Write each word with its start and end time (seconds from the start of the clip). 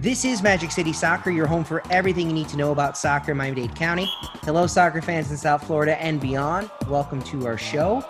This 0.00 0.24
is 0.24 0.44
Magic 0.44 0.70
City 0.70 0.92
Soccer, 0.92 1.32
your 1.32 1.48
home 1.48 1.64
for 1.64 1.82
everything 1.90 2.28
you 2.28 2.32
need 2.32 2.48
to 2.50 2.56
know 2.56 2.70
about 2.70 2.96
soccer 2.96 3.32
in 3.32 3.36
Miami 3.36 3.62
Dade 3.62 3.74
County. 3.74 4.08
Hello, 4.42 4.68
soccer 4.68 5.02
fans 5.02 5.32
in 5.32 5.36
South 5.36 5.66
Florida 5.66 6.00
and 6.00 6.20
beyond. 6.20 6.70
Welcome 6.86 7.20
to 7.22 7.46
our 7.46 7.58
show. 7.58 8.04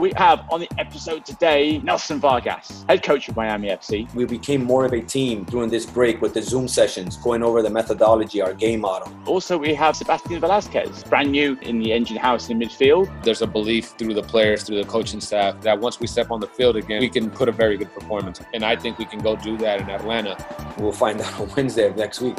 We 0.00 0.14
have 0.16 0.46
on 0.50 0.60
the 0.60 0.68
episode 0.78 1.26
today 1.26 1.78
Nelson 1.84 2.20
Vargas, 2.20 2.86
head 2.88 3.02
coach 3.02 3.28
of 3.28 3.36
Miami 3.36 3.68
FC. 3.68 4.10
We 4.14 4.24
became 4.24 4.64
more 4.64 4.86
of 4.86 4.94
a 4.94 5.02
team 5.02 5.44
during 5.44 5.68
this 5.68 5.84
break 5.84 6.22
with 6.22 6.32
the 6.32 6.40
Zoom 6.40 6.68
sessions, 6.68 7.18
going 7.18 7.42
over 7.42 7.60
the 7.60 7.68
methodology, 7.68 8.40
our 8.40 8.54
game 8.54 8.80
model. 8.80 9.14
Also, 9.26 9.58
we 9.58 9.74
have 9.74 9.94
Sebastian 9.94 10.40
Velasquez, 10.40 11.04
brand 11.04 11.30
new 11.32 11.58
in 11.60 11.80
the 11.80 11.92
engine 11.92 12.16
house 12.16 12.48
in 12.48 12.58
midfield. 12.58 13.10
There's 13.22 13.42
a 13.42 13.46
belief 13.46 13.88
through 13.98 14.14
the 14.14 14.22
players, 14.22 14.62
through 14.62 14.82
the 14.82 14.88
coaching 14.88 15.20
staff, 15.20 15.60
that 15.60 15.78
once 15.78 16.00
we 16.00 16.06
step 16.06 16.30
on 16.30 16.40
the 16.40 16.48
field 16.48 16.76
again, 16.76 17.02
we 17.02 17.10
can 17.10 17.30
put 17.30 17.50
a 17.50 17.52
very 17.52 17.76
good 17.76 17.92
performance. 17.92 18.40
And 18.54 18.64
I 18.64 18.76
think 18.76 18.96
we 18.96 19.04
can 19.04 19.18
go 19.18 19.36
do 19.36 19.58
that 19.58 19.82
in 19.82 19.90
Atlanta. 19.90 20.34
We'll 20.78 20.92
find 20.92 21.20
out 21.20 21.40
on 21.40 21.50
Wednesday 21.54 21.86
of 21.86 21.98
next 21.98 22.22
week. 22.22 22.36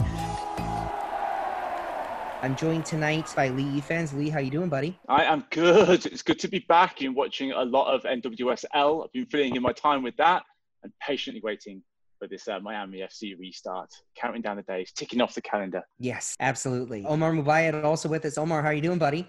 I'm 2.44 2.56
joined 2.56 2.88
tonight 2.88 3.32
by 3.36 3.50
Lee 3.50 3.82
Fans. 3.82 4.14
Lee, 4.14 4.28
how 4.28 4.40
you 4.40 4.50
doing, 4.50 4.68
buddy? 4.68 5.00
I 5.08 5.26
am 5.26 5.46
good. 5.52 6.08
It's 6.08 6.24
good 6.24 6.40
to 6.40 6.48
be 6.48 6.58
back 6.68 7.02
and 7.02 7.16
watching 7.16 7.52
a 7.52 7.64
lot 7.64 7.94
of 7.94 8.02
NWSL. 8.02 9.06
I've 9.06 9.12
been 9.12 9.28
filling 9.28 9.56
in 9.56 9.62
my 9.62 9.74
time 9.74 10.02
with 10.02 10.18
that 10.18 10.42
and 10.82 10.92
patiently 11.00 11.40
waiting 11.44 11.84
for 12.18 12.28
this 12.28 12.48
uh, 12.48 12.60
Miami 12.60 13.02
FC 13.02 13.38
restart. 13.38 13.92
Counting 14.16 14.42
down 14.42 14.58
the 14.58 14.64
days, 14.64 14.92
ticking 14.92 15.22
off 15.22 15.36
the 15.36 15.42
calendar. 15.44 15.84
Yes, 16.00 16.36
absolutely. 16.40 17.06
Omar 17.06 17.32
Mubayat 17.32 17.84
also 17.84 18.10
with 18.10 18.26
us. 18.26 18.40
Omar, 18.40 18.64
how 18.64 18.72
you 18.72 18.82
doing, 18.82 18.98
buddy? 18.98 19.28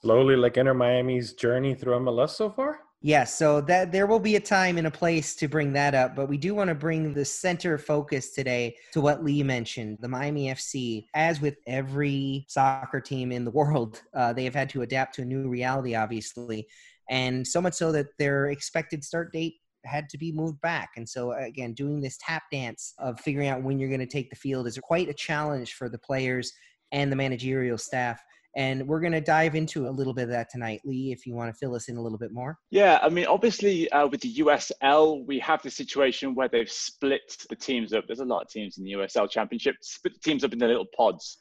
Slowly, 0.00 0.34
like 0.34 0.56
Inter 0.56 0.72
Miami's 0.72 1.34
journey 1.34 1.74
through 1.74 1.98
MLS 1.98 2.30
so 2.30 2.48
far. 2.48 2.80
Yes, 3.06 3.34
so 3.34 3.60
that 3.60 3.92
there 3.92 4.06
will 4.06 4.18
be 4.18 4.36
a 4.36 4.40
time 4.40 4.78
and 4.78 4.86
a 4.86 4.90
place 4.90 5.34
to 5.34 5.46
bring 5.46 5.74
that 5.74 5.94
up, 5.94 6.16
but 6.16 6.26
we 6.26 6.38
do 6.38 6.54
want 6.54 6.68
to 6.68 6.74
bring 6.74 7.12
the 7.12 7.22
center 7.22 7.76
focus 7.76 8.30
today 8.30 8.78
to 8.94 9.02
what 9.02 9.22
Lee 9.22 9.42
mentioned, 9.42 9.98
the 10.00 10.08
Miami 10.08 10.46
FC. 10.46 11.04
As 11.12 11.38
with 11.38 11.58
every 11.66 12.46
soccer 12.48 13.02
team 13.02 13.30
in 13.30 13.44
the 13.44 13.50
world, 13.50 14.00
uh, 14.14 14.32
they 14.32 14.44
have 14.44 14.54
had 14.54 14.70
to 14.70 14.80
adapt 14.80 15.16
to 15.16 15.22
a 15.22 15.26
new 15.26 15.50
reality, 15.50 15.94
obviously, 15.94 16.66
and 17.10 17.46
so 17.46 17.60
much 17.60 17.74
so 17.74 17.92
that 17.92 18.06
their 18.18 18.46
expected 18.46 19.04
start 19.04 19.34
date 19.34 19.56
had 19.84 20.08
to 20.08 20.16
be 20.16 20.32
moved 20.32 20.62
back. 20.62 20.92
And 20.96 21.06
so, 21.06 21.32
again, 21.32 21.74
doing 21.74 22.00
this 22.00 22.16
tap 22.22 22.44
dance 22.50 22.94
of 22.98 23.20
figuring 23.20 23.48
out 23.48 23.62
when 23.62 23.78
you're 23.78 23.90
going 23.90 24.00
to 24.00 24.06
take 24.06 24.30
the 24.30 24.36
field 24.36 24.66
is 24.66 24.78
quite 24.78 25.10
a 25.10 25.14
challenge 25.14 25.74
for 25.74 25.90
the 25.90 25.98
players 25.98 26.54
and 26.90 27.12
the 27.12 27.16
managerial 27.16 27.76
staff. 27.76 28.22
And 28.56 28.86
we're 28.86 29.00
going 29.00 29.12
to 29.12 29.20
dive 29.20 29.54
into 29.54 29.88
a 29.88 29.90
little 29.90 30.14
bit 30.14 30.24
of 30.24 30.30
that 30.30 30.48
tonight. 30.50 30.80
Lee, 30.84 31.10
if 31.10 31.26
you 31.26 31.34
want 31.34 31.52
to 31.52 31.58
fill 31.58 31.74
us 31.74 31.88
in 31.88 31.96
a 31.96 32.02
little 32.02 32.18
bit 32.18 32.32
more. 32.32 32.58
Yeah, 32.70 33.00
I 33.02 33.08
mean, 33.08 33.26
obviously, 33.26 33.90
uh, 33.90 34.06
with 34.06 34.20
the 34.20 34.34
USL, 34.36 35.26
we 35.26 35.38
have 35.40 35.62
the 35.62 35.70
situation 35.70 36.34
where 36.34 36.48
they've 36.48 36.70
split 36.70 37.36
the 37.50 37.56
teams 37.56 37.92
up. 37.92 38.04
There's 38.06 38.20
a 38.20 38.24
lot 38.24 38.42
of 38.42 38.48
teams 38.48 38.78
in 38.78 38.84
the 38.84 38.92
USL 38.92 39.28
Championship, 39.28 39.76
split 39.80 40.14
the 40.14 40.20
teams 40.20 40.44
up 40.44 40.52
into 40.52 40.66
little 40.66 40.86
pods. 40.96 41.38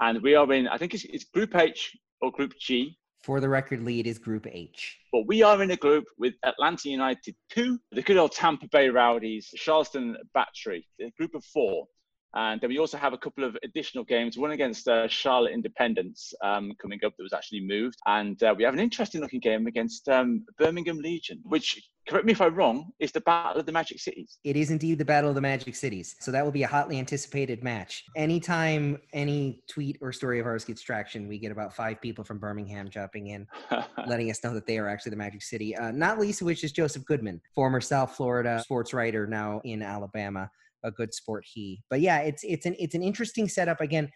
And 0.00 0.22
we 0.22 0.34
are 0.34 0.50
in, 0.52 0.68
I 0.68 0.76
think 0.78 0.94
it's, 0.94 1.04
it's 1.04 1.24
Group 1.24 1.54
H 1.56 1.96
or 2.20 2.30
Group 2.30 2.54
G. 2.58 2.96
For 3.22 3.38
the 3.38 3.48
record, 3.48 3.82
Lee, 3.82 4.00
it 4.00 4.06
is 4.06 4.18
Group 4.18 4.46
H. 4.50 4.98
But 5.12 5.26
we 5.26 5.42
are 5.42 5.62
in 5.62 5.70
a 5.70 5.76
group 5.76 6.04
with 6.18 6.34
Atlanta 6.42 6.88
United 6.88 7.36
2, 7.50 7.78
the 7.92 8.02
good 8.02 8.16
old 8.16 8.32
Tampa 8.32 8.66
Bay 8.68 8.88
Rowdies, 8.88 9.48
Charleston 9.56 10.16
Battery, 10.32 10.86
a 11.00 11.10
group 11.18 11.34
of 11.34 11.44
four. 11.44 11.86
And 12.34 12.60
then 12.60 12.70
we 12.70 12.78
also 12.78 12.96
have 12.96 13.12
a 13.12 13.18
couple 13.18 13.44
of 13.44 13.56
additional 13.64 14.04
games, 14.04 14.38
one 14.38 14.52
against 14.52 14.86
uh, 14.88 15.08
Charlotte 15.08 15.52
Independence 15.52 16.32
um, 16.42 16.72
coming 16.80 17.00
up 17.04 17.16
that 17.16 17.22
was 17.22 17.32
actually 17.32 17.60
moved. 17.60 17.98
And 18.06 18.40
uh, 18.42 18.54
we 18.56 18.64
have 18.64 18.74
an 18.74 18.80
interesting 18.80 19.20
looking 19.20 19.40
game 19.40 19.66
against 19.66 20.08
um, 20.08 20.44
Birmingham 20.58 20.98
Legion, 20.98 21.40
which, 21.42 21.90
correct 22.08 22.26
me 22.26 22.32
if 22.32 22.40
I'm 22.40 22.54
wrong, 22.54 22.92
is 23.00 23.10
the 23.10 23.20
Battle 23.22 23.60
of 23.60 23.66
the 23.66 23.72
Magic 23.72 23.98
Cities. 23.98 24.38
It 24.44 24.56
is 24.56 24.70
indeed 24.70 24.98
the 24.98 25.04
Battle 25.04 25.30
of 25.30 25.34
the 25.34 25.40
Magic 25.40 25.74
Cities. 25.74 26.14
So 26.20 26.30
that 26.30 26.44
will 26.44 26.52
be 26.52 26.62
a 26.62 26.68
hotly 26.68 26.98
anticipated 26.98 27.64
match. 27.64 28.04
Anytime 28.16 28.98
any 29.12 29.64
tweet 29.68 29.98
or 30.00 30.12
story 30.12 30.38
of 30.38 30.46
ours 30.46 30.64
gets 30.64 30.82
traction, 30.82 31.26
we 31.26 31.38
get 31.38 31.50
about 31.50 31.74
five 31.74 32.00
people 32.00 32.22
from 32.22 32.38
Birmingham 32.38 32.88
jumping 32.88 33.28
in, 33.28 33.46
letting 34.06 34.30
us 34.30 34.42
know 34.44 34.54
that 34.54 34.66
they 34.66 34.78
are 34.78 34.88
actually 34.88 35.10
the 35.10 35.16
Magic 35.16 35.42
City. 35.42 35.76
Uh, 35.76 35.90
not 35.90 36.20
least 36.20 36.42
of 36.42 36.46
which 36.46 36.62
is 36.62 36.70
Joseph 36.70 37.04
Goodman, 37.06 37.40
former 37.54 37.80
South 37.80 38.14
Florida 38.14 38.60
sports 38.62 38.94
writer, 38.94 39.26
now 39.26 39.60
in 39.64 39.82
Alabama 39.82 40.48
a 40.84 40.90
good 40.90 41.14
sport 41.14 41.44
he. 41.46 41.82
But 41.90 42.00
yeah, 42.00 42.20
it's 42.20 42.42
it's 42.44 42.66
an 42.66 42.76
it's 42.78 42.94
an 42.94 43.02
interesting 43.02 43.48
setup. 43.48 43.80
Again, 43.80 44.10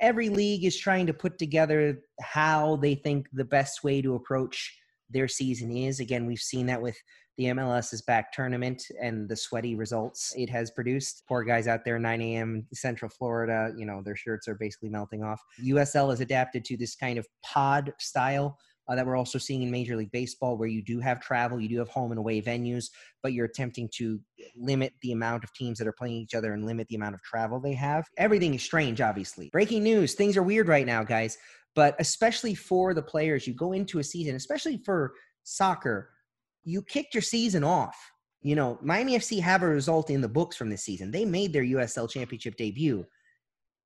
every 0.00 0.28
league 0.28 0.64
is 0.64 0.76
trying 0.76 1.06
to 1.06 1.14
put 1.14 1.38
together 1.38 2.00
how 2.20 2.76
they 2.76 2.94
think 2.94 3.26
the 3.32 3.44
best 3.44 3.84
way 3.84 4.02
to 4.02 4.14
approach 4.14 4.76
their 5.10 5.28
season 5.28 5.70
is. 5.76 6.00
Again, 6.00 6.26
we've 6.26 6.38
seen 6.38 6.66
that 6.66 6.80
with 6.80 6.96
the 7.36 7.46
MLS's 7.46 8.02
back 8.02 8.32
tournament 8.32 8.82
and 9.02 9.28
the 9.28 9.36
sweaty 9.36 9.74
results 9.74 10.32
it 10.36 10.48
has 10.50 10.70
produced. 10.70 11.24
Poor 11.28 11.42
guys 11.42 11.66
out 11.66 11.84
there, 11.84 11.98
9 11.98 12.20
a.m. 12.20 12.66
Central 12.72 13.10
Florida, 13.10 13.72
you 13.76 13.86
know, 13.86 14.02
their 14.04 14.16
shirts 14.16 14.46
are 14.46 14.54
basically 14.54 14.88
melting 14.88 15.22
off. 15.22 15.40
USL 15.64 16.10
has 16.10 16.20
adapted 16.20 16.64
to 16.66 16.76
this 16.76 16.94
kind 16.94 17.18
of 17.18 17.26
pod 17.44 17.92
style 17.98 18.56
uh, 18.88 18.94
that 18.94 19.06
we're 19.06 19.16
also 19.16 19.38
seeing 19.38 19.62
in 19.62 19.70
Major 19.70 19.96
League 19.96 20.12
Baseball, 20.12 20.56
where 20.56 20.68
you 20.68 20.82
do 20.82 21.00
have 21.00 21.20
travel, 21.20 21.60
you 21.60 21.68
do 21.68 21.78
have 21.78 21.88
home 21.88 22.12
and 22.12 22.18
away 22.18 22.40
venues, 22.42 22.90
but 23.22 23.32
you're 23.32 23.46
attempting 23.46 23.88
to 23.96 24.20
limit 24.56 24.92
the 25.00 25.12
amount 25.12 25.44
of 25.44 25.52
teams 25.54 25.78
that 25.78 25.86
are 25.86 25.92
playing 25.92 26.16
each 26.16 26.34
other 26.34 26.52
and 26.52 26.66
limit 26.66 26.86
the 26.88 26.96
amount 26.96 27.14
of 27.14 27.22
travel 27.22 27.60
they 27.60 27.72
have. 27.72 28.04
Everything 28.18 28.54
is 28.54 28.62
strange, 28.62 29.00
obviously. 29.00 29.48
Breaking 29.50 29.82
news 29.82 30.14
things 30.14 30.36
are 30.36 30.42
weird 30.42 30.68
right 30.68 30.86
now, 30.86 31.02
guys, 31.02 31.38
but 31.74 31.96
especially 31.98 32.54
for 32.54 32.94
the 32.94 33.02
players, 33.02 33.46
you 33.46 33.54
go 33.54 33.72
into 33.72 33.98
a 33.98 34.04
season, 34.04 34.36
especially 34.36 34.78
for 34.84 35.14
soccer, 35.44 36.10
you 36.62 36.82
kicked 36.82 37.14
your 37.14 37.22
season 37.22 37.64
off. 37.64 37.96
You 38.42 38.54
know, 38.54 38.78
Miami 38.82 39.16
FC 39.16 39.40
have 39.40 39.62
a 39.62 39.68
result 39.68 40.10
in 40.10 40.20
the 40.20 40.28
books 40.28 40.56
from 40.56 40.68
this 40.68 40.82
season. 40.82 41.10
They 41.10 41.24
made 41.24 41.52
their 41.52 41.64
USL 41.64 42.10
championship 42.10 42.56
debut 42.56 43.06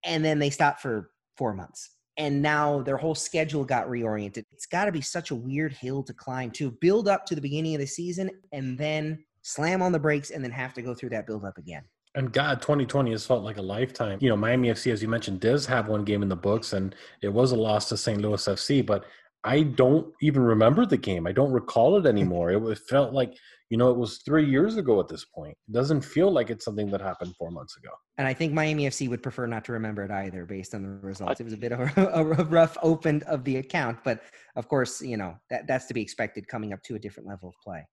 and 0.04 0.24
then 0.24 0.40
they 0.40 0.50
stopped 0.50 0.80
for 0.80 1.10
four 1.36 1.54
months 1.54 1.90
and 2.18 2.42
now 2.42 2.82
their 2.82 2.96
whole 2.96 3.14
schedule 3.14 3.64
got 3.64 3.86
reoriented. 3.86 4.44
It's 4.52 4.66
got 4.66 4.86
to 4.86 4.92
be 4.92 5.00
such 5.00 5.30
a 5.30 5.34
weird 5.34 5.72
hill 5.72 6.02
to 6.02 6.12
climb 6.12 6.50
to 6.52 6.72
build 6.72 7.08
up 7.08 7.24
to 7.26 7.34
the 7.34 7.40
beginning 7.40 7.74
of 7.74 7.80
the 7.80 7.86
season 7.86 8.30
and 8.52 8.76
then 8.76 9.24
slam 9.42 9.80
on 9.80 9.92
the 9.92 9.98
brakes 9.98 10.30
and 10.30 10.42
then 10.42 10.50
have 10.50 10.74
to 10.74 10.82
go 10.82 10.94
through 10.94 11.10
that 11.10 11.26
build 11.26 11.44
up 11.44 11.56
again. 11.56 11.82
And 12.14 12.32
God, 12.32 12.60
2020 12.60 13.12
has 13.12 13.24
felt 13.24 13.44
like 13.44 13.58
a 13.58 13.62
lifetime. 13.62 14.18
You 14.20 14.28
know, 14.28 14.36
Miami 14.36 14.68
FC, 14.68 14.92
as 14.92 15.00
you 15.00 15.08
mentioned, 15.08 15.40
does 15.40 15.66
have 15.66 15.88
one 15.88 16.04
game 16.04 16.22
in 16.22 16.28
the 16.28 16.36
books, 16.36 16.72
and 16.72 16.94
it 17.22 17.28
was 17.28 17.52
a 17.52 17.56
loss 17.56 17.88
to 17.90 17.96
St. 17.96 18.20
Louis 18.20 18.44
FC. 18.44 18.84
But 18.84 19.04
I 19.44 19.62
don't 19.62 20.12
even 20.20 20.42
remember 20.42 20.84
the 20.84 20.96
game. 20.96 21.26
I 21.26 21.32
don't 21.32 21.52
recall 21.52 21.96
it 21.96 22.06
anymore. 22.14 22.50
it 22.50 22.78
felt 22.88 23.12
like 23.12 23.34
you 23.70 23.76
know, 23.76 23.90
it 23.90 23.98
was 23.98 24.18
three 24.18 24.48
years 24.48 24.76
ago 24.76 24.98
at 24.98 25.08
this 25.08 25.26
point. 25.26 25.56
It 25.68 25.72
doesn't 25.72 26.00
feel 26.00 26.30
like 26.30 26.48
it's 26.48 26.64
something 26.64 26.90
that 26.90 27.02
happened 27.02 27.34
four 27.36 27.50
months 27.50 27.76
ago. 27.76 27.90
And 28.16 28.26
I 28.26 28.32
think 28.32 28.54
Miami 28.54 28.86
FC 28.86 29.08
would 29.10 29.22
prefer 29.22 29.46
not 29.46 29.64
to 29.66 29.72
remember 29.72 30.02
it 30.04 30.10
either, 30.10 30.46
based 30.46 30.74
on 30.74 30.82
the 30.82 30.88
results. 30.88 31.40
It 31.40 31.44
was 31.44 31.52
a 31.52 31.58
bit 31.58 31.72
of 31.72 31.80
a, 31.80 32.06
a 32.06 32.44
rough 32.44 32.78
open 32.82 33.22
of 33.24 33.44
the 33.44 33.56
account, 33.56 33.98
but 34.04 34.22
of 34.56 34.68
course, 34.68 35.02
you 35.02 35.16
know 35.16 35.36
that 35.50 35.66
that's 35.66 35.86
to 35.86 35.94
be 35.94 36.00
expected 36.00 36.48
coming 36.48 36.72
up 36.72 36.82
to 36.84 36.94
a 36.94 36.98
different 36.98 37.28
level 37.28 37.50
of 37.50 37.54
play. 37.62 37.86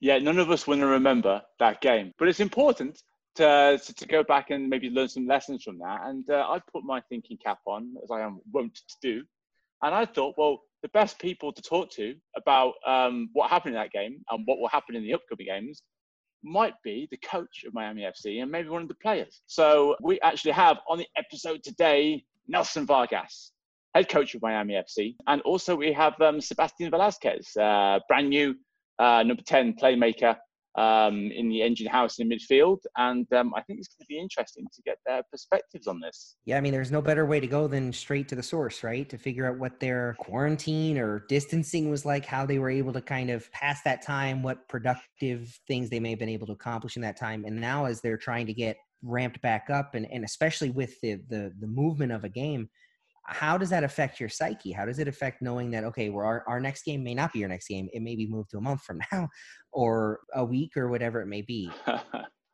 Yeah, 0.00 0.18
none 0.18 0.38
of 0.38 0.50
us 0.50 0.66
want 0.66 0.80
to 0.80 0.86
remember 0.86 1.40
that 1.58 1.80
game, 1.80 2.12
but 2.18 2.28
it's 2.28 2.40
important 2.40 3.00
to, 3.36 3.80
to, 3.82 3.94
to 3.94 4.06
go 4.06 4.22
back 4.22 4.50
and 4.50 4.68
maybe 4.68 4.90
learn 4.90 5.08
some 5.08 5.26
lessons 5.26 5.62
from 5.62 5.78
that. 5.78 6.00
And 6.04 6.28
uh, 6.28 6.46
I 6.46 6.60
put 6.70 6.84
my 6.84 7.00
thinking 7.08 7.38
cap 7.38 7.58
on, 7.66 7.94
as 8.04 8.10
I 8.10 8.20
am 8.20 8.40
wont 8.52 8.74
to 8.74 8.96
do, 9.00 9.24
and 9.82 9.94
I 9.94 10.04
thought, 10.04 10.34
well, 10.36 10.60
the 10.86 10.98
best 11.00 11.18
people 11.18 11.52
to 11.52 11.60
talk 11.62 11.90
to 11.90 12.14
about 12.36 12.74
um, 12.86 13.28
what 13.32 13.50
happened 13.50 13.74
in 13.74 13.80
that 13.82 13.90
game 13.90 14.22
and 14.30 14.46
what 14.46 14.60
will 14.60 14.68
happen 14.68 14.94
in 14.94 15.02
the 15.02 15.12
upcoming 15.12 15.46
games 15.46 15.82
might 16.44 16.74
be 16.84 17.08
the 17.10 17.16
coach 17.16 17.64
of 17.66 17.74
Miami 17.74 18.02
FC 18.02 18.40
and 18.40 18.48
maybe 18.48 18.68
one 18.68 18.82
of 18.82 18.88
the 18.88 18.94
players. 19.02 19.42
So 19.46 19.96
we 20.00 20.20
actually 20.20 20.52
have 20.52 20.78
on 20.88 20.98
the 20.98 21.06
episode 21.16 21.64
today 21.64 22.22
Nelson 22.46 22.86
Vargas, 22.86 23.50
head 23.96 24.08
coach 24.08 24.36
of 24.36 24.42
Miami 24.42 24.74
FC, 24.74 25.16
and 25.26 25.42
also 25.42 25.74
we 25.74 25.92
have 25.92 26.20
um, 26.20 26.40
Sebastian 26.40 26.88
Velasquez, 26.88 27.56
uh, 27.60 27.98
brand 28.06 28.28
new 28.28 28.54
uh, 29.00 29.24
number 29.24 29.42
10 29.42 29.74
playmaker 29.74 30.36
um, 30.76 31.30
in 31.32 31.48
the 31.48 31.62
engine 31.62 31.86
house 31.86 32.18
in 32.18 32.28
midfield. 32.28 32.78
And 32.96 33.30
um, 33.32 33.52
I 33.54 33.62
think 33.62 33.78
it's 33.78 33.88
going 33.88 34.04
to 34.04 34.06
be 34.08 34.18
interesting 34.18 34.66
to 34.74 34.82
get 34.82 34.98
their 35.06 35.22
perspectives 35.30 35.86
on 35.86 36.00
this. 36.00 36.36
Yeah, 36.44 36.58
I 36.58 36.60
mean, 36.60 36.72
there's 36.72 36.90
no 36.90 37.02
better 37.02 37.24
way 37.26 37.40
to 37.40 37.46
go 37.46 37.66
than 37.66 37.92
straight 37.92 38.28
to 38.28 38.34
the 38.34 38.42
source, 38.42 38.84
right? 38.84 39.08
To 39.08 39.18
figure 39.18 39.48
out 39.48 39.58
what 39.58 39.80
their 39.80 40.16
quarantine 40.20 40.98
or 40.98 41.24
distancing 41.28 41.90
was 41.90 42.04
like, 42.04 42.26
how 42.26 42.44
they 42.44 42.58
were 42.58 42.70
able 42.70 42.92
to 42.92 43.00
kind 43.00 43.30
of 43.30 43.50
pass 43.52 43.82
that 43.82 44.02
time, 44.02 44.42
what 44.42 44.68
productive 44.68 45.58
things 45.66 45.88
they 45.88 46.00
may 46.00 46.10
have 46.10 46.18
been 46.18 46.28
able 46.28 46.46
to 46.48 46.52
accomplish 46.52 46.96
in 46.96 47.02
that 47.02 47.16
time. 47.16 47.44
And 47.46 47.60
now, 47.60 47.86
as 47.86 48.00
they're 48.00 48.18
trying 48.18 48.46
to 48.46 48.54
get 48.54 48.76
ramped 49.02 49.40
back 49.40 49.70
up, 49.70 49.94
and, 49.94 50.06
and 50.10 50.24
especially 50.24 50.70
with 50.70 51.00
the, 51.00 51.14
the, 51.28 51.52
the 51.60 51.66
movement 51.66 52.12
of 52.12 52.24
a 52.24 52.28
game, 52.28 52.68
how 53.28 53.58
does 53.58 53.70
that 53.70 53.84
affect 53.84 54.20
your 54.20 54.28
psyche? 54.28 54.72
How 54.72 54.84
does 54.84 54.98
it 54.98 55.08
affect 55.08 55.42
knowing 55.42 55.70
that 55.72 55.84
okay, 55.84 56.10
well, 56.10 56.26
our, 56.26 56.44
our 56.46 56.60
next 56.60 56.84
game 56.84 57.02
may 57.02 57.14
not 57.14 57.32
be 57.32 57.40
your 57.40 57.48
next 57.48 57.68
game. 57.68 57.88
It 57.92 58.02
may 58.02 58.16
be 58.16 58.26
moved 58.26 58.50
to 58.50 58.58
a 58.58 58.60
month 58.60 58.82
from 58.82 59.00
now, 59.12 59.28
or 59.72 60.20
a 60.34 60.44
week, 60.44 60.76
or 60.76 60.88
whatever 60.88 61.20
it 61.20 61.26
may 61.26 61.42
be. 61.42 61.70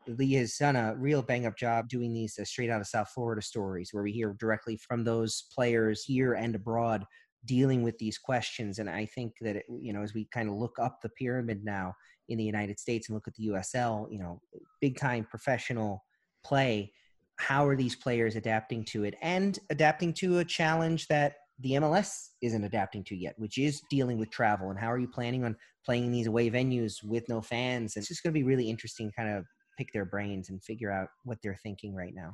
Lee 0.08 0.32
has 0.34 0.56
done 0.56 0.76
a 0.76 0.96
real 0.96 1.22
bang 1.22 1.46
up 1.46 1.56
job 1.56 1.88
doing 1.88 2.12
these 2.12 2.36
uh, 2.38 2.44
straight 2.44 2.70
out 2.70 2.80
of 2.80 2.88
South 2.88 3.10
Florida 3.14 3.40
stories 3.40 3.90
where 3.92 4.02
we 4.02 4.12
hear 4.12 4.36
directly 4.38 4.76
from 4.76 5.04
those 5.04 5.44
players 5.54 6.02
here 6.02 6.34
and 6.34 6.54
abroad 6.54 7.04
dealing 7.44 7.82
with 7.82 7.98
these 7.98 8.18
questions. 8.18 8.78
And 8.78 8.88
I 8.88 9.06
think 9.06 9.34
that, 9.40 9.56
it, 9.56 9.64
you 9.68 9.92
know, 9.92 10.02
as 10.02 10.14
we 10.14 10.28
kind 10.32 10.48
of 10.48 10.56
look 10.56 10.76
up 10.80 10.98
the 11.02 11.08
pyramid 11.10 11.64
now 11.64 11.94
in 12.28 12.38
the 12.38 12.44
United 12.44 12.78
States 12.80 13.08
and 13.08 13.14
look 13.14 13.28
at 13.28 13.34
the 13.34 13.48
USL, 13.48 14.06
you 14.10 14.18
know, 14.18 14.40
big 14.80 14.96
time 14.96 15.26
professional 15.28 16.04
play, 16.44 16.92
how 17.38 17.66
are 17.66 17.76
these 17.76 17.96
players 17.96 18.36
adapting 18.36 18.84
to 18.84 19.04
it 19.04 19.14
and 19.22 19.58
adapting 19.70 20.12
to 20.14 20.38
a 20.38 20.44
challenge 20.44 21.06
that 21.08 21.34
the 21.60 21.72
MLS 21.72 22.30
isn't 22.40 22.64
adapting 22.64 23.04
to 23.04 23.16
yet, 23.16 23.34
which 23.38 23.58
is 23.58 23.82
dealing 23.90 24.18
with 24.18 24.30
travel. 24.30 24.70
And 24.70 24.78
how 24.78 24.90
are 24.90 24.98
you 24.98 25.08
planning 25.08 25.44
on 25.44 25.56
playing 25.84 26.06
in 26.06 26.12
these 26.12 26.26
away 26.26 26.50
venues 26.50 27.02
with 27.04 27.28
no 27.28 27.40
fans? 27.40 27.96
It's 27.96 28.08
just 28.08 28.22
going 28.22 28.32
to 28.32 28.38
be 28.38 28.44
really 28.44 28.68
interesting, 28.68 29.12
kind 29.16 29.28
of 29.28 29.44
pick 29.78 29.92
their 29.92 30.04
brains 30.04 30.50
and 30.50 30.62
figure 30.62 30.90
out 30.90 31.08
what 31.24 31.38
they're 31.42 31.58
thinking 31.62 31.94
right 31.94 32.14
now. 32.14 32.32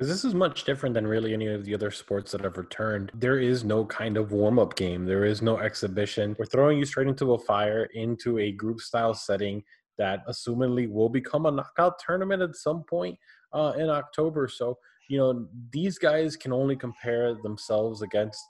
This 0.00 0.24
is 0.24 0.34
much 0.34 0.62
different 0.62 0.94
than 0.94 1.08
really 1.08 1.34
any 1.34 1.48
of 1.48 1.64
the 1.64 1.74
other 1.74 1.90
sports 1.90 2.30
that 2.30 2.42
have 2.42 2.56
returned. 2.56 3.10
There 3.14 3.40
is 3.40 3.64
no 3.64 3.84
kind 3.84 4.16
of 4.16 4.30
warm 4.30 4.58
up 4.58 4.76
game, 4.76 5.04
there 5.04 5.24
is 5.24 5.42
no 5.42 5.58
exhibition. 5.58 6.36
We're 6.38 6.46
throwing 6.46 6.78
you 6.78 6.84
straight 6.84 7.08
into 7.08 7.34
a 7.34 7.38
fire, 7.38 7.88
into 7.94 8.38
a 8.38 8.52
group 8.52 8.80
style 8.80 9.14
setting 9.14 9.64
that 9.98 10.24
assumedly 10.28 10.88
will 10.88 11.08
become 11.08 11.46
a 11.46 11.50
knockout 11.50 11.98
tournament 11.98 12.42
at 12.42 12.54
some 12.54 12.84
point 12.84 13.18
uh, 13.52 13.72
in 13.78 13.88
October. 13.88 14.48
So, 14.48 14.78
you 15.08 15.18
know, 15.18 15.46
these 15.72 15.98
guys 15.98 16.36
can 16.36 16.52
only 16.52 16.76
compare 16.76 17.34
themselves 17.42 18.02
against, 18.02 18.40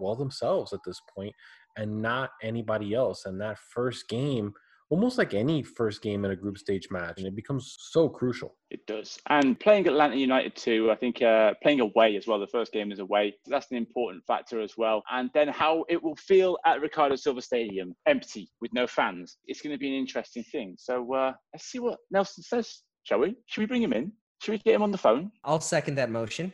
well, 0.00 0.16
themselves 0.16 0.72
at 0.72 0.80
this 0.84 1.00
point 1.16 1.32
and 1.76 2.02
not 2.02 2.30
anybody 2.42 2.94
else. 2.94 3.26
And 3.26 3.40
that 3.40 3.58
first 3.72 4.08
game, 4.08 4.52
almost 4.90 5.18
like 5.18 5.34
any 5.34 5.62
first 5.62 6.02
game 6.02 6.24
in 6.24 6.30
a 6.30 6.36
group 6.36 6.58
stage 6.58 6.88
match, 6.90 7.14
and 7.18 7.26
it 7.26 7.34
becomes 7.34 7.76
so 7.78 8.08
crucial. 8.08 8.54
It 8.70 8.86
does. 8.86 9.18
And 9.28 9.58
playing 9.58 9.86
Atlanta 9.86 10.16
United 10.16 10.54
too, 10.56 10.90
I 10.90 10.96
think 10.96 11.22
uh, 11.22 11.54
playing 11.62 11.80
away 11.80 12.16
as 12.16 12.26
well. 12.26 12.38
The 12.38 12.46
first 12.46 12.72
game 12.72 12.92
is 12.92 12.98
away. 12.98 13.34
That's 13.46 13.70
an 13.70 13.76
important 13.76 14.24
factor 14.26 14.60
as 14.60 14.74
well. 14.76 15.02
And 15.10 15.30
then 15.34 15.48
how 15.48 15.84
it 15.88 16.02
will 16.02 16.16
feel 16.16 16.58
at 16.66 16.80
Riccardo 16.80 17.16
Silva 17.16 17.40
Stadium, 17.40 17.94
empty 18.06 18.50
with 18.60 18.72
no 18.72 18.86
fans. 18.86 19.38
It's 19.46 19.62
going 19.62 19.74
to 19.74 19.78
be 19.78 19.88
an 19.88 19.94
interesting 19.94 20.44
thing. 20.44 20.76
So 20.78 21.12
uh, 21.14 21.32
let's 21.52 21.66
see 21.66 21.78
what 21.78 21.98
Nelson 22.10 22.42
says, 22.42 22.82
shall 23.04 23.20
we? 23.20 23.34
Should 23.46 23.62
we 23.62 23.66
bring 23.66 23.82
him 23.82 23.92
in? 23.92 24.12
Should 24.44 24.52
we 24.52 24.58
get 24.58 24.74
him 24.74 24.82
on 24.82 24.90
the 24.90 24.98
phone? 24.98 25.32
I'll 25.42 25.58
second 25.58 25.94
that 25.94 26.10
motion. 26.10 26.52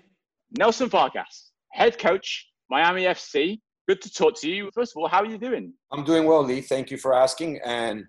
Nelson 0.57 0.89
Vargas, 0.89 1.51
head 1.73 1.99
coach, 1.99 2.47
Miami 2.71 3.03
FC. 3.03 3.59
Good 3.89 4.01
to 4.03 4.13
talk 4.13 4.41
to 4.43 4.49
you. 4.49 4.71
First 4.73 4.93
of 4.93 4.99
all, 4.99 5.09
how 5.09 5.25
are 5.25 5.27
you 5.27 5.39
doing? 5.39 5.73
I'm 5.91 6.05
doing 6.05 6.25
well, 6.25 6.45
Lee. 6.45 6.61
Thank 6.61 6.93
you 6.93 6.97
for 6.97 7.13
asking. 7.13 7.59
And 7.65 8.05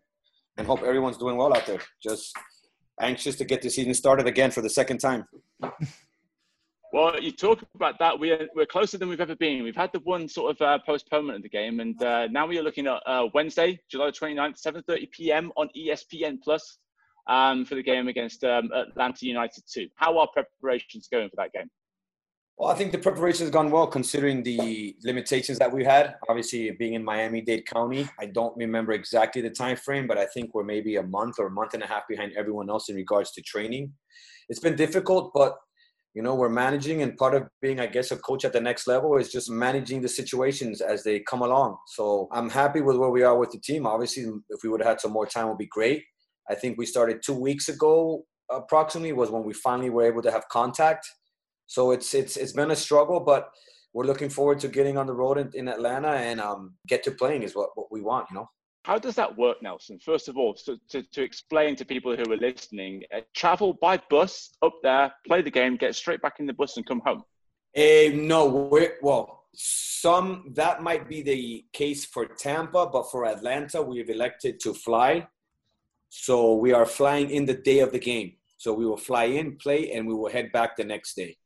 and 0.58 0.68
hope 0.68 0.84
everyone's 0.84 1.18
doing 1.18 1.36
well 1.36 1.58
out 1.58 1.66
there. 1.66 1.80
Just 2.04 2.38
anxious 3.02 3.36
to 3.38 3.44
get 3.44 3.64
the 3.64 3.72
season 3.72 3.96
started 3.96 4.28
again 4.28 4.52
for 4.52 4.62
the 4.62 4.70
second 4.70 5.00
time. 5.00 5.26
Well, 6.94 7.18
you 7.22 7.32
talk 7.32 7.64
about 7.74 8.00
that. 8.00 8.20
We're, 8.20 8.50
we're 8.54 8.66
closer 8.66 8.98
than 8.98 9.08
we've 9.08 9.22
ever 9.22 9.38
been. 9.38 9.64
We've 9.64 9.74
had 9.74 9.94
the 9.94 10.02
one 10.02 10.28
sort 10.28 10.52
of 10.52 10.62
uh, 10.62 10.78
postponement 10.86 11.38
of 11.38 11.44
the 11.44 11.48
game, 11.48 11.80
and 11.80 12.04
uh, 12.04 12.28
now 12.28 12.46
we 12.46 12.60
are 12.60 12.64
looking 12.64 12.86
at 12.86 13.02
uh, 13.06 13.28
Wednesday, 13.34 13.80
July 13.90 14.12
29th, 14.12 14.62
7.30 14.62 15.10
p.m. 15.12 15.54
on 15.56 15.70
ESPN 15.74 16.40
Plus 16.44 16.80
um, 17.28 17.66
for 17.66 17.76
the 17.76 17.84
game 17.84 18.08
against 18.08 18.44
um, 18.44 18.70
Atlanta 18.74 19.26
United 19.26 19.64
2. 19.72 19.88
How 19.96 20.18
are 20.20 20.28
preparations 20.34 21.08
going 21.12 21.30
for 21.30 21.36
that 21.38 21.54
game? 21.54 21.70
Well, 22.62 22.70
I 22.70 22.76
think 22.76 22.92
the 22.92 23.00
preparation 23.00 23.46
has 23.46 23.50
gone 23.50 23.72
well 23.72 23.88
considering 23.88 24.44
the 24.44 24.96
limitations 25.04 25.58
that 25.58 25.74
we 25.74 25.84
had. 25.84 26.16
Obviously, 26.30 26.70
being 26.70 26.94
in 26.94 27.04
Miami-Dade 27.04 27.66
County, 27.66 28.08
I 28.20 28.28
don't 28.28 28.56
remember 28.56 28.92
exactly 28.92 29.42
the 29.42 29.50
time 29.50 29.78
frame, 29.78 30.06
but 30.06 30.20
I 30.20 30.28
think 30.28 30.54
we're 30.54 30.64
maybe 30.64 30.98
a 30.98 31.04
month 31.04 31.40
or 31.40 31.48
a 31.48 31.52
month 31.52 31.74
and 31.74 31.82
a 31.82 31.88
half 31.88 32.04
behind 32.08 32.34
everyone 32.38 32.70
else 32.70 32.88
in 32.90 32.96
regards 32.96 33.32
to 33.32 33.42
training. 33.42 33.94
It's 34.48 34.60
been 34.60 34.76
difficult, 34.76 35.32
but 35.34 35.58
you 36.14 36.22
know 36.22 36.36
we're 36.36 36.50
managing, 36.50 37.02
and 37.02 37.18
part 37.18 37.34
of 37.34 37.48
being, 37.64 37.80
I 37.80 37.88
guess, 37.88 38.12
a 38.12 38.18
coach 38.18 38.46
at 38.46 38.54
the 38.54 38.62
next 38.62 38.86
level 38.86 39.18
is 39.18 39.32
just 39.32 39.50
managing 39.50 40.02
the 40.02 40.10
situations 40.10 40.82
as 40.82 41.04
they 41.04 41.22
come 41.22 41.42
along. 41.42 41.78
So 41.88 42.28
I'm 42.32 42.50
happy 42.50 42.82
with 42.82 42.98
where 42.98 43.10
we 43.10 43.24
are 43.24 43.38
with 43.40 43.52
the 43.52 43.60
team. 43.60 43.88
Obviously, 43.88 44.26
if 44.50 44.60
we 44.62 44.70
would 44.70 44.82
have 44.82 44.90
had 44.90 45.02
some 45.02 45.14
more 45.14 45.26
time, 45.26 45.48
would 45.48 45.58
be 45.58 45.66
great. 45.66 46.04
I 46.50 46.56
think 46.56 46.78
we 46.78 46.86
started 46.86 47.22
two 47.24 47.34
weeks 47.34 47.70
ago, 47.70 48.26
approximately, 48.50 49.14
was 49.14 49.30
when 49.30 49.44
we 49.44 49.54
finally 49.54 49.90
were 49.90 50.04
able 50.04 50.22
to 50.24 50.32
have 50.32 50.48
contact 50.50 51.08
so 51.72 51.92
it's 51.92 52.14
it's 52.14 52.36
it's 52.36 52.52
been 52.52 52.72
a 52.72 52.76
struggle, 52.76 53.22
but 53.22 53.50
we're 53.94 54.04
looking 54.04 54.30
forward 54.30 54.60
to 54.60 54.68
getting 54.68 54.98
on 54.98 55.08
the 55.08 55.14
road 55.14 55.38
in, 55.38 55.50
in 55.54 55.70
Atlanta 55.70 56.10
and 56.10 56.42
um, 56.42 56.74
get 56.86 57.02
to 57.04 57.12
playing 57.12 57.44
is 57.44 57.56
what, 57.56 57.70
what 57.76 57.88
we 57.90 58.02
want, 58.02 58.28
you 58.30 58.36
know. 58.36 58.50
How 58.84 58.98
does 59.00 59.16
that 59.16 59.38
work, 59.38 59.62
Nelson? 59.62 59.98
First 60.00 60.28
of 60.28 60.36
all, 60.36 60.54
so 60.58 60.76
to, 60.90 61.02
to 61.02 61.22
explain 61.22 61.78
to 61.78 61.86
people 61.86 62.14
who 62.14 62.24
are 62.30 62.38
listening, 62.38 63.04
uh, 63.16 63.22
travel 63.34 63.78
by 63.82 64.02
bus 64.10 64.58
up 64.62 64.74
there, 64.84 65.14
play 65.26 65.42
the 65.42 65.52
game, 65.52 65.78
get 65.78 65.96
straight 65.96 66.22
back 66.22 66.40
in 66.40 66.46
the 66.46 66.54
bus, 66.54 66.76
and 66.76 66.86
come 66.86 67.02
home. 67.06 67.24
Uh, 67.78 68.12
no, 68.16 68.48
we're, 68.48 68.96
well, 69.02 69.46
some 69.54 70.52
that 70.56 70.84
might 70.84 71.08
be 71.08 71.22
the 71.22 71.66
case 71.72 72.04
for 72.04 72.26
Tampa, 72.26 72.88
but 72.88 73.10
for 73.12 73.26
Atlanta, 73.26 73.82
we've 73.82 74.10
elected 74.10 74.60
to 74.62 74.74
fly. 74.74 75.26
So 76.14 76.56
we 76.56 76.74
are 76.74 76.86
flying 76.86 77.30
in 77.32 77.46
the 77.46 77.54
day 77.54 77.80
of 77.80 77.94
the 77.94 78.00
game. 78.00 78.34
So 78.58 78.74
we 78.74 78.86
will 78.86 78.98
fly 78.98 79.24
in, 79.24 79.56
play, 79.56 79.94
and 79.94 80.06
we 80.06 80.14
will 80.14 80.30
head 80.30 80.52
back 80.52 80.76
the 80.76 80.84
next 80.84 81.16
day. 81.16 81.38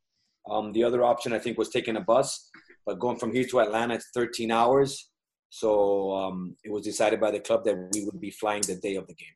Um, 0.49 0.73
the 0.73 0.83
other 0.83 1.03
option, 1.03 1.33
I 1.33 1.39
think, 1.39 1.57
was 1.59 1.69
taking 1.69 1.97
a 1.97 2.01
bus, 2.01 2.49
but 2.83 2.99
going 2.99 3.17
from 3.17 3.31
here 3.31 3.45
to 3.45 3.59
Atlanta, 3.59 3.93
it's 3.93 4.09
13 4.15 4.51
hours. 4.51 5.09
So 5.51 6.11
um, 6.13 6.55
it 6.63 6.71
was 6.71 6.83
decided 6.83 7.21
by 7.21 7.29
the 7.29 7.39
club 7.39 7.63
that 7.65 7.77
we 7.93 8.05
would 8.05 8.19
be 8.19 8.31
flying 8.31 8.63
the 8.63 8.75
day 8.75 8.95
of 8.95 9.05
the 9.05 9.13
game. 9.13 9.35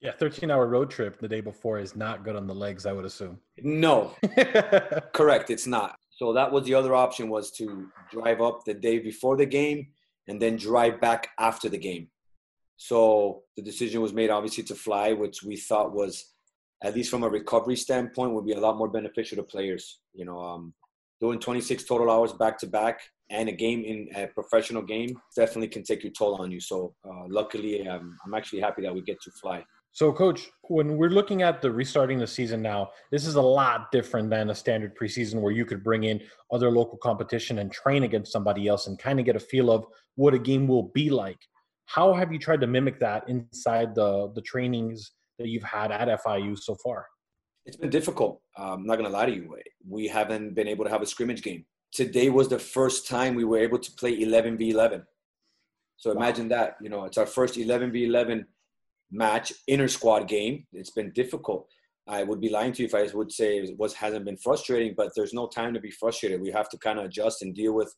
Yeah, 0.00 0.12
13 0.12 0.52
hour 0.52 0.68
road 0.68 0.88
trip 0.88 1.18
the 1.18 1.28
day 1.28 1.40
before 1.40 1.80
is 1.80 1.96
not 1.96 2.24
good 2.24 2.36
on 2.36 2.46
the 2.46 2.54
legs, 2.54 2.86
I 2.86 2.92
would 2.92 3.04
assume. 3.04 3.38
No, 3.58 4.14
correct. 5.12 5.50
It's 5.50 5.66
not. 5.66 5.96
So 6.12 6.32
that 6.32 6.50
was 6.50 6.64
the 6.64 6.74
other 6.74 6.94
option 6.94 7.28
was 7.28 7.50
to 7.58 7.88
drive 8.10 8.40
up 8.40 8.64
the 8.64 8.74
day 8.74 9.00
before 9.00 9.36
the 9.36 9.46
game 9.46 9.88
and 10.28 10.40
then 10.40 10.56
drive 10.56 11.00
back 11.00 11.30
after 11.40 11.68
the 11.68 11.76
game. 11.76 12.08
So 12.82 13.42
the 13.58 13.62
decision 13.62 14.00
was 14.00 14.14
made, 14.14 14.30
obviously, 14.30 14.64
to 14.64 14.74
fly, 14.74 15.12
which 15.12 15.42
we 15.42 15.56
thought 15.56 15.92
was 15.92 16.32
at 16.82 16.94
least 16.94 17.10
from 17.10 17.24
a 17.24 17.28
recovery 17.28 17.76
standpoint, 17.76 18.32
would 18.32 18.46
be 18.46 18.52
a 18.52 18.58
lot 18.60 18.78
more 18.78 18.88
beneficial 18.88 19.36
to 19.36 19.42
players. 19.42 20.00
You 20.14 20.24
know, 20.24 20.40
um, 20.40 20.72
doing 21.20 21.38
26 21.38 21.84
total 21.84 22.10
hours 22.10 22.32
back 22.32 22.56
to 22.60 22.66
back 22.66 23.02
and 23.28 23.50
a 23.50 23.52
game 23.52 23.84
in 23.84 24.08
a 24.16 24.28
professional 24.28 24.80
game 24.80 25.14
definitely 25.36 25.68
can 25.68 25.82
take 25.82 26.02
your 26.02 26.12
toll 26.12 26.36
on 26.36 26.50
you. 26.50 26.58
So, 26.58 26.94
uh, 27.06 27.26
luckily, 27.28 27.86
um, 27.86 28.16
I'm 28.24 28.32
actually 28.32 28.60
happy 28.60 28.80
that 28.82 28.94
we 28.94 29.02
get 29.02 29.20
to 29.24 29.30
fly. 29.42 29.62
So, 29.92 30.10
coach, 30.10 30.48
when 30.62 30.96
we're 30.96 31.10
looking 31.10 31.42
at 31.42 31.60
the 31.60 31.70
restarting 31.70 32.18
the 32.18 32.26
season 32.26 32.62
now, 32.62 32.92
this 33.12 33.26
is 33.26 33.34
a 33.34 33.42
lot 33.42 33.92
different 33.92 34.30
than 34.30 34.48
a 34.48 34.54
standard 34.54 34.96
preseason 34.96 35.42
where 35.42 35.52
you 35.52 35.66
could 35.66 35.84
bring 35.84 36.04
in 36.04 36.22
other 36.50 36.70
local 36.70 36.96
competition 36.96 37.58
and 37.58 37.70
train 37.70 38.04
against 38.04 38.32
somebody 38.32 38.68
else 38.68 38.86
and 38.86 38.98
kind 38.98 39.20
of 39.20 39.26
get 39.26 39.36
a 39.36 39.40
feel 39.40 39.70
of 39.70 39.84
what 40.14 40.32
a 40.32 40.38
game 40.38 40.66
will 40.66 40.90
be 40.94 41.10
like. 41.10 41.40
How 41.94 42.14
have 42.14 42.32
you 42.32 42.38
tried 42.38 42.60
to 42.60 42.68
mimic 42.68 43.00
that 43.00 43.28
inside 43.28 43.96
the 43.96 44.30
the 44.36 44.42
trainings 44.42 45.10
that 45.38 45.48
you've 45.48 45.64
had 45.64 45.90
at 45.90 46.06
FIU 46.22 46.56
so 46.56 46.76
far? 46.76 47.06
It's 47.66 47.76
been 47.76 47.90
difficult. 47.90 48.40
I'm 48.56 48.86
not 48.86 48.96
going 48.96 49.10
to 49.10 49.16
lie 49.16 49.26
to 49.26 49.34
you. 49.34 49.56
We 49.88 50.06
haven't 50.06 50.54
been 50.54 50.68
able 50.68 50.84
to 50.84 50.90
have 50.90 51.02
a 51.02 51.06
scrimmage 51.06 51.42
game. 51.42 51.64
Today 51.92 52.30
was 52.30 52.48
the 52.48 52.60
first 52.60 53.08
time 53.08 53.34
we 53.34 53.44
were 53.44 53.58
able 53.58 53.80
to 53.80 53.92
play 53.92 54.20
11 54.20 54.56
v 54.56 54.70
11. 54.70 55.02
So 55.96 56.12
imagine 56.12 56.48
wow. 56.48 56.56
that. 56.56 56.76
You 56.80 56.90
know, 56.90 57.04
it's 57.06 57.18
our 57.18 57.26
first 57.26 57.58
11 57.58 57.90
v 57.90 58.04
11 58.04 58.46
match, 59.10 59.52
inner 59.66 59.88
squad 59.88 60.28
game. 60.28 60.66
It's 60.72 60.90
been 60.90 61.10
difficult. 61.12 61.66
I 62.06 62.22
would 62.22 62.40
be 62.40 62.50
lying 62.50 62.72
to 62.74 62.82
you 62.82 62.88
if 62.88 62.94
I 62.94 63.04
would 63.12 63.32
say 63.32 63.58
it 63.58 63.78
was 63.78 63.94
hasn't 63.94 64.24
been 64.24 64.36
frustrating, 64.36 64.94
but 64.96 65.10
there's 65.16 65.34
no 65.34 65.48
time 65.48 65.74
to 65.74 65.80
be 65.80 65.90
frustrated. 65.90 66.40
We 66.40 66.52
have 66.52 66.68
to 66.70 66.78
kind 66.78 67.00
of 67.00 67.06
adjust 67.06 67.42
and 67.42 67.52
deal 67.52 67.72
with 67.72 67.92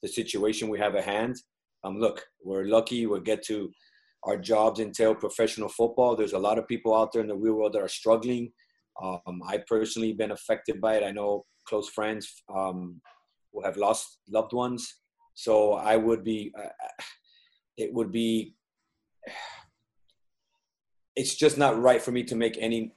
the 0.00 0.08
situation 0.08 0.68
we 0.68 0.78
have 0.78 0.94
at 0.94 1.04
hand. 1.04 1.36
Um, 1.84 1.98
look, 1.98 2.24
we're 2.44 2.64
lucky. 2.64 3.06
We 3.06 3.20
get 3.20 3.42
to 3.44 3.70
our 4.24 4.36
jobs 4.36 4.80
entail 4.80 5.14
professional 5.14 5.68
football. 5.68 6.14
There's 6.14 6.32
a 6.32 6.38
lot 6.38 6.58
of 6.58 6.68
people 6.68 6.94
out 6.94 7.12
there 7.12 7.22
in 7.22 7.28
the 7.28 7.36
real 7.36 7.54
world 7.54 7.72
that 7.72 7.82
are 7.82 7.88
struggling. 7.88 8.52
Um, 9.02 9.42
I 9.46 9.58
personally 9.66 10.12
been 10.12 10.30
affected 10.30 10.80
by 10.80 10.96
it. 10.96 11.04
I 11.04 11.10
know 11.10 11.44
close 11.66 11.88
friends 11.88 12.42
um, 12.54 13.00
who 13.52 13.62
have 13.64 13.76
lost 13.76 14.18
loved 14.28 14.52
ones. 14.52 14.96
So 15.34 15.74
I 15.74 15.96
would 15.96 16.22
be, 16.22 16.52
uh, 16.58 16.68
it 17.76 17.92
would 17.92 18.12
be, 18.12 18.54
it's 21.16 21.34
just 21.34 21.58
not 21.58 21.80
right 21.80 22.00
for 22.00 22.12
me 22.12 22.22
to 22.24 22.36
make 22.36 22.56
any 22.60 22.94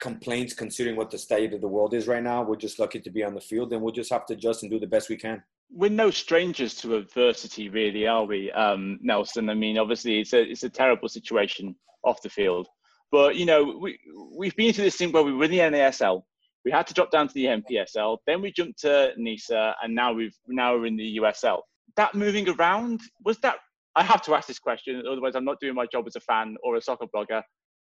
complaints 0.00 0.52
considering 0.52 0.96
what 0.96 1.10
the 1.10 1.18
state 1.18 1.52
of 1.52 1.60
the 1.60 1.68
world 1.68 1.94
is 1.94 2.08
right 2.08 2.22
now. 2.22 2.42
We're 2.42 2.56
just 2.56 2.78
lucky 2.78 3.00
to 3.00 3.10
be 3.10 3.22
on 3.22 3.34
the 3.34 3.40
field 3.40 3.72
and 3.72 3.80
we'll 3.80 3.92
just 3.92 4.12
have 4.12 4.26
to 4.26 4.34
adjust 4.34 4.62
and 4.62 4.70
do 4.70 4.80
the 4.80 4.86
best 4.86 5.08
we 5.08 5.16
can 5.16 5.42
we're 5.72 5.90
no 5.90 6.10
strangers 6.10 6.74
to 6.76 6.96
adversity, 6.96 7.68
really, 7.68 8.06
are 8.06 8.24
we, 8.24 8.50
um, 8.52 8.98
Nelson? 9.02 9.48
I 9.48 9.54
mean, 9.54 9.78
obviously, 9.78 10.20
it's 10.20 10.32
a 10.32 10.42
it's 10.42 10.62
a 10.62 10.68
terrible 10.70 11.08
situation 11.08 11.74
off 12.04 12.22
the 12.22 12.28
field, 12.28 12.68
but 13.12 13.36
you 13.36 13.46
know, 13.46 13.78
we 13.80 13.98
we've 14.36 14.56
been 14.56 14.72
through 14.72 14.84
this 14.84 14.96
thing 14.96 15.12
where 15.12 15.22
we 15.22 15.32
were 15.32 15.44
in 15.44 15.50
the 15.50 15.58
NASL, 15.58 16.22
we 16.64 16.70
had 16.70 16.86
to 16.88 16.94
drop 16.94 17.10
down 17.10 17.28
to 17.28 17.34
the 17.34 17.46
NPSL, 17.46 18.18
then 18.26 18.42
we 18.42 18.52
jumped 18.52 18.80
to 18.80 19.12
NISA, 19.16 19.76
and 19.82 19.94
now 19.94 20.12
we've 20.12 20.36
now 20.48 20.74
we're 20.74 20.86
in 20.86 20.96
the 20.96 21.18
USL. 21.18 21.60
That 21.96 22.14
moving 22.14 22.48
around 22.48 23.00
was 23.24 23.38
that. 23.38 23.56
I 23.96 24.04
have 24.04 24.22
to 24.22 24.36
ask 24.36 24.46
this 24.46 24.60
question, 24.60 25.02
otherwise 25.10 25.34
I'm 25.34 25.44
not 25.44 25.58
doing 25.60 25.74
my 25.74 25.86
job 25.86 26.06
as 26.06 26.14
a 26.14 26.20
fan 26.20 26.56
or 26.62 26.76
a 26.76 26.80
soccer 26.80 27.06
blogger 27.12 27.42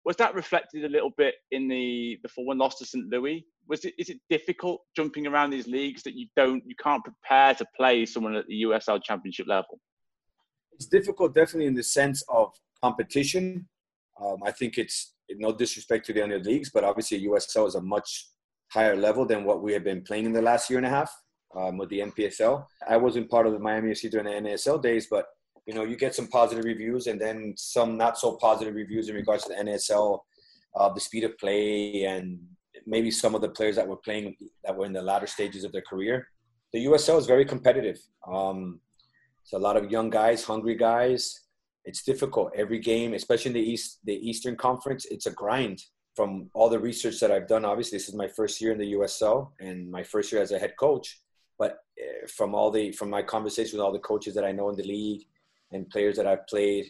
was 0.09 0.15
that 0.15 0.33
reflected 0.33 0.83
a 0.85 0.89
little 0.89 1.11
bit 1.17 1.35
in 1.51 1.67
the 1.67 2.17
the 2.23 2.29
4-1 2.29 2.57
loss 2.59 2.79
to 2.79 2.85
St. 2.85 3.07
Louis? 3.09 3.45
Was 3.67 3.85
it 3.85 3.93
is 3.99 4.09
it 4.09 4.17
difficult 4.27 4.81
jumping 4.95 5.27
around 5.27 5.51
these 5.51 5.67
leagues 5.67 6.01
that 6.01 6.15
you 6.15 6.25
don't 6.35 6.63
you 6.65 6.73
can't 6.81 7.03
prepare 7.03 7.53
to 7.53 7.65
play 7.77 8.07
someone 8.07 8.35
at 8.35 8.47
the 8.47 8.63
USL 8.63 8.99
Championship 9.03 9.45
level? 9.47 9.79
It's 10.71 10.87
difficult, 10.87 11.35
definitely 11.35 11.67
in 11.67 11.75
the 11.75 11.83
sense 11.83 12.23
of 12.27 12.51
competition. 12.83 13.67
Um, 14.19 14.37
I 14.43 14.51
think 14.51 14.79
it's 14.79 15.13
no 15.29 15.51
disrespect 15.55 16.07
to 16.07 16.13
the 16.13 16.23
other 16.23 16.39
leagues, 16.39 16.71
but 16.71 16.83
obviously 16.83 17.27
USL 17.27 17.67
is 17.67 17.75
a 17.75 17.81
much 17.81 18.29
higher 18.71 18.95
level 18.95 19.27
than 19.27 19.43
what 19.43 19.61
we 19.61 19.73
have 19.73 19.83
been 19.83 20.01
playing 20.01 20.25
in 20.25 20.33
the 20.33 20.41
last 20.41 20.71
year 20.71 20.79
and 20.79 20.87
a 20.87 20.89
half 20.89 21.11
um, 21.55 21.77
with 21.77 21.89
the 21.89 21.99
NPSL. 21.99 22.65
I 22.89 22.97
wasn't 22.97 23.29
part 23.29 23.45
of 23.45 23.53
the 23.53 23.59
Miami 23.59 23.91
FC 23.91 24.09
during 24.09 24.25
the 24.25 24.49
NASL 24.49 24.81
days, 24.81 25.05
but 25.07 25.27
you 25.69 25.75
know, 25.75 25.83
you 25.83 25.95
get 25.95 26.15
some 26.15 26.25
positive 26.25 26.65
reviews 26.65 27.05
and 27.05 27.21
then 27.21 27.53
some 27.55 27.95
not 27.95 28.17
so 28.17 28.37
positive 28.37 28.73
reviews 28.73 29.07
in 29.07 29.13
regards 29.13 29.43
to 29.43 29.49
the 29.49 29.63
NSL, 29.63 30.17
uh, 30.75 30.89
the 30.91 30.99
speed 30.99 31.23
of 31.25 31.37
play, 31.37 32.05
and 32.05 32.39
maybe 32.87 33.11
some 33.11 33.35
of 33.35 33.41
the 33.41 33.49
players 33.49 33.75
that 33.75 33.87
were 33.87 33.97
playing 33.97 34.35
that 34.63 34.75
were 34.75 34.87
in 34.87 34.93
the 34.93 35.01
latter 35.01 35.27
stages 35.27 35.63
of 35.63 35.71
their 35.71 35.83
career. 35.83 36.27
The 36.73 36.87
USL 36.87 37.19
is 37.19 37.27
very 37.27 37.45
competitive. 37.45 37.99
Um, 38.27 38.79
it's 39.43 39.53
a 39.53 39.59
lot 39.59 39.77
of 39.77 39.91
young 39.91 40.09
guys, 40.09 40.43
hungry 40.43 40.73
guys. 40.73 41.41
It's 41.85 42.01
difficult 42.01 42.51
every 42.55 42.79
game, 42.79 43.13
especially 43.13 43.49
in 43.49 43.57
the 43.61 43.71
East, 43.71 43.99
the 44.05 44.17
Eastern 44.27 44.55
Conference. 44.55 45.05
It's 45.05 45.27
a 45.27 45.31
grind. 45.31 45.83
From 46.15 46.49
all 46.55 46.69
the 46.69 46.79
research 46.79 47.19
that 47.19 47.29
I've 47.29 47.47
done, 47.47 47.63
obviously 47.63 47.99
this 47.99 48.09
is 48.09 48.15
my 48.15 48.27
first 48.27 48.59
year 48.59 48.71
in 48.71 48.79
the 48.79 48.93
USL 48.93 49.51
and 49.59 49.89
my 49.91 50.01
first 50.01 50.31
year 50.31 50.41
as 50.41 50.51
a 50.51 50.57
head 50.57 50.73
coach. 50.79 51.21
But 51.59 51.77
eh, 51.99 52.25
from 52.27 52.55
all 52.55 52.71
the 52.71 52.91
from 52.91 53.11
my 53.11 53.21
conversation 53.21 53.77
with 53.77 53.85
all 53.85 53.93
the 53.93 53.99
coaches 53.99 54.33
that 54.33 54.43
I 54.43 54.51
know 54.51 54.69
in 54.69 54.75
the 54.75 54.83
league 54.83 55.25
and 55.71 55.89
players 55.89 56.17
that 56.17 56.27
I've 56.27 56.45
played 56.47 56.89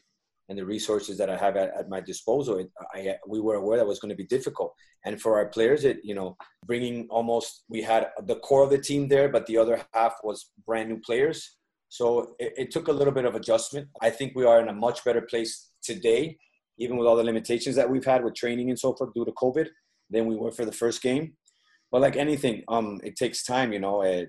and 0.50 0.58
the 0.58 0.66
resources 0.66 1.18
that 1.20 1.30
I 1.30 1.38
have 1.38 1.56
at, 1.56 1.72
at 1.78 1.90
my 1.90 2.02
disposal, 2.02 2.58
it, 2.58 2.72
I, 2.94 3.16
we 3.28 3.40
were 3.40 3.56
aware 3.56 3.78
that 3.78 3.86
was 3.86 4.00
going 4.00 4.10
to 4.10 4.16
be 4.16 4.26
difficult. 4.26 4.74
And 5.06 5.22
for 5.22 5.38
our 5.38 5.48
players, 5.50 5.86
it 5.86 6.00
you 6.04 6.16
know 6.16 6.36
bringing 6.66 7.08
almost 7.10 7.64
we 7.70 7.82
had 7.82 8.10
the 8.26 8.38
core 8.38 8.64
of 8.64 8.72
the 8.72 8.78
team 8.78 9.08
there, 9.08 9.30
but 9.30 9.46
the 9.46 9.58
other 9.58 9.82
half 9.94 10.16
was 10.24 10.52
brand 10.66 10.90
new 10.90 11.00
players. 11.00 11.58
So 11.90 12.36
it, 12.40 12.54
it 12.58 12.72
took 12.72 12.88
a 12.88 12.92
little 12.92 13.14
bit 13.14 13.26
of 13.26 13.36
adjustment. 13.36 13.88
I 14.02 14.10
think 14.10 14.34
we 14.36 14.46
are 14.46 14.60
in 14.60 14.70
a 14.70 14.74
much 14.74 15.04
better 15.06 15.22
place 15.22 15.70
today, 15.82 16.38
even 16.78 16.98
with 16.98 17.08
all 17.08 17.16
the 17.16 17.24
limitations 17.24 17.76
that 17.76 17.90
we've 17.90 18.06
had 18.06 18.24
with 18.24 18.36
training 18.36 18.70
and 18.70 18.80
so 18.80 18.94
forth 18.96 19.14
due 19.14 19.26
to 19.26 19.32
COVID, 19.32 19.68
than 20.10 20.26
we 20.26 20.36
were 20.36 20.52
for 20.52 20.66
the 20.66 20.72
first 20.72 21.02
game. 21.02 21.34
But 21.92 22.02
like 22.02 22.16
anything, 22.16 22.64
um, 22.68 23.00
it 23.04 23.16
takes 23.16 23.44
time, 23.44 23.74
you 23.74 23.80
know, 23.80 24.04
uh, 24.04 24.26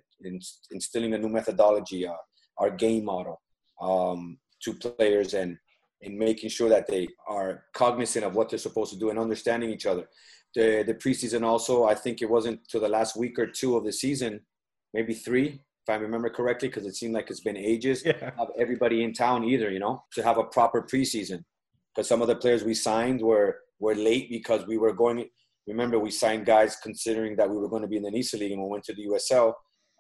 instilling 0.71 1.13
a 1.15 1.19
new 1.19 1.29
methodology, 1.29 2.07
uh, 2.07 2.15
our 2.59 2.71
game 2.71 3.05
model 3.05 3.41
um, 3.81 4.39
to 4.63 4.75
players 4.75 5.35
and 5.35 5.59
and 6.03 6.17
making 6.17 6.49
sure 6.49 6.71
that 6.71 6.87
they 6.87 7.07
are 7.29 7.65
cognizant 7.75 8.25
of 8.25 8.35
what 8.35 8.49
they're 8.49 8.59
supposed 8.59 8.91
to 8.91 8.99
do 8.99 9.11
and 9.11 9.19
understanding 9.19 9.71
each 9.71 9.87
other. 9.87 10.09
The 10.55 10.83
the 10.87 10.95
preseason 10.95 11.43
also, 11.45 11.85
I 11.85 11.95
think 11.95 12.23
it 12.23 12.31
wasn't 12.31 12.67
to 12.69 12.81
the 12.81 12.89
last 12.89 13.17
week 13.17 13.39
or 13.39 13.47
two 13.47 13.77
of 13.77 13.85
the 13.85 13.93
season, 13.93 14.41
maybe 14.95 15.15
three, 15.15 15.61
if 15.83 15.89
I 15.89 15.95
remember 15.97 16.31
correctly, 16.31 16.69
because 16.69 16.87
it 16.87 16.95
seemed 16.97 17.15
like 17.15 17.31
it's 17.31 17.41
been 17.41 17.57
ages. 17.57 18.03
Yeah. 18.05 18.31
Have 18.39 18.49
everybody 18.59 19.03
in 19.03 19.13
town 19.13 19.45
either, 19.45 19.71
you 19.71 19.79
know, 19.79 20.05
to 20.15 20.23
have 20.23 20.39
a 20.39 20.45
proper 20.45 20.83
preseason. 20.83 21.45
Because 21.95 22.09
some 22.09 22.23
of 22.23 22.29
the 22.29 22.37
players 22.37 22.65
we 22.65 22.75
signed 22.75 23.21
were 23.21 23.59
were 23.79 23.95
late 23.95 24.29
because 24.31 24.67
we 24.67 24.79
were 24.79 24.93
going 24.93 25.27
remember 25.67 25.99
we 25.99 26.11
signed 26.11 26.47
guys 26.47 26.77
considering 26.77 27.37
that 27.37 27.49
we 27.49 27.57
were 27.57 27.69
going 27.69 27.83
to 27.83 27.89
be 27.89 27.97
in 27.97 28.03
the 28.03 28.11
NISA 28.11 28.37
League 28.37 28.53
and 28.53 28.63
we 28.63 28.69
went 28.69 28.85
to 28.85 28.95
the 28.95 29.07
USL. 29.07 29.55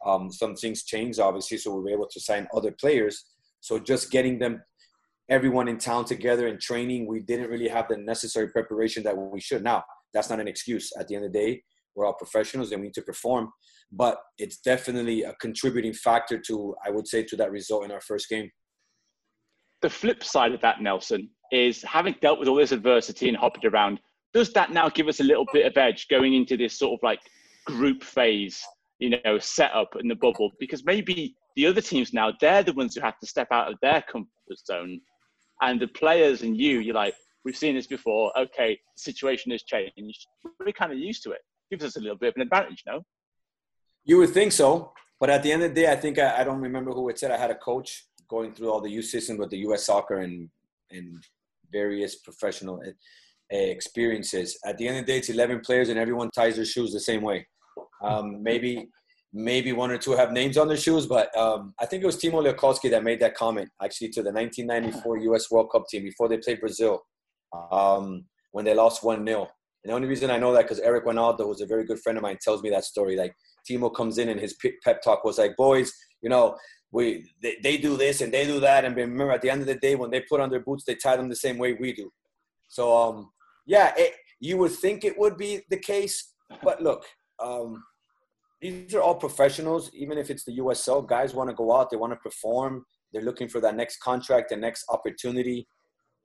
Um, 0.05 0.31
some 0.33 0.55
things 0.55 0.85
changed, 0.85 1.21
obviously, 1.21 1.59
so 1.59 1.75
we 1.75 1.83
were 1.83 1.91
able 1.91 2.09
to 2.09 2.21
sign 2.21 2.49
other 2.55 2.73
players. 2.73 3.27
So 3.61 3.79
just 3.79 4.11
getting 4.11 4.39
them, 4.39 4.63
everyone 5.29 5.69
in 5.69 5.79
town 5.79 6.05
together 6.05 6.49
and 6.49 6.61
training, 6.61 7.07
we 7.07 7.21
didn't 7.21 7.51
really 7.51 7.69
have 7.69 7.87
the 7.89 7.97
necessary 7.97 8.49
preparation 8.49 9.03
that 9.05 9.17
we 9.17 9.41
should. 9.41 9.63
Now, 9.63 9.85
that's 10.13 10.31
not 10.31 10.41
an 10.41 10.49
excuse. 10.49 10.91
At 10.99 11.09
the 11.09 11.17
end 11.17 11.25
of 11.25 11.33
the 11.33 11.39
day, 11.39 11.63
we're 11.95 12.07
all 12.07 12.15
professionals 12.15 12.73
and 12.73 12.81
we 12.81 12.89
need 12.89 12.95
to 12.95 13.03
perform. 13.03 13.51
But 13.93 14.19
it's 14.39 14.59
definitely 14.59 15.23
a 15.23 15.35
contributing 15.35 15.93
factor 15.93 16.39
to, 16.39 16.75
I 16.85 16.91
would 16.91 17.07
say, 17.07 17.23
to 17.25 17.37
that 17.37 17.51
result 17.51 17.85
in 17.85 17.91
our 17.91 18.01
first 18.01 18.29
game. 18.29 18.51
The 19.83 19.91
flip 19.91 20.23
side 20.23 20.53
of 20.53 20.61
that, 20.61 20.81
Nelson, 20.81 21.31
is 21.53 21.83
having 21.83 22.15
dealt 22.21 22.39
with 22.39 22.49
all 22.49 22.57
this 22.57 22.73
adversity 22.73 23.29
and 23.29 23.37
hopped 23.37 23.65
around, 23.65 24.01
does 24.33 24.53
that 24.53 24.73
now 24.73 24.89
give 24.89 25.09
us 25.09 25.21
a 25.21 25.25
little 25.25 25.47
bit 25.53 25.67
of 25.67 25.77
edge 25.77 26.07
going 26.09 26.35
into 26.35 26.57
this 26.57 26.79
sort 26.79 26.99
of 26.99 27.03
like 27.03 27.21
group 27.67 28.05
phase, 28.05 28.63
you 28.99 29.19
know, 29.25 29.39
setup 29.39 29.97
in 29.99 30.07
the 30.07 30.15
bubble? 30.15 30.51
Because 30.61 30.85
maybe 30.85 31.35
the 31.61 31.67
other 31.67 31.83
teams 31.83 32.15
now, 32.15 32.33
they're 32.41 32.63
the 32.63 32.73
ones 32.73 32.95
who 32.95 33.03
have 33.03 33.19
to 33.19 33.27
step 33.27 33.49
out 33.51 33.71
of 33.71 33.79
their 33.83 34.03
comfort 34.11 34.31
zone. 34.67 34.99
And 35.61 35.79
the 35.79 35.89
players 35.89 36.41
and 36.41 36.57
you, 36.57 36.79
you're 36.79 36.95
like, 36.95 37.13
we've 37.45 37.57
seen 37.57 37.75
this 37.75 37.87
before. 37.87 38.33
Okay, 38.39 38.81
the 38.97 39.03
situation 39.03 39.53
has 39.53 39.63
changed. 39.63 40.27
We're 40.59 40.73
kind 40.73 40.91
of 40.91 40.99
used 40.99 41.23
to 41.25 41.33
it. 41.33 41.43
Gives 41.71 41.85
us 41.85 41.97
a 41.97 42.01
little 42.01 42.17
bit 42.17 42.31
of 42.31 42.37
an 42.37 42.43
advantage, 42.43 42.83
no? 42.87 43.03
You 44.07 44.17
would 44.17 44.31
think 44.31 44.53
so. 44.53 44.95
But 45.21 45.29
at 45.29 45.43
the 45.43 45.53
end 45.53 45.63
of 45.63 45.75
the 45.75 45.83
day, 45.83 45.93
I 45.93 45.97
think 45.97 46.19
I, 46.19 46.41
I 46.41 46.45
don't 46.45 46.63
remember 46.63 46.93
who 46.93 47.11
it 47.11 47.19
said. 47.19 47.31
I 47.31 47.37
had 47.37 47.51
a 47.51 47.57
coach 47.57 48.07
going 48.27 48.55
through 48.55 48.71
all 48.71 48.81
the 48.81 48.91
youth 48.91 49.05
system 49.05 49.37
with 49.37 49.51
the 49.51 49.59
U.S. 49.59 49.85
soccer 49.85 50.21
and, 50.21 50.49
and 50.91 51.23
various 51.71 52.15
professional 52.17 52.81
experiences. 53.51 54.59
At 54.65 54.79
the 54.79 54.89
end 54.89 54.97
of 54.97 55.05
the 55.05 55.13
day, 55.13 55.19
it's 55.19 55.29
11 55.29 55.61
players 55.61 55.91
and 55.91 55.99
everyone 55.99 56.31
ties 56.31 56.57
their 56.57 56.65
shoes 56.65 56.95
the 56.95 57.01
same 57.01 57.21
way. 57.21 57.47
Um, 58.03 58.43
maybe 58.43 58.89
maybe 59.33 59.73
one 59.73 59.91
or 59.91 59.99
two 59.99 60.13
have 60.13 60.33
names 60.33 60.59
on 60.59 60.69
their 60.69 60.77
shoes, 60.77 61.07
but 61.07 61.37
um, 61.37 61.75
I 61.79 61.87
think 61.87 62.03
it 62.03 62.07
was 62.07 62.17
Timo 62.17 62.45
Liekoski 62.45 62.91
that 62.91 63.05
made 63.05 63.21
that 63.21 63.35
comment 63.35 63.69
actually 63.83 64.09
to 64.11 64.23
the 64.23 64.33
1994 64.33 65.19
U.S. 65.19 65.51
World 65.51 65.71
Cup 65.71 65.85
team 65.89 66.03
before 66.03 66.29
they 66.29 66.39
played 66.39 66.61
Brazil 66.61 67.03
um, 67.71 68.25
when 68.53 68.65
they 68.65 68.75
lost 68.75 69.05
1 69.05 69.25
0. 69.25 69.49
And 69.83 69.91
the 69.91 69.95
only 69.95 70.09
reason 70.09 70.31
I 70.31 70.39
know 70.39 70.53
that 70.53 70.63
because 70.63 70.81
Eric 70.81 71.07
Wynalda, 71.07 71.45
who's 71.45 71.61
a 71.61 71.67
very 71.67 71.85
good 71.85 72.01
friend 72.01 72.19
of 72.19 72.23
mine, 72.23 72.39
tells 72.43 72.63
me 72.63 72.71
that 72.71 72.85
story. 72.85 73.17
Like 73.17 73.35
Timo 73.69 73.95
comes 73.95 74.19
in 74.19 74.29
and 74.29 74.41
his 74.41 74.57
pep 74.85 75.03
talk 75.03 75.25
was 75.25 75.39
like, 75.39 75.57
boys, 75.57 75.93
you 76.23 76.29
know, 76.29 76.57
we 76.93 77.31
they, 77.41 77.57
they 77.63 77.77
do 77.77 77.97
this 77.97 78.21
and 78.21 78.33
they 78.33 78.45
do 78.45 78.61
that. 78.61 78.85
And 78.85 78.97
remember, 78.97 79.33
at 79.33 79.43
the 79.43 79.51
end 79.51 79.61
of 79.61 79.67
the 79.67 79.77
day, 79.77 79.95
when 79.95 80.11
they 80.11 80.21
put 80.21 80.41
on 80.41 80.51
their 80.51 80.61
boots, 80.61 80.85
they 80.85 80.97
tie 80.97 81.17
them 81.17 81.29
the 81.29 81.37
same 81.37 81.57
way 81.57 81.75
we 81.75 81.93
do. 81.93 82.11
So 82.69 82.97
um, 82.97 83.31
yeah, 83.67 83.93
it, 83.97 84.15
you 84.41 84.59
would 84.59 84.73
think 84.73 85.05
it 85.05 85.19
would 85.19 85.37
be 85.37 85.63
the 85.71 85.79
case, 85.79 86.35
but 86.63 86.83
look, 86.83 87.05
um, 87.39 87.83
these 88.61 88.95
are 88.95 89.01
all 89.01 89.15
professionals. 89.15 89.91
Even 89.95 90.19
if 90.19 90.31
it's 90.31 90.45
the 90.45 90.59
USL, 90.59 91.07
guys 91.07 91.35
want 91.35 91.51
to 91.51 91.57
go 91.57 91.75
out, 91.75 91.91
they 91.91 91.97
want 91.97 92.13
to 92.13 92.17
perform, 92.17 92.85
they're 93.13 93.23
looking 93.23 93.49
for 93.49 93.61
that 93.61 93.77
next 93.77 94.01
contract, 94.01 94.51
the 94.51 94.57
next 94.57 94.85
opportunity. 94.89 95.67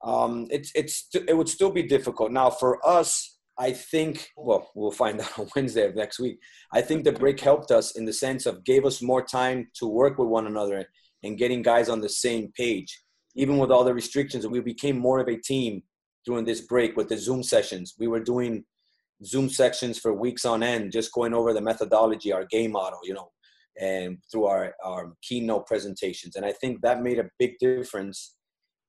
Um, 0.03 0.47
it's 0.51 0.71
it's 0.75 1.07
it 1.13 1.35
would 1.35 1.49
still 1.49 1.71
be 1.71 1.83
difficult 1.83 2.31
now 2.31 2.49
for 2.49 2.85
us. 2.87 3.37
I 3.57 3.71
think 3.71 4.29
well, 4.35 4.69
we'll 4.75 4.91
find 4.91 5.19
out 5.21 5.39
on 5.39 5.49
Wednesday 5.55 5.85
of 5.85 5.95
next 5.95 6.19
week. 6.19 6.39
I 6.73 6.81
think 6.81 7.03
the 7.03 7.11
break 7.11 7.39
helped 7.39 7.71
us 7.71 7.95
in 7.97 8.05
the 8.05 8.13
sense 8.13 8.45
of 8.45 8.63
gave 8.63 8.85
us 8.85 9.01
more 9.01 9.23
time 9.23 9.69
to 9.75 9.87
work 9.87 10.17
with 10.17 10.27
one 10.27 10.47
another 10.47 10.85
and 11.23 11.37
getting 11.37 11.61
guys 11.61 11.89
on 11.89 12.01
the 12.01 12.09
same 12.09 12.51
page. 12.55 13.01
Even 13.35 13.57
with 13.57 13.71
all 13.71 13.83
the 13.83 13.93
restrictions, 13.93 14.47
we 14.47 14.61
became 14.61 14.97
more 14.97 15.19
of 15.19 15.27
a 15.27 15.37
team 15.37 15.83
during 16.25 16.45
this 16.45 16.61
break 16.61 16.95
with 16.95 17.09
the 17.09 17.17
Zoom 17.17 17.43
sessions. 17.43 17.95
We 17.97 18.07
were 18.07 18.19
doing 18.19 18.63
Zoom 19.23 19.49
sections 19.49 19.97
for 19.99 20.13
weeks 20.13 20.45
on 20.45 20.63
end, 20.63 20.91
just 20.91 21.13
going 21.13 21.33
over 21.33 21.53
the 21.53 21.61
methodology, 21.61 22.31
our 22.31 22.45
game 22.45 22.71
model, 22.71 22.99
you 23.03 23.13
know, 23.13 23.29
and 23.79 24.17
through 24.31 24.45
our, 24.45 24.75
our 24.83 25.13
keynote 25.21 25.67
presentations. 25.67 26.35
And 26.35 26.45
I 26.45 26.51
think 26.51 26.81
that 26.81 27.01
made 27.01 27.19
a 27.19 27.29
big 27.39 27.57
difference. 27.59 28.35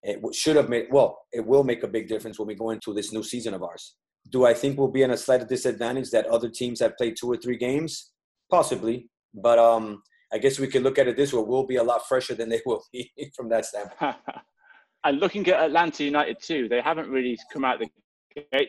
It 0.02 0.21
should 0.35 0.56
have 0.56 0.68
made, 0.68 0.87
well, 0.90 1.18
it 1.33 1.45
will 1.45 1.64
make 1.64 1.83
a 1.83 1.88
big 1.88 2.09
difference 2.09 2.38
when 2.38 2.49
we 2.49 2.54
go 2.54 2.71
into 2.71 2.92
this 2.92 3.12
new 3.12 3.23
season 3.23 3.54
of 3.54 3.62
ours. 3.62 3.97
Do 4.30 4.45
I 4.45 4.54
think 4.54 4.78
we'll 4.78 4.88
be 4.88 5.02
in 5.02 5.12
a 5.12 5.16
slight 5.16 5.49
disadvantage 5.49 6.11
that 6.11 6.26
other 6.26 6.49
teams 6.49 6.80
have 6.80 6.97
played 6.97 7.16
two 7.18 7.30
or 7.30 7.37
three 7.37 7.56
games? 7.56 8.12
Possibly. 8.50 9.09
But 9.35 9.59
um, 9.59 10.02
I 10.33 10.38
guess 10.38 10.59
we 10.59 10.66
could 10.66 10.83
look 10.83 10.99
at 10.99 11.09
it 11.09 11.16
this 11.16 11.33
way. 11.33 11.42
We'll 11.45 11.66
be 11.66 11.76
a 11.76 11.85
lot 11.85 12.06
fresher 12.09 12.35
than 12.35 12.49
they 12.49 12.61
will 12.66 12.83
be 12.92 13.12
from 13.37 13.49
that 13.50 13.66
standpoint. 13.66 14.16
And 15.04 15.21
looking 15.21 15.47
at 15.47 15.62
Atlanta 15.62 16.02
United 16.02 16.38
too, 16.42 16.68
they 16.68 16.80
haven't 16.80 17.09
really 17.09 17.38
come 17.52 17.64
out 17.64 17.78
the 17.78 17.87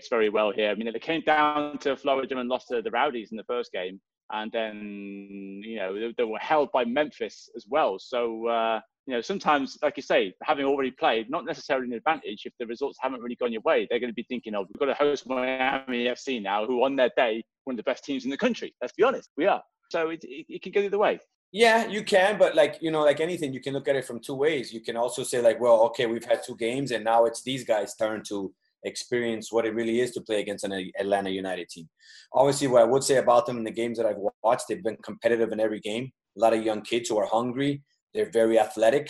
very 0.10 0.30
well 0.30 0.52
here. 0.52 0.70
I 0.70 0.76
mean, 0.76 0.92
they 0.92 1.00
came 1.00 1.22
down 1.22 1.78
to 1.80 1.96
Florida 1.96 2.38
and 2.38 2.50
lost 2.50 2.68
to 2.70 2.82
the 2.82 2.92
Rowdies 2.92 3.32
in 3.32 3.38
the 3.38 3.44
first 3.44 3.72
game, 3.72 4.00
and 4.32 4.52
then 4.52 5.62
you 5.64 5.78
know 5.78 5.94
they, 5.94 6.14
they 6.18 6.24
were 6.24 6.40
held 6.40 6.72
by 6.72 6.86
Memphis 6.86 7.50
as 7.56 7.66
well. 7.70 7.98
So 8.00 8.48
uh, 8.48 8.80
you 9.06 9.14
know 9.14 9.22
sometimes, 9.22 9.78
like 9.82 9.98
you 9.98 10.04
say, 10.04 10.34
having 10.44 10.66
already 10.66 10.92
played, 10.92 11.30
not 11.30 11.46
necessarily 11.46 11.88
an 11.88 11.94
advantage 11.94 12.44
if 12.46 12.54
the 12.60 12.66
results 12.68 12.98
haven't 13.02 13.22
really 13.22 13.36
gone 13.36 13.52
your 13.52 13.62
way. 13.62 13.88
They're 13.90 14.00
going 14.00 14.12
to 14.12 14.16
be 14.16 14.26
thinking, 14.30 14.56
"Oh, 14.56 14.62
we've 14.62 14.80
got 14.80 14.86
to 14.86 14.94
host 14.94 15.28
Miami 15.28 16.06
FC 16.06 16.42
now, 16.42 16.66
who 16.66 16.84
on 16.84 16.96
their 16.96 17.12
day 17.18 17.44
one 17.66 17.74
of 17.74 17.78
the 17.78 17.84
best 17.84 18.04
teams 18.04 18.26
in 18.26 18.32
the 18.32 18.38
country." 18.38 18.74
Let's 18.82 18.94
be 18.94 19.04
honest, 19.04 19.30
we 19.38 19.46
are. 19.46 19.62
So 19.90 20.10
it, 20.10 20.20
it, 20.24 20.46
it 20.50 20.62
can 20.62 20.72
go 20.72 20.82
either 20.82 20.98
way. 20.98 21.20
Yeah, 21.54 21.88
you 21.88 22.04
can, 22.04 22.38
but 22.38 22.56
like 22.56 22.78
you 22.82 22.92
know, 22.92 23.04
like 23.04 23.22
anything, 23.22 23.54
you 23.54 23.62
can 23.62 23.74
look 23.74 23.88
at 23.88 23.96
it 23.96 24.06
from 24.06 24.20
two 24.20 24.36
ways. 24.36 24.74
You 24.74 24.82
can 24.82 24.98
also 24.98 25.24
say 25.24 25.42
like, 25.42 25.62
well, 25.62 25.82
okay, 25.86 26.06
we've 26.06 26.26
had 26.26 26.42
two 26.46 26.58
games, 26.58 26.92
and 26.92 27.06
now 27.06 27.26
it's 27.26 27.42
these 27.42 27.64
guys' 27.64 27.96
turn 27.96 28.22
to 28.28 28.54
experience 28.84 29.52
what 29.52 29.66
it 29.66 29.74
really 29.74 30.00
is 30.00 30.12
to 30.12 30.22
play 30.22 30.40
against 30.40 30.64
an 30.64 30.92
Atlanta 31.00 31.30
United 31.30 31.68
team. 31.70 31.90
Obviously, 32.34 32.68
what 32.68 32.82
I 32.82 32.86
would 32.86 33.04
say 33.04 33.18
about 33.18 33.46
them 33.46 33.58
in 33.58 33.64
the 33.64 33.72
games 33.72 33.98
that 33.98 34.06
I've 34.06 34.18
watched, 34.44 34.66
they've 34.70 34.84
been 34.84 34.98
competitive 35.04 35.52
in 35.52 35.60
every 35.60 35.80
game. 35.80 36.12
A 36.38 36.42
lot 36.42 36.54
of 36.54 36.64
young 36.64 36.82
kids 36.82 37.10
who 37.10 37.18
are 37.18 37.28
hungry. 37.28 37.84
They're 38.14 38.32
very 38.32 38.60
athletic, 38.60 39.10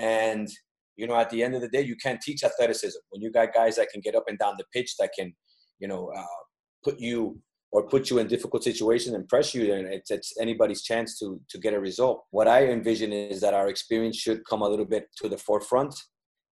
and 0.00 0.48
you 0.96 1.06
know, 1.06 1.16
at 1.16 1.30
the 1.30 1.42
end 1.42 1.54
of 1.54 1.60
the 1.60 1.68
day, 1.68 1.82
you 1.82 1.96
can't 1.96 2.20
teach 2.20 2.44
athleticism 2.44 2.98
when 3.10 3.22
you 3.22 3.30
got 3.30 3.54
guys 3.54 3.76
that 3.76 3.88
can 3.90 4.00
get 4.00 4.14
up 4.14 4.24
and 4.28 4.38
down 4.38 4.54
the 4.58 4.64
pitch, 4.72 4.96
that 4.98 5.10
can, 5.18 5.34
you 5.78 5.88
know, 5.88 6.12
uh, 6.16 6.24
put 6.84 7.00
you 7.00 7.40
or 7.72 7.88
put 7.88 8.08
you 8.08 8.18
in 8.18 8.28
difficult 8.28 8.62
situations 8.62 9.14
and 9.16 9.28
press 9.28 9.52
you, 9.52 9.72
and 9.74 9.92
it's, 9.92 10.10
it's 10.10 10.32
anybody's 10.40 10.82
chance 10.82 11.18
to 11.18 11.40
to 11.48 11.58
get 11.58 11.74
a 11.74 11.80
result. 11.80 12.24
What 12.30 12.48
I 12.48 12.66
envision 12.66 13.12
is 13.12 13.40
that 13.40 13.54
our 13.54 13.68
experience 13.68 14.16
should 14.16 14.44
come 14.48 14.62
a 14.62 14.68
little 14.68 14.84
bit 14.84 15.08
to 15.22 15.28
the 15.28 15.38
forefront, 15.38 15.94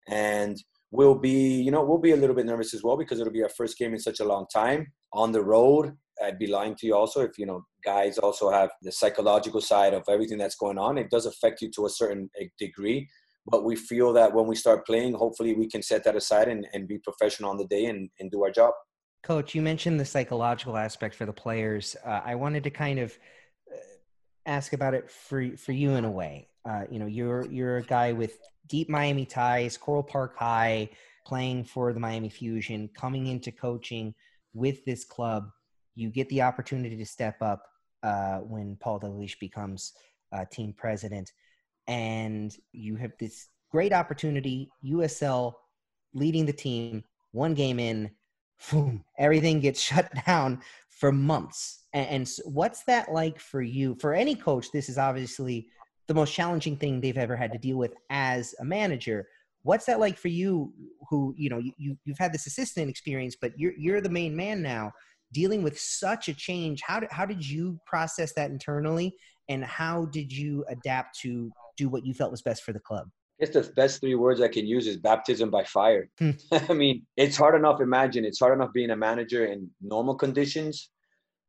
and 0.09 0.57
we'll 0.93 1.17
be, 1.17 1.61
you 1.61 1.71
know, 1.71 1.83
we'll 1.83 1.99
be 1.99 2.13
a 2.13 2.17
little 2.17 2.37
bit 2.37 2.47
nervous 2.47 2.75
as 2.75 2.85
well 2.85 2.97
because 2.97 3.19
it'll 3.19 3.33
be 3.33 3.43
our 3.43 3.49
first 3.49 3.77
game 3.79 3.95
in 3.95 3.99
such 3.99 4.21
a 4.21 4.25
long 4.25 4.47
time 4.53 4.93
on 5.13 5.33
the 5.33 5.43
road. 5.43 5.97
I'd 6.23 6.39
be 6.39 6.47
lying 6.47 6.77
to 6.77 6.87
you 6.87 6.95
also 6.95 7.23
if 7.23 7.39
you 7.39 7.47
know 7.47 7.65
guys 7.83 8.19
also 8.19 8.51
have 8.51 8.71
the 8.83 8.93
psychological 8.93 9.61
side 9.61 9.95
of 9.95 10.05
everything 10.09 10.39
that's 10.39 10.55
going 10.55 10.79
on. 10.79 10.99
It 10.99 11.11
does 11.11 11.27
affect 11.27 11.63
you 11.63 11.71
to 11.75 11.87
a 11.87 11.91
certain 11.91 12.31
degree, 12.59 13.09
but 13.51 13.65
we 13.65 13.75
feel 13.75 14.13
that 14.13 14.33
when 14.33 14.47
we 14.47 14.55
start 14.55 14.87
playing, 14.87 15.15
hopefully 15.15 15.55
we 15.55 15.67
can 15.69 15.83
set 15.83 16.05
that 16.05 16.15
aside 16.15 16.49
and, 16.49 16.69
and 16.75 16.87
be 16.87 16.99
professional 16.99 17.51
on 17.51 17.57
the 17.57 17.67
day 17.67 17.87
and, 17.87 18.11
and 18.21 18.31
do 18.31 18.45
our 18.45 18.51
job. 18.51 18.73
Coach, 19.25 19.55
you 19.55 19.63
mentioned 19.63 19.99
the 19.99 20.05
psychological 20.05 20.77
aspect 20.77 21.15
for 21.15 21.27
the 21.27 21.33
players. 21.33 21.97
Uh, 22.05 22.21
I 22.25 22.35
wanted 22.35 22.63
to 22.65 22.71
kind 22.71 22.99
of 22.99 23.17
uh, 23.73 23.77
ask 24.47 24.75
about 24.75 24.95
it 24.95 25.11
for 25.11 25.57
for 25.57 25.73
you 25.73 25.93
in 25.93 26.05
a 26.05 26.11
way. 26.11 26.49
Uh, 26.69 26.85
you 26.91 26.99
know, 26.99 27.07
you're 27.07 27.47
you're 27.47 27.79
a 27.79 27.83
guy 27.83 28.13
with 28.13 28.39
deep 28.69 28.89
Miami 28.89 29.27
ties, 29.27 29.77
Coral 29.77 30.03
Park 30.03 30.37
High, 30.37 30.91
playing 31.27 31.65
for 31.65 31.93
the 31.93 32.01
Miami 32.01 32.29
Fusion, 32.29 32.89
coming 32.95 33.27
into 33.29 33.53
coaching 33.53 34.15
with 34.55 34.85
this 34.85 35.05
club. 35.05 35.51
You 35.95 36.11
get 36.11 36.29
the 36.29 36.43
opportunity 36.43 36.97
to 36.97 37.07
step 37.07 37.41
up 37.41 37.67
uh, 38.03 38.39
when 38.39 38.77
Paul 38.81 39.01
Dalglish 39.01 39.39
becomes 39.39 39.93
uh, 40.33 40.45
team 40.51 40.75
president, 40.77 41.33
and 41.87 42.57
you 42.73 42.97
have 42.97 43.13
this 43.19 43.49
great 43.71 43.93
opportunity. 43.93 44.71
USL 44.85 45.55
leading 46.15 46.47
the 46.47 46.53
team, 46.53 47.05
one 47.33 47.55
game 47.55 47.79
in, 47.79 48.11
boom, 48.71 49.05
everything 49.19 49.61
gets 49.61 49.81
shut 49.83 50.11
down 50.27 50.61
for 50.89 51.13
months. 51.13 51.85
And, 51.93 52.09
and 52.09 52.31
what's 52.45 52.85
that 52.85 53.13
like 53.13 53.39
for 53.39 53.63
you? 53.63 53.97
For 54.01 54.15
any 54.15 54.35
coach, 54.35 54.71
this 54.73 54.89
is 54.89 54.99
obviously 54.99 55.69
the 56.13 56.21
most 56.21 56.35
challenging 56.35 56.77
thing 56.77 57.01
they've 57.01 57.17
ever 57.17 57.35
had 57.35 57.53
to 57.53 57.59
deal 57.59 57.79
with 57.79 57.95
as 58.11 58.55
a 58.61 58.65
manager. 58.65 59.27
What's 59.63 59.87
that 59.87 59.99
like 59.99 60.19
for 60.19 60.29
you? 60.29 60.71
Who 61.09 61.35
you 61.39 61.49
know 61.49 61.59
you 61.79 61.97
you've 62.05 62.19
had 62.19 62.35
this 62.35 62.47
assistant 62.47 62.91
experience, 62.91 63.35
but 63.41 63.59
you're 63.59 63.73
you're 63.79 64.03
the 64.03 64.11
main 64.11 64.37
man 64.37 64.61
now, 64.61 64.93
dealing 65.33 65.63
with 65.63 65.79
such 65.81 66.29
a 66.29 66.35
change. 66.35 66.83
How 66.83 67.01
did 67.01 67.11
how 67.11 67.25
did 67.25 67.49
you 67.49 67.81
process 67.87 68.35
that 68.35 68.51
internally, 68.51 69.17
and 69.49 69.65
how 69.65 70.05
did 70.07 70.31
you 70.31 70.67
adapt 70.69 71.19
to 71.21 71.51
do 71.79 71.89
what 71.89 72.05
you 72.05 72.13
felt 72.13 72.31
was 72.31 72.43
best 72.43 72.63
for 72.63 72.75
the 72.75 72.81
club? 72.81 73.09
I 73.41 73.47
guess 73.47 73.55
the 73.55 73.73
best 73.73 74.01
three 74.01 74.15
words 74.15 74.43
I 74.43 74.49
can 74.49 74.67
use 74.67 74.87
is 74.87 74.99
baptism 74.99 75.51
by 75.51 75.65
fire. 75.65 76.11
Hmm. 76.19 76.33
I 76.53 76.75
mean, 76.75 77.07
it's 77.17 77.39
hard 77.39 77.55
enough. 77.55 77.81
Imagine 77.81 78.27
it's 78.27 78.41
hard 78.41 78.53
enough 78.53 78.75
being 78.75 78.91
a 78.91 78.97
manager 78.97 79.47
in 79.47 79.71
normal 79.81 80.17
conditions. 80.17 80.91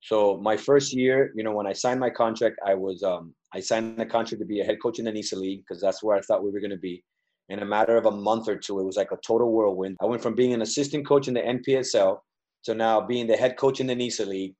So 0.01 0.37
my 0.37 0.55
first 0.55 0.93
year, 0.93 1.31
you 1.35 1.43
know, 1.43 1.53
when 1.53 1.67
I 1.67 1.73
signed 1.73 1.99
my 1.99 2.09
contract, 2.09 2.57
I 2.65 2.75
was 2.75 3.03
um, 3.03 3.33
I 3.53 3.59
signed 3.59 3.97
the 3.97 4.05
contract 4.05 4.39
to 4.41 4.45
be 4.45 4.61
a 4.61 4.65
head 4.65 4.81
coach 4.81 4.99
in 4.99 5.05
the 5.05 5.11
NISA 5.11 5.35
League 5.35 5.61
because 5.61 5.81
that's 5.81 6.01
where 6.01 6.17
I 6.17 6.21
thought 6.21 6.43
we 6.43 6.51
were 6.51 6.59
going 6.59 6.71
to 6.71 6.77
be. 6.77 7.03
In 7.49 7.59
a 7.59 7.65
matter 7.65 7.97
of 7.97 8.05
a 8.05 8.11
month 8.11 8.47
or 8.47 8.55
two, 8.55 8.79
it 8.79 8.85
was 8.85 8.95
like 8.95 9.11
a 9.11 9.17
total 9.25 9.51
whirlwind. 9.51 9.97
I 10.01 10.05
went 10.05 10.23
from 10.23 10.33
being 10.33 10.53
an 10.53 10.61
assistant 10.61 11.05
coach 11.05 11.27
in 11.27 11.33
the 11.33 11.41
NPSL 11.41 12.17
to 12.65 12.73
now 12.73 13.01
being 13.01 13.27
the 13.27 13.35
head 13.35 13.57
coach 13.57 13.79
in 13.79 13.87
the 13.87 13.95
NISA 13.95 14.25
League 14.25 14.55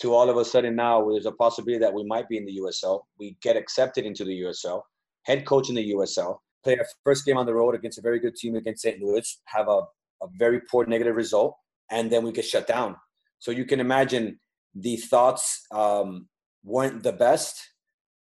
to 0.00 0.14
all 0.14 0.30
of 0.30 0.36
a 0.36 0.44
sudden 0.44 0.74
now 0.74 1.06
there's 1.08 1.26
a 1.26 1.32
possibility 1.32 1.78
that 1.78 1.92
we 1.92 2.04
might 2.04 2.28
be 2.28 2.38
in 2.38 2.46
the 2.46 2.58
USL. 2.60 3.00
We 3.18 3.36
get 3.42 3.56
accepted 3.56 4.06
into 4.06 4.24
the 4.24 4.40
USL, 4.42 4.82
head 5.24 5.44
coach 5.44 5.68
in 5.68 5.74
the 5.74 5.92
USL, 5.92 6.38
play 6.64 6.78
our 6.78 6.86
first 7.04 7.24
game 7.24 7.36
on 7.36 7.46
the 7.46 7.54
road 7.54 7.74
against 7.74 7.98
a 7.98 8.02
very 8.02 8.18
good 8.18 8.36
team 8.36 8.56
against 8.56 8.82
St. 8.82 9.00
Louis, 9.00 9.40
have 9.46 9.68
a, 9.68 9.82
a 10.22 10.28
very 10.38 10.60
poor 10.70 10.86
negative 10.86 11.16
result, 11.16 11.54
and 11.90 12.10
then 12.10 12.24
we 12.24 12.32
get 12.32 12.44
shut 12.44 12.66
down. 12.66 12.96
So 13.38 13.50
you 13.50 13.64
can 13.64 13.80
imagine 13.80 14.38
the 14.74 14.96
thoughts 14.96 15.66
um, 15.72 16.28
weren't 16.64 17.02
the 17.02 17.12
best. 17.12 17.60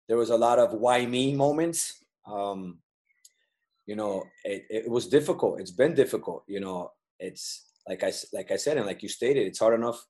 There 0.08 0.16
was 0.16 0.30
a 0.30 0.36
lot 0.36 0.58
of 0.58 0.72
why 0.72 1.06
me 1.06 1.34
moments. 1.34 2.04
Um, 2.26 2.78
you 3.86 3.96
know, 3.96 4.24
it, 4.44 4.64
it 4.70 4.90
was 4.90 5.08
difficult. 5.08 5.60
It's 5.60 5.70
been 5.70 5.94
difficult. 5.94 6.44
You 6.46 6.60
know, 6.60 6.92
it's 7.18 7.64
like 7.88 8.02
I 8.04 8.12
like 8.32 8.50
I 8.50 8.56
said 8.56 8.76
and 8.76 8.86
like 8.86 9.02
you 9.02 9.08
stated, 9.08 9.46
it's 9.46 9.58
hard 9.58 9.74
enough 9.74 10.06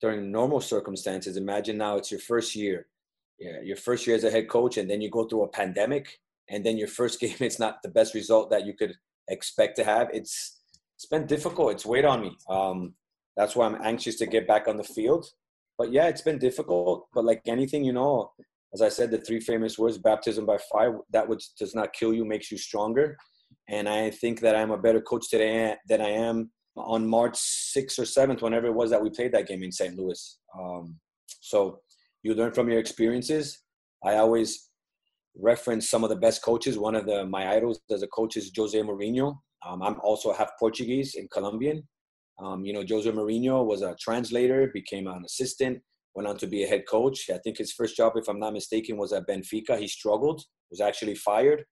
during 0.00 0.30
normal 0.30 0.60
circumstances. 0.60 1.36
Imagine 1.36 1.78
now 1.78 1.96
it's 1.96 2.10
your 2.10 2.20
first 2.20 2.54
year, 2.54 2.86
yeah, 3.38 3.60
your 3.62 3.76
first 3.76 4.06
year 4.06 4.16
as 4.16 4.24
a 4.24 4.30
head 4.30 4.48
coach, 4.48 4.76
and 4.76 4.88
then 4.88 5.00
you 5.00 5.10
go 5.10 5.24
through 5.24 5.44
a 5.44 5.48
pandemic, 5.48 6.20
and 6.48 6.64
then 6.64 6.76
your 6.76 6.88
first 6.88 7.20
game 7.24 7.36
it's 7.40 7.58
not 7.58 7.82
the 7.82 7.88
best 7.88 8.14
result 8.14 8.50
that 8.50 8.66
you 8.66 8.74
could 8.74 8.94
expect 9.28 9.76
to 9.76 9.84
have. 9.84 10.08
It's 10.12 10.60
it's 10.96 11.06
been 11.06 11.26
difficult. 11.26 11.72
It's 11.72 11.86
weighed 11.86 12.04
on 12.04 12.22
me. 12.22 12.36
Um, 12.48 12.94
that's 13.36 13.56
why 13.56 13.66
I'm 13.66 13.80
anxious 13.82 14.16
to 14.16 14.26
get 14.26 14.46
back 14.46 14.68
on 14.68 14.76
the 14.76 14.84
field. 14.84 15.26
But 15.78 15.90
yeah, 15.92 16.06
it's 16.08 16.20
been 16.20 16.38
difficult. 16.38 17.08
But 17.14 17.24
like 17.24 17.42
anything, 17.46 17.84
you 17.84 17.92
know, 17.92 18.32
as 18.74 18.80
I 18.80 18.88
said, 18.88 19.10
the 19.10 19.18
three 19.18 19.40
famous 19.40 19.78
words: 19.78 19.98
baptism 19.98 20.46
by 20.46 20.58
fire. 20.70 20.98
That 21.10 21.28
which 21.28 21.54
does 21.58 21.74
not 21.74 21.92
kill 21.92 22.12
you 22.12 22.24
makes 22.24 22.50
you 22.50 22.58
stronger. 22.58 23.16
And 23.68 23.88
I 23.88 24.10
think 24.10 24.40
that 24.40 24.56
I'm 24.56 24.70
a 24.70 24.78
better 24.78 25.00
coach 25.00 25.28
today 25.30 25.76
than 25.88 26.00
I 26.00 26.08
am 26.08 26.50
on 26.76 27.06
March 27.06 27.34
6th 27.34 27.98
or 27.98 28.02
7th, 28.02 28.40
whenever 28.42 28.66
it 28.66 28.74
was 28.74 28.90
that 28.90 29.02
we 29.02 29.10
played 29.10 29.32
that 29.32 29.46
game 29.46 29.62
in 29.62 29.70
St. 29.70 29.96
Louis. 29.96 30.38
Um, 30.58 30.96
so 31.40 31.80
you 32.22 32.34
learn 32.34 32.52
from 32.52 32.68
your 32.68 32.78
experiences. 32.78 33.60
I 34.04 34.16
always 34.16 34.70
reference 35.36 35.88
some 35.88 36.02
of 36.02 36.10
the 36.10 36.16
best 36.16 36.42
coaches. 36.42 36.78
One 36.78 36.94
of 36.94 37.06
the 37.06 37.26
my 37.26 37.54
idols 37.54 37.80
as 37.90 38.02
a 38.02 38.08
coach 38.08 38.36
is 38.36 38.50
Jose 38.56 38.78
Mourinho. 38.78 39.36
Um, 39.66 39.82
I'm 39.82 40.00
also 40.02 40.32
half 40.32 40.50
Portuguese 40.58 41.14
and 41.14 41.30
Colombian. 41.30 41.86
Um, 42.42 42.64
you 42.64 42.72
know, 42.72 42.84
Jose 42.88 43.10
Mourinho 43.10 43.64
was 43.64 43.82
a 43.82 43.94
translator, 44.00 44.70
became 44.74 45.06
an 45.06 45.22
assistant, 45.24 45.78
went 46.14 46.28
on 46.28 46.36
to 46.38 46.46
be 46.46 46.64
a 46.64 46.66
head 46.66 46.84
coach. 46.88 47.30
I 47.30 47.38
think 47.38 47.58
his 47.58 47.72
first 47.72 47.96
job, 47.96 48.12
if 48.16 48.28
I'm 48.28 48.38
not 48.38 48.52
mistaken, 48.52 48.96
was 48.96 49.12
at 49.12 49.26
Benfica. 49.26 49.78
He 49.78 49.88
struggled, 49.88 50.42
was 50.70 50.80
actually 50.80 51.14
fired. 51.14 51.64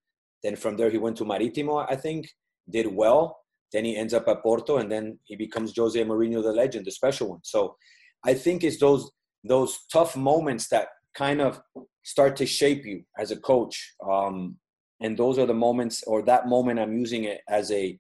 Then 0.43 0.57
from 0.57 0.77
there, 0.77 0.91
he 0.91 0.99
went 0.99 1.17
to 1.19 1.25
Maritimo, 1.25 1.79
I 1.79 1.97
think, 1.97 2.29
did 2.71 2.87
well. 2.87 3.39
Then 3.73 3.85
he 3.85 3.97
ends 3.97 4.15
up 4.15 4.27
at 4.29 4.43
Porto, 4.43 4.79
and 4.79 4.91
then 4.91 5.19
he 5.25 5.37
becomes 5.37 5.77
Jose 5.77 6.03
Mourinho, 6.03 6.43
the 6.43 6.53
legend, 6.53 6.87
the 6.87 6.91
special 6.91 7.31
one. 7.31 7.41
So 7.45 7.77
I 8.25 8.35
think 8.35 8.65
it's 8.65 8.79
those 8.79 9.11
those 9.45 9.79
tough 9.91 10.17
moments 10.17 10.69
that 10.69 10.89
kind 11.17 11.41
of 11.41 11.61
start 12.03 12.37
to 12.37 12.47
shape 12.47 12.85
you 12.85 13.03
as 13.19 13.31
a 13.31 13.37
coach. 13.37 13.95
Um, 14.11 14.57
and 15.01 15.17
those 15.17 15.39
are 15.39 15.47
the 15.47 15.55
moments, 15.55 16.03
or 16.07 16.23
that 16.23 16.47
moment, 16.47 16.79
I'm 16.79 16.93
using 16.93 17.25
it 17.25 17.41
as 17.49 17.71
a 17.71 17.99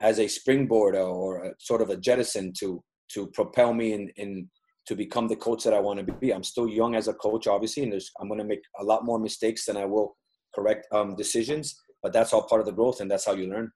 as 0.00 0.18
a 0.18 0.28
springboard 0.28 0.94
or 0.94 1.44
a, 1.44 1.54
sort 1.58 1.82
of 1.82 1.90
a 1.90 1.96
jettison 1.96 2.52
to 2.58 2.82
to 3.12 3.28
propel 3.28 3.72
me 3.72 3.92
in, 3.92 4.10
in 4.16 4.48
to 4.86 4.94
become 4.94 5.28
the 5.28 5.36
coach 5.36 5.64
that 5.64 5.74
I 5.74 5.80
want 5.80 6.04
to 6.04 6.12
be. 6.12 6.32
I'm 6.32 6.44
still 6.44 6.68
young 6.68 6.94
as 6.94 7.08
a 7.08 7.14
coach, 7.14 7.46
obviously, 7.46 7.82
and 7.82 8.00
I'm 8.20 8.28
going 8.28 8.38
to 8.38 8.44
make 8.44 8.62
a 8.78 8.84
lot 8.84 9.04
more 9.04 9.18
mistakes 9.18 9.66
than 9.66 9.76
I 9.76 9.84
will 9.84 10.16
correct 10.54 10.86
um, 10.92 11.16
decisions. 11.16 11.80
But 12.02 12.12
that's 12.12 12.32
all 12.32 12.42
part 12.42 12.60
of 12.60 12.66
the 12.66 12.72
growth, 12.72 13.00
and 13.00 13.10
that's 13.10 13.26
how 13.26 13.32
you 13.32 13.48
learn. 13.48 13.72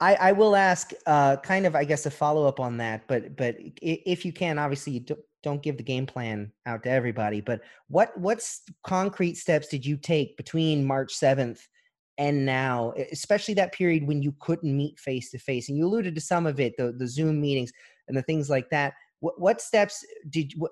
I, 0.00 0.14
I 0.14 0.32
will 0.32 0.54
ask, 0.54 0.92
uh, 1.06 1.36
kind 1.38 1.66
of, 1.66 1.74
I 1.74 1.84
guess, 1.84 2.06
a 2.06 2.10
follow 2.10 2.46
up 2.46 2.60
on 2.60 2.76
that. 2.78 3.06
But 3.08 3.36
but 3.36 3.56
if 3.82 4.24
you 4.24 4.32
can, 4.32 4.58
obviously, 4.58 4.94
you 4.94 5.00
don't, 5.42 5.62
give 5.62 5.78
the 5.78 5.82
game 5.82 6.04
plan 6.04 6.52
out 6.66 6.82
to 6.82 6.90
everybody. 6.90 7.40
But 7.40 7.62
what 7.88 8.10
what's 8.18 8.62
concrete 8.86 9.36
steps 9.36 9.68
did 9.68 9.86
you 9.86 9.96
take 9.96 10.36
between 10.36 10.84
March 10.84 11.14
seventh 11.14 11.66
and 12.18 12.44
now, 12.44 12.92
especially 13.12 13.54
that 13.54 13.72
period 13.72 14.06
when 14.06 14.20
you 14.20 14.34
couldn't 14.40 14.76
meet 14.76 14.98
face 14.98 15.30
to 15.30 15.38
face? 15.38 15.68
And 15.68 15.78
you 15.78 15.86
alluded 15.86 16.14
to 16.16 16.20
some 16.20 16.46
of 16.46 16.60
it, 16.60 16.74
the 16.76 16.92
the 16.92 17.08
Zoom 17.08 17.40
meetings 17.40 17.72
and 18.08 18.16
the 18.16 18.22
things 18.22 18.50
like 18.50 18.68
that. 18.70 18.92
What 19.20 19.40
what 19.40 19.60
steps 19.60 20.04
did 20.30 20.52
what, 20.56 20.70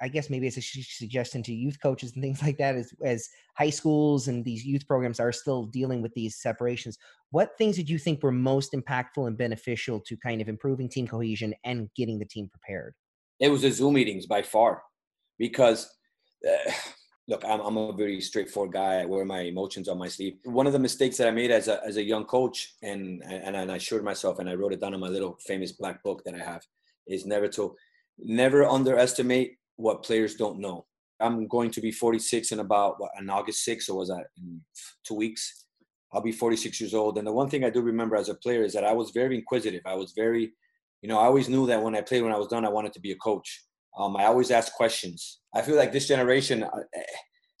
I 0.00 0.08
guess 0.08 0.28
maybe 0.28 0.46
it's 0.46 0.58
a 0.58 0.62
suggestion 0.62 1.42
to 1.44 1.54
youth 1.54 1.78
coaches 1.82 2.12
and 2.14 2.22
things 2.22 2.42
like 2.42 2.58
that 2.58 2.76
as, 2.76 2.92
as 3.04 3.28
high 3.56 3.70
schools 3.70 4.28
and 4.28 4.44
these 4.44 4.64
youth 4.64 4.86
programs 4.86 5.20
are 5.20 5.32
still 5.32 5.64
dealing 5.64 6.02
with 6.02 6.12
these 6.14 6.36
separations. 6.36 6.98
What 7.30 7.56
things 7.56 7.76
did 7.76 7.88
you 7.88 7.98
think 7.98 8.22
were 8.22 8.32
most 8.32 8.72
impactful 8.72 9.26
and 9.26 9.38
beneficial 9.38 10.00
to 10.00 10.16
kind 10.18 10.40
of 10.40 10.48
improving 10.48 10.88
team 10.88 11.06
cohesion 11.06 11.54
and 11.64 11.88
getting 11.96 12.18
the 12.18 12.26
team 12.26 12.48
prepared? 12.48 12.94
It 13.40 13.48
was 13.48 13.62
the 13.62 13.70
Zoom 13.70 13.94
meetings 13.94 14.26
by 14.26 14.42
far 14.42 14.82
because. 15.38 15.90
Uh, 16.46 16.70
look, 17.28 17.44
I'm, 17.44 17.60
I'm 17.60 17.76
a 17.76 17.92
very 17.92 18.20
straightforward 18.20 18.72
guy. 18.72 19.00
I 19.00 19.04
wear 19.04 19.24
my 19.24 19.40
emotions 19.40 19.88
on 19.88 19.98
my 19.98 20.08
sleeve. 20.08 20.34
One 20.44 20.66
of 20.66 20.72
the 20.72 20.78
mistakes 20.78 21.16
that 21.16 21.26
I 21.26 21.32
made 21.32 21.50
as 21.50 21.66
a, 21.66 21.84
as 21.84 21.96
a 21.96 22.02
young 22.02 22.24
coach, 22.24 22.74
and, 22.82 23.22
and, 23.24 23.56
and 23.56 23.72
I 23.72 23.76
assured 23.76 24.04
myself, 24.04 24.38
and 24.38 24.48
I 24.48 24.54
wrote 24.54 24.72
it 24.72 24.80
down 24.80 24.94
in 24.94 25.00
my 25.00 25.08
little 25.08 25.36
famous 25.44 25.72
black 25.72 26.02
book 26.04 26.22
that 26.24 26.34
I 26.34 26.38
have, 26.38 26.62
is 27.06 27.26
never 27.26 27.48
to 27.48 27.76
never 28.18 28.64
underestimate 28.64 29.56
what 29.76 30.02
players 30.02 30.34
don't 30.34 30.58
know. 30.58 30.86
I'm 31.20 31.46
going 31.48 31.70
to 31.70 31.80
be 31.80 31.92
46 31.92 32.52
in 32.52 32.60
about 32.60 33.00
what, 33.00 33.10
on 33.18 33.30
August 33.30 33.66
6th, 33.66 33.88
or 33.90 33.96
was 33.96 34.08
that 34.08 34.26
in 34.36 34.60
two 35.06 35.14
weeks? 35.14 35.66
I'll 36.12 36.22
be 36.22 36.32
46 36.32 36.80
years 36.80 36.94
old. 36.94 37.18
And 37.18 37.26
the 37.26 37.32
one 37.32 37.48
thing 37.48 37.64
I 37.64 37.70
do 37.70 37.80
remember 37.80 38.16
as 38.16 38.28
a 38.28 38.34
player 38.34 38.64
is 38.64 38.72
that 38.74 38.84
I 38.84 38.92
was 38.92 39.10
very 39.10 39.36
inquisitive. 39.36 39.82
I 39.86 39.94
was 39.94 40.12
very, 40.16 40.52
you 41.02 41.08
know, 41.08 41.18
I 41.18 41.24
always 41.24 41.48
knew 41.48 41.66
that 41.66 41.82
when 41.82 41.94
I 41.94 42.00
played, 42.00 42.22
when 42.22 42.32
I 42.32 42.38
was 42.38 42.48
done, 42.48 42.64
I 42.64 42.70
wanted 42.70 42.92
to 42.94 43.00
be 43.00 43.12
a 43.12 43.16
coach. 43.16 43.64
Um, 43.98 44.16
I 44.16 44.24
always 44.24 44.50
asked 44.50 44.74
questions. 44.74 45.40
I 45.54 45.62
feel 45.62 45.76
like 45.76 45.92
this 45.92 46.08
generation, 46.08 46.64
I, 46.64 47.00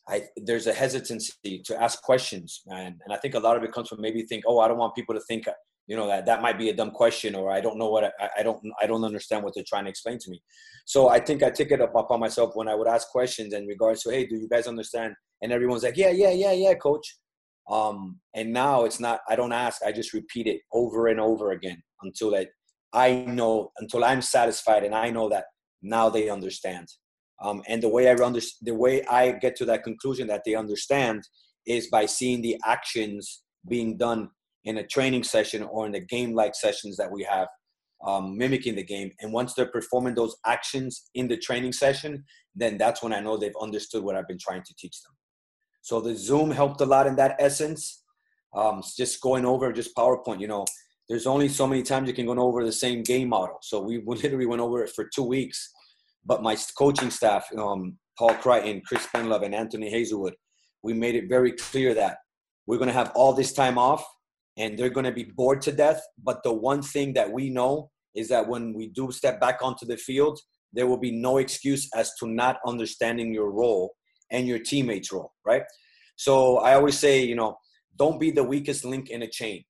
I, 0.08 0.22
there's 0.36 0.66
a 0.66 0.72
hesitancy 0.72 1.62
to 1.64 1.82
ask 1.82 2.00
questions, 2.02 2.62
and 2.68 3.00
and 3.04 3.12
I 3.12 3.16
think 3.16 3.34
a 3.34 3.40
lot 3.40 3.56
of 3.56 3.64
it 3.64 3.72
comes 3.72 3.88
from 3.88 4.00
maybe 4.00 4.22
think, 4.22 4.44
oh, 4.46 4.60
I 4.60 4.68
don't 4.68 4.78
want 4.78 4.94
people 4.94 5.14
to 5.14 5.20
think 5.22 5.48
you 5.86 5.96
know 5.96 6.06
that 6.06 6.26
that 6.26 6.42
might 6.42 6.58
be 6.58 6.68
a 6.68 6.74
dumb 6.74 6.90
question 6.90 7.34
or 7.34 7.50
i 7.50 7.60
don't 7.60 7.78
know 7.78 7.88
what 7.88 8.04
I, 8.04 8.28
I 8.38 8.42
don't 8.42 8.60
i 8.80 8.86
don't 8.86 9.04
understand 9.04 9.44
what 9.44 9.54
they're 9.54 9.64
trying 9.66 9.84
to 9.84 9.90
explain 9.90 10.18
to 10.18 10.30
me 10.30 10.42
so 10.84 11.08
i 11.08 11.20
think 11.20 11.42
i 11.42 11.50
took 11.50 11.70
it 11.70 11.80
up 11.80 11.94
upon 11.94 12.20
myself 12.20 12.52
when 12.54 12.68
i 12.68 12.74
would 12.74 12.88
ask 12.88 13.08
questions 13.08 13.54
in 13.54 13.66
regards 13.66 14.02
to 14.02 14.10
hey 14.10 14.26
do 14.26 14.36
you 14.36 14.48
guys 14.48 14.66
understand 14.66 15.14
and 15.42 15.52
everyone's 15.52 15.82
like 15.82 15.96
yeah 15.96 16.10
yeah 16.10 16.30
yeah 16.30 16.52
yeah 16.52 16.74
coach 16.74 17.16
Um, 17.68 18.20
and 18.34 18.52
now 18.52 18.84
it's 18.84 19.00
not. 19.00 19.20
I 19.28 19.36
don't 19.36 19.52
ask. 19.52 19.82
I 19.82 19.92
just 19.92 20.12
repeat 20.12 20.46
it 20.46 20.60
over 20.72 21.08
and 21.08 21.20
over 21.20 21.50
again 21.50 21.82
until 22.02 22.34
I, 22.34 22.46
I 22.92 23.24
know 23.26 23.72
until 23.78 24.04
I'm 24.04 24.22
satisfied 24.22 24.84
and 24.84 24.94
I 24.94 25.10
know 25.10 25.28
that 25.28 25.46
now 25.82 26.08
they 26.08 26.30
understand. 26.30 26.86
Um, 27.42 27.62
and 27.68 27.82
the 27.82 27.88
way 27.88 28.08
I 28.08 28.14
under, 28.24 28.40
the 28.62 28.74
way 28.74 29.04
I 29.06 29.32
get 29.32 29.56
to 29.56 29.64
that 29.66 29.82
conclusion 29.82 30.28
that 30.28 30.42
they 30.46 30.54
understand 30.54 31.22
is 31.66 31.88
by 31.90 32.06
seeing 32.06 32.40
the 32.40 32.56
actions 32.64 33.42
being 33.68 33.98
done 33.98 34.30
in 34.66 34.78
a 34.78 34.86
training 34.86 35.24
session 35.24 35.62
or 35.62 35.86
in 35.86 35.92
the 35.92 36.00
game-like 36.00 36.54
sessions 36.54 36.96
that 36.98 37.10
we 37.10 37.22
have, 37.22 37.48
um, 38.04 38.36
mimicking 38.36 38.74
the 38.74 38.84
game. 38.84 39.10
And 39.20 39.32
once 39.32 39.54
they're 39.54 39.70
performing 39.70 40.14
those 40.14 40.36
actions 40.44 41.08
in 41.14 41.28
the 41.28 41.36
training 41.36 41.72
session, 41.72 42.24
then 42.54 42.76
that's 42.76 43.02
when 43.02 43.14
I 43.14 43.20
know 43.20 43.36
they've 43.36 43.52
understood 43.60 44.02
what 44.04 44.16
I've 44.16 44.28
been 44.28 44.38
trying 44.38 44.64
to 44.64 44.74
teach 44.78 45.00
them. 45.02 45.14
So 45.80 46.00
the 46.00 46.14
Zoom 46.16 46.50
helped 46.50 46.80
a 46.80 46.86
lot 46.86 47.06
in 47.06 47.16
that 47.16 47.36
essence. 47.38 48.02
Um, 48.54 48.82
just 48.96 49.20
going 49.20 49.44
over 49.44 49.72
just 49.72 49.94
PowerPoint, 49.94 50.40
you 50.40 50.48
know, 50.48 50.64
there's 51.08 51.26
only 51.26 51.48
so 51.48 51.66
many 51.66 51.82
times 51.82 52.08
you 52.08 52.14
can 52.14 52.26
go 52.26 52.38
over 52.38 52.64
the 52.64 52.72
same 52.72 53.02
game 53.02 53.28
model. 53.28 53.58
So 53.62 53.80
we 53.80 54.02
literally 54.04 54.46
went 54.46 54.62
over 54.62 54.82
it 54.82 54.90
for 54.90 55.08
two 55.14 55.22
weeks. 55.22 55.72
But 56.24 56.42
my 56.42 56.56
coaching 56.76 57.10
staff, 57.10 57.46
um, 57.56 57.98
Paul 58.18 58.34
Crichton, 58.34 58.82
Chris 58.84 59.06
Penlove, 59.14 59.44
and 59.44 59.54
Anthony 59.54 59.88
Hazelwood, 59.90 60.34
we 60.82 60.92
made 60.92 61.14
it 61.14 61.28
very 61.28 61.52
clear 61.52 61.94
that 61.94 62.18
we're 62.66 62.78
going 62.78 62.88
to 62.88 62.94
have 62.94 63.12
all 63.14 63.32
this 63.32 63.52
time 63.52 63.78
off 63.78 64.04
and 64.56 64.78
they're 64.78 64.90
going 64.90 65.04
to 65.04 65.12
be 65.12 65.24
bored 65.24 65.60
to 65.62 65.72
death. 65.72 66.02
But 66.22 66.42
the 66.42 66.52
one 66.52 66.82
thing 66.82 67.12
that 67.14 67.30
we 67.30 67.50
know 67.50 67.90
is 68.14 68.28
that 68.28 68.48
when 68.48 68.72
we 68.72 68.88
do 68.88 69.12
step 69.12 69.40
back 69.40 69.58
onto 69.62 69.86
the 69.86 69.96
field, 69.96 70.40
there 70.72 70.86
will 70.86 70.98
be 70.98 71.12
no 71.12 71.38
excuse 71.38 71.88
as 71.94 72.12
to 72.20 72.26
not 72.26 72.58
understanding 72.66 73.32
your 73.32 73.50
role 73.50 73.94
and 74.30 74.48
your 74.48 74.58
teammates' 74.58 75.12
role, 75.12 75.32
right? 75.44 75.62
So 76.16 76.58
I 76.58 76.74
always 76.74 76.98
say, 76.98 77.22
you 77.22 77.34
know, 77.34 77.58
don't 77.96 78.18
be 78.18 78.30
the 78.30 78.44
weakest 78.44 78.84
link 78.84 79.10
in 79.10 79.22
a 79.22 79.28
chain. 79.28 79.64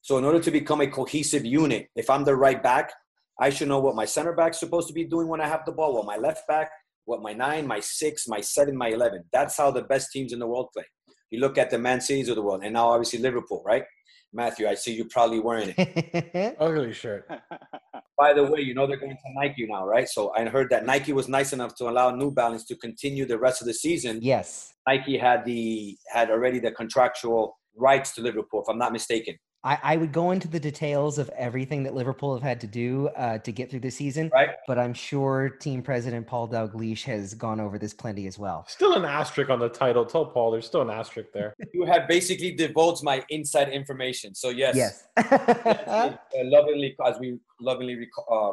So 0.00 0.18
in 0.18 0.24
order 0.24 0.40
to 0.40 0.50
become 0.50 0.80
a 0.80 0.86
cohesive 0.86 1.44
unit, 1.44 1.88
if 1.96 2.08
I'm 2.08 2.24
the 2.24 2.36
right 2.36 2.62
back, 2.62 2.92
I 3.40 3.50
should 3.50 3.68
know 3.68 3.80
what 3.80 3.96
my 3.96 4.04
center 4.04 4.32
back's 4.32 4.58
supposed 4.58 4.88
to 4.88 4.94
be 4.94 5.04
doing 5.04 5.28
when 5.28 5.40
I 5.40 5.48
have 5.48 5.64
the 5.66 5.72
ball, 5.72 5.94
what 5.94 6.06
my 6.06 6.16
left 6.16 6.46
back, 6.48 6.70
what 7.04 7.22
my 7.22 7.32
nine, 7.32 7.66
my 7.66 7.80
six, 7.80 8.26
my 8.28 8.40
seven, 8.40 8.76
my 8.76 8.88
11. 8.88 9.24
That's 9.32 9.56
how 9.56 9.70
the 9.70 9.82
best 9.82 10.12
teams 10.12 10.32
in 10.32 10.38
the 10.38 10.46
world 10.46 10.68
play. 10.72 10.84
You 11.30 11.40
look 11.40 11.58
at 11.58 11.70
the 11.70 11.78
Man 11.78 12.00
Cities 12.00 12.28
of 12.28 12.36
the 12.36 12.42
world, 12.42 12.62
and 12.64 12.74
now 12.74 12.88
obviously 12.88 13.18
Liverpool, 13.18 13.62
right? 13.66 13.84
Matthew, 14.32 14.68
I 14.68 14.74
see 14.74 14.94
you 14.94 15.06
probably 15.06 15.40
wearing 15.40 15.74
it. 15.76 16.56
Ugly 16.60 16.92
shirt. 16.92 17.28
By 18.18 18.32
the 18.32 18.44
way, 18.44 18.60
you 18.60 18.74
know 18.74 18.86
they're 18.86 18.96
going 18.96 19.12
to 19.12 19.32
Nike 19.34 19.66
now, 19.66 19.86
right? 19.86 20.08
So 20.08 20.32
I 20.34 20.44
heard 20.46 20.70
that 20.70 20.86
Nike 20.86 21.12
was 21.12 21.28
nice 21.28 21.52
enough 21.52 21.74
to 21.76 21.88
allow 21.88 22.10
New 22.10 22.30
Balance 22.30 22.64
to 22.66 22.76
continue 22.76 23.26
the 23.26 23.38
rest 23.38 23.60
of 23.60 23.66
the 23.66 23.74
season. 23.74 24.20
Yes. 24.22 24.72
Nike 24.86 25.18
had 25.18 25.44
the 25.44 25.96
had 26.12 26.30
already 26.30 26.58
the 26.58 26.72
contractual 26.72 27.58
rights 27.76 28.14
to 28.14 28.22
Liverpool, 28.22 28.62
if 28.62 28.68
I'm 28.68 28.78
not 28.78 28.92
mistaken. 28.92 29.36
I, 29.66 29.78
I 29.82 29.96
would 29.96 30.12
go 30.12 30.30
into 30.30 30.46
the 30.46 30.60
details 30.60 31.18
of 31.18 31.28
everything 31.30 31.82
that 31.82 31.94
Liverpool 31.94 32.32
have 32.34 32.42
had 32.42 32.60
to 32.60 32.68
do 32.68 33.08
uh, 33.16 33.38
to 33.38 33.50
get 33.50 33.68
through 33.68 33.80
the 33.80 33.90
season, 33.90 34.30
right? 34.32 34.50
But 34.68 34.78
I'm 34.78 34.94
sure 34.94 35.48
team 35.48 35.82
president 35.82 36.24
Paul 36.24 36.46
Dalglish 36.48 37.02
has 37.02 37.34
gone 37.34 37.58
over 37.58 37.76
this 37.76 37.92
plenty 37.92 38.28
as 38.28 38.38
well. 38.38 38.64
Still 38.68 38.94
an 38.94 39.04
asterisk 39.04 39.50
on 39.50 39.58
the 39.58 39.68
title. 39.68 40.06
Tell 40.06 40.24
Paul 40.24 40.52
there's 40.52 40.66
still 40.66 40.82
an 40.82 40.90
asterisk 40.90 41.30
there. 41.34 41.52
you 41.74 41.84
have 41.84 42.06
basically 42.06 42.52
divulged 42.52 43.02
my 43.02 43.24
inside 43.28 43.70
information. 43.70 44.36
So 44.36 44.50
yes, 44.50 44.76
yes, 44.76 45.08
uh, 45.16 46.12
lovingly 46.36 46.94
as 47.04 47.18
we 47.18 47.40
lovingly 47.60 47.96
rec- 47.96 48.26
uh, 48.30 48.52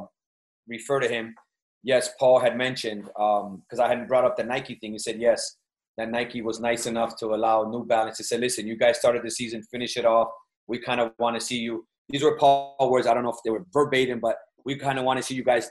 refer 0.67 0.99
to 0.99 1.07
him. 1.07 1.35
Yes, 1.83 2.09
Paul 2.19 2.39
had 2.39 2.57
mentioned 2.57 3.03
because 3.03 3.79
um, 3.79 3.81
I 3.81 3.87
hadn't 3.87 4.07
brought 4.07 4.25
up 4.25 4.35
the 4.35 4.45
Nike 4.45 4.75
thing. 4.75 4.93
He 4.93 4.97
said 4.97 5.19
yes, 5.19 5.57
that 5.97 6.09
Nike 6.09 6.41
was 6.41 6.59
nice 6.59 6.87
enough 6.87 7.15
to 7.17 7.35
allow 7.35 7.69
New 7.69 7.85
Balance 7.85 8.17
to 8.17 8.23
say, 8.23 8.39
listen, 8.39 8.65
you 8.65 8.77
guys 8.77 8.97
started 8.97 9.21
the 9.21 9.29
season, 9.29 9.61
finish 9.69 9.95
it 9.95 10.05
off 10.05 10.29
we 10.67 10.79
kind 10.79 10.99
of 10.99 11.11
want 11.19 11.35
to 11.39 11.41
see 11.41 11.57
you. 11.57 11.85
These 12.09 12.23
were 12.23 12.37
Paul 12.37 12.75
words. 12.89 13.07
I 13.07 13.13
don't 13.13 13.23
know 13.23 13.31
if 13.31 13.37
they 13.43 13.51
were 13.51 13.65
verbatim, 13.73 14.19
but 14.19 14.37
we 14.65 14.75
kind 14.77 14.97
of 14.97 15.05
want 15.05 15.17
to 15.17 15.23
see 15.23 15.35
you 15.35 15.43
guys. 15.43 15.69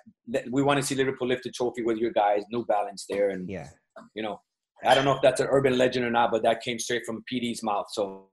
We 0.51 0.63
want 0.63 0.81
to 0.81 0.87
see 0.87 0.95
Liverpool 0.95 1.29
lift 1.29 1.45
the 1.45 1.51
trophy 1.51 1.83
with 1.83 1.99
your 1.99 2.13
guys. 2.13 2.43
New 2.51 2.65
Balance 2.67 3.07
there, 3.09 3.31
and 3.31 3.49
yeah, 3.49 3.69
you 4.15 4.23
know, 4.23 4.41
I 4.85 4.95
don't 4.95 5.05
know 5.05 5.13
if 5.13 5.23
that's 5.23 5.41
an 5.41 5.49
urban 5.51 5.79
legend 5.79 6.05
or 6.05 6.11
not, 6.11 6.31
but 6.31 6.43
that 6.43 6.63
came 6.63 6.79
straight 6.79 7.05
from 7.07 7.25
PD's 7.33 7.63
mouth. 7.63 7.87
So 7.91 8.29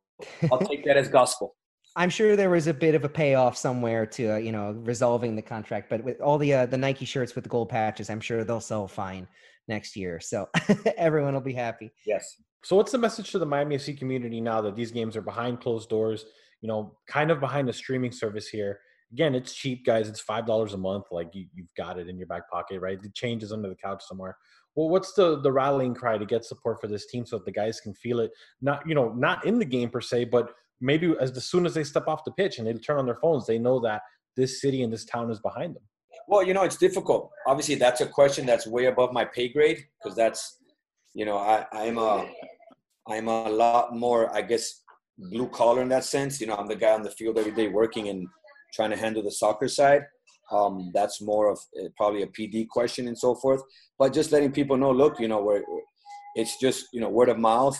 I'll 0.51 0.59
take 0.59 0.85
that 0.85 0.97
as 0.97 1.07
gospel. 1.07 1.55
I'm 1.95 2.09
sure 2.09 2.35
there 2.35 2.51
was 2.51 2.67
a 2.67 2.73
bit 2.73 2.93
of 2.93 3.03
a 3.03 3.09
payoff 3.09 3.57
somewhere 3.57 4.05
to 4.05 4.33
uh, 4.33 4.37
you 4.37 4.51
know 4.51 4.71
resolving 4.83 5.35
the 5.35 5.41
contract, 5.41 5.89
but 5.89 6.03
with 6.03 6.21
all 6.21 6.37
the 6.37 6.53
uh, 6.53 6.65
the 6.65 6.77
Nike 6.77 7.05
shirts 7.05 7.35
with 7.35 7.43
the 7.43 7.49
gold 7.49 7.69
patches, 7.69 8.09
I'm 8.09 8.21
sure 8.21 8.43
they'll 8.43 8.59
sell 8.59 8.87
fine 8.87 9.27
next 9.67 9.95
year. 9.95 10.19
So 10.19 10.49
everyone 10.97 11.33
will 11.33 11.41
be 11.41 11.53
happy. 11.53 11.91
Yes. 12.05 12.35
So 12.63 12.75
what's 12.75 12.91
the 12.91 12.97
message 12.97 13.31
to 13.31 13.39
the 13.39 13.45
Miami 13.45 13.77
FC 13.77 13.97
community 13.97 14.41
now 14.41 14.61
that 14.61 14.75
these 14.75 14.91
games 14.91 15.15
are 15.15 15.21
behind 15.21 15.61
closed 15.61 15.89
doors? 15.89 16.25
You 16.61 16.67
know, 16.67 16.97
kind 17.07 17.31
of 17.31 17.39
behind 17.39 17.69
a 17.69 17.73
streaming 17.73 18.11
service 18.11 18.47
here. 18.47 18.79
Again, 19.11 19.33
it's 19.33 19.53
cheap, 19.53 19.85
guys. 19.85 20.07
It's 20.07 20.19
five 20.19 20.45
dollars 20.45 20.73
a 20.73 20.77
month. 20.77 21.05
Like 21.11 21.29
you, 21.33 21.47
have 21.57 21.75
got 21.75 21.99
it 21.99 22.09
in 22.09 22.17
your 22.17 22.27
back 22.27 22.49
pocket, 22.49 22.79
right? 22.79 23.01
The 23.01 23.09
change 23.09 23.43
is 23.43 23.51
under 23.51 23.69
the 23.69 23.75
couch 23.75 24.03
somewhere. 24.07 24.37
Well, 24.75 24.89
what's 24.89 25.13
the 25.13 25.41
the 25.41 25.51
rallying 25.51 25.95
cry 25.95 26.17
to 26.17 26.25
get 26.25 26.45
support 26.45 26.79
for 26.79 26.87
this 26.87 27.07
team 27.07 27.25
so 27.25 27.37
that 27.37 27.45
the 27.45 27.51
guys 27.51 27.81
can 27.81 27.93
feel 27.93 28.19
it? 28.19 28.31
Not 28.61 28.87
you 28.87 28.93
know, 28.93 29.09
not 29.13 29.45
in 29.45 29.57
the 29.57 29.65
game 29.65 29.89
per 29.89 30.01
se, 30.01 30.25
but 30.25 30.53
maybe 30.81 31.13
as, 31.19 31.31
as 31.31 31.45
soon 31.45 31.65
as 31.65 31.73
they 31.73 31.83
step 31.83 32.07
off 32.07 32.23
the 32.23 32.31
pitch 32.31 32.57
and 32.57 32.67
they 32.67 32.73
turn 32.73 32.97
on 32.97 33.05
their 33.05 33.15
phones, 33.15 33.45
they 33.45 33.57
know 33.57 33.79
that 33.79 34.01
this 34.35 34.61
city 34.61 34.83
and 34.83 34.93
this 34.93 35.05
town 35.05 35.31
is 35.31 35.39
behind 35.39 35.75
them. 35.75 35.83
Well, 36.27 36.43
you 36.43 36.53
know, 36.53 36.63
it's 36.63 36.77
difficult. 36.77 37.31
Obviously, 37.47 37.75
that's 37.75 38.01
a 38.01 38.05
question 38.05 38.45
that's 38.45 38.67
way 38.67 38.85
above 38.85 39.13
my 39.13 39.25
pay 39.25 39.49
grade 39.49 39.85
because 39.97 40.15
that's, 40.15 40.57
you 41.13 41.25
know, 41.25 41.37
I, 41.37 41.65
I'm 41.71 41.97
a, 41.97 42.29
I'm 43.07 43.27
a 43.27 43.49
lot 43.49 43.95
more, 43.95 44.33
I 44.33 44.41
guess, 44.43 44.83
blue 45.19 45.47
collar 45.49 45.81
in 45.81 45.89
that 45.89 46.05
sense. 46.05 46.39
You 46.39 46.47
know, 46.47 46.55
I'm 46.55 46.67
the 46.67 46.75
guy 46.75 46.93
on 46.93 47.03
the 47.03 47.11
field 47.11 47.37
every 47.37 47.51
day 47.51 47.67
working 47.67 48.09
and 48.09 48.27
trying 48.73 48.91
to 48.91 48.97
handle 48.97 49.23
the 49.23 49.31
soccer 49.31 49.67
side. 49.67 50.03
Um, 50.51 50.91
that's 50.93 51.21
more 51.21 51.51
of 51.51 51.59
uh, 51.79 51.89
probably 51.95 52.23
a 52.23 52.27
PD 52.27 52.67
question 52.67 53.07
and 53.07 53.17
so 53.17 53.35
forth. 53.35 53.61
But 53.97 54.13
just 54.13 54.31
letting 54.31 54.51
people 54.51 54.77
know, 54.77 54.91
look, 54.91 55.19
you 55.19 55.27
know, 55.27 55.41
where 55.41 55.63
it's 56.35 56.57
just 56.57 56.87
you 56.93 57.01
know 57.01 57.09
word 57.09 57.29
of 57.29 57.37
mouth. 57.37 57.79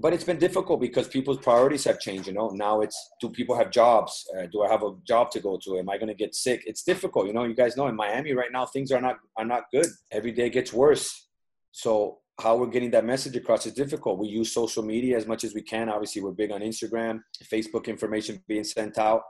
But 0.00 0.14
it's 0.14 0.24
been 0.24 0.38
difficult 0.38 0.80
because 0.80 1.06
people's 1.06 1.36
priorities 1.38 1.84
have 1.84 2.00
changed. 2.00 2.26
You 2.26 2.32
know, 2.32 2.48
now 2.48 2.80
it's 2.80 2.96
do 3.20 3.28
people 3.28 3.54
have 3.56 3.70
jobs? 3.70 4.24
Uh, 4.36 4.46
do 4.50 4.62
I 4.62 4.70
have 4.70 4.82
a 4.82 4.92
job 5.06 5.30
to 5.32 5.40
go 5.40 5.58
to? 5.62 5.78
Am 5.78 5.90
I 5.90 5.98
going 5.98 6.08
to 6.08 6.14
get 6.14 6.34
sick? 6.34 6.62
It's 6.66 6.82
difficult. 6.82 7.26
You 7.26 7.34
know, 7.34 7.44
you 7.44 7.54
guys 7.54 7.76
know 7.76 7.88
in 7.88 7.94
Miami 7.94 8.32
right 8.32 8.50
now 8.50 8.64
things 8.64 8.90
are 8.90 9.02
not 9.02 9.18
are 9.36 9.44
not 9.44 9.64
good. 9.70 9.86
Every 10.10 10.32
day 10.32 10.48
gets 10.48 10.72
worse. 10.72 11.28
So 11.72 12.21
how 12.42 12.56
we're 12.56 12.66
getting 12.66 12.90
that 12.90 13.04
message 13.04 13.36
across 13.36 13.66
is 13.66 13.72
difficult. 13.72 14.18
We 14.18 14.26
use 14.26 14.52
social 14.52 14.82
media 14.82 15.16
as 15.16 15.26
much 15.26 15.44
as 15.44 15.54
we 15.54 15.62
can. 15.62 15.88
Obviously, 15.88 16.22
we're 16.22 16.32
big 16.32 16.50
on 16.50 16.60
Instagram, 16.60 17.20
Facebook 17.44 17.86
information 17.86 18.42
being 18.48 18.64
sent 18.64 18.98
out. 18.98 19.22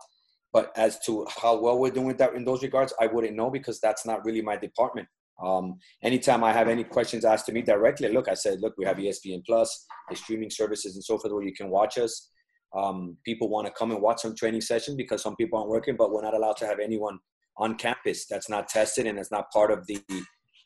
But 0.52 0.72
as 0.76 0.98
to 1.06 1.26
how 1.42 1.60
well 1.60 1.78
we're 1.78 1.90
doing 1.90 2.16
that 2.16 2.34
in 2.34 2.44
those 2.44 2.62
regards, 2.62 2.94
I 3.00 3.06
wouldn't 3.06 3.36
know 3.36 3.50
because 3.50 3.80
that's 3.80 4.06
not 4.06 4.24
really 4.24 4.40
my 4.40 4.56
department. 4.56 5.08
Um, 5.42 5.78
anytime 6.02 6.42
I 6.44 6.52
have 6.52 6.68
any 6.68 6.84
questions 6.84 7.24
asked 7.24 7.46
to 7.46 7.52
me 7.52 7.62
directly, 7.62 8.08
look, 8.08 8.28
I 8.28 8.34
said, 8.34 8.60
look, 8.60 8.74
we 8.78 8.84
have 8.86 8.96
ESPN 8.96 9.42
Plus, 9.46 9.86
the 10.08 10.16
streaming 10.16 10.50
services 10.50 10.94
and 10.94 11.04
so 11.04 11.18
forth 11.18 11.32
where 11.32 11.42
you 11.42 11.54
can 11.54 11.68
watch 11.68 11.98
us. 11.98 12.30
Um, 12.74 13.16
people 13.24 13.50
want 13.50 13.66
to 13.66 13.72
come 13.72 13.90
and 13.90 14.00
watch 14.00 14.22
some 14.22 14.34
training 14.34 14.62
session 14.62 14.96
because 14.96 15.22
some 15.22 15.36
people 15.36 15.58
aren't 15.58 15.70
working, 15.70 15.96
but 15.96 16.12
we're 16.12 16.22
not 16.22 16.34
allowed 16.34 16.56
to 16.58 16.66
have 16.66 16.78
anyone 16.80 17.18
on 17.58 17.74
campus 17.76 18.26
that's 18.26 18.48
not 18.48 18.68
tested 18.68 19.06
and 19.06 19.18
it's 19.18 19.30
not 19.30 19.50
part 19.50 19.70
of 19.70 19.86
the 19.86 20.00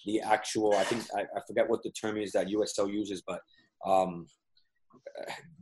the 0.07 0.21
actual 0.21 0.75
i 0.75 0.85
think 0.85 1.03
i, 1.14 1.21
I 1.21 1.40
forget 1.47 1.69
what 1.69 1.83
the 1.83 1.90
term 1.90 2.16
is 2.16 2.33
that 2.33 2.49
usl 2.49 2.92
uses 2.92 3.23
but 3.27 3.40
um, 3.85 4.27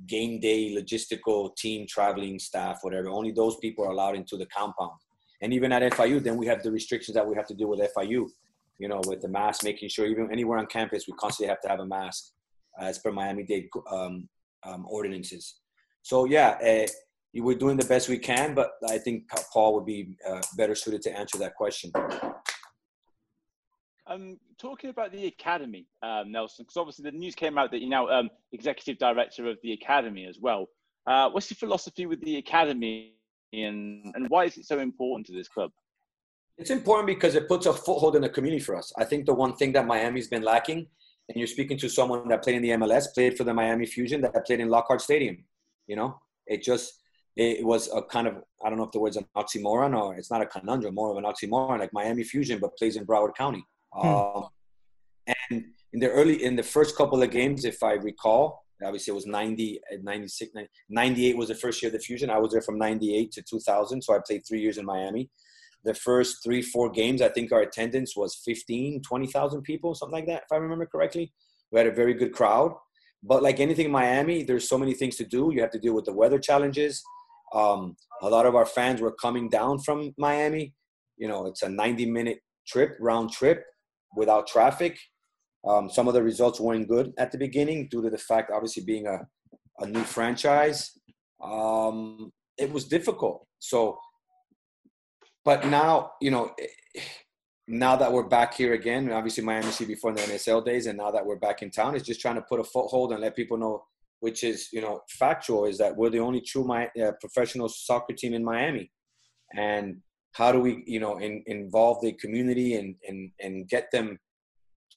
game 0.07 0.41
day 0.41 0.75
logistical 0.75 1.55
team 1.57 1.87
traveling 1.89 2.39
staff 2.39 2.81
whatever. 2.83 3.09
Only 3.09 3.33
those 3.33 3.57
people 3.57 3.85
are 3.85 3.91
allowed 3.91 4.17
into 4.17 4.37
the 4.37 4.47
compound. 4.47 4.99
And 5.41 5.53
even 5.53 5.73
at 5.73 5.95
fiu 5.95 6.21
then 6.21 6.37
we 6.37 6.47
have 6.47 6.63
the 6.63 6.71
restrictions 6.71 7.15
that 7.15 7.27
we 7.27 7.35
have 7.35 7.47
to 7.49 7.55
deal 7.55 7.69
with 7.69 7.81
fiu 7.97 8.31
you 8.79 8.89
know 8.89 9.01
with 9.07 9.21
the 9.21 9.29
mask 9.29 9.65
making 9.65 9.89
sure 9.89 10.07
even 10.07 10.31
anywhere 10.31 10.59
on 10.59 10.67
campus 10.67 11.07
we 11.07 11.15
constantly 11.15 11.49
have 11.49 11.61
to 11.61 11.69
have 11.69 11.81
a 11.81 11.87
mask 11.87 12.33
as 12.81 12.99
per 12.99 13.13
miami-dade 13.13 13.69
um, 13.91 14.29
um, 14.65 14.87
ordinances. 14.89 15.61
So 16.03 16.25
yeah 16.25 16.59
uh, 16.65 16.87
we're 17.37 17.59
doing 17.59 17.77
the 17.77 17.87
best 17.87 18.09
we 18.09 18.19
can 18.19 18.55
but 18.55 18.73
i 18.89 18.99
think 18.99 19.29
paul 19.53 19.75
would 19.75 19.87
be 19.87 20.17
uh, 20.29 20.41
better 20.57 20.75
suited 20.75 21.03
to 21.03 21.11
answer 21.17 21.39
that 21.39 21.55
question 21.55 21.91
um, 24.07 24.39
talking 24.59 24.91
about 24.91 25.13
the 25.13 25.27
academy, 25.27 25.87
um, 26.03 26.31
Nelson, 26.31 26.65
because 26.65 26.77
obviously 26.77 27.11
the 27.11 27.17
news 27.17 27.35
came 27.35 27.57
out 27.59 27.71
that 27.71 27.81
you're 27.81 27.91
now 27.91 28.09
um, 28.09 28.31
executive 28.53 28.99
director 28.99 29.49
of 29.49 29.59
the 29.63 29.73
academy 29.73 30.27
as 30.27 30.39
well. 30.41 30.69
Uh, 31.07 31.31
what's 31.31 31.51
your 31.51 31.57
philosophy 31.57 32.07
with 32.07 32.21
the 32.23 32.37
academy, 32.37 33.15
and 33.53 34.13
and 34.15 34.29
why 34.29 34.45
is 34.45 34.57
it 34.57 34.67
so 34.67 34.79
important 34.79 35.27
to 35.27 35.33
this 35.33 35.49
club? 35.49 35.71
It's 36.57 36.71
important 36.71 37.07
because 37.07 37.35
it 37.35 37.49
puts 37.49 37.67
a 37.67 37.73
foothold 37.73 38.17
in 38.17 38.23
the 38.23 38.29
community 38.29 38.63
for 38.63 38.77
us. 38.77 38.93
I 38.97 39.05
think 39.05 39.27
the 39.27 39.35
one 39.35 39.57
thing 39.57 39.73
that 39.73 39.87
Miami's 39.87 40.29
been 40.29 40.43
lacking, 40.43 40.87
and 41.29 41.37
you're 41.37 41.47
speaking 41.47 41.79
to 41.79 41.89
someone 41.89 42.29
that 42.29 42.43
played 42.43 42.57
in 42.57 42.63
the 42.63 42.71
MLS, 42.71 43.13
played 43.13 43.37
for 43.37 43.45
the 43.45 43.53
Miami 43.53 43.87
Fusion, 43.87 44.21
that 44.21 44.47
played 44.47 44.61
in 44.61 44.69
Lockhart 44.69 45.01
Stadium. 45.01 45.45
You 45.87 45.97
know, 45.97 46.21
it 46.47 46.63
just 46.63 47.01
it 47.37 47.65
was 47.65 47.91
a 47.93 48.03
kind 48.03 48.27
of 48.27 48.37
I 48.65 48.69
don't 48.69 48.79
know 48.79 48.85
if 48.85 48.93
the 48.93 49.01
word's 49.01 49.17
an 49.17 49.27
oxymoron 49.37 49.99
or 49.99 50.15
it's 50.15 50.31
not 50.31 50.43
a 50.43 50.47
conundrum, 50.47 50.95
more 50.95 51.11
of 51.11 51.17
an 51.17 51.25
oxymoron, 51.25 51.81
like 51.81 51.93
Miami 51.93 52.23
Fusion, 52.23 52.61
but 52.61 52.77
plays 52.77 52.97
in 52.97 53.07
Broward 53.07 53.35
County. 53.35 53.65
Hmm. 53.95 54.09
Um, 54.09 54.49
and 55.27 55.65
in 55.93 56.01
the 56.01 56.11
early, 56.11 56.43
in 56.43 56.57
the 56.57 56.63
first 56.63 56.97
couple 56.97 57.23
of 57.23 57.31
games, 57.31 57.65
if 57.65 57.83
I 57.83 57.93
recall, 57.93 58.65
Obviously, 58.83 59.13
it 59.13 59.15
was 59.15 59.27
90, 59.27 59.81
96, 60.03 60.53
98 60.89 61.37
was 61.37 61.49
the 61.49 61.55
first 61.55 61.83
year 61.83 61.89
of 61.89 61.93
the 61.93 61.99
Fusion. 61.99 62.29
I 62.29 62.39
was 62.39 62.53
there 62.53 62.63
from 62.63 62.79
98 62.79 63.33
to 63.33 63.43
2000. 63.43 64.03
So 64.03 64.15
I 64.15 64.19
played 64.27 64.43
three 64.47 64.61
years 64.61 64.79
in 64.79 64.85
Miami. 64.85 65.31
The 65.85 65.95
first 65.95 66.43
three, 66.43 66.63
four 66.63 66.91
games, 66.91 67.23
I 67.23 67.29
think 67.29 67.53
our 67.53 67.61
attendance 67.61 68.17
was 68.17 68.41
15, 68.45 69.03
20,000 69.03 69.63
people, 69.63 69.95
something 69.95 70.15
like 70.15 70.27
that, 70.27 70.45
if 70.45 70.53
I 70.53 70.57
remember 70.57 70.87
correctly. 70.87 71.33
We 71.71 71.79
had 71.79 71.87
a 71.87 71.93
very 71.93 72.15
good 72.15 72.33
crowd. 72.33 72.73
But 73.23 73.43
like 73.43 73.61
anything 73.61 73.87
in 73.87 73.93
Miami, 73.93 74.43
there's 74.43 74.69
so 74.69 74.79
many 74.79 74.95
things 74.95 75.17
to 75.17 75.25
do. 75.25 75.51
You 75.53 75.61
have 75.61 75.71
to 75.71 75.79
deal 75.79 75.95
with 75.95 76.05
the 76.05 76.13
weather 76.13 76.39
challenges. 76.39 77.03
Um, 77.55 77.97
a 78.23 78.29
lot 78.29 78.47
of 78.47 78.55
our 78.55 78.67
fans 78.67 79.01
were 79.01 79.13
coming 79.13 79.49
down 79.49 79.79
from 79.79 80.13
Miami. 80.19 80.75
You 81.17 81.29
know, 81.29 81.47
it's 81.47 81.63
a 81.63 81.69
90 81.69 82.07
minute 82.07 82.41
trip, 82.67 82.97
round 82.99 83.31
trip 83.31 83.65
without 84.17 84.47
traffic. 84.47 84.99
Um, 85.67 85.89
some 85.89 86.09
of 86.09 86.15
the 86.15 86.23
results 86.23 86.61
weren't 86.61 86.89
good 86.89 87.13
at 87.19 87.33
the 87.33 87.39
beginning 87.39 87.89
due 87.91 88.03
to 88.03 88.11
the 88.11 88.19
fact, 88.19 88.51
obviously, 88.53 88.85
being 88.85 89.07
a, 89.07 89.21
a 89.81 89.87
new 89.87 90.05
franchise. 90.05 90.91
Um, 91.43 92.33
it 92.59 92.71
was 92.71 92.85
difficult. 92.85 93.47
So, 93.59 93.99
but 95.45 95.67
now, 95.67 96.13
you 96.21 96.31
know, 96.31 96.55
now 97.67 97.97
that 97.97 98.13
we're 98.13 98.29
back 98.29 98.55
here 98.55 98.75
again, 98.75 99.11
obviously 99.11 99.43
Miami 99.43 99.71
C 99.71 99.85
before 99.85 100.13
the 100.13 100.21
NSL 100.21 100.65
days, 100.65 100.87
and 100.87 100.99
now 100.99 101.11
that 101.11 101.25
we're 101.25 101.37
back 101.37 101.63
in 101.63 101.71
town, 101.71 101.97
is 101.97 102.03
just 102.03 102.21
trying 102.21 102.37
to 102.37 102.43
put 102.43 102.61
a 102.61 102.65
foothold 102.65 103.13
and 103.13 103.23
let 103.23 103.35
people 103.35 103.57
know, 103.57 103.85
which 104.21 104.45
is, 104.45 104.69
you 104.73 104.83
know, 104.83 105.01
factual, 105.09 105.65
is 105.65 105.79
that 105.79 105.97
we're 105.97 106.11
the 106.11 106.19
only 106.19 106.41
true 106.41 106.65
my, 106.65 106.89
uh, 107.03 107.13
professional 107.21 107.69
soccer 107.69 108.13
team 108.13 108.35
in 108.35 108.45
Miami. 108.45 108.91
And 109.57 109.99
how 110.35 110.53
do 110.53 110.61
we, 110.61 110.83
you 110.87 111.01
know, 111.01 111.19
in, 111.19 111.43
involve 111.47 112.01
the 112.03 112.13
community 112.13 112.75
and, 112.75 112.95
and, 113.09 113.31
and 113.41 113.69
get 113.69 113.91
them 113.91 114.19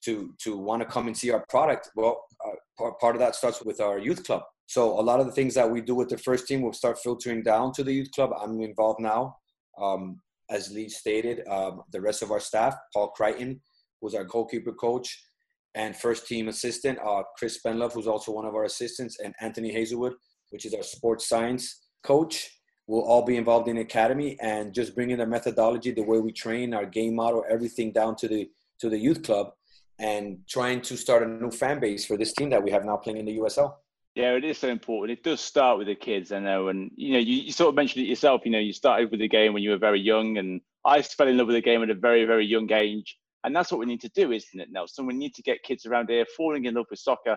to 0.04 0.32
to 0.38 0.56
want 0.56 0.80
to 0.80 0.86
come 0.86 1.06
and 1.08 1.16
see 1.16 1.30
our 1.30 1.44
product? 1.48 1.90
Well 1.96 2.24
uh, 2.44 2.90
part 3.00 3.16
of 3.16 3.20
that 3.20 3.34
starts 3.34 3.62
with 3.62 3.80
our 3.80 3.98
youth 3.98 4.24
club. 4.24 4.42
So 4.66 5.00
a 5.00 5.02
lot 5.02 5.18
of 5.18 5.26
the 5.26 5.32
things 5.32 5.54
that 5.54 5.70
we 5.70 5.80
do 5.80 5.94
with 5.94 6.08
the 6.08 6.18
first 6.18 6.46
team 6.46 6.60
will 6.62 6.74
start 6.74 6.98
filtering 6.98 7.42
down 7.42 7.72
to 7.72 7.82
the 7.82 7.92
youth 7.92 8.10
club. 8.12 8.30
I'm 8.38 8.60
involved 8.60 9.00
now 9.00 9.36
um, 9.80 10.20
as 10.50 10.72
lee 10.72 10.88
stated 10.88 11.46
um, 11.48 11.82
the 11.92 12.00
rest 12.00 12.22
of 12.22 12.30
our 12.30 12.40
staff 12.40 12.74
paul 12.92 13.08
crichton 13.08 13.60
who's 14.00 14.14
our 14.14 14.24
goalkeeper 14.24 14.72
coach 14.72 15.24
and 15.74 15.96
first 15.96 16.26
team 16.26 16.48
assistant 16.48 16.98
uh, 17.04 17.22
chris 17.36 17.60
benlove 17.64 17.92
who's 17.92 18.06
also 18.06 18.32
one 18.32 18.46
of 18.46 18.54
our 18.54 18.64
assistants 18.64 19.18
and 19.20 19.34
anthony 19.40 19.72
hazelwood 19.72 20.14
which 20.50 20.64
is 20.64 20.74
our 20.74 20.82
sports 20.82 21.28
science 21.28 21.88
coach 22.02 22.57
will 22.88 23.02
all 23.02 23.22
be 23.22 23.36
involved 23.36 23.68
in 23.68 23.76
academy 23.76 24.36
and 24.40 24.74
just 24.74 24.94
bringing 24.94 25.18
the 25.18 25.26
methodology 25.26 25.92
the 25.92 26.02
way 26.02 26.18
we 26.18 26.32
train 26.32 26.74
our 26.74 26.86
game 26.86 27.14
model 27.14 27.44
everything 27.48 27.92
down 27.92 28.16
to 28.16 28.26
the 28.26 28.50
to 28.80 28.88
the 28.88 28.98
youth 28.98 29.22
club 29.22 29.52
and 29.98 30.38
trying 30.48 30.80
to 30.80 30.96
start 30.96 31.22
a 31.22 31.26
new 31.26 31.50
fan 31.50 31.78
base 31.80 32.06
for 32.06 32.16
this 32.16 32.32
team 32.32 32.50
that 32.50 32.62
we 32.62 32.70
have 32.70 32.84
now 32.84 32.96
playing 32.96 33.18
in 33.18 33.26
the 33.26 33.36
USL. 33.38 33.74
Yeah, 34.14 34.32
it 34.32 34.44
is 34.44 34.58
so 34.58 34.68
important. 34.68 35.18
It 35.18 35.24
does 35.24 35.40
start 35.40 35.78
with 35.78 35.88
the 35.88 35.94
kids, 35.94 36.32
I 36.32 36.38
know. 36.38 36.68
And, 36.68 36.90
you 36.94 37.12
know, 37.12 37.18
you, 37.18 37.42
you, 37.42 37.52
sort 37.52 37.68
of 37.68 37.74
mentioned 37.74 38.04
it 38.04 38.08
yourself, 38.08 38.42
you 38.44 38.50
know, 38.50 38.58
you 38.58 38.72
started 38.72 39.10
with 39.10 39.20
the 39.20 39.28
game 39.28 39.52
when 39.52 39.62
you 39.62 39.70
were 39.70 39.78
very 39.78 40.00
young. 40.00 40.38
And 40.38 40.60
I 40.84 41.02
fell 41.02 41.28
in 41.28 41.36
love 41.36 41.48
with 41.48 41.56
the 41.56 41.62
game 41.62 41.82
at 41.82 41.90
a 41.90 41.94
very, 41.94 42.24
very 42.24 42.46
young 42.46 42.70
age. 42.72 43.16
And 43.44 43.54
that's 43.54 43.70
what 43.70 43.78
we 43.78 43.86
need 43.86 44.00
to 44.00 44.08
do, 44.10 44.32
isn't 44.32 44.60
it, 44.60 44.68
Nelson? 44.72 45.06
We 45.06 45.14
need 45.14 45.34
to 45.34 45.42
get 45.42 45.62
kids 45.62 45.86
around 45.86 46.08
here 46.08 46.26
falling 46.36 46.64
in 46.64 46.74
love 46.74 46.86
with 46.90 46.98
soccer, 47.00 47.36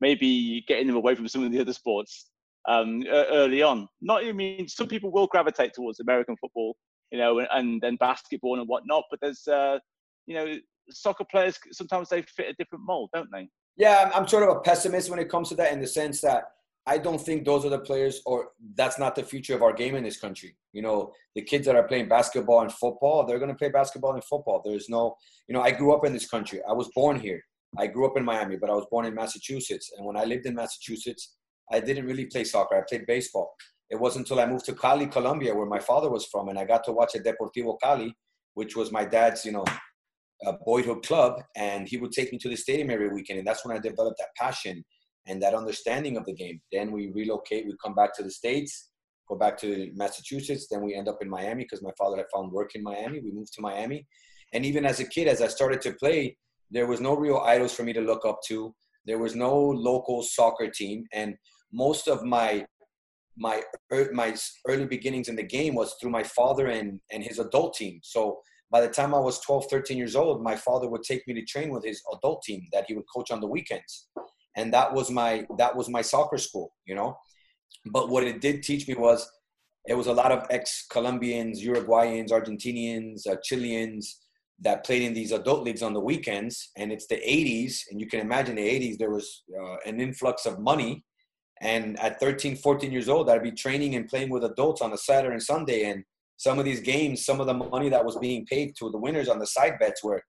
maybe 0.00 0.64
getting 0.66 0.86
them 0.86 0.96
away 0.96 1.14
from 1.14 1.28
some 1.28 1.44
of 1.44 1.52
the 1.52 1.60
other 1.60 1.72
sports 1.72 2.30
um, 2.66 3.02
early 3.08 3.62
on. 3.62 3.88
Not, 4.00 4.24
I 4.24 4.32
mean, 4.32 4.68
some 4.68 4.88
people 4.88 5.10
will 5.10 5.26
gravitate 5.26 5.74
towards 5.74 6.00
American 6.00 6.36
football, 6.40 6.76
you 7.10 7.18
know, 7.18 7.40
and 7.52 7.80
then 7.80 7.96
basketball 7.96 8.58
and 8.58 8.68
whatnot. 8.68 9.04
But 9.10 9.20
there's, 9.20 9.46
uh, 9.46 9.78
you 10.26 10.34
know, 10.34 10.56
soccer 10.90 11.24
players 11.30 11.58
sometimes 11.72 12.08
they 12.08 12.22
fit 12.22 12.50
a 12.50 12.54
different 12.54 12.84
mold, 12.86 13.10
don't 13.14 13.28
they? 13.32 13.48
Yeah, 13.76 14.10
I'm 14.14 14.26
sort 14.26 14.42
of 14.42 14.56
a 14.56 14.60
pessimist 14.60 15.10
when 15.10 15.18
it 15.18 15.28
comes 15.28 15.48
to 15.50 15.54
that 15.56 15.72
in 15.72 15.80
the 15.80 15.86
sense 15.86 16.20
that 16.22 16.44
I 16.86 16.96
don't 16.96 17.20
think 17.20 17.44
those 17.44 17.66
are 17.66 17.68
the 17.68 17.78
players, 17.78 18.22
or 18.24 18.48
that's 18.74 18.98
not 18.98 19.14
the 19.14 19.22
future 19.22 19.54
of 19.54 19.62
our 19.62 19.74
game 19.74 19.94
in 19.94 20.02
this 20.02 20.18
country. 20.18 20.56
You 20.72 20.80
know, 20.80 21.12
the 21.34 21.42
kids 21.42 21.66
that 21.66 21.76
are 21.76 21.86
playing 21.86 22.08
basketball 22.08 22.62
and 22.62 22.72
football, 22.72 23.26
they're 23.26 23.38
going 23.38 23.50
to 23.50 23.56
play 23.56 23.68
basketball 23.68 24.14
and 24.14 24.24
football. 24.24 24.62
There's 24.64 24.88
no, 24.88 25.14
you 25.48 25.54
know, 25.54 25.60
I 25.60 25.70
grew 25.70 25.94
up 25.94 26.06
in 26.06 26.14
this 26.14 26.26
country. 26.26 26.60
I 26.66 26.72
was 26.72 26.90
born 26.94 27.20
here. 27.20 27.42
I 27.76 27.88
grew 27.88 28.06
up 28.06 28.16
in 28.16 28.24
Miami, 28.24 28.56
but 28.56 28.70
I 28.70 28.72
was 28.72 28.86
born 28.90 29.04
in 29.04 29.14
Massachusetts. 29.14 29.92
And 29.96 30.06
when 30.06 30.16
I 30.16 30.24
lived 30.24 30.46
in 30.46 30.54
Massachusetts, 30.54 31.36
I 31.70 31.80
didn't 31.80 32.06
really 32.06 32.26
play 32.26 32.44
soccer. 32.44 32.76
I 32.76 32.82
played 32.88 33.06
baseball. 33.06 33.54
It 33.90 33.98
wasn't 33.98 34.28
until 34.28 34.40
I 34.42 34.46
moved 34.46 34.66
to 34.66 34.74
Cali, 34.74 35.06
Colombia, 35.06 35.54
where 35.54 35.66
my 35.66 35.78
father 35.78 36.10
was 36.10 36.26
from, 36.26 36.48
and 36.48 36.58
I 36.58 36.64
got 36.64 36.84
to 36.84 36.92
watch 36.92 37.14
a 37.14 37.18
Deportivo 37.18 37.78
Cali, 37.82 38.14
which 38.54 38.76
was 38.76 38.92
my 38.92 39.04
dad's, 39.04 39.44
you 39.44 39.52
know, 39.52 39.64
boyhood 40.64 41.04
club, 41.04 41.42
and 41.56 41.88
he 41.88 41.96
would 41.96 42.12
take 42.12 42.30
me 42.32 42.38
to 42.38 42.48
the 42.48 42.56
stadium 42.56 42.90
every 42.90 43.08
weekend, 43.08 43.38
and 43.38 43.48
that's 43.48 43.64
when 43.64 43.76
I 43.76 43.80
developed 43.80 44.18
that 44.18 44.34
passion 44.36 44.84
and 45.26 45.42
that 45.42 45.54
understanding 45.54 46.16
of 46.16 46.24
the 46.26 46.34
game. 46.34 46.60
Then 46.72 46.92
we 46.92 47.10
relocate, 47.14 47.66
we 47.66 47.74
come 47.82 47.94
back 47.94 48.14
to 48.16 48.22
the 48.22 48.30
states, 48.30 48.90
go 49.28 49.36
back 49.36 49.58
to 49.58 49.90
Massachusetts, 49.94 50.68
then 50.70 50.82
we 50.82 50.94
end 50.94 51.08
up 51.08 51.18
in 51.20 51.28
Miami 51.28 51.64
because 51.64 51.82
my 51.82 51.90
father 51.98 52.16
had 52.16 52.26
found 52.32 52.52
work 52.52 52.74
in 52.74 52.82
Miami. 52.82 53.20
We 53.20 53.32
moved 53.32 53.52
to 53.54 53.60
Miami, 53.60 54.06
and 54.52 54.64
even 54.64 54.86
as 54.86 55.00
a 55.00 55.04
kid, 55.04 55.28
as 55.28 55.42
I 55.42 55.48
started 55.48 55.80
to 55.82 55.92
play, 55.94 56.36
there 56.70 56.86
was 56.86 57.00
no 57.00 57.16
real 57.16 57.38
idols 57.38 57.74
for 57.74 57.82
me 57.82 57.92
to 57.94 58.00
look 58.00 58.24
up 58.24 58.40
to. 58.48 58.74
There 59.06 59.18
was 59.18 59.34
no 59.34 59.54
local 59.58 60.22
soccer 60.22 60.68
team, 60.68 61.04
and 61.12 61.34
most 61.72 62.08
of 62.08 62.24
my 62.24 62.66
my 63.36 63.62
my 64.12 64.34
early 64.66 64.86
beginnings 64.86 65.28
in 65.28 65.36
the 65.36 65.42
game 65.42 65.74
was 65.74 65.94
through 65.94 66.10
my 66.10 66.22
father 66.22 66.66
and 66.66 67.00
and 67.12 67.22
his 67.22 67.38
adult 67.38 67.74
team. 67.74 68.00
So 68.02 68.40
by 68.70 68.80
the 68.80 68.88
time 68.88 69.14
I 69.14 69.18
was 69.18 69.40
12, 69.40 69.66
13 69.70 69.96
years 69.96 70.14
old, 70.14 70.42
my 70.42 70.54
father 70.54 70.88
would 70.88 71.02
take 71.02 71.26
me 71.26 71.34
to 71.34 71.44
train 71.44 71.70
with 71.70 71.84
his 71.84 72.02
adult 72.12 72.42
team 72.42 72.66
that 72.72 72.84
he 72.86 72.94
would 72.94 73.06
coach 73.14 73.30
on 73.30 73.40
the 73.40 73.46
weekends. 73.46 74.08
And 74.56 74.72
that 74.74 74.92
was 74.92 75.10
my 75.10 75.46
that 75.56 75.74
was 75.76 75.88
my 75.88 76.02
soccer 76.02 76.38
school, 76.38 76.72
you 76.84 76.94
know. 76.94 77.16
But 77.86 78.08
what 78.08 78.24
it 78.24 78.40
did 78.40 78.62
teach 78.62 78.88
me 78.88 78.94
was 78.94 79.30
it 79.86 79.94
was 79.94 80.06
a 80.06 80.12
lot 80.12 80.32
of 80.32 80.46
ex-Colombians, 80.50 81.64
Uruguayans, 81.64 82.30
Argentinians, 82.30 83.26
uh, 83.26 83.36
Chileans 83.42 84.18
that 84.60 84.84
played 84.84 85.02
in 85.02 85.14
these 85.14 85.32
adult 85.32 85.62
leagues 85.62 85.82
on 85.82 85.94
the 85.94 86.00
weekends. 86.00 86.70
And 86.76 86.92
it's 86.92 87.06
the 87.06 87.16
80s, 87.16 87.84
and 87.90 88.00
you 88.00 88.06
can 88.06 88.20
imagine 88.20 88.56
the 88.56 88.68
80s 88.68 88.98
there 88.98 89.10
was 89.10 89.44
uh, 89.58 89.76
an 89.86 90.00
influx 90.00 90.44
of 90.44 90.58
money. 90.58 91.04
And 91.60 91.98
at 92.00 92.20
13, 92.20 92.56
14 92.56 92.92
years 92.92 93.08
old, 93.08 93.28
I'd 93.28 93.42
be 93.42 93.52
training 93.52 93.96
and 93.96 94.08
playing 94.08 94.30
with 94.30 94.44
adults 94.44 94.80
on 94.80 94.92
a 94.92 94.96
Saturday 94.96 95.34
and 95.34 95.42
Sunday, 95.42 95.84
and 95.84 96.04
some 96.36 96.58
of 96.58 96.64
these 96.64 96.80
games, 96.80 97.24
some 97.24 97.40
of 97.40 97.46
the 97.46 97.54
money 97.54 97.88
that 97.88 98.04
was 98.04 98.16
being 98.16 98.46
paid 98.46 98.74
to 98.78 98.90
the 98.90 98.98
winners 98.98 99.28
on 99.28 99.38
the 99.38 99.46
side 99.46 99.78
bets 99.78 100.02
were 100.04 100.22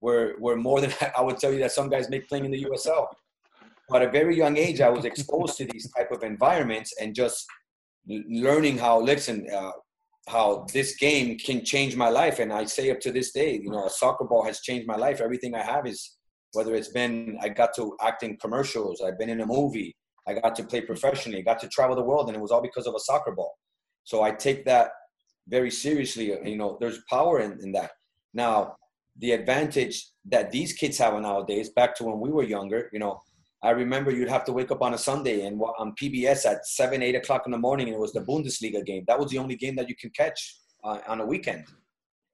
were 0.00 0.34
were 0.38 0.56
more 0.56 0.80
than 0.80 0.92
I 1.18 1.22
would 1.22 1.38
tell 1.38 1.52
you 1.52 1.58
that 1.60 1.72
some 1.72 1.88
guys 1.88 2.08
make 2.08 2.28
playing 2.28 2.44
in 2.44 2.50
the 2.50 2.64
USL. 2.64 3.06
But 3.88 4.02
at 4.02 4.08
a 4.08 4.12
very 4.12 4.36
young 4.36 4.56
age, 4.56 4.80
I 4.80 4.88
was 4.88 5.04
exposed 5.04 5.56
to 5.58 5.66
these 5.66 5.90
type 5.92 6.12
of 6.12 6.22
environments 6.22 6.94
and 7.00 7.14
just 7.14 7.44
learning 8.06 8.78
how 8.78 9.00
listen 9.00 9.46
uh, 9.52 9.72
how 10.28 10.66
this 10.72 10.96
game 10.96 11.36
can 11.36 11.64
change 11.64 11.96
my 11.96 12.08
life. 12.08 12.38
And 12.38 12.52
I 12.52 12.64
say 12.64 12.90
up 12.90 13.00
to 13.00 13.10
this 13.10 13.32
day, 13.32 13.60
you 13.62 13.70
know, 13.70 13.86
a 13.86 13.90
soccer 13.90 14.24
ball 14.24 14.44
has 14.44 14.60
changed 14.60 14.86
my 14.86 14.96
life. 14.96 15.20
Everything 15.20 15.54
I 15.54 15.62
have 15.62 15.86
is 15.86 16.16
whether 16.52 16.74
it's 16.74 16.88
been 16.88 17.38
I 17.40 17.48
got 17.48 17.74
to 17.76 17.96
act 18.00 18.22
in 18.22 18.36
commercials, 18.36 19.00
I've 19.00 19.18
been 19.18 19.30
in 19.30 19.40
a 19.40 19.46
movie, 19.46 19.96
I 20.26 20.34
got 20.34 20.54
to 20.56 20.64
play 20.64 20.80
professionally, 20.80 21.38
I 21.38 21.42
got 21.42 21.60
to 21.60 21.68
travel 21.68 21.96
the 21.96 22.02
world, 22.02 22.28
and 22.28 22.36
it 22.36 22.40
was 22.40 22.50
all 22.50 22.62
because 22.62 22.86
of 22.86 22.94
a 22.94 23.00
soccer 23.00 23.32
ball. 23.32 23.56
So 24.04 24.22
I 24.22 24.30
take 24.30 24.64
that 24.66 24.90
very 25.48 25.70
seriously. 25.70 26.26
You 26.48 26.56
know, 26.56 26.76
there's 26.80 27.00
power 27.10 27.40
in, 27.40 27.58
in 27.62 27.72
that. 27.72 27.92
Now, 28.34 28.76
the 29.18 29.32
advantage 29.32 30.10
that 30.26 30.50
these 30.50 30.72
kids 30.72 30.98
have 30.98 31.20
nowadays, 31.20 31.70
back 31.70 31.94
to 31.96 32.04
when 32.04 32.20
we 32.20 32.30
were 32.30 32.44
younger, 32.44 32.88
you 32.92 32.98
know, 32.98 33.20
I 33.62 33.70
remember 33.70 34.10
you'd 34.10 34.28
have 34.28 34.44
to 34.46 34.52
wake 34.52 34.72
up 34.72 34.82
on 34.82 34.94
a 34.94 34.98
Sunday 34.98 35.46
and 35.46 35.60
on 35.78 35.94
PBS 36.00 36.46
at 36.46 36.66
seven, 36.66 37.02
eight 37.02 37.14
o'clock 37.14 37.42
in 37.46 37.52
the 37.52 37.58
morning, 37.58 37.86
and 37.86 37.94
it 37.94 38.00
was 38.00 38.12
the 38.12 38.20
Bundesliga 38.20 38.84
game. 38.84 39.04
That 39.06 39.18
was 39.18 39.30
the 39.30 39.38
only 39.38 39.54
game 39.54 39.76
that 39.76 39.88
you 39.88 39.94
can 39.94 40.10
catch 40.10 40.56
uh, 40.82 40.98
on 41.06 41.20
a 41.20 41.26
weekend. 41.26 41.64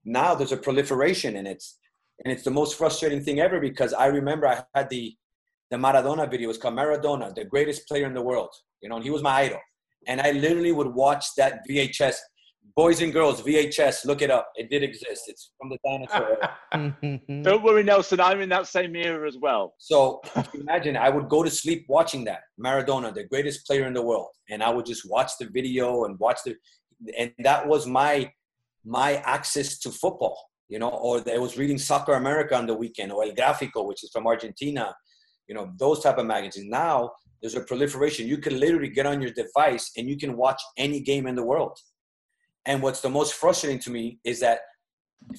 Now 0.04 0.34
there's 0.34 0.52
a 0.52 0.56
proliferation, 0.56 1.36
and 1.36 1.46
it's 1.46 1.78
and 2.24 2.32
it's 2.32 2.44
the 2.44 2.50
most 2.50 2.76
frustrating 2.76 3.22
thing 3.22 3.40
ever 3.40 3.60
because 3.60 3.92
I 3.92 4.06
remember 4.06 4.46
I 4.46 4.62
had 4.74 4.88
the 4.88 5.14
the 5.70 5.76
Maradona 5.76 6.30
video. 6.30 6.50
It's 6.50 6.58
called 6.58 6.74
Maradona, 6.74 7.34
the 7.34 7.44
greatest 7.44 7.86
player 7.88 8.06
in 8.06 8.14
the 8.14 8.22
world. 8.22 8.50
You 8.80 8.88
know, 8.88 8.96
and 8.96 9.04
he 9.04 9.10
was 9.10 9.22
my 9.22 9.32
idol. 9.32 9.60
And 10.06 10.20
I 10.20 10.30
literally 10.30 10.72
would 10.72 10.88
watch 10.88 11.24
that 11.36 11.60
VHS 11.68 12.16
Boys 12.78 13.02
and 13.02 13.12
Girls 13.12 13.42
VHS. 13.42 14.04
Look 14.04 14.22
it 14.22 14.30
up. 14.30 14.52
It 14.54 14.70
did 14.70 14.84
exist. 14.84 15.24
It's 15.26 15.50
from 15.58 15.68
the 15.68 15.78
dinosaur. 15.84 16.38
Don't 17.42 17.64
worry, 17.64 17.82
Nelson. 17.82 18.20
I'm 18.20 18.40
in 18.40 18.48
that 18.50 18.68
same 18.68 18.94
era 18.94 19.26
as 19.26 19.36
well. 19.36 19.74
So 19.78 20.20
imagine 20.54 20.96
I 20.96 21.08
would 21.08 21.28
go 21.28 21.42
to 21.42 21.50
sleep 21.50 21.86
watching 21.88 22.22
that 22.26 22.42
Maradona, 22.64 23.12
the 23.12 23.24
greatest 23.24 23.66
player 23.66 23.88
in 23.88 23.94
the 23.94 24.02
world, 24.02 24.28
and 24.48 24.62
I 24.62 24.70
would 24.70 24.86
just 24.86 25.10
watch 25.10 25.32
the 25.40 25.46
video 25.46 26.04
and 26.04 26.16
watch 26.20 26.38
the, 26.44 26.54
and 27.18 27.32
that 27.40 27.66
was 27.66 27.88
my 27.88 28.30
my 28.84 29.16
access 29.26 29.80
to 29.80 29.90
football. 29.90 30.38
You 30.68 30.78
know, 30.78 30.90
or 30.90 31.20
I 31.28 31.38
was 31.38 31.58
reading 31.58 31.78
Soccer 31.78 32.12
America 32.12 32.54
on 32.54 32.66
the 32.68 32.74
weekend, 32.74 33.10
or 33.10 33.24
El 33.24 33.32
Gráfico, 33.32 33.86
which 33.88 34.04
is 34.04 34.10
from 34.12 34.28
Argentina. 34.28 34.94
You 35.48 35.54
know, 35.54 35.72
those 35.78 36.02
type 36.02 36.18
of 36.18 36.26
magazines. 36.26 36.68
Now 36.68 37.10
there's 37.40 37.54
a 37.54 37.60
proliferation. 37.60 38.28
You 38.28 38.38
can 38.38 38.60
literally 38.60 38.90
get 38.90 39.06
on 39.06 39.20
your 39.22 39.32
device 39.32 39.90
and 39.96 40.08
you 40.08 40.16
can 40.16 40.36
watch 40.36 40.60
any 40.76 41.00
game 41.00 41.26
in 41.26 41.34
the 41.34 41.44
world 41.44 41.78
and 42.68 42.82
what's 42.82 43.00
the 43.00 43.08
most 43.08 43.32
frustrating 43.32 43.80
to 43.80 43.90
me 43.90 44.18
is 44.24 44.40
that 44.40 44.60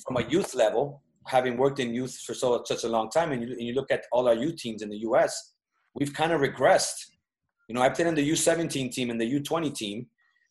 from 0.05 0.17
a 0.17 0.27
youth 0.27 0.55
level, 0.55 1.03
having 1.27 1.57
worked 1.57 1.79
in 1.79 1.93
youth 1.93 2.17
for 2.25 2.33
so 2.33 2.63
such 2.65 2.83
a 2.83 2.89
long 2.89 3.09
time, 3.11 3.31
and 3.31 3.43
you, 3.43 3.51
and 3.51 3.61
you 3.61 3.73
look 3.73 3.91
at 3.91 4.05
all 4.11 4.27
our 4.27 4.33
youth 4.33 4.57
teams 4.57 4.81
in 4.81 4.89
the 4.89 4.97
U.S., 5.09 5.53
we've 5.93 6.13
kind 6.13 6.31
of 6.31 6.41
regressed 6.41 6.99
You 7.67 7.75
know, 7.75 7.81
I 7.81 7.89
played 7.89 8.07
in 8.07 8.15
the 8.15 8.27
U17 8.31 8.91
team 8.91 9.11
and 9.11 9.21
the 9.21 9.31
U20 9.39 9.73
team. 9.75 10.07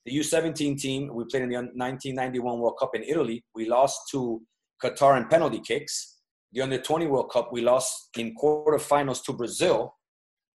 The 0.06 0.16
U17 0.18 0.78
team, 0.78 1.10
we 1.12 1.24
played 1.24 1.42
in 1.42 1.48
the 1.48 1.56
1991 1.56 2.60
World 2.60 2.76
Cup 2.78 2.94
in 2.94 3.02
Italy. 3.02 3.44
We 3.56 3.68
lost 3.68 3.98
to 4.12 4.40
Qatar 4.82 5.20
in 5.20 5.26
penalty 5.26 5.60
kicks. 5.60 6.17
The 6.52 6.62
under 6.62 6.78
20 6.78 7.06
World 7.06 7.30
Cup, 7.30 7.52
we 7.52 7.60
lost 7.60 8.08
in 8.16 8.34
quarterfinals 8.34 9.22
to 9.24 9.32
Brazil. 9.32 9.94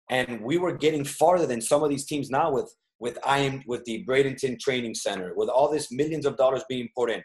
And 0.09 0.41
we 0.41 0.57
were 0.57 0.75
getting 0.75 1.05
farther 1.05 1.45
than 1.45 1.61
some 1.61 1.83
of 1.83 1.89
these 1.89 2.05
teams 2.05 2.29
now 2.29 2.51
with 2.51 2.73
with 2.99 3.17
IM 3.27 3.61
with 3.67 3.83
the 3.83 4.05
Bradenton 4.07 4.57
Training 4.59 4.95
Center, 4.95 5.33
with 5.35 5.49
all 5.49 5.69
this 5.69 5.91
millions 5.91 6.25
of 6.25 6.37
dollars 6.37 6.63
being 6.69 6.87
put 6.95 7.11
in. 7.11 7.21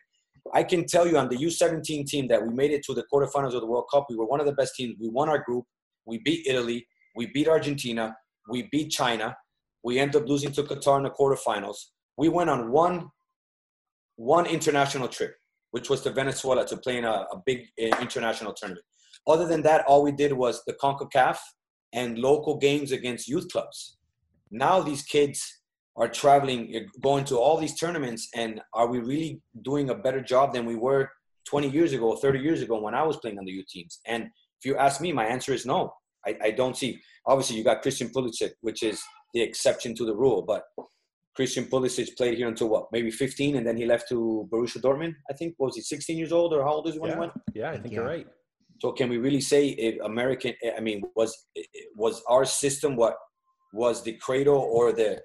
I 0.53 0.63
can 0.65 0.87
tell 0.87 1.07
you 1.07 1.19
on 1.19 1.29
the 1.29 1.37
U17 1.37 2.07
team 2.07 2.27
that 2.29 2.45
we 2.45 2.53
made 2.53 2.73
it 2.73 2.83
to 2.85 2.95
the 2.95 3.05
quarterfinals 3.13 3.55
of 3.55 3.61
the 3.61 3.67
World 3.67 3.85
Cup. 3.93 4.07
We 4.09 4.17
were 4.17 4.27
one 4.27 4.41
of 4.41 4.47
the 4.47 4.55
best 4.55 4.75
teams. 4.75 4.97
We 5.01 5.09
won 5.09 5.29
our 5.29 5.39
group. 5.39 5.65
We 6.07 6.19
beat 6.25 6.47
Italy. 6.47 6.87
We 7.15 7.27
beat 7.27 7.49
Argentina. 7.49 8.17
We 8.49 8.69
beat 8.73 8.91
China. 8.91 9.37
We 9.85 9.99
ended 9.99 10.23
up 10.23 10.29
losing 10.29 10.53
to 10.53 10.63
Qatar 10.63 10.97
in 10.97 11.05
the 11.05 11.11
quarterfinals. 11.11 11.77
We 12.17 12.29
went 12.29 12.51
on 12.51 12.73
one 12.73 13.09
one 14.17 14.47
international 14.47 15.07
trip, 15.07 15.35
which 15.71 15.91
was 15.91 16.01
to 16.03 16.11
Venezuela 16.11 16.67
to 16.67 16.77
play 16.79 16.99
in 16.99 17.05
a, 17.05 17.27
a 17.33 17.43
big 17.45 17.67
uh, 17.81 17.97
international 18.01 18.53
tournament. 18.53 18.85
Other 19.27 19.47
than 19.47 19.63
that, 19.63 19.85
all 19.87 20.03
we 20.03 20.13
did 20.13 20.33
was 20.33 20.63
the 20.67 20.75
CONCACAF 20.75 21.39
and 21.93 22.19
local 22.19 22.57
games 22.57 22.93
against 22.93 23.29
youth 23.29 23.49
clubs. 23.51 23.99
Now 24.51 24.81
these 24.81 25.03
kids 25.03 25.61
are 25.97 26.09
traveling, 26.09 26.75
eh, 26.75 26.81
going 27.03 27.25
to 27.25 27.37
all 27.37 27.59
these 27.59 27.79
tournaments, 27.79 28.29
and 28.35 28.61
are 28.73 28.87
we 28.87 29.01
really 29.01 29.43
doing 29.63 29.91
a 29.91 29.95
better 29.95 30.23
job 30.23 30.55
than 30.55 30.65
we 30.65 30.77
were 30.77 31.11
20 31.47 31.69
years 31.69 31.93
ago, 31.93 32.17
30 32.17 32.39
years 32.39 32.63
ago 32.63 32.81
when 32.81 32.95
I 32.95 33.03
was 33.03 33.17
playing 33.17 33.39
on 33.39 33.45
the 33.45 33.53
youth 33.53 33.67
teams? 33.69 34.01
And 34.07 34.25
if 34.25 34.65
you 34.65 34.77
ask 34.77 35.01
me, 35.01 35.13
my 35.13 35.27
answer 35.27 35.53
is 35.53 35.67
no. 35.67 35.93
I, 36.27 36.37
I 36.43 36.51
don't 36.53 36.77
see. 36.77 37.01
Obviously, 37.27 37.57
you 37.57 37.65
got 37.65 37.83
Christian 37.83 38.09
Pulisic, 38.09 38.53
which 38.61 38.83
is 38.83 39.03
the 39.35 39.43
exception 39.43 39.95
to 39.97 40.05
the 40.05 40.17
rule, 40.17 40.43
but 40.43 40.63
Christian 41.39 41.67
Pulisic 41.67 42.17
played 42.17 42.37
here 42.37 42.49
until 42.49 42.69
what, 42.69 42.87
maybe 42.91 43.13
15, 43.13 43.55
and 43.59 43.65
then 43.65 43.77
he 43.77 43.87
left 43.87 44.09
to 44.09 44.49
Borussia 44.51 44.81
Dortmund. 44.81 45.15
I 45.31 45.35
think 45.35 45.55
was 45.57 45.77
he 45.77 45.83
16 45.83 46.19
years 46.19 46.33
old, 46.33 46.53
or 46.53 46.65
how 46.65 46.73
old 46.73 46.89
is 46.89 46.95
he 46.95 46.99
when 46.99 47.11
yeah. 47.11 47.15
he 47.15 47.21
went? 47.21 47.33
Yeah, 47.55 47.71
I 47.71 47.77
think 47.79 47.93
yeah. 47.93 48.01
you're 48.01 48.09
right. 48.09 48.27
So 48.81 48.91
can 48.91 49.09
we 49.09 49.19
really 49.19 49.41
say 49.41 49.69
if 49.69 50.01
American? 50.05 50.55
Eh, 50.65 50.73
I 50.77 50.81
mean, 50.81 51.01
was 51.15 51.31
was 51.95 52.25
our 52.29 52.45
system 52.45 52.97
what 52.97 53.15
was 53.73 54.03
the 54.03 54.15
cradle 54.15 54.63
or 54.77 54.91
the 54.93 55.23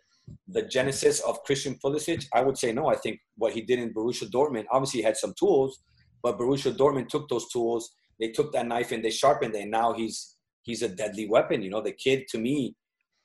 the 0.47 0.61
genesis 0.75 1.19
of 1.21 1.43
Christian 1.45 1.79
Pulisic? 1.83 2.27
I 2.31 2.41
would 2.41 2.59
say 2.59 2.71
no. 2.73 2.85
I 2.89 2.95
think 2.95 3.19
what 3.35 3.53
he 3.53 3.61
did 3.61 3.79
in 3.79 3.91
Borussia 3.91 4.29
Dortmund, 4.29 4.65
obviously 4.71 4.99
he 4.99 5.05
had 5.05 5.17
some 5.17 5.33
tools, 5.39 5.81
but 6.21 6.37
Borussia 6.37 6.77
Dortmund 6.77 7.07
took 7.07 7.27
those 7.27 7.49
tools, 7.49 7.89
they 8.19 8.29
took 8.29 8.53
that 8.53 8.67
knife 8.67 8.91
and 8.91 9.03
they 9.03 9.09
sharpened 9.09 9.55
it, 9.55 9.63
and 9.63 9.71
now 9.71 9.93
he's 9.93 10.35
he's 10.61 10.83
a 10.83 10.89
deadly 10.89 11.27
weapon. 11.27 11.63
You 11.63 11.71
know, 11.71 11.81
the 11.81 11.97
kid 12.05 12.27
to 12.33 12.37
me, 12.37 12.75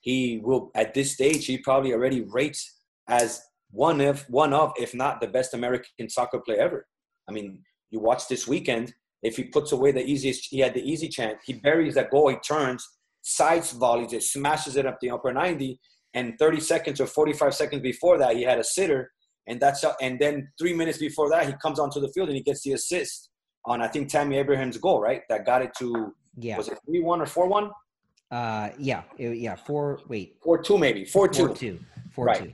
he 0.00 0.40
will 0.42 0.70
at 0.74 0.94
this 0.94 1.12
stage 1.12 1.44
he 1.44 1.58
probably 1.58 1.92
already 1.92 2.22
rates 2.22 2.76
as 3.08 3.40
one 3.70 4.00
of 4.00 4.24
one 4.28 4.52
of 4.52 4.72
if 4.76 4.94
not 4.94 5.20
the 5.20 5.26
best 5.26 5.54
American 5.54 6.08
soccer 6.08 6.40
player 6.40 6.60
ever. 6.60 6.86
I 7.28 7.32
mean, 7.32 7.62
you 7.90 8.00
watch 8.00 8.28
this 8.28 8.46
weekend. 8.46 8.94
If 9.22 9.36
he 9.36 9.44
puts 9.44 9.72
away 9.72 9.92
the 9.92 10.04
easiest, 10.04 10.46
he 10.50 10.60
had 10.60 10.74
the 10.74 10.82
easy 10.82 11.08
chance. 11.08 11.42
He 11.44 11.54
buries 11.54 11.94
that 11.96 12.10
goal. 12.10 12.28
He 12.28 12.36
turns, 12.36 12.86
sides 13.22 13.72
volleys 13.72 14.12
it, 14.12 14.22
smashes 14.22 14.76
it 14.76 14.86
up 14.86 14.98
the 15.00 15.10
upper 15.10 15.32
90, 15.32 15.78
and 16.14 16.38
30 16.38 16.60
seconds 16.60 17.00
or 17.00 17.06
45 17.06 17.54
seconds 17.54 17.82
before 17.82 18.18
that 18.18 18.36
he 18.36 18.42
had 18.42 18.58
a 18.58 18.64
sitter 18.64 19.10
and 19.46 19.60
that's 19.60 19.84
and 20.00 20.18
then 20.18 20.48
three 20.58 20.74
minutes 20.74 20.98
before 20.98 21.28
that 21.30 21.46
he 21.46 21.52
comes 21.62 21.78
onto 21.78 22.00
the 22.00 22.08
field 22.08 22.28
and 22.28 22.36
he 22.36 22.42
gets 22.42 22.62
the 22.62 22.72
assist 22.72 23.30
on 23.64 23.82
I 23.82 23.88
think 23.88 24.08
Tammy 24.08 24.36
Abraham's 24.36 24.78
goal 24.78 25.00
right 25.00 25.22
that 25.28 25.44
got 25.44 25.62
it 25.62 25.72
to 25.78 26.14
yeah 26.36 26.56
was 26.56 26.68
it 26.68 26.78
three 26.86 27.00
one 27.00 27.20
or 27.20 27.26
four 27.26 27.48
one 27.48 27.70
uh 28.30 28.70
yeah 28.78 29.02
it, 29.18 29.38
yeah 29.38 29.54
four 29.54 30.00
wait 30.08 30.36
four 30.42 30.62
two 30.62 30.78
maybe 30.78 31.04
four 31.04 31.28
two 31.28 31.46
four 31.46 31.56
two 31.56 31.78
four 32.14 32.24
right. 32.26 32.42
two 32.42 32.52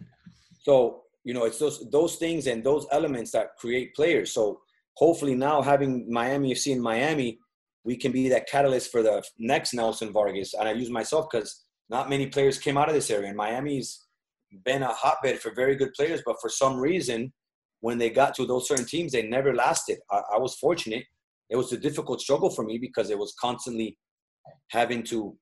so 0.64 1.02
you 1.24 1.32
know 1.32 1.44
it's 1.44 1.58
those 1.58 1.88
those 1.90 2.16
things 2.16 2.46
and 2.46 2.64
those 2.64 2.86
elements 2.90 3.30
that 3.30 3.56
create 3.58 3.94
players 3.94 4.32
so 4.32 4.60
hopefully 4.96 5.34
now 5.34 5.62
having 5.62 6.10
Miami 6.10 6.52
FC 6.52 6.72
in 6.72 6.80
Miami 6.80 7.38
we 7.84 7.96
can 7.96 8.12
be 8.12 8.28
that 8.28 8.48
catalyst 8.48 8.90
for 8.90 9.02
the 9.02 9.22
next 9.38 9.74
Nelson 9.74 10.12
Vargas 10.12 10.54
and 10.54 10.68
I 10.68 10.72
use 10.72 10.90
myself 10.90 11.28
because 11.30 11.64
not 11.90 12.08
many 12.08 12.26
players 12.26 12.58
came 12.58 12.76
out 12.76 12.88
of 12.88 12.94
this 12.94 13.10
area. 13.10 13.28
And 13.28 13.36
Miami's 13.36 14.06
been 14.64 14.82
a 14.82 14.92
hotbed 14.92 15.40
for 15.40 15.52
very 15.54 15.76
good 15.76 15.92
players, 15.94 16.22
but 16.24 16.36
for 16.40 16.48
some 16.48 16.78
reason, 16.78 17.32
when 17.80 17.98
they 17.98 18.10
got 18.10 18.34
to 18.36 18.46
those 18.46 18.66
certain 18.66 18.86
teams, 18.86 19.12
they 19.12 19.22
never 19.22 19.54
lasted. 19.54 19.98
I, 20.10 20.22
I 20.34 20.38
was 20.38 20.54
fortunate. 20.54 21.04
It 21.50 21.56
was 21.56 21.72
a 21.72 21.78
difficult 21.78 22.20
struggle 22.20 22.50
for 22.50 22.64
me 22.64 22.78
because 22.78 23.10
it 23.10 23.18
was 23.18 23.34
constantly 23.38 23.98
having 24.70 25.02
to 25.04 25.36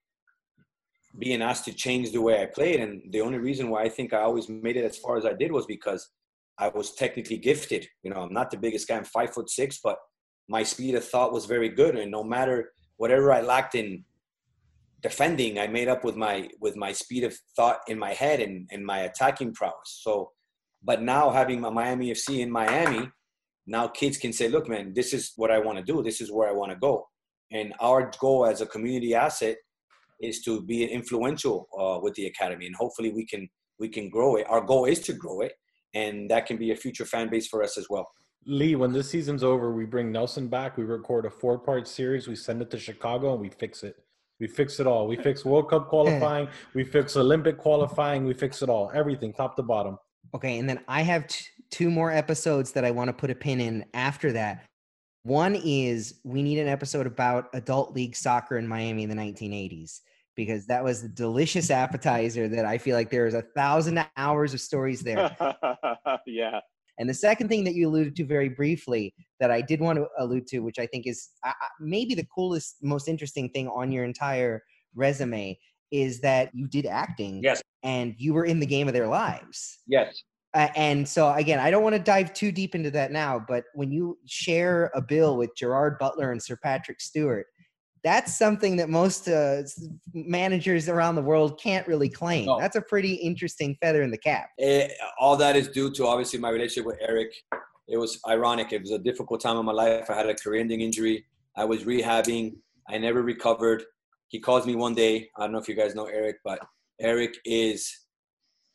being 1.19 1.43
asked 1.43 1.65
to 1.67 1.73
change 1.73 2.13
the 2.13 2.21
way 2.21 2.43
I 2.43 2.47
played. 2.47 2.81
And 2.81 3.03
the 3.11 3.21
only 3.21 3.39
reason 3.39 3.69
why 3.69 3.83
I 3.83 3.89
think 3.89 4.13
I 4.13 4.21
always 4.21 4.49
made 4.49 4.77
it 4.77 4.85
as 4.85 4.99
far 4.99 5.17
as 5.17 5.27
I 5.27 5.33
did 5.33 5.53
was 5.53 5.67
because 5.67 6.09
I 6.59 6.69
was 6.69 6.95
technically 6.95 7.37
gifted. 7.37 7.87
You 8.03 8.11
know, 8.11 8.23
I'm 8.23 8.33
not 8.33 8.51
the 8.51 8.57
biggest 8.57 8.89
guy. 8.89 8.97
I'm 8.97 9.05
five 9.05 9.33
foot 9.33 9.51
six, 9.51 9.81
but 9.83 9.99
my 10.49 10.63
speed 10.63 10.95
of 10.95 11.05
thought 11.05 11.33
was 11.33 11.47
very 11.47 11.69
good. 11.69 11.97
And 11.97 12.11
no 12.11 12.25
matter 12.25 12.73
whatever 12.97 13.33
I 13.33 13.41
lacked 13.41 13.75
in 13.75 14.05
defending 15.03 15.59
i 15.59 15.67
made 15.67 15.89
up 15.89 16.05
with 16.05 16.17
my 16.17 16.49
with 16.61 16.77
my 16.77 16.93
speed 16.93 17.25
of 17.25 17.37
thought 17.57 17.81
in 17.89 17.99
my 17.99 18.13
head 18.13 18.41
and, 18.41 18.69
and 18.71 18.87
my 18.87 19.01
attacking 19.01 19.53
prowess 19.53 20.01
so 20.03 20.31
but 20.83 21.03
now 21.03 21.29
having 21.29 21.61
my 21.61 21.71
miami 21.71 22.13
fc 22.13 22.39
in 22.39 22.51
miami 22.51 23.11
now 23.67 23.87
kids 23.89 24.17
can 24.17 24.33
say 24.33 24.49
look 24.49 24.69
man 24.69 24.93
this 24.95 25.13
is 25.13 25.33
what 25.37 25.51
i 25.51 25.59
want 25.59 25.77
to 25.77 25.85
do 25.85 26.03
this 26.03 26.21
is 26.21 26.31
where 26.31 26.49
i 26.49 26.53
want 26.53 26.71
to 26.71 26.79
go 26.79 27.05
and 27.51 27.75
our 27.81 28.11
goal 28.21 28.47
as 28.47 28.61
a 28.61 28.67
community 28.67 29.15
asset 29.15 29.57
is 30.23 30.41
to 30.43 30.63
be 30.63 30.85
influential 30.85 31.69
uh, 31.79 31.99
with 32.03 32.15
the 32.15 32.27
academy 32.27 32.67
and 32.67 32.77
hopefully 32.77 33.13
we 33.13 33.27
can 33.27 33.49
we 33.79 33.89
can 33.89 34.09
grow 34.09 34.37
it 34.37 34.47
our 34.49 34.61
goal 34.61 34.85
is 34.85 35.01
to 35.01 35.13
grow 35.13 35.41
it 35.41 35.53
and 35.95 36.31
that 36.31 36.47
can 36.47 36.57
be 36.57 36.71
a 36.71 36.77
future 36.77 37.05
fan 37.05 37.29
base 37.29 37.49
for 37.49 37.63
us 37.63 37.77
as 37.77 37.87
well 37.91 38.09
lee 38.47 38.75
when 38.75 38.93
this 38.93 39.11
season's 39.11 39.45
over 39.45 39.73
we 39.73 39.85
bring 39.85 40.11
nelson 40.11 40.49
back 40.49 40.77
we 40.77 40.85
record 40.85 41.27
a 41.27 41.31
four 41.31 41.59
part 41.59 41.87
series 41.87 42.29
we 42.29 42.37
send 42.37 42.63
it 42.63 42.71
to 42.71 42.79
chicago 42.79 43.33
and 43.33 43.41
we 43.41 43.51
fix 43.51 43.83
it 43.83 43.97
we 44.43 44.49
fix 44.49 44.81
it 44.81 44.89
all. 44.89 45.07
We 45.07 45.15
fix 45.15 45.45
World 45.45 45.71
Cup 45.71 45.89
qualifying. 45.89 46.49
we 46.75 46.83
fix 46.83 47.17
Olympic 47.17 47.59
qualifying. 47.59 48.25
We 48.25 48.35
fix 48.35 48.61
it 48.61 48.69
all. 48.69 48.91
Everything, 48.93 49.33
top 49.33 49.55
to 49.55 49.63
bottom. 49.63 49.99
Okay, 50.35 50.59
and 50.59 50.69
then 50.69 50.81
I 50.89 51.03
have 51.03 51.29
t- 51.29 51.45
two 51.71 51.89
more 51.89 52.11
episodes 52.11 52.73
that 52.73 52.85
I 52.85 52.91
want 52.91 53.07
to 53.07 53.13
put 53.13 53.31
a 53.31 53.37
pin 53.37 53.61
in 53.61 53.85
after 53.95 54.33
that. 54.33 54.65
One 55.23 55.55
is 55.55 56.15
we 56.25 56.43
need 56.43 56.59
an 56.59 56.67
episode 56.67 57.07
about 57.07 57.51
adult 57.55 57.95
league 57.95 58.17
soccer 58.17 58.59
in 58.59 58.67
Miami 58.67 59.05
in 59.05 59.11
the 59.11 59.15
1980s 59.15 60.01
because 60.37 60.67
that 60.67 60.83
was 60.83 61.03
a 61.03 61.09
delicious 61.09 61.71
appetizer 61.71 62.49
that 62.49 62.65
I 62.65 62.79
feel 62.79 62.97
like 62.97 63.11
there 63.11 63.27
is 63.27 63.35
a 63.35 63.43
thousand 63.43 64.05
hours 64.17 64.55
of 64.55 64.61
stories 64.61 65.03
there. 65.03 65.37
yeah. 66.27 66.61
And 66.99 67.09
the 67.09 67.15
second 67.15 67.49
thing 67.49 67.65
that 67.65 67.75
you 67.75 67.89
alluded 67.89 68.17
to 68.17 68.25
very 68.25 68.49
briefly 68.49 69.15
that 69.41 69.51
I 69.51 69.61
did 69.61 69.81
want 69.81 69.99
to 69.99 70.07
allude 70.19 70.47
to, 70.49 70.61
which 70.61 70.79
I 70.79 70.87
think 70.87 71.07
is 71.07 71.31
maybe 71.81 72.15
the 72.15 72.27
coolest, 72.35 72.77
most 72.83 73.09
interesting 73.09 73.49
thing 73.51 73.69
on 73.69 73.91
your 73.91 74.05
entire 74.05 74.63
resume, 74.95 75.59
is 75.91 76.21
that 76.21 76.51
you 76.55 76.69
did 76.69 76.87
acting. 76.87 77.41
Yes. 77.43 77.63
And 77.83 78.15
you 78.19 78.35
were 78.35 78.45
in 78.45 78.61
the 78.61 78.67
game 78.67 78.89
of 78.89 78.95
their 78.95 79.09
lives. 79.09 79.79
Yes. 79.87 80.23
Uh, 80.55 80.69
and 80.77 81.09
so 81.09 81.33
again, 81.33 81.59
I 81.59 81.71
don't 81.71 81.83
want 81.83 81.97
to 81.97 82.03
dive 82.03 82.35
too 82.35 82.53
deep 82.53 82.75
into 82.75 82.91
that 82.91 83.11
now, 83.11 83.43
but 83.47 83.65
when 83.75 83.91
you 83.91 84.19
share 84.27 84.91
a 84.95 85.01
bill 85.01 85.37
with 85.37 85.57
Gerard 85.57 85.99
Butler 85.99 86.31
and 86.31 86.43
Sir 86.43 86.59
Patrick 86.63 87.01
Stewart, 87.01 87.47
that's 88.05 88.37
something 88.37 88.77
that 88.77 88.89
most 88.89 89.29
uh, 89.29 89.63
managers 90.13 90.89
around 90.89 91.15
the 91.15 91.23
world 91.23 91.61
can't 91.61 91.87
really 91.87 92.09
claim. 92.09 92.47
No. 92.47 92.59
That's 92.59 92.77
a 92.77 92.83
pretty 92.83 93.15
interesting 93.15 93.77
feather 93.81 94.03
in 94.03 94.11
the 94.11 94.19
cap. 94.19 94.51
It, 94.59 94.91
eh, 94.91 95.05
all 95.21 95.37
that 95.37 95.57
is 95.57 95.69
due 95.69 95.91
to 95.93 96.07
obviously 96.07 96.39
my 96.39 96.51
relationship 96.51 96.87
with 96.87 96.99
Eric. 97.01 97.33
It 97.89 97.97
was 97.97 98.21
ironic. 98.29 98.73
It 98.73 98.81
was 98.81 98.91
a 98.91 98.99
difficult 98.99 99.41
time 99.41 99.57
in 99.57 99.65
my 99.65 99.73
life. 99.73 100.11
I 100.11 100.15
had 100.15 100.29
a 100.29 100.35
career-ending 100.35 100.81
injury. 100.81 101.25
I 101.57 101.65
was 101.65 101.85
rehabbing. 101.85 102.57
I 102.89 102.99
never 102.99 103.23
recovered. 103.23 103.85
He 104.29 104.41
calls 104.41 104.67
me 104.67 104.75
one 104.75 104.95
day. 104.95 105.29
I 105.37 105.43
don't 105.43 105.53
know 105.53 105.59
if 105.59 105.69
you 105.69 105.75
guys 105.75 105.95
know 105.95 106.07
Eric, 106.07 106.37
but 106.45 106.59
Eric 107.01 107.37
is 107.45 107.99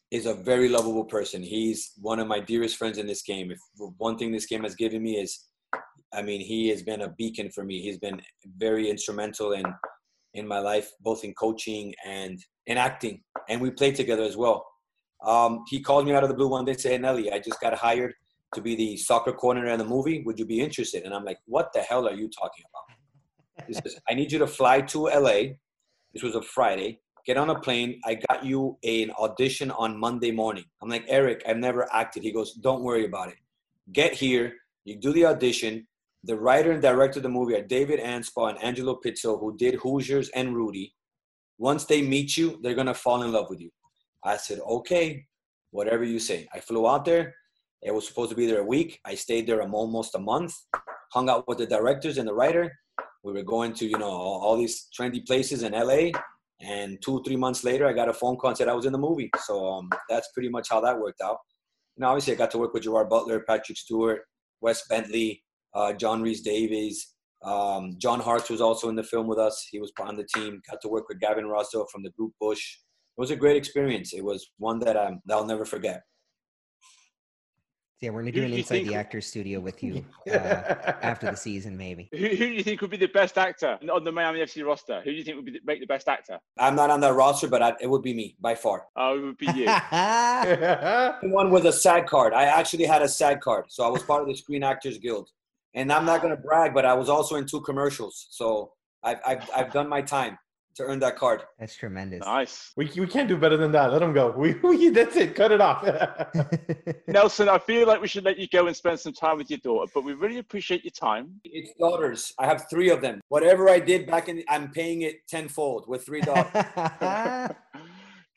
is 0.09 0.25
a 0.25 0.33
very 0.33 0.69
lovable 0.69 1.03
person. 1.03 1.43
He's 1.43 1.91
one 1.99 2.19
of 2.19 2.27
my 2.27 2.39
dearest 2.39 2.77
friends 2.77 2.97
in 2.97 3.05
this 3.07 3.23
game. 3.23 3.51
If 3.51 3.59
one 3.97 4.17
thing 4.17 4.31
this 4.31 4.45
game 4.45 4.63
has 4.63 4.73
given 4.73 5.03
me 5.03 5.17
is 5.17 5.46
I 6.13 6.21
mean, 6.21 6.41
he 6.41 6.69
has 6.69 6.83
been 6.83 7.01
a 7.01 7.09
beacon 7.09 7.51
for 7.51 7.63
me. 7.63 7.81
He's 7.81 7.97
been 7.97 8.21
very 8.57 8.89
instrumental 8.89 9.53
in 9.53 9.65
in 10.33 10.47
my 10.47 10.59
life, 10.59 10.91
both 11.01 11.23
in 11.23 11.33
coaching 11.33 11.93
and 12.05 12.39
in 12.67 12.77
acting. 12.77 13.23
And 13.49 13.59
we 13.59 13.71
played 13.71 13.95
together 13.95 14.23
as 14.23 14.37
well. 14.37 14.65
Um, 15.25 15.63
he 15.67 15.81
called 15.81 16.05
me 16.05 16.13
out 16.13 16.23
of 16.23 16.29
the 16.29 16.35
blue 16.35 16.49
one 16.49 16.65
day 16.65 16.73
and 16.73 16.81
said, 16.81 16.91
hey, 16.91 16.97
Nelly, 16.99 17.31
I 17.31 17.39
just 17.39 17.59
got 17.59 17.73
hired 17.73 18.13
to 18.53 18.61
be 18.61 18.75
the 18.75 18.97
soccer 18.97 19.33
coordinator 19.33 19.73
in 19.73 19.79
the 19.79 19.85
movie. 19.85 20.21
Would 20.25 20.37
you 20.37 20.45
be 20.45 20.61
interested? 20.61 21.03
And 21.03 21.13
I'm 21.13 21.25
like, 21.25 21.39
what 21.45 21.73
the 21.73 21.81
hell 21.81 22.07
are 22.07 22.13
you 22.13 22.29
talking 22.29 22.65
about? 22.69 23.67
He 23.67 23.73
says, 23.73 23.97
I 24.09 24.13
need 24.13 24.31
you 24.31 24.39
to 24.39 24.47
fly 24.47 24.81
to 24.81 25.05
LA. 25.05 25.55
This 26.13 26.23
was 26.23 26.35
a 26.35 26.41
Friday. 26.41 26.99
Get 27.25 27.37
on 27.37 27.49
a 27.49 27.59
plane. 27.59 27.99
I 28.05 28.19
got 28.29 28.45
you 28.45 28.77
an 28.83 29.11
audition 29.19 29.71
on 29.71 29.99
Monday 29.99 30.31
morning. 30.31 30.63
I'm 30.81 30.89
like, 30.89 31.03
Eric, 31.07 31.43
I've 31.47 31.57
never 31.57 31.91
acted. 31.93 32.23
He 32.23 32.31
goes, 32.31 32.53
don't 32.53 32.83
worry 32.83 33.05
about 33.05 33.29
it. 33.29 33.35
Get 33.91 34.13
here. 34.13 34.53
You 34.85 34.97
do 34.97 35.11
the 35.11 35.25
audition. 35.25 35.87
The 36.23 36.35
writer 36.35 36.71
and 36.71 36.81
director 36.81 37.19
of 37.19 37.23
the 37.23 37.29
movie 37.29 37.55
are 37.55 37.61
David 37.61 37.99
Anspaugh 37.99 38.49
and 38.49 38.63
Angelo 38.63 38.99
Pizzo, 39.03 39.39
who 39.39 39.55
did 39.57 39.75
Hoosiers 39.75 40.29
and 40.29 40.55
Rudy. 40.55 40.93
Once 41.57 41.85
they 41.85 42.01
meet 42.01 42.37
you, 42.37 42.59
they're 42.61 42.75
gonna 42.75 42.93
fall 42.93 43.23
in 43.23 43.31
love 43.31 43.49
with 43.49 43.61
you. 43.61 43.69
I 44.23 44.37
said, 44.37 44.59
okay, 44.59 45.25
whatever 45.71 46.03
you 46.03 46.19
say. 46.19 46.47
I 46.53 46.59
flew 46.59 46.87
out 46.87 47.05
there. 47.05 47.35
It 47.81 47.93
was 47.93 48.07
supposed 48.07 48.31
to 48.31 48.35
be 48.35 48.47
there 48.47 48.61
a 48.61 48.65
week. 48.65 48.99
I 49.05 49.15
stayed 49.15 49.47
there 49.47 49.61
almost 49.61 50.15
a 50.15 50.19
month, 50.19 50.53
hung 51.11 51.29
out 51.29 51.47
with 51.47 51.59
the 51.59 51.67
directors 51.67 52.17
and 52.17 52.27
the 52.27 52.33
writer. 52.33 52.71
We 53.23 53.33
were 53.33 53.43
going 53.43 53.73
to, 53.73 53.85
you 53.85 53.97
know, 53.97 54.09
all, 54.09 54.41
all 54.41 54.57
these 54.57 54.87
trendy 54.97 55.25
places 55.25 55.63
in 55.63 55.73
LA. 55.73 56.11
And 56.61 56.97
two, 57.03 57.21
three 57.23 57.35
months 57.35 57.63
later, 57.63 57.87
I 57.87 57.93
got 57.93 58.09
a 58.09 58.13
phone 58.13 58.35
call 58.37 58.49
and 58.49 58.57
said 58.57 58.67
I 58.67 58.73
was 58.73 58.85
in 58.85 58.91
the 58.91 58.97
movie. 58.97 59.29
So 59.45 59.65
um, 59.67 59.89
that's 60.09 60.29
pretty 60.33 60.49
much 60.49 60.69
how 60.69 60.81
that 60.81 60.99
worked 60.99 61.21
out. 61.21 61.37
And 61.95 62.05
obviously, 62.05 62.33
I 62.33 62.37
got 62.37 62.51
to 62.51 62.57
work 62.57 62.73
with 62.73 62.83
Gerard 62.83 63.09
Butler, 63.09 63.41
Patrick 63.47 63.77
Stewart, 63.77 64.21
Wes 64.61 64.87
Bentley, 64.87 65.43
uh, 65.73 65.93
John 65.93 66.21
Rhys-Davies. 66.21 67.13
Um, 67.43 67.95
John 67.97 68.19
Harkes 68.19 68.49
was 68.49 68.61
also 68.61 68.89
in 68.89 68.95
the 68.95 69.03
film 69.03 69.27
with 69.27 69.39
us. 69.39 69.67
He 69.71 69.79
was 69.79 69.91
on 69.99 70.15
the 70.15 70.25
team. 70.35 70.61
Got 70.69 70.81
to 70.81 70.87
work 70.87 71.07
with 71.07 71.19
Gavin 71.19 71.45
Rossdale 71.45 71.85
from 71.91 72.03
the 72.03 72.09
group 72.11 72.33
Bush. 72.41 72.77
It 73.17 73.21
was 73.21 73.31
a 73.31 73.35
great 73.35 73.57
experience. 73.57 74.13
It 74.13 74.23
was 74.23 74.51
one 74.57 74.79
that 74.79 74.95
um, 74.95 75.21
I'll 75.29 75.45
never 75.45 75.65
forget. 75.65 76.01
Yeah, 77.99 78.11
we're 78.11 78.21
gonna 78.21 78.31
do 78.31 78.43
an 78.43 78.53
inside 78.53 78.85
the 78.85 78.93
actors 78.93 79.25
studio 79.25 79.59
with 79.59 79.81
you 79.81 80.05
uh, 80.31 80.33
after 81.01 81.31
the 81.31 81.35
season, 81.35 81.75
maybe. 81.75 82.09
Who, 82.11 82.27
who 82.27 82.37
do 82.37 82.45
you 82.45 82.63
think 82.63 82.81
would 82.81 82.91
be 82.91 82.97
the 82.97 83.07
best 83.07 83.39
actor 83.39 83.79
on 83.91 84.03
the 84.03 84.11
Miami 84.11 84.39
FC 84.39 84.63
roster? 84.63 85.01
Who 85.03 85.09
do 85.09 85.17
you 85.17 85.23
think 85.23 85.37
would 85.37 85.45
be 85.45 85.53
the, 85.53 85.61
make 85.65 85.79
the 85.79 85.87
best 85.87 86.07
actor? 86.07 86.37
I'm 86.59 86.75
not 86.75 86.91
on 86.91 86.99
that 86.99 87.13
roster, 87.13 87.47
but 87.47 87.63
I, 87.63 87.73
it 87.81 87.89
would 87.89 88.03
be 88.03 88.13
me 88.13 88.35
by 88.39 88.53
far. 88.53 88.85
Oh, 88.95 89.17
it 89.17 89.21
would 89.21 89.37
be 89.37 89.47
you. 89.47 89.65
One 91.33 91.49
with 91.49 91.65
a 91.65 91.73
SAG 91.73 92.05
card. 92.05 92.33
I 92.33 92.43
actually 92.43 92.85
had 92.85 93.01
a 93.01 93.09
SAG 93.09 93.41
card, 93.41 93.65
so 93.69 93.83
I 93.83 93.89
was 93.89 94.03
part 94.03 94.21
of 94.21 94.27
the 94.27 94.35
Screen 94.35 94.63
Actors 94.63 94.99
Guild. 94.99 95.29
And 95.77 95.93
I'm 95.93 96.05
not 96.05 96.23
gonna 96.23 96.35
brag, 96.35 96.73
but 96.73 96.85
I 96.85 96.95
was 96.95 97.07
also 97.07 97.35
in 97.35 97.45
two 97.45 97.61
commercials, 97.61 98.27
so 98.31 98.71
I've 99.03 99.19
I've, 99.25 99.49
I've 99.55 99.71
done 99.71 99.87
my 99.87 100.01
time 100.01 100.35
to 100.77 100.83
earn 100.83 100.99
that 100.99 101.17
card. 101.17 101.43
That's 101.59 101.75
tremendous. 101.75 102.21
nice. 102.25 102.71
we, 102.75 102.89
we 102.97 103.05
can't 103.05 103.27
do 103.27 103.37
better 103.37 103.57
than 103.57 103.71
that. 103.73 103.91
Let 103.91 104.01
him 104.01 104.13
go. 104.13 104.31
We, 104.37 104.53
we 104.55 104.89
that's 104.89 105.15
it. 105.15 105.35
Cut 105.35 105.51
it 105.51 105.61
off. 105.61 105.87
Nelson, 107.07 107.47
I 107.47 107.59
feel 107.59 107.87
like 107.87 108.01
we 108.01 108.07
should 108.07 108.23
let 108.23 108.39
you 108.39 108.47
go 108.47 108.65
and 108.65 108.75
spend 108.75 108.99
some 108.99 109.13
time 109.13 109.37
with 109.37 109.51
your 109.51 109.59
daughter, 109.59 109.91
but 109.93 110.03
we 110.03 110.13
really 110.13 110.39
appreciate 110.39 110.83
your 110.83 110.91
time. 110.91 111.39
It's 111.43 111.73
daughters. 111.79 112.33
I 112.39 112.47
have 112.47 112.67
three 112.71 112.89
of 112.89 113.01
them. 113.01 113.21
Whatever 113.29 113.69
I 113.69 113.79
did 113.79 114.07
back 114.07 114.29
in, 114.29 114.43
I'm 114.49 114.71
paying 114.71 115.03
it 115.03 115.27
tenfold 115.27 115.87
with 115.87 116.03
three 116.03 116.21
daughters. 116.21 116.65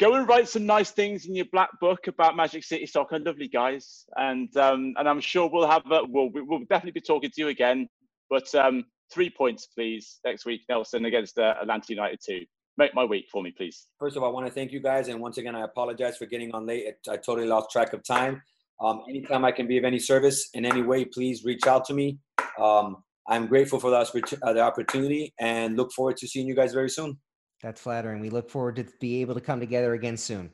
Go 0.00 0.14
and 0.14 0.26
write 0.26 0.48
some 0.48 0.64
nice 0.64 0.92
things 0.92 1.26
in 1.26 1.34
your 1.34 1.44
black 1.52 1.68
book 1.78 2.06
about 2.06 2.34
Magic 2.34 2.64
City 2.64 2.86
Soccer, 2.86 3.18
lovely 3.18 3.48
guys, 3.48 4.06
and 4.16 4.48
um, 4.56 4.94
and 4.96 5.06
I'm 5.06 5.20
sure 5.20 5.50
we'll 5.52 5.68
have 5.68 5.82
uh, 5.92 6.06
we'll 6.08 6.30
we'll 6.32 6.60
definitely 6.60 6.92
be 6.92 7.02
talking 7.02 7.28
to 7.28 7.40
you 7.42 7.48
again. 7.48 7.86
But 8.30 8.54
um, 8.54 8.86
three 9.12 9.28
points, 9.28 9.66
please, 9.66 10.18
next 10.24 10.46
week, 10.46 10.62
Nelson 10.70 11.04
against 11.04 11.38
uh, 11.38 11.52
Atlanta 11.60 11.84
United 11.90 12.18
two. 12.24 12.46
Make 12.78 12.94
my 12.94 13.04
week 13.04 13.26
for 13.30 13.42
me, 13.42 13.52
please. 13.54 13.88
First 13.98 14.16
of 14.16 14.22
all, 14.22 14.30
I 14.30 14.32
want 14.32 14.46
to 14.46 14.52
thank 14.52 14.72
you 14.72 14.80
guys, 14.80 15.08
and 15.08 15.20
once 15.20 15.36
again, 15.36 15.54
I 15.54 15.64
apologize 15.64 16.16
for 16.16 16.24
getting 16.24 16.50
on 16.54 16.64
late. 16.64 16.86
I 17.06 17.18
totally 17.18 17.46
lost 17.46 17.70
track 17.70 17.92
of 17.92 18.02
time. 18.02 18.40
Um, 18.80 19.02
anytime 19.06 19.44
I 19.44 19.52
can 19.52 19.66
be 19.66 19.76
of 19.76 19.84
any 19.84 19.98
service 19.98 20.48
in 20.54 20.64
any 20.64 20.80
way, 20.80 21.04
please 21.04 21.44
reach 21.44 21.66
out 21.66 21.84
to 21.84 21.92
me. 21.92 22.16
Um, 22.58 22.96
I'm 23.28 23.46
grateful 23.48 23.78
for 23.78 23.90
the, 23.90 24.38
uh, 24.42 24.52
the 24.54 24.60
opportunity 24.60 25.34
and 25.38 25.76
look 25.76 25.92
forward 25.92 26.16
to 26.16 26.26
seeing 26.26 26.48
you 26.48 26.54
guys 26.54 26.72
very 26.72 26.88
soon. 26.88 27.18
That's 27.62 27.80
flattering. 27.80 28.20
We 28.20 28.30
look 28.30 28.48
forward 28.50 28.76
to 28.76 28.86
be 29.00 29.20
able 29.20 29.34
to 29.34 29.40
come 29.40 29.60
together 29.60 29.92
again 29.94 30.16
soon. 30.16 30.50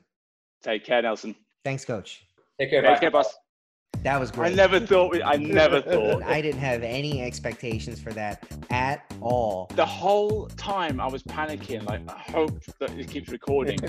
Take 0.62 0.84
care, 0.84 1.02
Nelson. 1.02 1.36
Thanks, 1.64 1.84
Coach. 1.84 2.24
Take 2.58 2.70
care. 2.70 2.82
Take 2.82 2.94
bye. 2.94 2.98
care, 2.98 3.10
boss. 3.10 3.34
That 4.02 4.20
was 4.20 4.30
great. 4.30 4.52
I 4.52 4.54
never 4.54 4.80
thought. 4.80 5.12
We, 5.12 5.22
I 5.22 5.36
never 5.36 5.80
thought. 5.92 6.22
I 6.22 6.40
didn't 6.40 6.60
have 6.60 6.82
any 6.82 7.22
expectations 7.22 8.00
for 8.00 8.12
that 8.12 8.46
at 8.70 9.04
all. 9.20 9.70
The 9.74 9.86
whole 9.86 10.46
time 10.56 11.00
I 11.00 11.06
was 11.06 11.22
panicking, 11.22 11.84
like 11.86 12.02
I 12.08 12.18
hope 12.18 12.60
that 12.80 12.90
it 12.98 13.08
keeps 13.08 13.28
recording. 13.30 13.78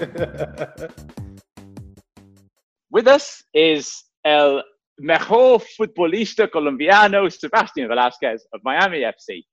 With 2.92 3.08
us 3.08 3.44
is 3.54 4.04
El 4.26 4.64
Mejor 5.00 5.60
Futbolista 5.60 6.50
Colombiano, 6.50 7.32
Sebastian 7.32 7.88
Velasquez 7.88 8.48
of 8.54 8.62
Miami 8.64 9.02
FC. 9.02 9.44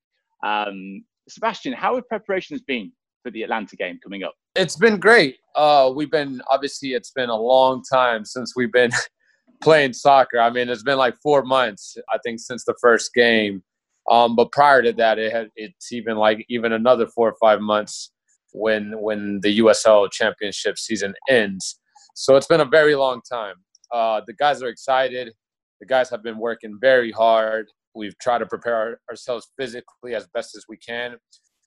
Um, 0.47 1.05
Sebastian, 1.29 1.73
how 1.73 1.97
have 1.97 2.09
preparations 2.09 2.63
been 2.63 2.93
for 3.25 3.31
the 3.31 3.43
Atlanta 3.43 3.75
game 3.75 3.99
coming 4.03 4.23
up? 4.23 4.35
It's 4.55 4.77
been 4.77 5.01
great. 5.01 5.39
Uh, 5.57 5.91
we've 5.95 6.11
been 6.11 6.41
obviously 6.49 6.93
it's 6.93 7.11
been 7.11 7.31
a 7.31 7.37
long 7.37 7.83
time 7.91 8.25
since 8.25 8.55
we've 8.55 8.71
been 8.71 8.91
playing 9.63 9.95
soccer. 9.95 10.39
I 10.39 10.51
mean, 10.51 10.69
it's 10.69 10.85
been 10.85 10.99
like 10.99 11.17
four 11.23 11.43
months, 11.43 11.97
I 12.13 12.19
think, 12.25 12.39
since 12.39 12.65
the 12.65 12.75
first 12.81 13.13
game. 13.15 13.65
Um, 14.11 14.37
but 14.37 14.53
prior 14.53 14.83
to 14.83 14.93
that, 14.93 15.19
it 15.19 15.33
had 15.33 15.49
it's 15.57 15.91
even 15.91 16.19
like 16.19 16.45
even 16.49 16.73
another 16.73 17.07
four 17.07 17.31
or 17.31 17.37
five 17.41 17.61
months 17.61 18.13
when 18.53 19.01
when 19.01 19.41
the 19.43 19.59
USL 19.59 20.11
Championship 20.13 20.79
season 20.79 21.15
ends. 21.29 21.81
So 22.15 22.37
it's 22.37 22.47
been 22.47 22.61
a 22.61 22.67
very 22.67 22.95
long 22.95 23.23
time. 23.29 23.57
Uh, 23.93 24.21
the 24.27 24.35
guys 24.35 24.63
are 24.63 24.69
excited. 24.69 25.33
The 25.81 25.87
guys 25.87 26.11
have 26.11 26.23
been 26.23 26.39
working 26.39 26.79
very 26.81 27.11
hard. 27.11 27.67
We've 27.95 28.17
tried 28.19 28.39
to 28.39 28.47
prepare 28.47 28.75
our, 28.75 29.01
ourselves 29.11 29.49
physically 29.59 30.15
as 30.15 30.27
best 30.35 30.55
as 30.57 30.65
we 30.69 30.77
can, 30.77 31.17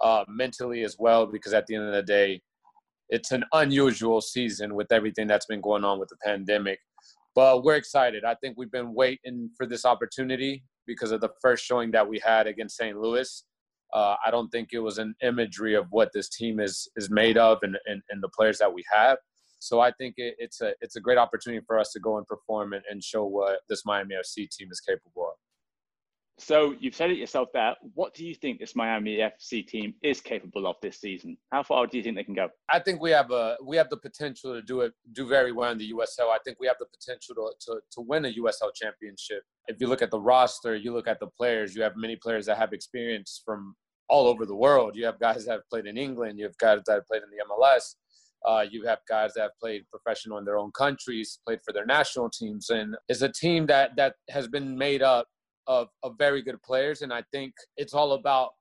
uh, 0.01 0.23
mentally 0.27 0.83
as 0.83 0.95
well, 0.99 1.25
because 1.25 1.53
at 1.53 1.65
the 1.67 1.75
end 1.75 1.85
of 1.85 1.93
the 1.93 2.03
day, 2.03 2.41
it's 3.09 3.31
an 3.31 3.43
unusual 3.53 4.21
season 4.21 4.75
with 4.75 4.91
everything 4.91 5.27
that's 5.27 5.45
been 5.45 5.61
going 5.61 5.83
on 5.83 5.99
with 5.99 6.09
the 6.09 6.17
pandemic. 6.23 6.79
But 7.35 7.63
we're 7.63 7.75
excited. 7.75 8.23
I 8.25 8.35
think 8.35 8.57
we've 8.57 8.71
been 8.71 8.93
waiting 8.93 9.49
for 9.55 9.65
this 9.65 9.85
opportunity 9.85 10.63
because 10.85 11.11
of 11.11 11.21
the 11.21 11.29
first 11.41 11.63
showing 11.63 11.91
that 11.91 12.07
we 12.07 12.19
had 12.19 12.47
against 12.47 12.77
St. 12.77 12.99
Louis. 12.99 13.43
Uh, 13.93 14.15
I 14.25 14.31
don't 14.31 14.49
think 14.49 14.69
it 14.73 14.79
was 14.79 14.97
an 14.97 15.15
imagery 15.21 15.75
of 15.75 15.85
what 15.91 16.11
this 16.13 16.29
team 16.29 16.59
is 16.59 16.89
is 16.97 17.09
made 17.09 17.37
of 17.37 17.59
and, 17.61 17.77
and, 17.85 18.01
and 18.09 18.21
the 18.21 18.29
players 18.29 18.57
that 18.57 18.73
we 18.73 18.83
have. 18.91 19.17
So 19.59 19.79
I 19.79 19.91
think 19.91 20.15
it, 20.17 20.35
it's 20.37 20.61
a 20.61 20.73
it's 20.81 20.97
a 20.97 21.01
great 21.01 21.17
opportunity 21.17 21.63
for 21.65 21.79
us 21.79 21.91
to 21.93 21.99
go 21.99 22.17
and 22.17 22.27
perform 22.27 22.73
and, 22.73 22.83
and 22.89 23.03
show 23.03 23.25
what 23.25 23.59
this 23.69 23.85
Miami 23.85 24.15
FC 24.15 24.49
team 24.49 24.69
is 24.71 24.81
capable 24.81 25.27
of. 25.27 25.35
So 26.39 26.75
you've 26.79 26.93
said 26.93 27.09
it 27.09 27.17
yourself 27.17 27.49
there. 27.51 27.75
What 27.95 28.13
do 28.13 28.23
you 28.23 28.35
think 28.35 28.59
this 28.59 28.75
Miami 28.75 29.17
FC 29.17 29.65
team 29.65 29.95
is 30.03 30.21
capable 30.21 30.67
of 30.67 30.75
this 30.83 31.01
season? 31.01 31.35
How 31.51 31.63
far 31.63 31.87
do 31.87 31.97
you 31.97 32.03
think 32.03 32.15
they 32.15 32.23
can 32.23 32.35
go? 32.35 32.49
I 32.69 32.79
think 32.79 33.01
we 33.01 33.09
have 33.09 33.31
a 33.31 33.57
we 33.65 33.75
have 33.77 33.89
the 33.89 33.97
potential 33.97 34.53
to 34.53 34.61
do 34.61 34.81
it 34.81 34.93
do 35.13 35.27
very 35.27 35.51
well 35.51 35.71
in 35.71 35.79
the 35.79 35.91
USL. 35.93 36.29
I 36.29 36.37
think 36.45 36.57
we 36.59 36.67
have 36.67 36.77
the 36.79 36.85
potential 36.85 37.33
to, 37.35 37.51
to 37.65 37.79
to 37.91 38.01
win 38.01 38.25
a 38.25 38.33
USL 38.33 38.69
championship. 38.75 39.41
If 39.67 39.77
you 39.79 39.87
look 39.87 40.03
at 40.03 40.11
the 40.11 40.19
roster, 40.19 40.75
you 40.75 40.93
look 40.93 41.07
at 41.07 41.19
the 41.19 41.27
players. 41.27 41.75
You 41.75 41.81
have 41.81 41.93
many 41.95 42.15
players 42.15 42.45
that 42.45 42.57
have 42.57 42.71
experience 42.71 43.41
from 43.43 43.75
all 44.07 44.27
over 44.27 44.45
the 44.45 44.55
world. 44.55 44.91
You 44.95 45.05
have 45.05 45.19
guys 45.19 45.45
that 45.45 45.53
have 45.53 45.69
played 45.71 45.87
in 45.87 45.97
England. 45.97 46.37
You 46.37 46.45
have 46.45 46.57
guys 46.59 46.81
that 46.85 46.93
have 46.93 47.07
played 47.07 47.23
in 47.23 47.29
the 47.29 47.43
MLS. 47.51 47.95
Uh, 48.45 48.63
you 48.69 48.85
have 48.85 48.99
guys 49.09 49.33
that 49.33 49.41
have 49.41 49.59
played 49.59 49.83
professional 49.89 50.37
in 50.37 50.45
their 50.45 50.57
own 50.59 50.71
countries, 50.71 51.39
played 51.45 51.59
for 51.65 51.73
their 51.73 51.85
national 51.85 52.29
teams, 52.29 52.69
and 52.69 52.95
is 53.09 53.23
a 53.23 53.29
team 53.29 53.65
that 53.65 53.95
that 53.97 54.13
has 54.29 54.47
been 54.47 54.77
made 54.77 55.01
up 55.01 55.27
of, 55.67 55.89
of 56.03 56.17
very 56.17 56.41
good 56.41 56.61
players. 56.63 57.01
And 57.01 57.13
I 57.13 57.23
think 57.31 57.53
it's 57.75 57.93
all 57.93 58.13
about 58.13 58.51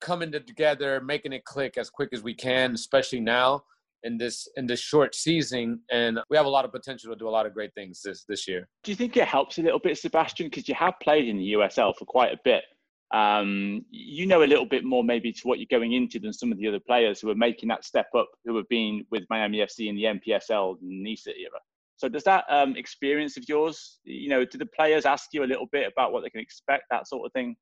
coming 0.00 0.32
together, 0.32 1.00
making 1.00 1.32
it 1.32 1.44
click 1.44 1.76
as 1.76 1.90
quick 1.90 2.10
as 2.12 2.22
we 2.22 2.34
can, 2.34 2.74
especially 2.74 3.20
now 3.20 3.62
in 4.04 4.16
this 4.16 4.48
in 4.56 4.66
this 4.66 4.80
short 4.80 5.14
season. 5.14 5.80
And 5.90 6.18
we 6.30 6.36
have 6.36 6.46
a 6.46 6.50
lot 6.50 6.64
of 6.64 6.72
potential 6.72 7.12
to 7.12 7.18
do 7.18 7.28
a 7.28 7.30
lot 7.30 7.46
of 7.46 7.54
great 7.54 7.74
things 7.74 8.00
this 8.04 8.24
this 8.28 8.46
year. 8.46 8.68
Do 8.84 8.92
you 8.92 8.96
think 8.96 9.16
it 9.16 9.26
helps 9.26 9.58
a 9.58 9.62
little 9.62 9.80
bit, 9.80 9.98
Sebastian? 9.98 10.46
Because 10.46 10.68
you 10.68 10.74
have 10.74 10.94
played 11.02 11.28
in 11.28 11.38
the 11.38 11.52
USL 11.54 11.94
for 11.96 12.04
quite 12.04 12.32
a 12.32 12.38
bit. 12.44 12.62
Um, 13.10 13.86
you 13.90 14.26
know 14.26 14.42
a 14.42 14.44
little 14.44 14.66
bit 14.66 14.84
more 14.84 15.02
maybe 15.02 15.32
to 15.32 15.48
what 15.48 15.58
you're 15.58 15.66
going 15.70 15.94
into 15.94 16.18
than 16.18 16.32
some 16.32 16.52
of 16.52 16.58
the 16.58 16.68
other 16.68 16.80
players 16.80 17.20
who 17.20 17.30
are 17.30 17.34
making 17.34 17.70
that 17.70 17.84
step 17.84 18.08
up, 18.14 18.28
who 18.44 18.54
have 18.56 18.68
been 18.68 19.02
with 19.10 19.24
Miami 19.30 19.58
FC 19.58 19.88
in 19.88 19.96
the 19.96 20.04
and 20.04 20.20
NISA 20.22 21.30
era. 21.30 21.58
So 21.98 22.08
does 22.08 22.22
that 22.24 22.44
um, 22.48 22.76
experience 22.76 23.36
of 23.36 23.48
yours, 23.48 23.98
you 24.04 24.28
know, 24.28 24.44
do 24.44 24.56
the 24.56 24.66
players 24.66 25.04
ask 25.04 25.30
you 25.32 25.42
a 25.42 25.46
little 25.46 25.66
bit 25.72 25.92
about 25.92 26.12
what 26.12 26.22
they 26.22 26.30
can 26.30 26.40
expect, 26.40 26.84
that 26.90 27.08
sort 27.08 27.26
of 27.26 27.32
thing? 27.32 27.56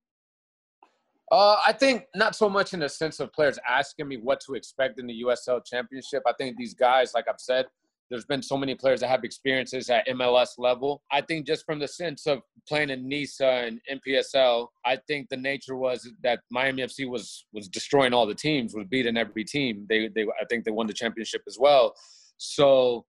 Uh, 1.33 1.57
I 1.67 1.73
think 1.73 2.05
not 2.15 2.37
so 2.37 2.49
much 2.49 2.75
in 2.75 2.81
the 2.81 2.89
sense 2.89 3.19
of 3.19 3.33
players 3.33 3.59
asking 3.67 4.07
me 4.07 4.19
what 4.19 4.41
to 4.43 4.55
expect 4.55 5.01
in 5.01 5.07
the 5.07 5.23
USL 5.23 5.65
Championship. 5.65 6.23
I 6.27 6.35
think 6.39 6.59
these 6.59 6.75
guys, 6.75 7.15
like 7.15 7.25
I've 7.29 7.41
said, 7.41 7.65
there's 8.11 8.27
been 8.27 8.43
so 8.43 8.59
many 8.59 8.75
players 8.75 9.01
that 9.01 9.09
have 9.09 9.25
experiences 9.25 9.89
at 9.89 10.07
MLS 10.09 10.59
level. 10.59 11.03
I 11.11 11.23
think 11.23 11.47
just 11.47 11.65
from 11.65 11.79
the 11.79 11.89
sense 11.89 12.27
of 12.27 12.43
playing 12.69 12.91
in 12.91 13.09
NISA 13.09 13.47
and 13.47 13.81
NPSL, 13.91 14.69
I 14.85 14.99
think 15.09 15.31
the 15.31 15.37
nature 15.39 15.77
was 15.77 16.09
that 16.23 16.41
Miami 16.51 16.83
FC 16.83 17.09
was 17.09 17.47
was 17.55 17.69
destroying 17.69 18.13
all 18.13 18.27
the 18.27 18.35
teams, 18.35 18.75
was 18.75 18.87
beating 18.89 19.17
every 19.17 19.45
team. 19.45 19.87
They 19.89 20.09
they 20.09 20.23
I 20.23 20.45
think 20.49 20.65
they 20.65 20.71
won 20.71 20.87
the 20.87 20.93
championship 20.93 21.43
as 21.49 21.59
well. 21.59 21.95
So 22.37 23.07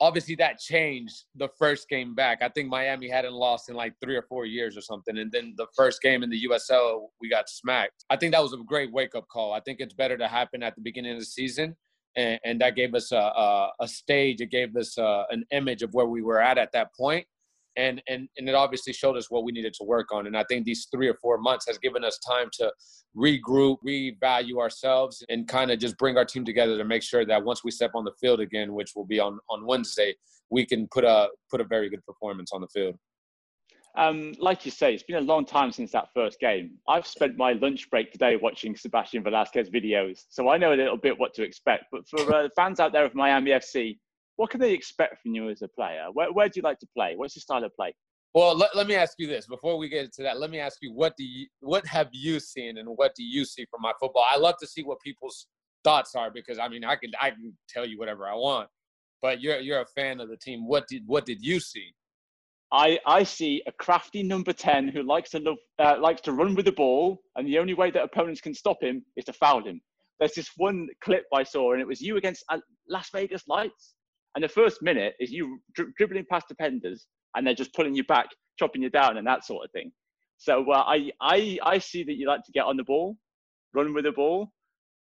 obviously 0.00 0.34
that 0.36 0.58
changed 0.58 1.24
the 1.36 1.48
first 1.58 1.88
game 1.88 2.14
back. 2.14 2.42
I 2.42 2.48
think 2.48 2.68
Miami 2.68 3.08
hadn't 3.08 3.34
lost 3.34 3.68
in 3.68 3.76
like 3.76 3.94
three 4.02 4.16
or 4.16 4.22
four 4.22 4.46
years 4.46 4.76
or 4.76 4.80
something. 4.80 5.18
And 5.18 5.30
then 5.30 5.54
the 5.56 5.66
first 5.76 6.00
game 6.00 6.22
in 6.22 6.30
the 6.30 6.46
USL, 6.48 7.08
we 7.20 7.28
got 7.28 7.48
smacked. 7.48 8.04
I 8.08 8.16
think 8.16 8.32
that 8.32 8.42
was 8.42 8.54
a 8.54 8.58
great 8.58 8.92
wake 8.92 9.14
up 9.14 9.28
call. 9.28 9.52
I 9.52 9.60
think 9.60 9.80
it's 9.80 9.94
better 9.94 10.16
to 10.16 10.26
happen 10.26 10.62
at 10.62 10.74
the 10.74 10.80
beginning 10.80 11.12
of 11.12 11.18
the 11.18 11.26
season. 11.26 11.76
And, 12.16 12.40
and 12.44 12.60
that 12.60 12.74
gave 12.74 12.94
us 12.94 13.12
a, 13.12 13.16
a, 13.16 13.70
a 13.80 13.88
stage. 13.88 14.40
It 14.40 14.50
gave 14.50 14.74
us 14.74 14.96
a, 14.98 15.26
an 15.30 15.44
image 15.52 15.82
of 15.82 15.92
where 15.92 16.06
we 16.06 16.22
were 16.22 16.40
at 16.40 16.58
at 16.58 16.72
that 16.72 16.94
point. 16.94 17.26
And 17.80 18.02
and 18.08 18.28
and 18.36 18.48
it 18.48 18.54
obviously 18.54 18.92
showed 18.92 19.16
us 19.16 19.30
what 19.30 19.44
we 19.44 19.52
needed 19.52 19.74
to 19.74 19.84
work 19.84 20.12
on. 20.12 20.26
And 20.26 20.36
I 20.36 20.44
think 20.44 20.64
these 20.64 20.86
three 20.92 21.08
or 21.08 21.14
four 21.14 21.38
months 21.38 21.66
has 21.66 21.78
given 21.78 22.04
us 22.04 22.18
time 22.18 22.48
to 22.58 22.72
regroup, 23.16 23.78
revalue 23.86 24.58
ourselves, 24.58 25.24
and 25.28 25.48
kind 25.48 25.70
of 25.70 25.78
just 25.78 25.96
bring 25.98 26.16
our 26.16 26.24
team 26.24 26.44
together 26.44 26.76
to 26.76 26.84
make 26.84 27.02
sure 27.02 27.24
that 27.24 27.42
once 27.42 27.64
we 27.64 27.70
step 27.70 27.92
on 27.94 28.04
the 28.04 28.12
field 28.20 28.40
again, 28.40 28.74
which 28.74 28.92
will 28.94 29.06
be 29.06 29.18
on 29.18 29.38
on 29.48 29.66
Wednesday, 29.66 30.14
we 30.50 30.66
can 30.66 30.86
put 30.92 31.04
a 31.04 31.28
put 31.50 31.60
a 31.60 31.64
very 31.64 31.88
good 31.88 32.04
performance 32.04 32.50
on 32.52 32.60
the 32.60 32.68
field. 32.68 32.96
Um, 33.96 34.34
like 34.38 34.64
you 34.64 34.70
say, 34.70 34.94
it's 34.94 35.02
been 35.02 35.16
a 35.16 35.20
long 35.32 35.44
time 35.44 35.72
since 35.72 35.90
that 35.92 36.08
first 36.14 36.38
game. 36.38 36.78
I've 36.88 37.06
spent 37.06 37.36
my 37.36 37.54
lunch 37.54 37.90
break 37.90 38.12
today 38.12 38.36
watching 38.36 38.76
Sebastian 38.76 39.24
Velasquez 39.24 39.68
videos, 39.68 40.20
so 40.28 40.48
I 40.48 40.58
know 40.58 40.72
a 40.72 40.76
little 40.76 40.96
bit 40.96 41.18
what 41.18 41.34
to 41.34 41.42
expect. 41.42 41.86
But 41.90 42.08
for 42.08 42.32
uh, 42.32 42.48
fans 42.54 42.78
out 42.78 42.92
there 42.92 43.04
of 43.04 43.16
Miami 43.16 43.50
FC, 43.50 43.98
what 44.40 44.48
can 44.48 44.58
they 44.58 44.72
expect 44.72 45.20
from 45.20 45.34
you 45.34 45.50
as 45.50 45.60
a 45.60 45.68
player? 45.68 46.06
Where, 46.14 46.32
where 46.32 46.48
do 46.48 46.54
you 46.56 46.62
like 46.62 46.78
to 46.78 46.86
play? 46.96 47.12
What's 47.14 47.36
your 47.36 47.42
style 47.42 47.62
of 47.62 47.76
play? 47.76 47.94
Well, 48.32 48.56
let, 48.56 48.74
let 48.74 48.86
me 48.86 48.94
ask 48.94 49.16
you 49.18 49.26
this 49.26 49.46
before 49.46 49.76
we 49.76 49.90
get 49.90 50.06
into 50.06 50.22
that. 50.22 50.40
Let 50.40 50.50
me 50.50 50.58
ask 50.58 50.78
you 50.80 50.94
what 50.94 51.14
do 51.18 51.24
you 51.24 51.46
what 51.60 51.86
have 51.86 52.08
you 52.10 52.40
seen 52.40 52.78
and 52.78 52.88
what 52.88 53.14
do 53.14 53.22
you 53.22 53.44
see 53.44 53.66
from 53.70 53.82
my 53.82 53.92
football? 54.00 54.24
I 54.26 54.38
love 54.38 54.54
to 54.60 54.66
see 54.66 54.82
what 54.82 54.98
people's 55.04 55.46
thoughts 55.84 56.14
are 56.14 56.30
because 56.30 56.58
I 56.58 56.68
mean 56.68 56.84
I 56.86 56.96
can 56.96 57.10
I 57.20 57.32
can 57.32 57.54
tell 57.68 57.84
you 57.84 57.98
whatever 57.98 58.26
I 58.26 58.34
want, 58.34 58.70
but 59.20 59.42
you're 59.42 59.58
you're 59.58 59.82
a 59.82 59.86
fan 59.94 60.20
of 60.20 60.30
the 60.30 60.38
team. 60.38 60.66
What 60.66 60.88
did 60.88 61.02
what 61.04 61.26
did 61.26 61.44
you 61.44 61.60
see? 61.60 61.92
I, 62.72 62.98
I 63.04 63.24
see 63.24 63.62
a 63.66 63.72
crafty 63.72 64.22
number 64.22 64.54
10 64.54 64.88
who 64.88 65.02
likes 65.02 65.30
to 65.30 65.40
love, 65.40 65.58
uh, 65.78 65.96
likes 66.00 66.22
to 66.22 66.32
run 66.32 66.54
with 66.54 66.64
the 66.64 66.72
ball, 66.72 67.20
and 67.36 67.46
the 67.46 67.58
only 67.58 67.74
way 67.74 67.90
that 67.90 68.02
opponents 68.02 68.40
can 68.40 68.54
stop 68.54 68.82
him 68.82 69.04
is 69.16 69.24
to 69.24 69.34
foul 69.34 69.62
him. 69.64 69.82
There's 70.18 70.34
this 70.34 70.52
one 70.56 70.88
clip 71.02 71.24
I 71.34 71.42
saw, 71.42 71.72
and 71.72 71.80
it 71.82 71.86
was 71.86 72.00
you 72.00 72.16
against 72.16 72.44
uh, 72.48 72.58
Las 72.88 73.10
Vegas 73.12 73.42
Lights, 73.48 73.96
and 74.34 74.44
the 74.44 74.48
first 74.48 74.82
minute 74.82 75.14
is 75.20 75.30
you 75.30 75.60
dri- 75.74 75.92
dribbling 75.96 76.26
past 76.30 76.48
defenders 76.48 77.06
and 77.34 77.46
they're 77.46 77.54
just 77.54 77.74
pulling 77.74 77.94
you 77.94 78.04
back, 78.04 78.26
chopping 78.58 78.82
you 78.82 78.90
down, 78.90 79.16
and 79.16 79.26
that 79.26 79.44
sort 79.44 79.64
of 79.64 79.70
thing. 79.72 79.92
So 80.38 80.70
uh, 80.70 80.84
I, 80.86 81.10
I, 81.20 81.58
I 81.62 81.78
see 81.78 82.02
that 82.04 82.14
you 82.14 82.26
like 82.26 82.44
to 82.44 82.52
get 82.52 82.64
on 82.64 82.76
the 82.76 82.84
ball, 82.84 83.16
run 83.74 83.92
with 83.92 84.04
the 84.04 84.12
ball, 84.12 84.50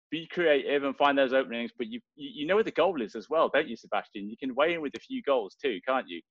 be 0.09 0.27
creative, 0.31 0.83
and 0.83 0.95
find 0.97 1.17
those 1.17 1.33
openings. 1.33 1.71
But 1.77 1.87
you, 1.87 1.99
you 2.15 2.47
know 2.47 2.55
where 2.55 2.63
the 2.63 2.71
goal 2.71 3.01
is 3.01 3.15
as 3.15 3.29
well, 3.29 3.49
don't 3.53 3.67
you, 3.67 3.75
Sebastian? 3.75 4.29
You 4.29 4.37
can 4.37 4.55
weigh 4.55 4.73
in 4.73 4.81
with 4.81 4.95
a 4.95 4.99
few 4.99 5.21
goals 5.21 5.55
too, 5.61 5.79
can't 5.87 6.07
you? 6.09 6.21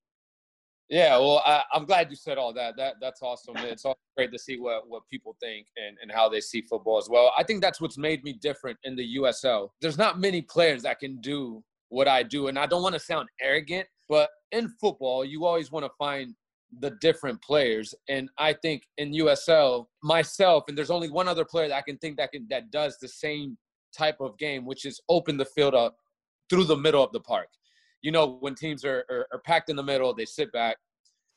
Yeah, 0.89 1.17
well, 1.19 1.43
I, 1.45 1.63
am 1.75 1.85
glad 1.85 2.09
you 2.09 2.15
said 2.15 2.39
all 2.39 2.51
that. 2.55 2.75
That 2.75 2.95
that's 2.99 3.21
awesome. 3.21 3.55
It's 3.57 3.85
great 4.17 4.31
to 4.31 4.39
see 4.39 4.59
what, 4.59 4.89
what 4.89 5.03
people 5.07 5.37
think 5.39 5.67
and, 5.77 5.95
and 6.01 6.11
how 6.11 6.27
they 6.27 6.41
see 6.41 6.63
football 6.63 6.97
as 6.97 7.07
well. 7.07 7.31
I 7.37 7.43
think 7.43 7.61
that's 7.61 7.79
what's 7.79 7.97
made 7.97 8.23
me 8.23 8.33
different 8.33 8.77
in 8.83 8.95
the 8.95 9.17
USL. 9.17 9.69
There's 9.81 9.99
not 9.99 10.19
many 10.19 10.41
players 10.41 10.81
that 10.83 10.99
can 10.99 11.21
do 11.21 11.63
what 11.89 12.07
I 12.07 12.23
do. 12.23 12.47
And 12.47 12.57
I 12.57 12.65
don't 12.65 12.83
want 12.83 12.93
to 12.93 12.99
sound 12.99 13.29
arrogant, 13.41 13.87
but 14.07 14.29
in 14.51 14.69
football, 14.79 15.25
you 15.25 15.45
always 15.45 15.71
want 15.71 15.85
to 15.85 15.91
find 15.97 16.33
the 16.79 16.91
different 17.01 17.41
players. 17.41 17.93
And 18.07 18.29
I 18.37 18.53
think 18.53 18.83
in 18.97 19.11
USL, 19.13 19.87
myself, 20.03 20.65
and 20.67 20.77
there's 20.77 20.91
only 20.91 21.09
one 21.09 21.27
other 21.27 21.45
player 21.45 21.67
that 21.67 21.77
I 21.77 21.81
can 21.81 21.97
think 21.97 22.17
that 22.17 22.31
can 22.31 22.47
that 22.49 22.71
does 22.71 22.97
the 22.99 23.07
same 23.07 23.57
type 23.95 24.17
of 24.19 24.37
game, 24.37 24.65
which 24.65 24.85
is 24.85 25.01
open 25.09 25.37
the 25.37 25.45
field 25.45 25.73
up 25.73 25.95
through 26.49 26.65
the 26.65 26.77
middle 26.77 27.03
of 27.03 27.11
the 27.11 27.19
park. 27.19 27.47
You 28.01 28.11
know, 28.11 28.37
when 28.39 28.55
teams 28.55 28.85
are, 28.85 29.03
are, 29.09 29.27
are 29.33 29.39
packed 29.39 29.69
in 29.69 29.75
the 29.75 29.83
middle, 29.83 30.13
they 30.13 30.25
sit 30.25 30.51
back, 30.51 30.77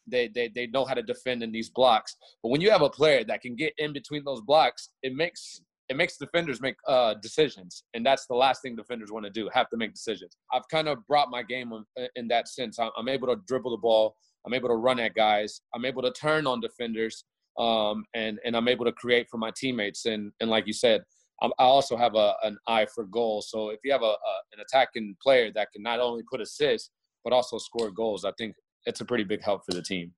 they, 0.07 0.29
they 0.29 0.49
they 0.49 0.67
know 0.67 0.85
how 0.85 0.95
to 0.95 1.03
defend 1.03 1.43
in 1.43 1.53
these 1.53 1.71
blocks. 1.71 2.17
But 2.43 2.51
when 2.51 2.61
you 2.61 2.71
have 2.71 2.83
a 2.83 2.91
player 2.91 3.25
that 3.25 3.41
can 3.41 3.57
get 3.57 3.73
in 3.79 3.93
between 3.93 4.25
those 4.25 4.41
blocks, 4.41 4.91
it 5.03 5.15
makes 5.15 5.63
it 5.93 5.97
makes 5.97 6.17
defenders 6.17 6.63
make 6.63 6.77
uh, 6.89 7.13
decisions, 7.21 7.85
and 7.93 8.05
that's 8.05 8.27
the 8.27 8.35
last 8.35 8.63
thing 8.63 8.75
defenders 8.75 9.13
want 9.13 9.27
to 9.27 9.31
do: 9.31 9.51
have 9.53 9.69
to 9.69 9.77
make 9.77 9.93
decisions. 9.93 10.39
I've 10.51 10.67
kind 10.71 10.89
of 10.89 11.07
brought 11.07 11.29
my 11.31 11.43
game 11.43 11.71
uh, 11.71 12.05
in 12.17 12.29
that 12.29 12.49
sense. 12.49 12.79
I'm 12.79 13.09
able 13.09 13.29
to 13.29 13.37
dribble 13.47 13.73
the 13.73 13.77
ball. 13.77 14.17
I'm 14.47 14.55
able 14.55 14.71
to 14.71 14.77
run 14.77 14.99
at 14.99 15.15
guys. 15.15 15.61
I'm 15.75 15.85
able 15.85 16.01
to 16.01 16.11
turn 16.13 16.47
on 16.47 16.63
defenders, 16.63 17.27
um, 17.59 18.07
and 18.15 18.41
and 18.47 18.57
I'm 18.57 18.69
able 18.69 18.87
to 18.87 18.93
create 18.93 19.27
for 19.31 19.37
my 19.37 19.53
teammates. 19.55 20.07
And 20.07 20.33
and 20.41 20.49
like 20.49 20.67
you 20.67 20.73
said, 20.73 21.03
i 21.43 21.51
also 21.59 21.95
have 21.95 22.15
a, 22.15 22.37
an 22.43 22.57
eye 22.67 22.87
for 22.87 23.05
goals. 23.05 23.51
So 23.51 23.69
if 23.69 23.81
you 23.85 23.93
have 23.93 24.03
a, 24.03 24.17
a 24.31 24.33
an 24.55 24.61
attacking 24.63 25.15
player 25.23 25.53
that 25.55 25.73
can 25.73 25.83
not 25.83 26.01
only 26.01 26.23
put 26.31 26.41
assists 26.41 26.91
but 27.23 27.35
also 27.35 27.59
score 27.59 27.91
goals, 27.91 28.25
I 28.25 28.33
think 28.39 28.55
it's 28.87 29.03
a 29.03 29.05
pretty 29.05 29.25
big 29.25 29.43
help 29.43 29.61
for 29.67 29.75
the 29.75 29.83
team. 29.83 30.13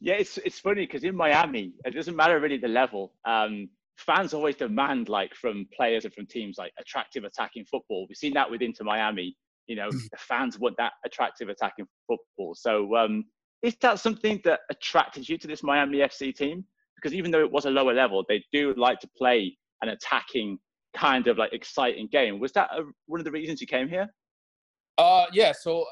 Yeah, 0.00 0.14
it's 0.14 0.36
it's 0.36 0.58
funny 0.58 0.84
because 0.84 1.02
in 1.02 1.16
Miami, 1.16 1.72
it 1.86 1.94
doesn't 1.94 2.14
matter 2.14 2.38
really 2.38 2.58
the 2.58 2.68
level. 2.68 3.14
Um, 3.24 3.70
fans 4.02 4.34
always 4.34 4.56
demand 4.56 5.08
like 5.08 5.34
from 5.34 5.66
players 5.74 6.04
and 6.04 6.12
from 6.12 6.26
teams 6.26 6.56
like 6.58 6.72
attractive 6.78 7.24
attacking 7.24 7.64
football. 7.64 8.06
We've 8.08 8.16
seen 8.16 8.34
that 8.34 8.50
with 8.50 8.62
Inter 8.62 8.84
Miami. 8.84 9.36
You 9.66 9.76
know, 9.76 9.88
mm. 9.88 10.10
the 10.10 10.18
fans 10.18 10.58
want 10.58 10.76
that 10.78 10.92
attractive 11.04 11.48
attacking 11.48 11.86
football. 12.06 12.54
So 12.54 12.94
um, 12.96 13.24
is 13.62 13.76
that 13.82 14.00
something 14.00 14.40
that 14.44 14.60
attracted 14.70 15.28
you 15.28 15.38
to 15.38 15.46
this 15.46 15.62
Miami 15.62 15.98
FC 15.98 16.34
team? 16.34 16.64
Because 16.96 17.14
even 17.14 17.30
though 17.30 17.40
it 17.40 17.50
was 17.50 17.64
a 17.64 17.70
lower 17.70 17.94
level, 17.94 18.24
they 18.28 18.44
do 18.52 18.74
like 18.76 19.00
to 19.00 19.08
play 19.16 19.56
an 19.82 19.88
attacking 19.88 20.58
kind 20.96 21.26
of 21.26 21.38
like 21.38 21.52
exciting 21.52 22.08
game. 22.10 22.38
Was 22.38 22.52
that 22.52 22.70
a, 22.72 22.82
one 23.06 23.20
of 23.20 23.24
the 23.24 23.30
reasons 23.30 23.60
you 23.60 23.66
came 23.66 23.88
here? 23.88 24.08
Uh, 24.98 25.26
yeah. 25.32 25.52
So 25.52 25.86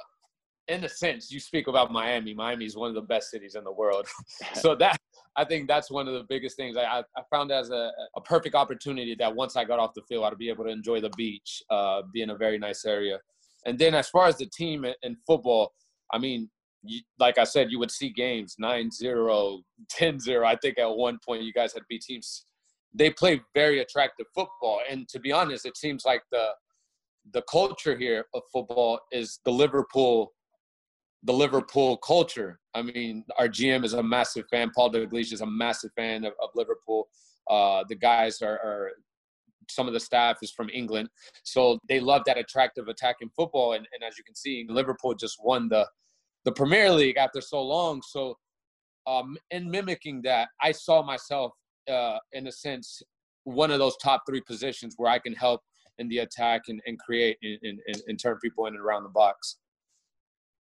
in 0.68 0.84
a 0.84 0.88
sense, 0.88 1.30
you 1.30 1.40
speak 1.40 1.66
about 1.66 1.90
Miami. 1.90 2.32
Miami 2.34 2.64
is 2.64 2.76
one 2.76 2.88
of 2.88 2.94
the 2.94 3.02
best 3.02 3.30
cities 3.30 3.54
in 3.54 3.64
the 3.64 3.72
world. 3.72 4.06
so 4.54 4.74
that 4.76 4.96
I 5.36 5.44
think 5.44 5.68
that's 5.68 5.90
one 5.90 6.08
of 6.08 6.14
the 6.14 6.24
biggest 6.28 6.56
things. 6.56 6.76
I, 6.76 7.02
I 7.16 7.22
found 7.30 7.52
as 7.52 7.70
a, 7.70 7.90
a 8.16 8.20
perfect 8.20 8.54
opportunity 8.54 9.14
that 9.18 9.34
once 9.34 9.56
I 9.56 9.64
got 9.64 9.78
off 9.78 9.94
the 9.94 10.02
field, 10.02 10.24
I'd 10.24 10.36
be 10.38 10.48
able 10.48 10.64
to 10.64 10.70
enjoy 10.70 11.00
the 11.00 11.10
beach, 11.16 11.62
uh, 11.70 12.02
be 12.12 12.22
in 12.22 12.30
a 12.30 12.36
very 12.36 12.58
nice 12.58 12.84
area. 12.84 13.18
And 13.64 13.78
then 13.78 13.94
as 13.94 14.08
far 14.08 14.26
as 14.26 14.38
the 14.38 14.46
team 14.46 14.84
in 15.02 15.16
football, 15.26 15.72
I 16.12 16.18
mean, 16.18 16.50
you, 16.82 17.00
like 17.18 17.38
I 17.38 17.44
said, 17.44 17.70
you 17.70 17.78
would 17.78 17.90
see 17.90 18.10
games 18.10 18.56
9 18.58 18.90
0, 18.90 19.60
10 19.88 20.18
0. 20.20 20.46
I 20.46 20.56
think 20.56 20.78
at 20.78 20.90
one 20.90 21.18
point 21.24 21.42
you 21.42 21.52
guys 21.52 21.74
had 21.74 21.82
beat 21.88 22.02
teams. 22.02 22.46
They 22.92 23.10
play 23.10 23.40
very 23.54 23.80
attractive 23.80 24.26
football. 24.34 24.80
And 24.90 25.08
to 25.10 25.20
be 25.20 25.30
honest, 25.30 25.66
it 25.66 25.76
seems 25.76 26.04
like 26.04 26.22
the 26.32 26.48
the 27.32 27.42
culture 27.42 27.96
here 27.96 28.24
of 28.34 28.42
football 28.50 28.98
is 29.12 29.40
the 29.44 29.50
Liverpool 29.50 30.32
the 31.24 31.32
Liverpool 31.32 31.96
culture. 31.98 32.58
I 32.74 32.82
mean, 32.82 33.24
our 33.38 33.48
GM 33.48 33.84
is 33.84 33.92
a 33.92 34.02
massive 34.02 34.46
fan. 34.50 34.70
Paul 34.74 34.92
Dalglish 34.92 35.32
is 35.32 35.40
a 35.40 35.46
massive 35.46 35.90
fan 35.96 36.24
of, 36.24 36.32
of 36.42 36.50
Liverpool. 36.54 37.08
Uh, 37.48 37.84
the 37.88 37.94
guys 37.96 38.42
are, 38.42 38.54
are, 38.54 38.90
some 39.68 39.86
of 39.86 39.92
the 39.92 40.00
staff 40.00 40.38
is 40.42 40.50
from 40.50 40.68
England, 40.70 41.08
so 41.42 41.78
they 41.88 42.00
love 42.00 42.22
that 42.26 42.38
attractive 42.38 42.88
attacking 42.88 43.30
football. 43.36 43.74
And, 43.74 43.86
and 43.92 44.02
as 44.02 44.16
you 44.18 44.24
can 44.24 44.34
see, 44.34 44.66
Liverpool 44.68 45.14
just 45.14 45.38
won 45.42 45.68
the 45.68 45.86
the 46.44 46.52
Premier 46.52 46.90
League 46.90 47.18
after 47.18 47.40
so 47.40 47.62
long. 47.62 48.00
So, 48.02 48.36
um, 49.06 49.36
in 49.50 49.70
mimicking 49.70 50.22
that, 50.22 50.48
I 50.62 50.72
saw 50.72 51.02
myself 51.02 51.52
uh, 51.90 52.18
in 52.32 52.46
a 52.46 52.52
sense 52.52 53.02
one 53.44 53.70
of 53.70 53.78
those 53.78 53.96
top 53.98 54.22
three 54.26 54.40
positions 54.40 54.94
where 54.96 55.10
I 55.10 55.18
can 55.18 55.34
help 55.34 55.60
in 55.98 56.08
the 56.08 56.18
attack 56.18 56.62
and, 56.68 56.80
and 56.86 56.98
create 56.98 57.36
and, 57.42 57.80
and, 57.86 58.02
and 58.06 58.18
turn 58.18 58.38
people 58.42 58.66
in 58.66 58.74
and 58.74 58.82
around 58.82 59.02
the 59.02 59.10
box. 59.10 59.56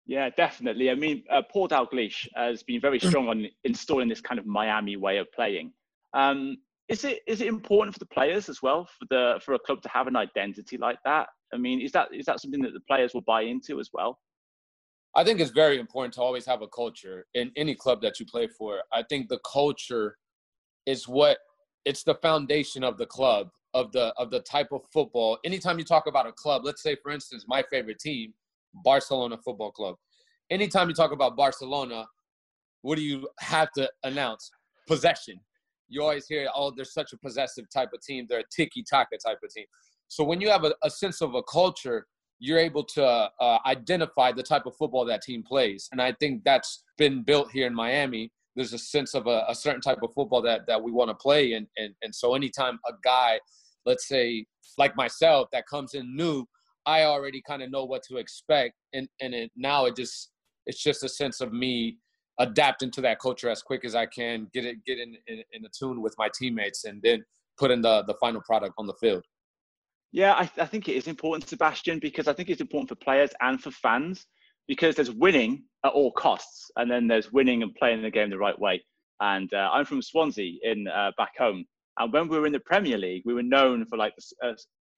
Yeah, 0.06 0.30
definitely. 0.30 0.90
I 0.90 0.94
mean, 0.94 1.22
uh, 1.30 1.42
Paul 1.50 1.68
Dalglish 1.68 2.28
has 2.34 2.62
been 2.62 2.80
very 2.80 2.98
strong 2.98 3.28
on 3.28 3.46
installing 3.64 4.08
this 4.08 4.20
kind 4.20 4.38
of 4.38 4.46
Miami 4.46 4.96
way 4.96 5.18
of 5.18 5.30
playing. 5.32 5.72
Um, 6.12 6.58
is 6.88 7.04
it 7.04 7.20
is 7.26 7.40
it 7.40 7.46
important 7.46 7.94
for 7.94 8.00
the 8.00 8.06
players 8.06 8.48
as 8.48 8.60
well 8.60 8.86
for 8.98 9.06
the 9.08 9.40
for 9.44 9.54
a 9.54 9.58
club 9.58 9.80
to 9.82 9.88
have 9.88 10.08
an 10.08 10.16
identity 10.16 10.76
like 10.76 10.98
that? 11.04 11.28
I 11.54 11.56
mean, 11.56 11.80
is 11.80 11.92
that 11.92 12.08
is 12.12 12.26
that 12.26 12.40
something 12.40 12.60
that 12.62 12.74
the 12.74 12.80
players 12.80 13.14
will 13.14 13.22
buy 13.22 13.42
into 13.42 13.78
as 13.78 13.90
well? 13.92 14.18
I 15.14 15.24
think 15.24 15.40
it's 15.40 15.50
very 15.50 15.78
important 15.78 16.14
to 16.14 16.22
always 16.22 16.46
have 16.46 16.62
a 16.62 16.68
culture 16.68 17.26
in 17.34 17.52
any 17.56 17.74
club 17.74 18.00
that 18.02 18.18
you 18.18 18.26
play 18.26 18.48
for. 18.48 18.80
I 18.92 19.02
think 19.02 19.28
the 19.28 19.40
culture 19.50 20.16
is 20.86 21.06
what 21.06 21.38
it's 21.84 22.02
the 22.02 22.14
foundation 22.16 22.82
of 22.82 22.98
the 22.98 23.06
club 23.06 23.50
of 23.74 23.92
the 23.92 24.12
of 24.18 24.30
the 24.30 24.40
type 24.40 24.68
of 24.72 24.82
football. 24.92 25.38
Anytime 25.44 25.78
you 25.78 25.84
talk 25.84 26.06
about 26.06 26.26
a 26.26 26.32
club, 26.32 26.62
let's 26.64 26.82
say 26.82 26.96
for 27.02 27.12
instance, 27.12 27.44
my 27.46 27.62
favorite 27.70 28.00
team 28.00 28.34
Barcelona 28.74 29.38
Football 29.44 29.72
Club. 29.72 29.96
Anytime 30.50 30.88
you 30.88 30.94
talk 30.94 31.12
about 31.12 31.36
Barcelona, 31.36 32.06
what 32.82 32.96
do 32.96 33.02
you 33.02 33.28
have 33.40 33.70
to 33.72 33.90
announce? 34.04 34.50
Possession. 34.86 35.38
You 35.88 36.02
always 36.02 36.26
hear, 36.26 36.48
oh, 36.54 36.72
they're 36.74 36.84
such 36.84 37.12
a 37.12 37.18
possessive 37.18 37.68
type 37.70 37.90
of 37.94 38.00
team. 38.02 38.26
They're 38.28 38.40
a 38.40 38.44
tiki 38.54 38.82
taka 38.82 39.16
type 39.24 39.38
of 39.44 39.50
team. 39.50 39.66
So 40.08 40.24
when 40.24 40.40
you 40.40 40.50
have 40.50 40.64
a, 40.64 40.74
a 40.82 40.90
sense 40.90 41.20
of 41.22 41.34
a 41.34 41.42
culture, 41.42 42.06
you're 42.38 42.58
able 42.58 42.82
to 42.82 43.04
uh, 43.04 43.58
identify 43.66 44.32
the 44.32 44.42
type 44.42 44.66
of 44.66 44.74
football 44.76 45.04
that 45.04 45.22
team 45.22 45.42
plays. 45.42 45.88
And 45.92 46.02
I 46.02 46.12
think 46.12 46.42
that's 46.44 46.82
been 46.98 47.22
built 47.22 47.52
here 47.52 47.66
in 47.66 47.74
Miami. 47.74 48.32
There's 48.56 48.72
a 48.72 48.78
sense 48.78 49.14
of 49.14 49.26
a, 49.26 49.44
a 49.48 49.54
certain 49.54 49.80
type 49.80 49.98
of 50.02 50.12
football 50.12 50.42
that, 50.42 50.66
that 50.66 50.82
we 50.82 50.90
want 50.90 51.10
to 51.10 51.14
play. 51.14 51.52
And, 51.52 51.66
and, 51.76 51.94
and 52.02 52.14
so 52.14 52.34
anytime 52.34 52.80
a 52.88 52.92
guy, 53.04 53.38
let's 53.86 54.08
say 54.08 54.44
like 54.76 54.96
myself, 54.96 55.48
that 55.52 55.66
comes 55.66 55.94
in 55.94 56.16
new, 56.16 56.44
I 56.86 57.04
already 57.04 57.42
kind 57.42 57.62
of 57.62 57.70
know 57.70 57.84
what 57.84 58.02
to 58.04 58.16
expect, 58.16 58.74
and 58.92 59.08
and 59.20 59.34
it, 59.34 59.50
now 59.56 59.86
it 59.86 59.96
just 59.96 60.30
it's 60.66 60.82
just 60.82 61.04
a 61.04 61.08
sense 61.08 61.40
of 61.40 61.52
me 61.52 61.98
adapting 62.38 62.90
to 62.90 63.00
that 63.02 63.18
culture 63.18 63.50
as 63.50 63.62
quick 63.62 63.84
as 63.84 63.94
I 63.94 64.06
can, 64.06 64.48
get 64.52 64.64
it 64.64 64.84
get 64.84 64.98
in 64.98 65.16
in, 65.26 65.42
in 65.52 65.66
tune 65.78 66.02
with 66.02 66.14
my 66.18 66.28
teammates, 66.38 66.84
and 66.84 67.00
then 67.02 67.24
put 67.58 67.70
in 67.70 67.82
the 67.82 68.02
the 68.04 68.14
final 68.14 68.40
product 68.42 68.74
on 68.78 68.86
the 68.86 68.94
field. 68.94 69.24
Yeah, 70.12 70.34
I, 70.34 70.50
I 70.58 70.66
think 70.66 70.88
it 70.88 70.96
is 70.96 71.08
important, 71.08 71.48
Sebastian, 71.48 71.98
because 71.98 72.28
I 72.28 72.34
think 72.34 72.50
it's 72.50 72.60
important 72.60 72.90
for 72.90 72.96
players 72.96 73.30
and 73.40 73.58
for 73.58 73.70
fans 73.70 74.26
because 74.68 74.94
there's 74.94 75.10
winning 75.10 75.64
at 75.84 75.92
all 75.92 76.12
costs, 76.12 76.70
and 76.76 76.90
then 76.90 77.08
there's 77.08 77.32
winning 77.32 77.62
and 77.62 77.74
playing 77.74 78.02
the 78.02 78.10
game 78.10 78.30
the 78.30 78.38
right 78.38 78.58
way. 78.58 78.84
And 79.20 79.52
uh, 79.54 79.70
I'm 79.72 79.84
from 79.84 80.02
Swansea 80.02 80.58
in 80.62 80.86
uh, 80.88 81.12
back 81.16 81.32
home, 81.38 81.64
and 81.98 82.12
when 82.12 82.28
we 82.28 82.38
were 82.38 82.46
in 82.46 82.52
the 82.52 82.60
Premier 82.60 82.98
League, 82.98 83.22
we 83.24 83.34
were 83.34 83.42
known 83.42 83.86
for 83.86 83.96
like 83.96 84.14
uh, 84.44 84.52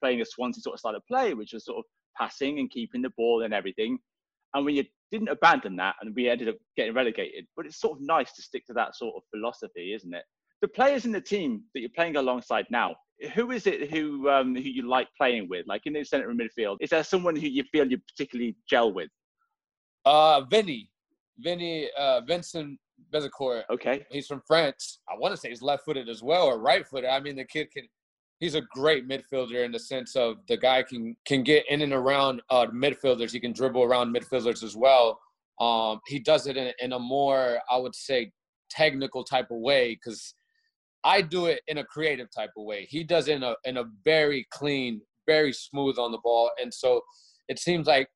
playing 0.05 0.21
a 0.21 0.25
Swansea 0.27 0.61
sort 0.61 0.75
of 0.75 0.81
style 0.81 0.97
of 0.97 1.07
play, 1.07 1.33
which 1.35 1.53
was 1.55 1.65
sort 1.65 1.79
of 1.79 1.85
passing 2.19 2.59
and 2.59 2.71
keeping 2.71 3.03
the 3.03 3.13
ball 3.17 3.43
and 3.45 3.55
everything. 3.55 3.99
And 4.53 4.65
we 4.67 4.91
didn't 5.11 5.29
abandon 5.37 5.77
that, 5.77 5.95
and 6.01 6.15
we 6.15 6.29
ended 6.29 6.49
up 6.49 6.57
getting 6.77 6.95
relegated. 6.95 7.47
But 7.57 7.67
it's 7.67 7.81
sort 7.81 7.99
of 7.99 8.07
nice 8.07 8.33
to 8.35 8.43
stick 8.43 8.67
to 8.67 8.75
that 8.75 8.95
sort 8.95 9.15
of 9.17 9.23
philosophy, 9.33 9.95
isn't 9.95 10.15
it? 10.15 10.25
The 10.61 10.69
players 10.69 11.07
in 11.07 11.13
the 11.13 11.21
team 11.21 11.51
that 11.73 11.81
you're 11.81 11.97
playing 11.97 12.17
alongside 12.17 12.67
now, 12.71 12.95
who 13.35 13.51
is 13.51 13.67
it 13.67 13.91
who 13.91 14.29
um, 14.29 14.55
who 14.55 14.69
you 14.79 14.89
like 14.89 15.09
playing 15.17 15.49
with? 15.49 15.67
Like 15.67 15.83
in 15.87 15.95
the 15.95 16.05
centre 16.05 16.33
midfield, 16.33 16.77
is 16.81 16.91
there 16.91 17.05
someone 17.05 17.37
who 17.37 17.49
you 17.49 17.65
feel 17.73 17.87
you 17.87 17.99
particularly 18.11 18.57
gel 18.69 18.93
with? 18.93 19.11
Uh, 20.05 20.43
Vinny, 20.43 20.91
Vinny, 21.39 21.89
uh, 21.99 22.21
Vincent 22.21 22.79
Bezecourt. 23.13 23.63
Okay. 23.71 24.05
He's 24.11 24.27
from 24.27 24.43
France. 24.47 25.01
I 25.09 25.19
want 25.19 25.33
to 25.35 25.41
say 25.41 25.49
he's 25.49 25.63
left-footed 25.63 26.09
as 26.09 26.23
well 26.23 26.47
or 26.47 26.59
right-footed. 26.61 27.09
I 27.09 27.21
mean, 27.21 27.37
the 27.37 27.45
kid 27.45 27.71
can. 27.73 27.87
He's 28.45 28.57
a 28.57 28.61
great 28.61 29.09
midfielder 29.09 29.65
in 29.65 29.73
the 29.73 29.79
sense 29.79 30.17
of 30.17 30.37
the 30.49 30.59
guy 30.59 30.83
can 30.83 31.17
can 31.25 31.43
get 31.43 31.65
in 31.71 31.81
and 31.81 31.95
around 31.95 32.43
uh, 32.51 32.67
midfielders. 32.67 33.31
He 33.31 33.41
can 33.41 33.55
dribble 33.55 33.83
around 33.83 34.15
midfielders 34.15 34.63
as 34.63 34.77
well. 34.77 35.19
Um, 35.59 36.01
he 36.07 36.19
does 36.19 36.47
it 36.47 36.59
in, 36.59 36.71
in 36.79 36.93
a 36.93 36.99
more, 36.99 37.59
I 37.71 37.79
would 37.79 37.95
say, 37.95 38.33
technical 38.69 39.25
type 39.25 39.51
of 39.51 39.61
way 39.61 39.95
because 39.95 40.35
I 41.05 41.23
do 41.23 41.47
it 41.47 41.63
in 41.69 41.79
a 41.79 41.85
creative 41.85 42.29
type 42.31 42.51
of 42.59 42.65
way. 42.65 42.85
He 42.85 43.03
does 43.03 43.29
it 43.29 43.37
in 43.37 43.45
a 43.45 43.55
in 43.65 43.79
a 43.79 43.85
very 44.05 44.47
clean, 44.51 45.01
very 45.27 45.55
smooth 45.55 45.99
on 45.99 46.13
the 46.13 46.21
ball, 46.23 46.51
and 46.61 46.73
so 46.73 47.01
it 47.49 47.59
seems 47.59 47.87
like 47.87 48.09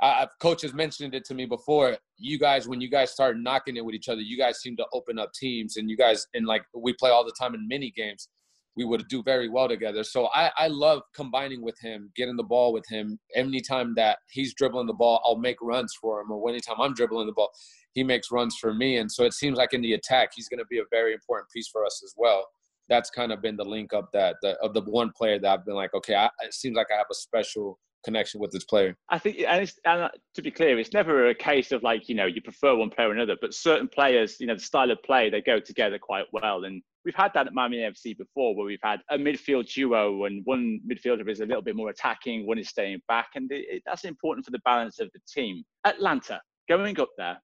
uh, 0.00 0.26
coaches 0.40 0.72
mentioned 0.72 1.16
it 1.16 1.24
to 1.24 1.34
me 1.34 1.46
before. 1.46 1.96
You 2.16 2.38
guys, 2.38 2.68
when 2.68 2.80
you 2.80 2.88
guys 2.88 3.10
start 3.10 3.40
knocking 3.40 3.76
it 3.76 3.84
with 3.84 3.96
each 3.96 4.08
other, 4.08 4.20
you 4.20 4.38
guys 4.38 4.60
seem 4.60 4.76
to 4.76 4.86
open 4.92 5.18
up 5.18 5.32
teams, 5.32 5.78
and 5.78 5.90
you 5.90 5.96
guys, 5.96 6.28
and 6.32 6.46
like 6.46 6.62
we 6.76 6.92
play 6.92 7.10
all 7.10 7.24
the 7.24 7.34
time 7.36 7.56
in 7.56 7.66
mini 7.66 7.90
games, 7.90 8.28
we 8.76 8.84
would 8.84 9.06
do 9.08 9.22
very 9.22 9.48
well 9.48 9.68
together. 9.68 10.02
So 10.04 10.28
I, 10.34 10.50
I 10.56 10.68
love 10.68 11.02
combining 11.14 11.62
with 11.62 11.76
him, 11.80 12.10
getting 12.16 12.36
the 12.36 12.42
ball 12.42 12.72
with 12.72 12.84
him. 12.88 13.18
Anytime 13.34 13.94
that 13.96 14.18
he's 14.30 14.54
dribbling 14.54 14.86
the 14.86 14.94
ball, 14.94 15.20
I'll 15.24 15.38
make 15.38 15.56
runs 15.62 15.94
for 16.00 16.20
him, 16.20 16.30
or 16.30 16.48
anytime 16.48 16.76
I'm 16.80 16.94
dribbling 16.94 17.26
the 17.26 17.32
ball, 17.32 17.50
he 17.92 18.02
makes 18.02 18.30
runs 18.32 18.56
for 18.60 18.74
me. 18.74 18.96
And 18.96 19.10
so 19.10 19.24
it 19.24 19.32
seems 19.32 19.56
like 19.56 19.72
in 19.72 19.82
the 19.82 19.94
attack, 19.94 20.30
he's 20.34 20.48
going 20.48 20.58
to 20.58 20.66
be 20.66 20.78
a 20.78 20.84
very 20.90 21.12
important 21.12 21.50
piece 21.54 21.68
for 21.68 21.84
us 21.84 22.02
as 22.04 22.14
well. 22.16 22.46
That's 22.88 23.10
kind 23.10 23.32
of 23.32 23.40
been 23.40 23.56
the 23.56 23.64
link 23.64 23.94
up 23.94 24.10
that 24.12 24.36
the, 24.42 24.56
of 24.60 24.74
the 24.74 24.82
one 24.82 25.12
player 25.16 25.38
that 25.38 25.50
I've 25.50 25.64
been 25.64 25.74
like, 25.74 25.94
okay, 25.94 26.14
I, 26.14 26.28
it 26.42 26.52
seems 26.52 26.76
like 26.76 26.88
I 26.92 26.98
have 26.98 27.06
a 27.10 27.14
special 27.14 27.78
connection 28.04 28.40
with 28.40 28.50
this 28.50 28.64
player. 28.64 28.94
I 29.08 29.18
think, 29.18 29.38
and, 29.48 29.72
and 29.86 30.02
uh, 30.02 30.08
to 30.34 30.42
be 30.42 30.50
clear, 30.50 30.78
it's 30.78 30.92
never 30.92 31.28
a 31.28 31.34
case 31.34 31.72
of 31.72 31.82
like 31.82 32.08
you 32.08 32.14
know 32.14 32.26
you 32.26 32.42
prefer 32.42 32.74
one 32.74 32.90
player 32.90 33.08
or 33.08 33.12
another, 33.12 33.36
but 33.40 33.54
certain 33.54 33.88
players, 33.88 34.36
you 34.38 34.46
know, 34.46 34.54
the 34.54 34.60
style 34.60 34.90
of 34.90 35.02
play 35.02 35.30
they 35.30 35.40
go 35.40 35.58
together 35.58 35.98
quite 35.98 36.26
well, 36.32 36.64
and 36.64 36.82
we've 37.04 37.14
had 37.14 37.32
that 37.34 37.46
at 37.46 37.52
Miami 37.52 37.78
FC 37.78 38.16
before, 38.16 38.54
where 38.54 38.66
we've 38.66 38.78
had 38.82 39.00
a 39.10 39.18
midfield 39.18 39.72
duo, 39.72 40.24
and 40.24 40.42
one 40.44 40.80
midfielder 40.90 41.28
is 41.28 41.40
a 41.40 41.46
little 41.46 41.62
bit 41.62 41.76
more 41.76 41.90
attacking, 41.90 42.46
one 42.46 42.58
is 42.58 42.68
staying 42.68 43.00
back, 43.08 43.28
and 43.34 43.50
it, 43.52 43.64
it, 43.68 43.82
that's 43.86 44.04
important 44.04 44.44
for 44.44 44.50
the 44.50 44.60
balance 44.64 45.00
of 45.00 45.10
the 45.12 45.20
team. 45.28 45.62
Atlanta 45.84 46.40
going 46.68 46.98
up 46.98 47.10
there, 47.18 47.38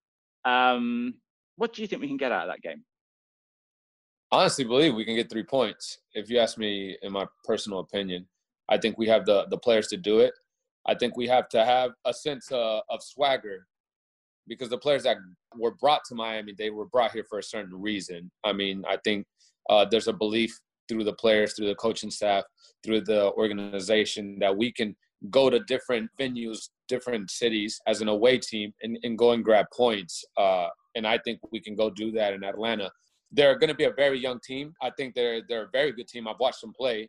um, 0.45 1.15
what 1.57 1.73
do 1.73 1.83
you 1.83 1.89
think 1.89 2.01
we 2.01 2.09
can 2.09 2.17
get 2.17 2.33
out 2.33 2.49
of 2.49 2.55
that 2.55 2.63
game? 2.63 2.83
Honestly, 4.33 4.65
believe 4.65 4.95
we 4.95 5.05
can 5.05 5.17
get 5.17 5.29
three 5.29 5.43
points. 5.43 5.99
If 6.15 6.31
you 6.31 6.39
ask 6.39 6.57
me, 6.57 6.97
in 7.03 7.13
my 7.13 7.27
personal 7.45 7.81
opinion, 7.81 8.27
I 8.69 8.79
think 8.79 8.97
we 8.97 9.09
have 9.09 9.27
the 9.27 9.47
the 9.51 9.59
players 9.59 9.89
to 9.89 9.97
do 9.97 10.21
it. 10.21 10.33
I 10.87 10.95
think 10.95 11.17
we 11.17 11.27
have 11.27 11.49
to 11.51 11.65
have 11.65 11.91
a 12.07 12.15
sense 12.15 12.49
of, 12.53 12.83
of 12.89 13.03
swagger 13.03 13.67
because 14.47 14.69
the 14.69 14.79
players 14.79 15.03
that 15.03 15.19
were 15.57 15.75
brought 15.75 16.05
to 16.07 16.15
Miami, 16.15 16.55
they 16.57 16.71
were 16.71 16.87
brought 16.87 17.13
here 17.13 17.25
for 17.29 17.39
a 17.39 17.43
certain 17.43 17.81
reason. 17.81 18.31
I 18.45 18.53
mean, 18.53 18.85
I 18.89 18.97
think 19.05 19.27
uh, 19.69 19.85
there's 19.91 20.09
a 20.09 20.13
belief 20.13 20.59
through 20.89 21.05
the 21.05 21.13
players, 21.13 21.55
through 21.55 21.69
the 21.69 21.75
coaching 21.75 22.11
staff, 22.11 22.45
through 22.85 23.03
the 23.03 23.33
organization 23.33 24.39
that 24.41 24.57
we 24.57 24.73
can 24.73 24.97
go 25.29 25.51
to 25.51 25.61
different 25.61 26.11
venues, 26.19 26.71
different 26.89 27.31
cities 27.31 27.81
as 27.87 28.01
an 28.01 28.09
away 28.09 28.39
team 28.39 28.73
and, 28.83 28.99
and 29.03 29.19
go 29.19 29.33
and 29.33 29.45
grab 29.45 29.67
points. 29.77 30.25
Uh, 30.37 30.69
and 30.95 31.07
I 31.07 31.19
think 31.19 31.41
we 31.53 31.61
can 31.61 31.77
go 31.77 31.91
do 31.91 32.11
that 32.13 32.33
in 32.33 32.43
Atlanta. 32.43 32.91
They're 33.31 33.59
going 33.59 33.69
to 33.69 33.77
be 33.77 33.85
a 33.85 33.93
very 33.93 34.19
young 34.19 34.41
team. 34.41 34.73
I 34.83 34.91
think 34.97 35.15
they're 35.15 35.43
they're 35.49 35.65
a 35.65 35.71
very 35.73 35.93
good 35.93 36.09
team. 36.09 36.27
I've 36.27 36.41
watched 36.41 36.63
them 36.63 36.73
play. 36.73 37.09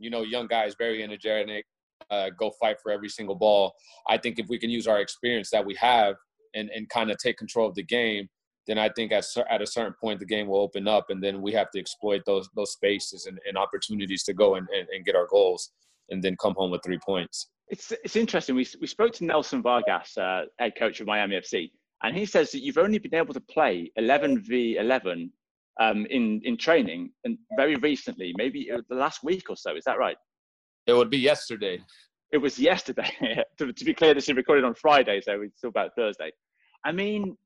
You 0.00 0.10
know, 0.10 0.22
young 0.22 0.48
guys, 0.48 0.74
very 0.76 1.04
energetic, 1.04 1.64
uh, 2.10 2.30
go 2.36 2.50
fight 2.60 2.80
for 2.82 2.90
every 2.90 3.08
single 3.08 3.36
ball. 3.36 3.72
I 4.08 4.18
think 4.18 4.40
if 4.40 4.48
we 4.48 4.58
can 4.58 4.70
use 4.70 4.88
our 4.88 5.00
experience 5.00 5.50
that 5.50 5.64
we 5.64 5.76
have 5.76 6.16
and, 6.54 6.70
and 6.70 6.88
kind 6.88 7.10
of 7.10 7.18
take 7.18 7.36
control 7.36 7.68
of 7.68 7.76
the 7.76 7.84
game, 7.84 8.28
then 8.66 8.78
I 8.78 8.88
think 8.88 9.12
at, 9.12 9.24
at 9.50 9.62
a 9.62 9.66
certain 9.66 9.94
point 10.00 10.20
the 10.20 10.26
game 10.26 10.48
will 10.48 10.60
open 10.60 10.88
up, 10.88 11.10
and 11.10 11.22
then 11.22 11.42
we 11.42 11.52
have 11.52 11.70
to 11.72 11.78
exploit 11.78 12.22
those 12.26 12.48
those 12.54 12.72
spaces 12.72 13.26
and, 13.26 13.38
and 13.46 13.56
opportunities 13.56 14.22
to 14.24 14.34
go 14.34 14.56
and, 14.56 14.66
and, 14.76 14.88
and, 14.88 15.04
get 15.04 15.16
our 15.16 15.26
goals, 15.26 15.70
and 16.10 16.22
then 16.22 16.36
come 16.36 16.54
home 16.54 16.70
with 16.70 16.82
three 16.82 16.98
points. 16.98 17.50
It's 17.68 17.92
it's 18.04 18.16
interesting. 18.16 18.54
We 18.54 18.66
we 18.80 18.86
spoke 18.86 19.12
to 19.14 19.24
Nelson 19.24 19.62
Vargas, 19.62 20.16
uh, 20.16 20.44
head 20.58 20.72
coach 20.78 21.00
of 21.00 21.06
Miami 21.06 21.36
FC, 21.36 21.70
and 22.02 22.16
he 22.16 22.26
says 22.26 22.50
that 22.52 22.62
you've 22.62 22.78
only 22.78 22.98
been 22.98 23.14
able 23.14 23.34
to 23.34 23.40
play 23.40 23.90
11 23.96 24.42
v 24.42 24.76
11 24.76 25.30
um, 25.80 26.06
in 26.06 26.40
in 26.44 26.56
training, 26.56 27.10
and 27.24 27.38
very 27.56 27.76
recently, 27.76 28.32
maybe 28.36 28.70
the 28.88 28.94
last 28.94 29.22
week 29.22 29.50
or 29.50 29.56
so. 29.56 29.76
Is 29.76 29.84
that 29.84 29.98
right? 29.98 30.16
It 30.86 30.92
would 30.92 31.10
be 31.10 31.18
yesterday. 31.18 31.80
It 32.32 32.38
was 32.38 32.58
yesterday. 32.58 33.10
to, 33.58 33.72
to, 33.72 33.84
be 33.84 33.94
clear, 33.94 34.12
this 34.12 34.28
is 34.28 34.34
recorded 34.34 34.64
on 34.64 34.74
Friday, 34.74 35.20
so 35.20 35.40
it's 35.42 35.56
still 35.58 35.70
about 35.70 35.94
Thursday. 35.96 36.30
I 36.84 36.92
mean, 36.92 37.36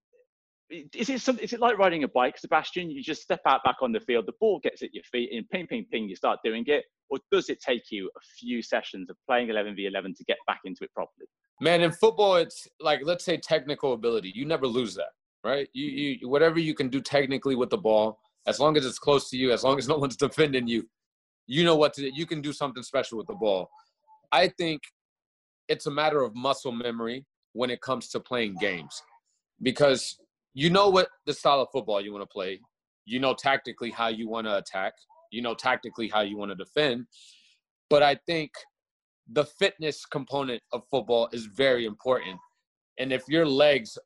is 0.70 1.08
it 1.08 1.20
some, 1.20 1.38
is 1.38 1.52
it 1.52 1.60
like 1.60 1.78
riding 1.78 2.04
a 2.04 2.08
bike, 2.08 2.38
Sebastian? 2.38 2.90
You 2.90 3.02
just 3.02 3.22
step 3.22 3.40
out 3.46 3.64
back 3.64 3.76
on 3.80 3.92
the 3.92 4.00
field, 4.00 4.26
the 4.26 4.34
ball 4.40 4.60
gets 4.62 4.82
at 4.82 4.94
your 4.94 5.04
feet, 5.04 5.30
and 5.32 5.48
ping, 5.48 5.66
ping, 5.66 5.86
ping, 5.90 6.08
you 6.08 6.16
start 6.16 6.40
doing 6.44 6.64
it, 6.66 6.84
or 7.08 7.18
does 7.32 7.48
it 7.48 7.60
take 7.60 7.90
you 7.90 8.10
a 8.16 8.20
few 8.38 8.62
sessions 8.62 9.08
of 9.08 9.16
playing 9.26 9.48
11 9.48 9.76
v 9.76 9.86
11 9.86 10.14
to 10.14 10.24
get 10.24 10.36
back 10.46 10.60
into 10.64 10.84
it 10.84 10.92
properly? 10.94 11.26
Man, 11.60 11.80
in 11.80 11.92
football, 11.92 12.36
it's 12.36 12.68
like 12.80 13.00
let's 13.02 13.24
say 13.24 13.36
technical 13.36 13.94
ability. 13.94 14.32
You 14.34 14.44
never 14.44 14.66
lose 14.66 14.94
that, 14.94 15.10
right? 15.42 15.68
You, 15.72 15.86
you 15.86 16.28
whatever 16.28 16.58
you 16.58 16.74
can 16.74 16.88
do 16.88 17.00
technically 17.00 17.56
with 17.56 17.70
the 17.70 17.78
ball, 17.78 18.18
as 18.46 18.60
long 18.60 18.76
as 18.76 18.84
it's 18.84 18.98
close 18.98 19.30
to 19.30 19.36
you, 19.36 19.52
as 19.52 19.64
long 19.64 19.78
as 19.78 19.88
no 19.88 19.96
one's 19.96 20.16
defending 20.28 20.68
you, 20.68 20.88
you 21.46 21.64
know 21.64 21.76
what 21.76 21.94
to 21.94 22.02
do. 22.02 22.10
You 22.14 22.26
can 22.26 22.40
do 22.40 22.52
something 22.52 22.82
special 22.82 23.18
with 23.18 23.26
the 23.26 23.34
ball. 23.34 23.70
I 24.30 24.48
think 24.48 24.82
it's 25.68 25.86
a 25.86 25.90
matter 25.90 26.22
of 26.22 26.34
muscle 26.34 26.72
memory 26.72 27.24
when 27.54 27.70
it 27.70 27.80
comes 27.80 28.08
to 28.08 28.20
playing 28.20 28.56
games 28.60 29.02
because 29.62 30.18
you 30.58 30.70
know 30.70 30.88
what 30.88 31.08
the 31.24 31.32
style 31.32 31.60
of 31.60 31.68
football 31.70 32.00
you 32.00 32.12
want 32.12 32.22
to 32.22 32.32
play. 32.32 32.58
You 33.04 33.20
know 33.20 33.32
tactically 33.32 33.92
how 33.92 34.08
you 34.08 34.28
want 34.28 34.48
to 34.48 34.56
attack. 34.56 34.94
You 35.30 35.40
know 35.40 35.54
tactically 35.54 36.08
how 36.08 36.22
you 36.22 36.36
want 36.36 36.50
to 36.50 36.56
defend. 36.56 37.06
But 37.88 38.02
I 38.02 38.16
think 38.26 38.50
the 39.30 39.44
fitness 39.44 40.04
component 40.04 40.60
of 40.72 40.82
football 40.90 41.28
is 41.30 41.46
very 41.46 41.86
important. 41.86 42.40
And 42.98 43.12
if 43.12 43.22
your 43.28 43.46
legs 43.46 43.96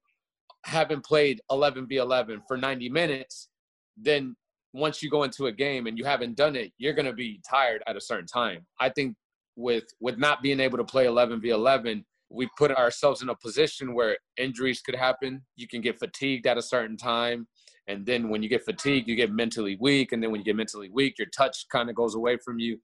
haven't 0.66 1.06
played 1.06 1.40
11 1.50 1.86
v 1.86 1.96
11 1.96 2.42
for 2.46 2.58
90 2.58 2.90
minutes, 2.90 3.48
then 3.96 4.36
once 4.74 5.02
you 5.02 5.08
go 5.08 5.22
into 5.22 5.46
a 5.46 5.52
game 5.52 5.86
and 5.86 5.96
you 5.96 6.04
haven't 6.04 6.36
done 6.36 6.54
it, 6.54 6.70
you're 6.76 6.92
going 6.92 7.06
to 7.06 7.14
be 7.14 7.40
tired 7.48 7.82
at 7.86 7.96
a 7.96 8.00
certain 8.00 8.26
time. 8.26 8.66
I 8.78 8.90
think 8.90 9.16
with 9.56 9.84
with 10.00 10.18
not 10.18 10.42
being 10.42 10.60
able 10.60 10.76
to 10.76 10.84
play 10.84 11.06
11 11.06 11.40
v 11.40 11.48
11, 11.48 12.04
we 12.32 12.48
put 12.56 12.70
ourselves 12.72 13.22
in 13.22 13.28
a 13.28 13.36
position 13.36 13.94
where 13.94 14.16
injuries 14.36 14.80
could 14.80 14.94
happen. 14.94 15.42
You 15.56 15.68
can 15.68 15.80
get 15.80 15.98
fatigued 15.98 16.46
at 16.46 16.58
a 16.58 16.62
certain 16.62 16.96
time, 16.96 17.46
and 17.86 18.06
then 18.06 18.28
when 18.28 18.42
you 18.42 18.48
get 18.48 18.64
fatigued, 18.64 19.08
you 19.08 19.16
get 19.16 19.32
mentally 19.32 19.76
weak, 19.80 20.12
and 20.12 20.22
then 20.22 20.30
when 20.30 20.40
you 20.40 20.44
get 20.44 20.56
mentally 20.56 20.90
weak, 20.90 21.18
your 21.18 21.28
touch 21.28 21.66
kind 21.70 21.90
of 21.90 21.96
goes 21.96 22.14
away 22.14 22.38
from 22.44 22.58
you. 22.58 22.78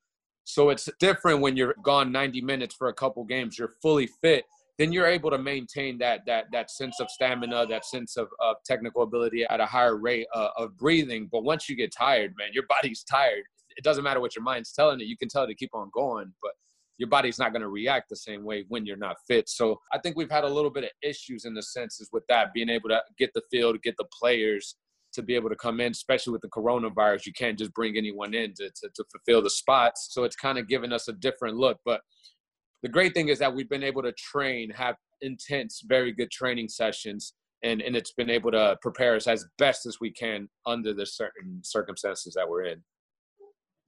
So 0.45 0.71
it's 0.71 0.89
different 0.99 1.41
when 1.41 1.57
you're 1.57 1.75
gone 1.83 2.11
90 2.11 2.41
minutes 2.41 2.75
for 2.75 2.89
a 2.89 2.95
couple 2.95 3.25
games. 3.25 3.59
You're 3.59 3.75
fully 3.83 4.09
fit 4.23 4.45
then 4.79 4.93
you're 4.93 5.07
able 5.07 5.31
to 5.31 5.39
maintain 5.39 5.99
that 5.99 6.21
that 6.27 6.47
that 6.53 6.71
sense 6.71 7.01
of 7.01 7.11
stamina, 7.11 7.67
that 7.67 7.85
sense 7.85 8.17
of, 8.17 8.29
of 8.41 8.57
technical 8.65 9.03
ability 9.03 9.45
at 9.51 9.61
a 9.61 9.67
higher 9.67 9.97
rate 9.97 10.27
uh, 10.35 10.51
of 10.57 10.77
breathing. 10.79 11.29
But 11.31 11.43
once 11.43 11.69
you 11.69 11.77
get 11.77 11.93
tired, 11.93 12.35
man, 12.39 12.51
your 12.53 12.65
body's 12.69 13.03
tired. 13.03 13.43
It 13.77 13.85
doesn't 13.85 14.05
matter 14.05 14.21
what 14.21 14.35
your 14.35 14.43
mind's 14.43 14.73
telling 14.73 15.01
it. 15.01 15.07
You 15.07 15.17
can 15.17 15.29
tell 15.29 15.45
it 15.45 15.49
to 15.49 15.55
keep 15.55 15.75
on 15.75 15.91
going, 15.93 16.33
but 16.43 16.53
your 16.99 17.09
body's 17.09 17.39
not 17.39 17.53
going 17.53 17.63
to 17.63 17.69
react 17.69 18.09
the 18.09 18.17
same 18.17 18.45
way 18.45 18.65
when 18.69 18.85
you're 18.85 18.97
not 18.97 19.17
fit. 19.27 19.49
So 19.49 19.81
I 19.93 19.99
think 19.99 20.17
we've 20.17 20.31
had 20.31 20.45
a 20.45 20.49
little 20.49 20.71
bit 20.71 20.85
of 20.85 20.91
issues 21.03 21.45
in 21.45 21.55
the 21.55 21.63
senses 21.63 22.11
with 22.13 22.25
that, 22.29 22.53
being 22.53 22.69
able 22.69 22.89
to 22.91 23.01
get 23.19 23.33
the 23.35 23.43
field, 23.51 23.81
get 23.83 23.97
the 23.97 24.07
players 24.21 24.77
to 25.13 25.23
be 25.23 25.35
able 25.35 25.49
to 25.49 25.57
come 25.57 25.81
in, 25.81 25.93
especially 25.93 26.33
with 26.33 26.43
the 26.43 26.49
coronavirus. 26.49 27.25
You 27.25 27.33
can't 27.33 27.59
just 27.59 27.73
bring 27.73 27.97
anyone 27.97 28.35
in 28.35 28.53
to, 28.55 28.69
to, 28.69 28.89
to 28.95 29.05
fulfill 29.11 29.43
the 29.43 29.51
spots. 29.51 30.09
So 30.11 30.25
it's 30.25 30.37
kind 30.37 30.59
of 30.59 30.69
given 30.69 30.93
us 30.93 31.09
a 31.09 31.13
different 31.13 31.57
look. 31.57 31.79
But 31.85 32.03
the 32.83 32.89
great 32.89 33.15
thing 33.15 33.29
is 33.29 33.39
that 33.39 33.55
we've 33.55 33.69
been 33.69 33.85
able 33.85 34.03
to 34.03 34.13
train, 34.13 34.71
have 34.71 34.97
intense, 35.21 35.83
very 35.87 36.13
good 36.13 36.31
training 36.31 36.69
sessions, 36.69 37.35
and, 37.63 37.81
and 37.81 37.97
it's 37.97 38.13
been 38.13 38.31
able 38.31 38.51
to 38.53 38.77
prepare 38.83 39.17
us 39.17 39.27
as 39.27 39.47
best 39.57 39.87
as 39.87 39.99
we 40.01 40.13
can 40.13 40.49
under 40.67 40.93
the 40.93 41.07
certain 41.07 41.61
circumstances 41.65 42.35
that 42.35 42.49
we're 42.49 42.65
in. 42.65 42.83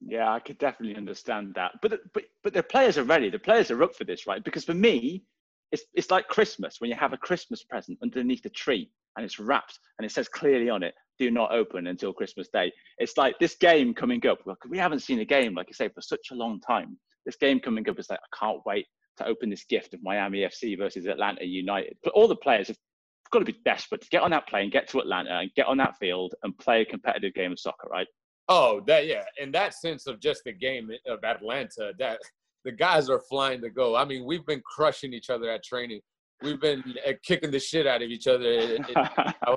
Yeah, 0.00 0.32
I 0.32 0.40
could 0.40 0.58
definitely 0.58 0.96
understand 0.96 1.54
that. 1.54 1.72
But 1.82 2.00
but 2.14 2.24
but 2.42 2.54
the 2.54 2.62
players 2.62 2.96
are 2.96 3.04
ready. 3.04 3.28
The 3.28 3.38
players 3.38 3.70
are 3.70 3.82
up 3.82 3.94
for 3.94 4.04
this, 4.04 4.26
right? 4.26 4.42
Because 4.42 4.64
for 4.64 4.74
me, 4.74 5.24
it's 5.72 5.84
it's 5.94 6.10
like 6.10 6.28
Christmas 6.28 6.80
when 6.80 6.90
you 6.90 6.96
have 6.96 7.12
a 7.12 7.18
Christmas 7.18 7.62
present 7.62 7.98
underneath 8.02 8.42
the 8.42 8.50
tree 8.50 8.90
and 9.16 9.24
it's 9.24 9.38
wrapped 9.38 9.78
and 9.98 10.06
it 10.06 10.12
says 10.12 10.28
clearly 10.28 10.70
on 10.70 10.82
it, 10.82 10.94
"Do 11.18 11.30
not 11.30 11.52
open 11.52 11.86
until 11.86 12.14
Christmas 12.14 12.48
Day." 12.48 12.72
It's 12.98 13.18
like 13.18 13.38
this 13.38 13.56
game 13.56 13.92
coming 13.92 14.26
up. 14.26 14.38
We 14.68 14.78
haven't 14.78 15.00
seen 15.00 15.20
a 15.20 15.24
game 15.24 15.54
like 15.54 15.68
I 15.68 15.72
say 15.72 15.88
for 15.88 16.00
such 16.00 16.28
a 16.32 16.34
long 16.34 16.60
time. 16.60 16.98
This 17.26 17.36
game 17.36 17.60
coming 17.60 17.88
up 17.88 17.98
is 17.98 18.08
like 18.08 18.20
I 18.20 18.36
can't 18.38 18.64
wait 18.64 18.86
to 19.18 19.26
open 19.26 19.50
this 19.50 19.64
gift 19.64 19.92
of 19.92 20.02
Miami 20.02 20.40
FC 20.40 20.78
versus 20.78 21.06
Atlanta 21.06 21.44
United. 21.44 21.98
But 22.02 22.14
all 22.14 22.26
the 22.26 22.36
players 22.36 22.68
have 22.68 22.78
got 23.30 23.40
to 23.40 23.44
be 23.44 23.58
desperate 23.64 24.00
to 24.00 24.08
get 24.08 24.22
on 24.22 24.30
that 24.30 24.48
plane, 24.48 24.70
get 24.70 24.88
to 24.88 24.98
Atlanta, 24.98 25.38
and 25.38 25.54
get 25.54 25.66
on 25.66 25.76
that 25.76 25.96
field 25.98 26.34
and 26.42 26.56
play 26.58 26.80
a 26.80 26.86
competitive 26.86 27.34
game 27.34 27.52
of 27.52 27.60
soccer, 27.60 27.88
right? 27.88 28.06
Oh, 28.52 28.80
that 28.88 29.06
yeah. 29.06 29.22
In 29.40 29.52
that 29.52 29.74
sense 29.74 30.08
of 30.08 30.18
just 30.20 30.42
the 30.44 30.52
game 30.52 30.90
of 31.06 31.22
Atlanta, 31.22 31.92
that 32.00 32.18
the 32.64 32.72
guys 32.72 33.08
are 33.08 33.20
flying 33.20 33.60
to 33.62 33.70
go. 33.70 33.94
I 33.94 34.04
mean, 34.04 34.24
we've 34.26 34.44
been 34.44 34.60
crushing 34.66 35.14
each 35.14 35.30
other 35.30 35.48
at 35.48 35.62
training. 35.62 36.00
We've 36.42 36.60
been 36.60 36.82
uh, 37.06 37.12
kicking 37.22 37.52
the 37.52 37.60
shit 37.60 37.86
out 37.86 38.02
of 38.02 38.10
each 38.10 38.26
other. 38.26 38.76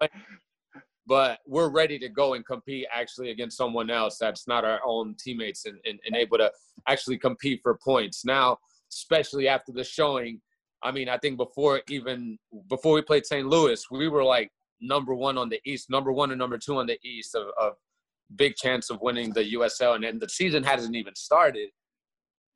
but 1.07 1.39
we're 1.47 1.69
ready 1.69 1.97
to 1.99 2.07
go 2.07 2.35
and 2.35 2.45
compete 2.45 2.85
actually 2.93 3.31
against 3.31 3.57
someone 3.57 3.89
else 3.89 4.17
that's 4.19 4.47
not 4.47 4.63
our 4.63 4.79
own 4.85 5.15
teammates 5.19 5.65
and, 5.65 5.77
and, 5.85 5.99
and 6.05 6.15
able 6.15 6.37
to 6.37 6.51
actually 6.87 7.17
compete 7.17 7.61
for 7.63 7.79
points. 7.83 8.23
Now, 8.23 8.59
especially 8.91 9.47
after 9.47 9.71
the 9.71 9.83
showing, 9.83 10.39
I 10.83 10.91
mean, 10.91 11.09
I 11.09 11.17
think 11.17 11.37
before 11.37 11.81
even 11.89 12.37
before 12.69 12.93
we 12.93 13.01
played 13.01 13.25
St. 13.25 13.47
Louis, 13.47 13.83
we 13.89 14.07
were 14.07 14.23
like 14.23 14.51
number 14.81 15.15
one 15.15 15.37
on 15.37 15.49
the 15.49 15.59
East, 15.65 15.89
number 15.89 16.11
one 16.11 16.29
and 16.29 16.37
number 16.37 16.59
two 16.59 16.77
on 16.77 16.85
the 16.85 16.99
East 17.03 17.33
of, 17.33 17.47
of 17.59 17.73
big 18.35 18.55
chance 18.55 18.89
of 18.89 18.99
winning 19.01 19.31
the 19.33 19.53
USL. 19.53 19.95
And 19.95 20.03
then 20.03 20.19
the 20.19 20.29
season 20.29 20.63
hasn't 20.63 20.95
even 20.95 21.15
started 21.15 21.69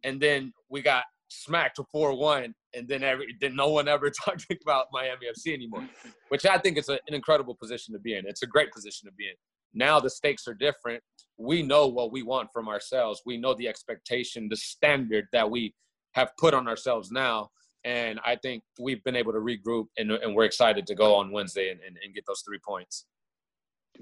and 0.03 0.21
then 0.21 0.53
we 0.69 0.81
got 0.81 1.03
smacked 1.29 1.75
to 1.77 1.83
four 1.91 2.17
one, 2.17 2.53
and 2.73 2.87
then 2.87 3.03
every 3.03 3.35
then 3.41 3.55
no 3.55 3.69
one 3.69 3.87
ever 3.87 4.09
talked 4.25 4.45
about 4.61 4.85
Miami 4.91 5.27
FC 5.27 5.53
anymore, 5.53 5.87
which 6.29 6.45
I 6.45 6.57
think 6.57 6.77
is 6.77 6.89
a, 6.89 6.93
an 7.07 7.13
incredible 7.13 7.55
position 7.55 7.93
to 7.93 7.99
be 7.99 8.15
in. 8.15 8.25
It's 8.27 8.43
a 8.43 8.47
great 8.47 8.71
position 8.71 9.07
to 9.07 9.13
be 9.13 9.25
in. 9.25 9.35
Now 9.73 9.99
the 9.99 10.09
stakes 10.09 10.47
are 10.47 10.53
different. 10.53 11.03
We 11.37 11.61
know 11.61 11.87
what 11.87 12.11
we 12.11 12.23
want 12.23 12.49
from 12.53 12.67
ourselves. 12.67 13.21
We 13.25 13.37
know 13.37 13.53
the 13.53 13.67
expectation, 13.67 14.47
the 14.49 14.55
standard 14.55 15.25
that 15.33 15.49
we 15.49 15.73
have 16.13 16.31
put 16.39 16.53
on 16.53 16.67
ourselves 16.67 17.11
now. 17.11 17.49
And 17.83 18.19
I 18.25 18.37
think 18.37 18.63
we've 18.79 19.03
been 19.03 19.15
able 19.15 19.33
to 19.33 19.39
regroup, 19.39 19.85
and, 19.97 20.11
and 20.11 20.35
we're 20.35 20.45
excited 20.45 20.87
to 20.87 20.95
go 20.95 21.13
on 21.15 21.31
Wednesday 21.31 21.69
and, 21.69 21.79
and, 21.85 21.95
and 22.03 22.13
get 22.13 22.23
those 22.27 22.41
three 22.45 22.59
points 22.65 23.05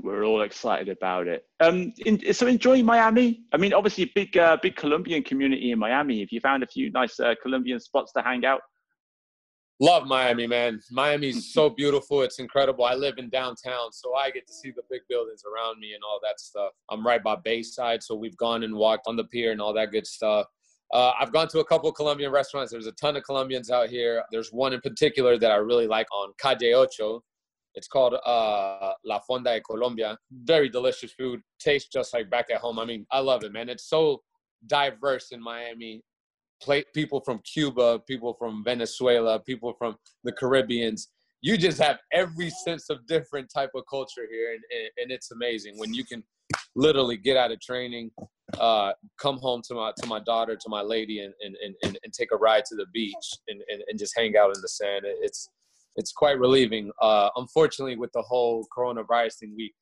we're 0.02 0.26
all 0.26 0.42
excited 0.42 0.90
about 0.90 1.28
it. 1.28 1.46
Um, 1.60 1.94
in, 2.06 2.34
so 2.34 2.48
enjoying 2.48 2.86
Miami. 2.86 3.44
I 3.54 3.58
mean, 3.58 3.74
obviously 3.74 4.12
big, 4.16 4.38
uh, 4.38 4.58
big 4.62 4.76
Colombian 4.76 5.24
community 5.24 5.72
in 5.72 5.80
Miami. 5.80 6.20
Have 6.20 6.30
you 6.32 6.40
found 6.40 6.64
a 6.64 6.68
few 6.68 6.92
nice 6.92 7.20
uh, 7.20 7.36
Colombian 7.42 7.80
spots 7.80 8.12
to 8.14 8.22
hang 8.22 8.46
out? 8.46 8.62
Love 9.82 10.08
Miami, 10.08 10.48
man. 10.48 10.80
Miami's 10.92 11.54
so 11.54 11.70
beautiful. 11.78 12.22
It's 12.22 12.40
incredible. 12.40 12.86
I 12.86 12.94
live 12.94 13.16
in 13.18 13.30
downtown, 13.30 13.92
so 13.92 14.16
I 14.16 14.32
get 14.32 14.48
to 14.48 14.54
see 14.54 14.72
the 14.72 14.84
big 14.90 15.02
buildings 15.10 15.44
around 15.46 15.80
me 15.80 15.94
and 15.94 16.04
all 16.04 16.20
that 16.24 16.40
stuff. 16.40 16.72
I'm 16.90 17.06
right 17.06 17.22
by 17.22 17.36
Bayside, 17.44 18.02
so 18.02 18.16
we've 18.16 18.38
gone 18.38 18.64
and 18.64 18.74
walked 18.76 19.08
on 19.08 19.16
the 19.16 19.26
pier 19.26 19.52
and 19.52 19.62
all 19.62 19.74
that 19.74 19.92
good 19.92 20.08
stuff. 20.08 20.48
Uh, 20.94 21.12
I've 21.20 21.34
gone 21.34 21.48
to 21.50 21.60
a 21.60 21.66
couple 21.66 21.90
of 21.90 21.96
Colombian 21.96 22.32
restaurants. 22.32 22.72
There's 22.72 22.88
a 22.88 22.94
ton 22.94 23.18
of 23.18 23.24
Colombians 23.24 23.70
out 23.70 23.90
here. 23.90 24.24
There's 24.32 24.50
one 24.54 24.72
in 24.72 24.80
particular 24.82 25.38
that 25.38 25.52
I 25.52 25.56
really 25.56 25.88
like 25.88 26.08
on 26.14 26.32
Calle 26.40 26.74
Ocho. 26.74 27.24
It's 27.76 27.88
called 27.88 28.14
uh, 28.14 28.94
La 29.06 29.20
Fonda 29.20 29.54
de 29.54 29.62
Colombia. 29.62 30.18
Very 30.32 30.70
delicious 30.70 31.12
food. 31.12 31.42
Tastes 31.60 31.90
just 31.92 32.14
like 32.14 32.30
back 32.30 32.48
at 32.50 32.62
home. 32.62 32.80
I 32.80 32.86
mean, 32.86 33.06
I 33.12 33.20
love 33.20 33.44
it, 33.44 33.52
man. 33.52 33.70
It's 33.70 33.90
so 33.90 34.22
diverse 34.68 35.32
in 35.32 35.42
Miami. 35.42 36.02
Play, 36.62 36.86
people 36.94 37.20
from 37.20 37.40
Cuba, 37.40 38.00
people 38.08 38.34
from 38.40 38.64
Venezuela, 38.64 39.40
people 39.40 39.74
from 39.78 39.98
the 40.24 40.32
Caribbeans. 40.32 41.10
You 41.42 41.58
just 41.58 41.80
have 41.80 42.00
every 42.14 42.50
sense 42.50 42.90
of 42.90 43.06
different 43.08 43.50
type 43.54 43.72
of 43.76 43.84
culture 43.90 44.26
here, 44.32 44.54
and, 44.54 44.62
and 44.98 45.12
it's 45.12 45.32
amazing 45.32 45.78
when 45.78 45.94
you 45.94 46.06
can 46.06 46.24
literally 46.76 47.18
get 47.18 47.38
out 47.38 47.52
of 47.52 47.60
training, 47.60 48.10
uh, 48.60 48.94
come 49.20 49.38
home 49.40 49.62
to 49.68 49.76
my 49.76 49.92
to 49.98 50.08
my 50.08 50.20
daughter, 50.20 50.56
to 50.56 50.70
my 50.70 50.82
lady, 50.82 51.20
and 51.20 51.34
and, 51.44 51.56
and, 51.84 52.00
and 52.04 52.14
take 52.14 52.32
a 52.32 52.38
ride 52.38 52.64
to 52.66 52.76
the 52.76 52.86
beach 52.94 53.16
and, 53.48 53.62
and, 53.70 53.84
and 53.88 54.00
just 54.00 54.14
hang 54.18 54.38
out 54.38 54.56
in 54.56 54.62
the 54.62 54.70
sand. 54.70 55.02
It's 55.06 55.50
it's 55.96 56.12
quite 56.12 56.40
relieving. 56.40 56.92
Uh, 57.02 57.30
unfortunately, 57.36 57.96
with 57.96 58.12
the 58.14 58.22
whole 58.22 58.68
coronavirus 58.76 59.36
thing, 59.40 59.54
we 59.56 59.74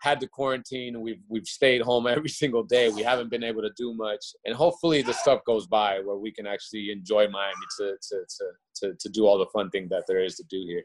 had 0.00 0.20
to 0.20 0.28
quarantine 0.28 1.00
we've 1.00 1.20
we've 1.28 1.46
stayed 1.46 1.82
home 1.82 2.06
every 2.16 2.28
single 2.28 2.62
day. 2.62 2.88
We 2.88 3.02
haven't 3.02 3.30
been 3.30 3.44
able 3.44 3.62
to 3.62 3.70
do 3.76 3.94
much, 3.94 4.24
and 4.44 4.54
hopefully 4.54 5.02
the 5.02 5.12
stuff 5.12 5.40
goes 5.46 5.66
by 5.66 6.00
where 6.00 6.16
we 6.16 6.32
can 6.32 6.46
actually 6.46 6.90
enjoy 6.90 7.28
Miami 7.28 7.66
to 7.78 7.96
to 8.08 8.16
to 8.38 8.44
to, 8.76 8.94
to 8.98 9.08
do 9.08 9.26
all 9.26 9.38
the 9.38 9.46
fun 9.52 9.70
thing 9.70 9.88
that 9.90 10.04
there 10.06 10.22
is 10.22 10.36
to 10.36 10.44
do 10.44 10.64
here. 10.66 10.84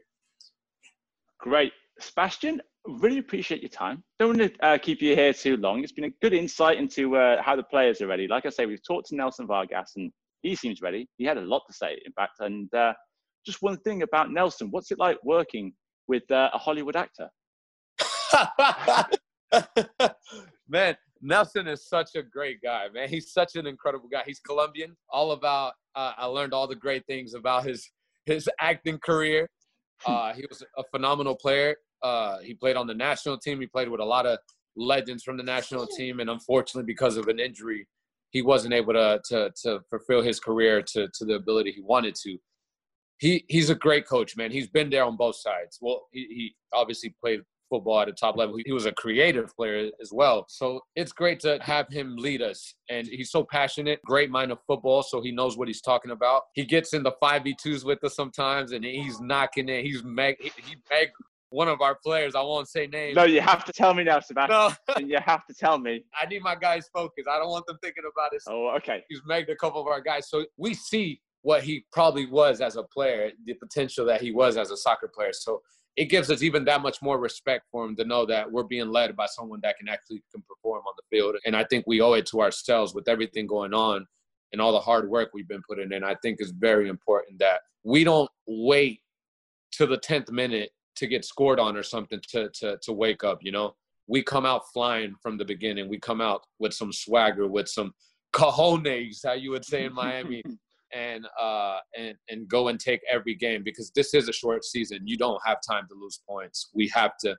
Great, 1.40 1.72
Sebastian. 2.00 2.60
Really 2.86 3.18
appreciate 3.18 3.62
your 3.62 3.70
time. 3.70 4.04
Don't 4.18 4.36
want 4.36 4.54
to 4.54 4.64
uh, 4.66 4.76
keep 4.76 5.00
you 5.00 5.14
here 5.14 5.32
too 5.32 5.56
long. 5.56 5.82
It's 5.82 5.92
been 5.92 6.04
a 6.04 6.10
good 6.20 6.34
insight 6.34 6.76
into 6.76 7.16
uh, 7.16 7.40
how 7.40 7.56
the 7.56 7.62
players 7.62 8.02
are 8.02 8.06
ready. 8.06 8.28
Like 8.28 8.44
I 8.44 8.50
say, 8.50 8.66
we've 8.66 8.86
talked 8.86 9.08
to 9.08 9.16
Nelson 9.16 9.46
Vargas, 9.46 9.92
and 9.96 10.12
he 10.42 10.54
seems 10.54 10.82
ready. 10.82 11.08
He 11.16 11.24
had 11.24 11.38
a 11.38 11.40
lot 11.40 11.62
to 11.66 11.72
say, 11.72 11.98
in 12.04 12.12
fact, 12.12 12.34
and 12.40 12.72
uh, 12.74 12.92
just 13.44 13.62
one 13.62 13.78
thing 13.78 14.02
about 14.02 14.30
Nelson. 14.30 14.68
What's 14.70 14.90
it 14.90 14.98
like 14.98 15.18
working 15.24 15.72
with 16.08 16.28
uh, 16.30 16.50
a 16.52 16.58
Hollywood 16.58 16.96
actor? 16.96 17.28
man, 20.68 20.96
Nelson 21.20 21.68
is 21.68 21.88
such 21.88 22.10
a 22.16 22.22
great 22.22 22.60
guy, 22.62 22.86
man. 22.92 23.08
He's 23.08 23.32
such 23.32 23.56
an 23.56 23.66
incredible 23.66 24.08
guy. 24.10 24.22
He's 24.26 24.40
Colombian. 24.40 24.96
All 25.10 25.32
about, 25.32 25.74
uh, 25.94 26.12
I 26.16 26.26
learned 26.26 26.52
all 26.52 26.66
the 26.66 26.74
great 26.74 27.06
things 27.06 27.34
about 27.34 27.64
his 27.64 27.88
his 28.26 28.48
acting 28.60 28.98
career. 28.98 29.48
Uh, 30.06 30.34
he 30.34 30.44
was 30.50 30.62
a 30.76 30.82
phenomenal 30.90 31.34
player. 31.34 31.76
Uh, 32.02 32.38
he 32.40 32.52
played 32.52 32.76
on 32.76 32.86
the 32.86 32.92
national 32.92 33.38
team. 33.38 33.58
He 33.58 33.66
played 33.66 33.88
with 33.88 34.00
a 34.00 34.04
lot 34.04 34.26
of 34.26 34.38
legends 34.76 35.22
from 35.22 35.38
the 35.38 35.42
national 35.42 35.86
team, 35.86 36.20
and 36.20 36.28
unfortunately, 36.28 36.84
because 36.84 37.16
of 37.16 37.28
an 37.28 37.38
injury, 37.38 37.86
he 38.28 38.42
wasn't 38.42 38.74
able 38.74 38.92
to 38.92 39.20
to, 39.26 39.50
to 39.62 39.80
fulfill 39.88 40.20
his 40.20 40.40
career 40.40 40.82
to 40.82 41.08
to 41.14 41.24
the 41.24 41.34
ability 41.34 41.72
he 41.72 41.80
wanted 41.80 42.14
to 42.16 42.36
he 43.24 43.42
he's 43.48 43.70
a 43.70 43.74
great 43.74 44.06
coach, 44.06 44.36
man. 44.36 44.50
He's 44.50 44.68
been 44.68 44.90
there 44.90 45.04
on 45.04 45.16
both 45.16 45.36
sides. 45.36 45.78
Well, 45.80 46.02
he, 46.12 46.26
he 46.28 46.54
obviously 46.74 47.14
played 47.18 47.40
football 47.70 48.00
at 48.00 48.08
a 48.08 48.12
top 48.12 48.36
level. 48.36 48.58
He 48.62 48.72
was 48.72 48.84
a 48.84 48.92
creative 48.92 49.56
player 49.56 49.90
as 50.02 50.10
well. 50.12 50.44
So 50.48 50.80
it's 50.94 51.12
great 51.12 51.40
to 51.40 51.58
have 51.62 51.88
him 51.88 52.16
lead 52.16 52.42
us. 52.42 52.74
And 52.90 53.06
he's 53.06 53.30
so 53.30 53.42
passionate, 53.42 54.00
great 54.04 54.30
mind 54.30 54.52
of 54.52 54.58
football, 54.66 55.02
so 55.02 55.22
he 55.22 55.32
knows 55.32 55.56
what 55.56 55.68
he's 55.68 55.80
talking 55.80 56.10
about. 56.10 56.42
He 56.52 56.66
gets 56.66 56.92
in 56.92 57.02
the 57.02 57.12
5v2s 57.22 57.82
with 57.82 58.04
us 58.04 58.14
sometimes 58.14 58.72
and 58.72 58.84
he's 58.84 59.18
knocking 59.20 59.70
it. 59.70 59.84
He's 59.84 60.04
meg 60.04 60.36
he, 60.38 60.50
he 60.56 60.76
meg 60.90 61.08
one 61.48 61.68
of 61.68 61.80
our 61.80 61.94
players. 62.04 62.34
I 62.34 62.42
won't 62.42 62.68
say 62.68 62.86
names. 62.86 63.16
No, 63.16 63.24
you 63.24 63.40
have 63.40 63.64
to 63.64 63.72
tell 63.72 63.94
me 63.94 64.04
now, 64.04 64.20
Sebastian. 64.20 64.76
No. 64.88 64.98
you 65.06 65.18
have 65.24 65.46
to 65.46 65.54
tell 65.54 65.78
me. 65.78 66.04
I 66.20 66.26
need 66.26 66.42
my 66.42 66.56
guys 66.56 66.90
focused. 66.92 67.28
I 67.28 67.38
don't 67.38 67.48
want 67.48 67.64
them 67.66 67.78
thinking 67.82 68.04
about 68.12 68.34
it. 68.34 68.42
Oh, 68.48 68.74
okay. 68.76 69.02
He's 69.08 69.22
megged 69.22 69.50
a 69.50 69.56
couple 69.56 69.80
of 69.80 69.86
our 69.86 70.02
guys. 70.02 70.28
So 70.28 70.44
we 70.58 70.74
see 70.74 71.20
what 71.44 71.62
he 71.62 71.84
probably 71.92 72.24
was 72.24 72.62
as 72.62 72.76
a 72.76 72.82
player, 72.82 73.30
the 73.44 73.52
potential 73.52 74.06
that 74.06 74.22
he 74.22 74.32
was 74.32 74.56
as 74.56 74.70
a 74.70 74.76
soccer 74.78 75.06
player. 75.06 75.32
So 75.34 75.60
it 75.94 76.06
gives 76.06 76.30
us 76.30 76.42
even 76.42 76.64
that 76.64 76.80
much 76.80 77.02
more 77.02 77.18
respect 77.18 77.66
for 77.70 77.84
him 77.84 77.94
to 77.96 78.04
know 78.04 78.24
that 78.24 78.50
we're 78.50 78.64
being 78.64 78.88
led 78.88 79.14
by 79.14 79.26
someone 79.26 79.60
that 79.62 79.76
can 79.76 79.86
actually 79.86 80.22
can 80.32 80.42
perform 80.48 80.82
on 80.86 80.94
the 80.96 81.16
field. 81.16 81.36
And 81.44 81.54
I 81.54 81.64
think 81.64 81.84
we 81.86 82.00
owe 82.00 82.14
it 82.14 82.24
to 82.28 82.40
ourselves 82.40 82.94
with 82.94 83.08
everything 83.08 83.46
going 83.46 83.74
on 83.74 84.06
and 84.52 84.60
all 84.60 84.72
the 84.72 84.80
hard 84.80 85.10
work 85.10 85.32
we've 85.34 85.46
been 85.46 85.62
putting 85.68 85.92
in. 85.92 86.02
I 86.02 86.14
think 86.22 86.38
it's 86.40 86.50
very 86.50 86.88
important 86.88 87.38
that 87.40 87.60
we 87.84 88.04
don't 88.04 88.30
wait 88.48 89.02
to 89.72 89.86
the 89.86 89.98
10th 89.98 90.30
minute 90.30 90.70
to 90.96 91.06
get 91.06 91.26
scored 91.26 91.60
on 91.60 91.76
or 91.76 91.82
something 91.82 92.22
to, 92.30 92.48
to, 92.54 92.78
to 92.80 92.92
wake 92.94 93.22
up, 93.22 93.40
you 93.42 93.52
know? 93.52 93.74
We 94.06 94.22
come 94.22 94.46
out 94.46 94.62
flying 94.72 95.14
from 95.22 95.36
the 95.36 95.44
beginning. 95.44 95.88
We 95.88 95.98
come 95.98 96.22
out 96.22 96.42
with 96.58 96.72
some 96.72 96.92
swagger, 96.92 97.48
with 97.48 97.68
some 97.68 97.92
cojones, 98.32 99.20
how 99.24 99.32
you 99.32 99.50
would 99.50 99.64
say 99.64 99.84
in 99.84 99.94
Miami, 99.94 100.42
and 100.94 101.26
uh, 101.40 101.78
and 101.96 102.14
and 102.28 102.48
go 102.48 102.68
and 102.68 102.78
take 102.78 103.00
every 103.10 103.34
game 103.34 103.62
because 103.64 103.90
this 103.94 104.14
is 104.14 104.28
a 104.28 104.32
short 104.32 104.64
season. 104.64 105.00
You 105.04 105.16
don't 105.16 105.40
have 105.44 105.58
time 105.68 105.86
to 105.88 105.94
lose 105.94 106.20
points. 106.28 106.70
We 106.74 106.88
have 106.88 107.16
to 107.20 107.36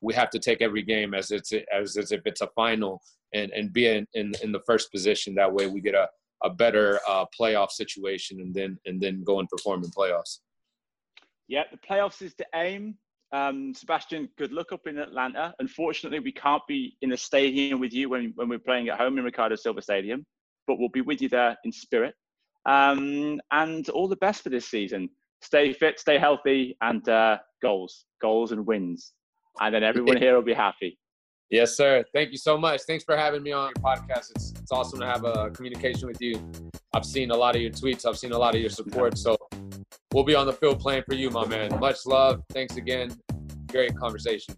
we 0.00 0.14
have 0.14 0.30
to 0.30 0.38
take 0.38 0.62
every 0.62 0.82
game 0.82 1.14
as 1.14 1.30
it's 1.30 1.52
as, 1.52 1.96
as 1.96 2.12
if 2.12 2.22
it's 2.24 2.40
a 2.40 2.48
final 2.54 3.00
and 3.34 3.50
and 3.52 3.72
be 3.72 3.86
in, 3.86 4.06
in, 4.14 4.32
in 4.42 4.52
the 4.52 4.60
first 4.66 4.90
position. 4.92 5.34
That 5.34 5.52
way 5.52 5.66
we 5.66 5.80
get 5.80 5.94
a 5.94 6.08
a 6.44 6.50
better 6.50 6.98
uh, 7.08 7.24
playoff 7.38 7.70
situation 7.70 8.40
and 8.40 8.54
then 8.54 8.78
and 8.86 9.00
then 9.00 9.22
go 9.24 9.40
and 9.40 9.48
perform 9.48 9.84
in 9.84 9.90
playoffs. 9.90 10.38
Yeah, 11.48 11.64
the 11.70 11.78
playoffs 11.78 12.22
is 12.22 12.34
the 12.34 12.46
aim. 12.54 12.96
Um, 13.32 13.72
Sebastian, 13.74 14.28
good 14.36 14.52
luck 14.52 14.72
up 14.72 14.86
in 14.86 14.98
Atlanta. 14.98 15.54
Unfortunately, 15.58 16.20
we 16.20 16.32
can't 16.32 16.62
be 16.68 16.96
in 17.00 17.08
the 17.10 17.16
stadium 17.16 17.80
with 17.80 17.92
you 17.92 18.10
when, 18.10 18.32
when 18.36 18.48
we're 18.48 18.58
playing 18.58 18.88
at 18.90 18.98
home 18.98 19.16
in 19.16 19.24
Riccardo 19.24 19.56
Silva 19.56 19.80
Stadium, 19.80 20.26
but 20.66 20.78
we'll 20.78 20.90
be 20.90 21.00
with 21.00 21.22
you 21.22 21.30
there 21.30 21.56
in 21.64 21.72
spirit. 21.72 22.14
Um, 22.66 23.40
and 23.50 23.88
all 23.90 24.08
the 24.08 24.16
best 24.16 24.42
for 24.42 24.50
this 24.50 24.68
season. 24.68 25.08
Stay 25.40 25.72
fit, 25.72 25.98
stay 25.98 26.18
healthy, 26.18 26.76
and 26.80 27.06
uh, 27.08 27.38
goals, 27.60 28.04
goals 28.20 28.52
and 28.52 28.64
wins. 28.64 29.12
And 29.60 29.74
then 29.74 29.82
everyone 29.82 30.16
here 30.16 30.34
will 30.34 30.42
be 30.42 30.54
happy. 30.54 30.98
Yes, 31.50 31.76
sir. 31.76 32.02
Thank 32.14 32.30
you 32.30 32.38
so 32.38 32.56
much. 32.56 32.82
Thanks 32.82 33.04
for 33.04 33.16
having 33.16 33.42
me 33.42 33.52
on 33.52 33.72
your 33.76 33.84
podcast. 33.84 34.30
It's, 34.30 34.52
it's 34.52 34.72
awesome 34.72 35.00
to 35.00 35.06
have 35.06 35.24
a 35.24 35.50
communication 35.50 36.08
with 36.08 36.20
you. 36.20 36.40
I've 36.94 37.04
seen 37.04 37.30
a 37.30 37.36
lot 37.36 37.54
of 37.56 37.60
your 37.60 37.70
tweets. 37.70 38.06
I've 38.06 38.16
seen 38.16 38.32
a 38.32 38.38
lot 38.38 38.54
of 38.54 38.60
your 38.60 38.70
support. 38.70 39.18
So 39.18 39.36
we'll 40.14 40.24
be 40.24 40.34
on 40.34 40.46
the 40.46 40.52
field 40.54 40.80
playing 40.80 41.02
for 41.06 41.14
you, 41.14 41.28
my 41.28 41.46
man. 41.46 41.78
Much 41.78 42.06
love. 42.06 42.42
Thanks 42.50 42.76
again. 42.76 43.14
Great 43.66 43.94
conversation. 43.96 44.56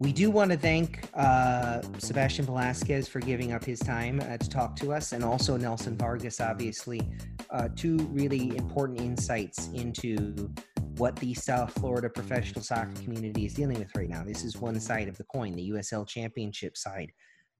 We 0.00 0.12
do 0.12 0.30
want 0.30 0.52
to 0.52 0.56
thank 0.56 1.08
uh, 1.14 1.82
Sebastian 1.98 2.44
Velasquez 2.44 3.08
for 3.08 3.18
giving 3.18 3.50
up 3.50 3.64
his 3.64 3.80
time 3.80 4.20
uh, 4.20 4.36
to 4.36 4.48
talk 4.48 4.76
to 4.76 4.92
us, 4.92 5.10
and 5.10 5.24
also 5.24 5.56
Nelson 5.56 5.96
Vargas, 5.96 6.40
obviously. 6.40 7.00
Uh, 7.50 7.68
two 7.74 7.96
really 8.12 8.56
important 8.56 9.00
insights 9.00 9.68
into 9.74 10.54
what 10.98 11.16
the 11.16 11.34
South 11.34 11.72
Florida 11.80 12.08
professional 12.08 12.62
soccer 12.62 12.92
community 13.02 13.44
is 13.44 13.54
dealing 13.54 13.76
with 13.80 13.92
right 13.96 14.08
now. 14.08 14.22
This 14.22 14.44
is 14.44 14.56
one 14.56 14.78
side 14.78 15.08
of 15.08 15.18
the 15.18 15.24
coin, 15.24 15.56
the 15.56 15.70
USL 15.70 16.06
Championship 16.06 16.76
side 16.76 17.10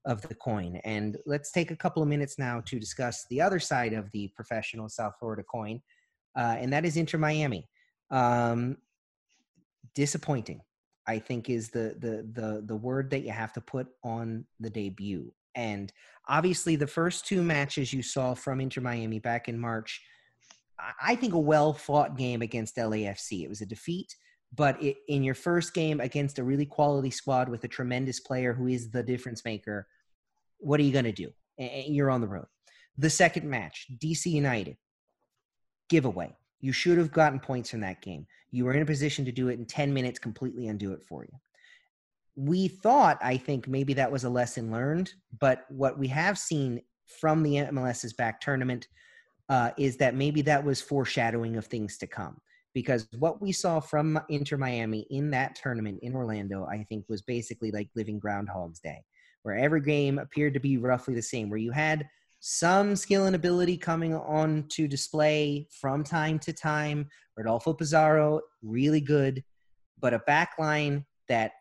of 0.05 0.23
the 0.23 0.37
coin. 0.37 0.81
And 0.85 1.17
let's 1.27 1.51
take 1.51 1.73
a 1.73 1.77
couple 1.77 2.05
of 2.05 2.09
minutes 2.09 2.39
now 2.39 2.63
to 2.67 2.79
discuss 2.79 3.27
the 3.31 3.41
other 3.41 3.59
side 3.59 3.95
of 3.95 4.13
the 4.13 4.31
professional 4.37 4.89
South 4.89 5.15
Florida 5.19 5.43
coin, 5.43 5.81
uh, 6.37 6.55
and 6.57 6.73
that 6.73 6.85
is 6.85 6.97
Inter 6.97 7.19
Miami. 7.19 7.69
Um, 8.13 8.77
disappointing 9.97 10.61
I 11.09 11.19
think 11.19 11.49
is 11.49 11.71
the 11.71 11.97
the 11.99 12.29
the 12.41 12.63
the 12.67 12.77
word 12.77 13.11
that 13.11 13.21
you 13.21 13.31
have 13.31 13.53
to 13.55 13.61
put 13.61 13.89
on 14.05 14.45
the 14.61 14.71
debut. 14.71 15.33
And 15.55 15.93
obviously, 16.29 16.77
the 16.77 16.87
first 16.87 17.27
two 17.27 17.43
matches 17.43 17.93
you 17.93 18.03
saw 18.03 18.35
from 18.35 18.61
Inter 18.61 18.83
Miami 18.83 19.19
back 19.19 19.49
in 19.49 19.59
March, 19.59 20.03
I 21.03 21.17
think 21.17 21.33
a 21.33 21.39
well 21.39 21.73
fought 21.73 22.17
game 22.17 22.43
against 22.43 22.77
LAFC. 22.77 23.43
It 23.43 23.49
was 23.49 23.63
a 23.63 23.67
defeat, 23.67 24.15
but 24.55 24.81
it, 24.83 24.99
in 25.09 25.25
your 25.25 25.35
first 25.35 25.75
game 25.75 26.01
against 26.01 26.39
a 26.39 26.45
really 26.45 26.67
quality 26.67 27.11
squad 27.11 27.49
with 27.49 27.65
a 27.65 27.69
tremendous 27.69 28.21
player 28.21 28.53
who 28.53 28.67
is 28.69 28.91
the 28.91 29.03
difference 29.03 29.45
maker, 29.45 29.89
what 30.59 30.79
are 30.79 30.85
you 30.85 30.93
going 30.93 31.07
to 31.07 31.13
do? 31.13 31.33
And 31.57 31.95
you're 31.95 32.11
on 32.11 32.21
the 32.21 32.29
road. 32.29 32.47
The 32.99 33.11
second 33.11 33.49
match, 33.49 33.87
DC 33.99 34.27
United, 34.27 34.77
giveaway. 35.89 36.37
You 36.61 36.73
should 36.73 36.99
have 36.99 37.13
gotten 37.13 37.41
points 37.41 37.71
from 37.71 37.81
that 37.81 38.03
game. 38.03 38.27
You 38.51 38.65
were 38.65 38.73
in 38.73 38.83
a 38.83 38.87
position 38.87 39.25
to 39.25 39.33
do 39.33 39.49
it 39.49 39.59
in 39.59 39.67
10 39.67 39.93
minutes, 39.93 40.19
completely 40.19 40.69
undo 40.69 40.93
it 40.93 41.03
for 41.03 41.25
you. 41.25 41.39
We 42.37 42.69
thought, 42.69 43.19
I 43.21 43.37
think, 43.37 43.67
maybe 43.69 43.95
that 43.95 44.11
was 44.11 44.25
a 44.25 44.31
lesson 44.31 44.71
learned, 44.71 45.13
but 45.41 45.65
what 45.69 45.99
we 45.99 46.09
have 46.09 46.39
seen 46.39 46.81
from 47.21 47.43
the 47.43 47.55
MLS 47.55 48.05
is 48.05 48.13
Back 48.13 48.41
tournament 48.41 48.87
uh, 49.49 49.71
is 49.79 49.97
that 49.97 50.15
maybe 50.15 50.43
that 50.43 50.65
was 50.65 50.81
foreshadowing 50.81 51.57
of 51.57 51.67
things 51.67 51.99
to 51.99 52.07
come. 52.07 52.39
Because 52.75 53.09
what 53.19 53.41
we 53.41 53.51
saw 53.51 53.81
from 53.81 54.21
Inter 54.29 54.57
Miami 54.57 55.07
in 55.11 55.31
that 55.31 55.57
tournament 55.57 55.99
in 56.03 56.15
Orlando, 56.15 56.67
I 56.67 56.85
think, 56.89 57.07
was 57.09 57.23
basically 57.23 57.71
like 57.71 57.89
living 57.97 58.21
Groundhog's 58.21 58.79
Day, 58.79 59.03
where 59.43 59.57
every 59.57 59.81
game 59.81 60.19
appeared 60.19 60.55
to 60.55 60.61
be 60.61 60.77
roughly 60.77 61.15
the 61.15 61.23
same, 61.23 61.49
where 61.49 61.59
you 61.59 61.73
had 61.73 62.07
some 62.41 62.95
skill 62.95 63.27
and 63.27 63.35
ability 63.35 63.77
coming 63.77 64.15
on 64.15 64.65
to 64.69 64.87
display 64.87 65.67
from 65.71 66.05
time 66.05 66.39
to 66.41 66.53
time. 66.53 67.09
Rodolfo 67.37 67.73
Pizarro, 67.73 68.41
really 68.63 69.01
good, 69.01 69.43
but 70.01 70.15
a 70.15 70.21
backline 70.21 71.05
that 71.29 71.53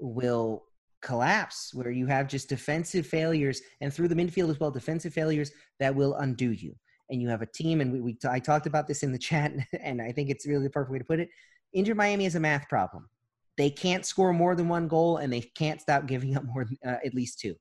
will 0.00 0.64
collapse 1.02 1.72
where 1.74 1.90
you 1.90 2.06
have 2.06 2.28
just 2.28 2.48
defensive 2.48 3.06
failures 3.06 3.60
and 3.80 3.92
through 3.92 4.08
the 4.08 4.14
midfield 4.14 4.50
as 4.50 4.58
well, 4.58 4.70
defensive 4.70 5.12
failures 5.12 5.50
that 5.78 5.94
will 5.94 6.14
undo 6.16 6.50
you. 6.50 6.74
And 7.10 7.22
you 7.22 7.28
have 7.28 7.42
a 7.42 7.46
team, 7.46 7.80
and 7.80 7.92
we, 7.92 8.00
we 8.00 8.18
I 8.28 8.40
talked 8.40 8.66
about 8.66 8.88
this 8.88 9.02
in 9.02 9.12
the 9.12 9.18
chat, 9.30 9.52
and 9.80 10.02
I 10.02 10.12
think 10.12 10.30
it's 10.30 10.46
really 10.46 10.64
the 10.64 10.70
perfect 10.70 10.92
way 10.92 10.98
to 10.98 11.04
put 11.04 11.20
it. 11.20 11.28
Inter 11.72 11.94
Miami 11.94 12.24
is 12.24 12.34
a 12.34 12.40
math 12.40 12.68
problem. 12.68 13.08
They 13.56 13.70
can't 13.70 14.04
score 14.04 14.32
more 14.32 14.54
than 14.54 14.68
one 14.68 14.88
goal, 14.88 15.18
and 15.18 15.32
they 15.32 15.40
can't 15.40 15.80
stop 15.80 16.06
giving 16.06 16.36
up 16.36 16.44
more 16.44 16.64
than 16.64 16.78
uh, 16.86 16.98
at 17.04 17.14
least 17.14 17.38
two 17.38 17.54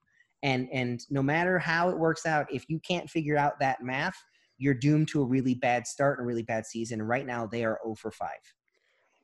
and 0.45 0.69
and 0.71 1.01
no 1.09 1.23
matter 1.23 1.57
how 1.57 1.89
it 1.89 1.97
works 1.97 2.25
out 2.25 2.45
if 2.53 2.63
you 2.69 2.79
can't 2.87 3.09
figure 3.09 3.35
out 3.35 3.59
that 3.59 3.83
math 3.83 4.15
you're 4.57 4.73
doomed 4.73 5.07
to 5.09 5.21
a 5.21 5.25
really 5.25 5.55
bad 5.55 5.85
start 5.85 6.17
and 6.17 6.25
a 6.25 6.27
really 6.27 6.43
bad 6.43 6.65
season 6.65 7.01
right 7.01 7.25
now 7.25 7.45
they 7.45 7.65
are 7.65 7.79
0 7.83 7.95
for 7.95 8.11
5 8.11 8.29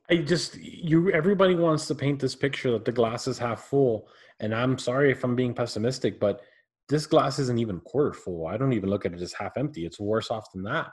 i 0.10 0.18
just 0.18 0.58
you 0.58 1.12
everybody 1.12 1.56
wants 1.56 1.86
to 1.86 1.96
paint 1.96 2.20
this 2.20 2.36
picture 2.36 2.72
that 2.72 2.84
the 2.84 2.92
glass 2.92 3.28
is 3.28 3.38
half 3.38 3.62
full 3.62 4.10
and 4.40 4.54
i'm 4.54 4.78
sorry 4.78 5.12
if 5.12 5.24
i'm 5.24 5.36
being 5.36 5.54
pessimistic 5.54 6.20
but 6.20 6.42
this 6.90 7.06
glass 7.06 7.40
isn't 7.40 7.60
even 7.60 7.80
quarter 7.82 8.14
full 8.14 8.48
i 8.48 8.58
don't 8.58 8.74
even 8.74 8.90
look 8.90 9.06
at 9.06 9.14
it 9.14 9.22
as 9.22 9.32
half 9.32 9.56
empty 9.58 9.86
it's 9.86 10.00
worse 10.00 10.32
off 10.32 10.52
than 10.52 10.64
that 10.64 10.88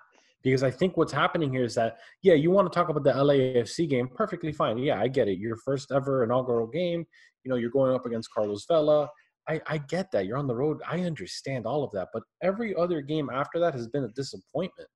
because 0.45 0.63
I 0.63 0.71
think 0.71 0.97
what's 0.97 1.13
happening 1.13 1.51
here 1.51 1.65
is 1.65 1.75
that 1.75 1.99
yeah, 2.23 2.35
you 2.35 2.53
want 2.53 2.71
to 2.71 2.77
talk 2.77 2.89
about 2.89 3.03
the 3.03 3.11
LAFC 3.11 3.89
game, 3.89 4.09
perfectly 4.15 4.53
fine. 4.53 4.79
Yeah, 4.79 5.01
I 5.01 5.09
get 5.09 5.27
it. 5.27 5.37
Your 5.39 5.57
first 5.57 5.91
ever 5.91 6.23
inaugural 6.23 6.69
game. 6.69 7.05
You 7.43 7.51
know, 7.51 7.57
you're 7.57 7.71
going 7.71 7.93
up 7.93 8.07
against 8.07 8.33
Carlos 8.33 8.65
Vela. 8.67 9.09
I, 9.49 9.61
I 9.67 9.79
get 9.79 10.11
that. 10.13 10.27
You're 10.27 10.37
on 10.37 10.47
the 10.47 10.55
road. 10.55 10.81
I 10.87 11.01
understand 11.01 11.67
all 11.67 11.83
of 11.83 11.91
that. 11.93 12.09
But 12.13 12.23
every 12.43 12.75
other 12.77 13.01
game 13.01 13.31
after 13.33 13.59
that 13.61 13.75
has 13.75 13.87
been 13.87 14.05
a 14.05 14.09
disappointment. 14.09 14.89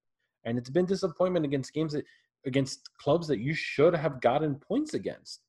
And 0.44 0.58
it's 0.58 0.70
been 0.70 0.84
disappointment 0.84 1.44
against 1.44 1.72
games 1.72 1.92
that 1.92 2.04
against 2.44 2.88
clubs 2.98 3.28
that 3.28 3.38
you 3.38 3.54
should 3.54 3.94
have 3.94 4.20
gotten 4.20 4.56
points 4.56 4.94
against. 4.94 5.40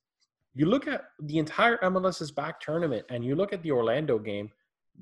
You 0.55 0.67
look 0.67 0.87
at 0.87 1.05
the 1.23 1.39
entire 1.39 1.77
MLS 1.79 2.21
is 2.21 2.31
Back 2.31 2.59
tournament 2.59 3.05
and 3.09 3.25
you 3.25 3.35
look 3.35 3.53
at 3.53 3.63
the 3.63 3.71
Orlando 3.71 4.19
game, 4.19 4.51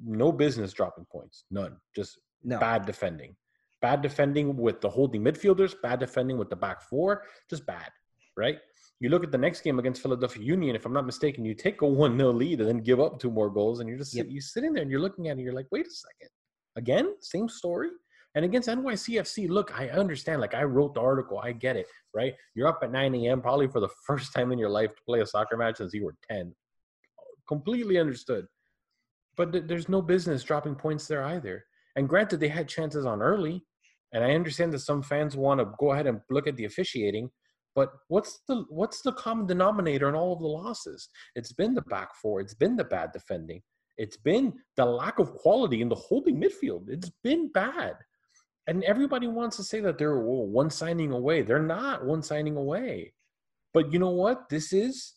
no 0.04 0.32
business 0.32 0.72
dropping 0.72 1.06
points. 1.06 1.44
None. 1.52 1.76
Just 1.94 2.18
no. 2.44 2.58
bad 2.60 2.86
defending. 2.86 3.36
Bad 3.82 4.02
defending 4.02 4.56
with 4.56 4.80
the 4.80 4.90
holding 4.90 5.24
midfielders, 5.24 5.74
bad 5.82 6.00
defending 6.00 6.38
with 6.38 6.50
the 6.50 6.56
back 6.56 6.82
four, 6.82 7.24
just 7.50 7.66
bad, 7.66 7.90
right? 8.38 8.60
You 9.02 9.10
look 9.10 9.24
at 9.24 9.32
the 9.32 9.38
next 9.38 9.62
game 9.62 9.80
against 9.80 10.00
Philadelphia 10.04 10.44
Union, 10.44 10.76
if 10.76 10.86
I'm 10.86 10.94
not 10.94 11.08
mistaken, 11.08 11.44
you 11.44 11.56
take 11.56 11.82
a 11.82 11.88
1 11.88 12.16
0 12.16 12.32
lead 12.34 12.60
and 12.60 12.70
then 12.70 12.78
give 12.78 13.00
up 13.00 13.20
two 13.20 13.32
more 13.32 13.50
goals, 13.50 13.80
and 13.80 13.90
you're 13.90 13.98
just 13.98 14.14
yep. 14.14 14.28
you're 14.30 14.42
sitting 14.42 14.74
there 14.74 14.84
and 14.84 14.92
you're 14.92 15.00
looking 15.00 15.28
at 15.28 15.40
it, 15.40 15.42
you're 15.42 15.54
like, 15.54 15.66
wait 15.72 15.88
a 15.88 15.90
second. 15.90 16.30
Again, 16.76 17.16
same 17.20 17.50
story. 17.50 17.90
And 18.36 18.46
against 18.46 18.70
NYCFC, 18.70 19.50
look, 19.50 19.78
I 19.78 19.90
understand. 19.90 20.40
Like 20.40 20.54
I 20.54 20.64
wrote 20.64 20.94
the 20.94 21.02
article, 21.02 21.40
I 21.40 21.52
get 21.52 21.78
it, 21.78 21.88
right? 22.14 22.36
You're 22.54 22.68
up 22.68 22.82
at 22.84 22.92
9 22.92 23.16
a.m. 23.16 23.42
probably 23.42 23.68
for 23.68 23.80
the 23.80 23.90
first 24.06 24.34
time 24.34 24.52
in 24.52 24.60
your 24.60 24.70
life 24.70 24.96
to 24.96 25.02
play 25.08 25.22
a 25.22 25.26
soccer 25.26 25.58
match 25.58 25.78
since 25.78 25.96
you 25.96 26.06
were 26.06 26.16
10. 26.30 26.54
Completely 27.48 27.98
understood. 27.98 28.46
But 29.36 29.52
th- 29.52 29.66
there's 29.66 29.90
no 29.90 30.04
business 30.04 30.44
dropping 30.44 30.76
points 30.76 31.08
there 31.08 31.24
either. 31.24 31.66
And 31.96 32.08
granted, 32.08 32.40
they 32.40 32.50
had 32.50 32.70
chances 32.70 33.04
on 33.04 33.24
early, 33.24 33.66
and 34.14 34.24
I 34.24 34.36
understand 34.36 34.72
that 34.74 34.80
some 34.80 35.02
fans 35.02 35.36
want 35.36 35.60
to 35.60 35.72
go 35.80 35.92
ahead 35.92 36.06
and 36.06 36.22
look 36.30 36.46
at 36.46 36.56
the 36.56 36.66
officiating. 36.66 37.32
But 37.76 37.92
what's 38.10 38.40
the 38.48 38.66
what's 38.70 39.02
the 39.02 39.14
common 39.14 39.48
denominator 39.48 40.10
in 40.10 40.16
all 40.16 40.34
of 40.34 40.40
the 40.40 40.48
losses? 40.48 41.10
It's 41.36 41.54
been 41.54 41.74
the 41.74 41.84
back 41.84 42.10
four. 42.22 42.42
It's 42.42 42.54
been 42.54 42.76
the 42.76 42.84
bad 42.84 43.12
defending. 43.14 43.62
It's 43.98 44.18
been 44.18 44.54
the 44.78 44.86
lack 44.86 45.20
of 45.20 45.34
quality 45.36 45.82
in 45.82 45.90
the 45.90 45.96
holding 45.96 46.42
midfield. 46.42 46.90
It's 46.90 47.12
been 47.24 47.52
bad. 47.52 47.96
And 48.68 48.84
everybody 48.84 49.28
wants 49.28 49.58
to 49.58 49.64
say 49.64 49.80
that 49.82 49.98
they're 49.98 50.20
one 50.20 50.70
signing 50.70 51.12
away. 51.12 51.42
They're 51.42 51.60
not 51.60 52.06
one 52.06 52.22
signing 52.22 52.58
away. 52.58 53.14
But 53.74 53.92
you 53.92 54.00
know 54.00 54.12
what? 54.12 54.50
This 54.50 54.74
is 54.74 55.14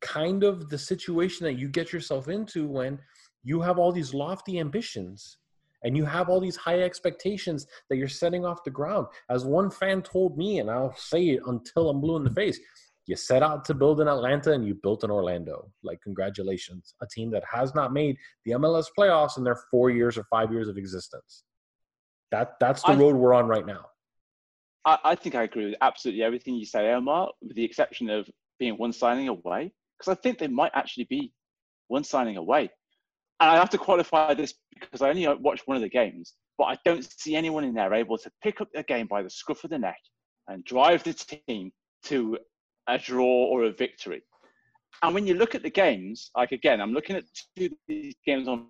kind 0.00 0.44
of 0.44 0.68
the 0.68 0.78
situation 0.78 1.44
that 1.44 1.58
you 1.58 1.68
get 1.68 1.92
yourself 1.92 2.28
into 2.28 2.66
when 2.66 2.98
you 3.44 3.60
have 3.60 3.78
all 3.78 3.92
these 3.92 4.12
lofty 4.12 4.58
ambitions 4.58 5.38
and 5.84 5.96
you 5.96 6.04
have 6.04 6.28
all 6.28 6.40
these 6.40 6.56
high 6.56 6.80
expectations 6.80 7.66
that 7.88 7.96
you're 7.96 8.08
setting 8.08 8.44
off 8.44 8.64
the 8.64 8.70
ground. 8.70 9.06
As 9.30 9.44
one 9.44 9.70
fan 9.70 10.02
told 10.02 10.36
me, 10.36 10.58
and 10.58 10.70
I'll 10.70 10.94
say 10.96 11.30
it 11.30 11.40
until 11.46 11.90
I'm 11.90 12.00
blue 12.00 12.16
in 12.16 12.24
the 12.24 12.30
face, 12.30 12.58
you 13.06 13.16
set 13.16 13.42
out 13.42 13.64
to 13.64 13.74
build 13.74 14.00
in 14.00 14.08
Atlanta 14.08 14.52
and 14.52 14.64
you 14.66 14.74
built 14.74 15.02
in 15.02 15.10
Orlando. 15.10 15.70
Like, 15.82 16.00
congratulations, 16.02 16.94
a 17.02 17.06
team 17.06 17.30
that 17.32 17.42
has 17.50 17.74
not 17.74 17.92
made 17.92 18.16
the 18.44 18.52
MLS 18.52 18.86
playoffs 18.96 19.38
in 19.38 19.44
their 19.44 19.58
four 19.70 19.90
years 19.90 20.16
or 20.16 20.24
five 20.24 20.52
years 20.52 20.68
of 20.68 20.76
existence. 20.76 21.44
That 22.30 22.54
that's 22.60 22.82
the 22.82 22.92
I, 22.92 22.96
road 22.96 23.16
we're 23.16 23.34
on 23.34 23.46
right 23.46 23.66
now. 23.66 23.86
I, 24.84 24.98
I 25.04 25.14
think 25.16 25.34
I 25.34 25.42
agree 25.42 25.66
with 25.66 25.74
absolutely 25.80 26.22
everything 26.22 26.54
you 26.54 26.64
say, 26.64 26.90
Omar, 26.92 27.30
with 27.42 27.56
the 27.56 27.64
exception 27.64 28.08
of 28.08 28.28
being 28.58 28.74
one 28.74 28.92
signing 28.92 29.28
away, 29.28 29.72
because 29.98 30.16
I 30.16 30.20
think 30.20 30.38
they 30.38 30.48
might 30.48 30.72
actually 30.74 31.04
be 31.04 31.32
one 31.88 32.04
signing 32.04 32.36
away. 32.36 32.70
And 33.42 33.50
I 33.50 33.56
have 33.56 33.70
to 33.70 33.78
qualify 33.78 34.34
this 34.34 34.54
because 34.72 35.02
I 35.02 35.08
only 35.08 35.26
watched 35.26 35.66
one 35.66 35.76
of 35.76 35.82
the 35.82 35.88
games, 35.88 36.34
but 36.58 36.66
I 36.66 36.78
don't 36.84 37.04
see 37.04 37.34
anyone 37.34 37.64
in 37.64 37.74
there 37.74 37.92
able 37.92 38.16
to 38.18 38.30
pick 38.40 38.60
up 38.60 38.68
the 38.72 38.84
game 38.84 39.08
by 39.08 39.20
the 39.20 39.30
scruff 39.30 39.64
of 39.64 39.70
the 39.70 39.80
neck 39.80 39.98
and 40.46 40.64
drive 40.64 41.02
the 41.02 41.12
team 41.12 41.72
to 42.04 42.38
a 42.86 42.98
draw 42.98 43.46
or 43.46 43.64
a 43.64 43.72
victory. 43.72 44.22
And 45.02 45.12
when 45.12 45.26
you 45.26 45.34
look 45.34 45.56
at 45.56 45.64
the 45.64 45.70
games, 45.70 46.30
like 46.36 46.52
again, 46.52 46.80
I'm 46.80 46.92
looking 46.92 47.16
at 47.16 47.24
two 47.56 47.64
of 47.64 47.72
these 47.88 48.14
games 48.24 48.46
on 48.46 48.68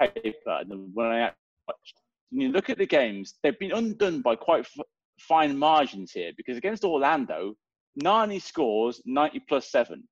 paper, 0.00 0.32
and 0.46 0.90
when 0.94 1.06
I 1.06 1.30
watched, 1.68 2.00
when 2.30 2.40
you 2.40 2.48
look 2.48 2.70
at 2.70 2.78
the 2.78 2.86
games, 2.86 3.34
they've 3.42 3.58
been 3.58 3.72
undone 3.72 4.22
by 4.22 4.36
quite 4.36 4.60
f- 4.60 4.86
fine 5.20 5.54
margins 5.54 6.12
here 6.12 6.32
because 6.38 6.56
against 6.56 6.82
Orlando, 6.82 7.56
Nani 7.96 8.38
scores 8.38 9.02
90 9.04 9.40
plus 9.40 9.70
seven. 9.70 10.02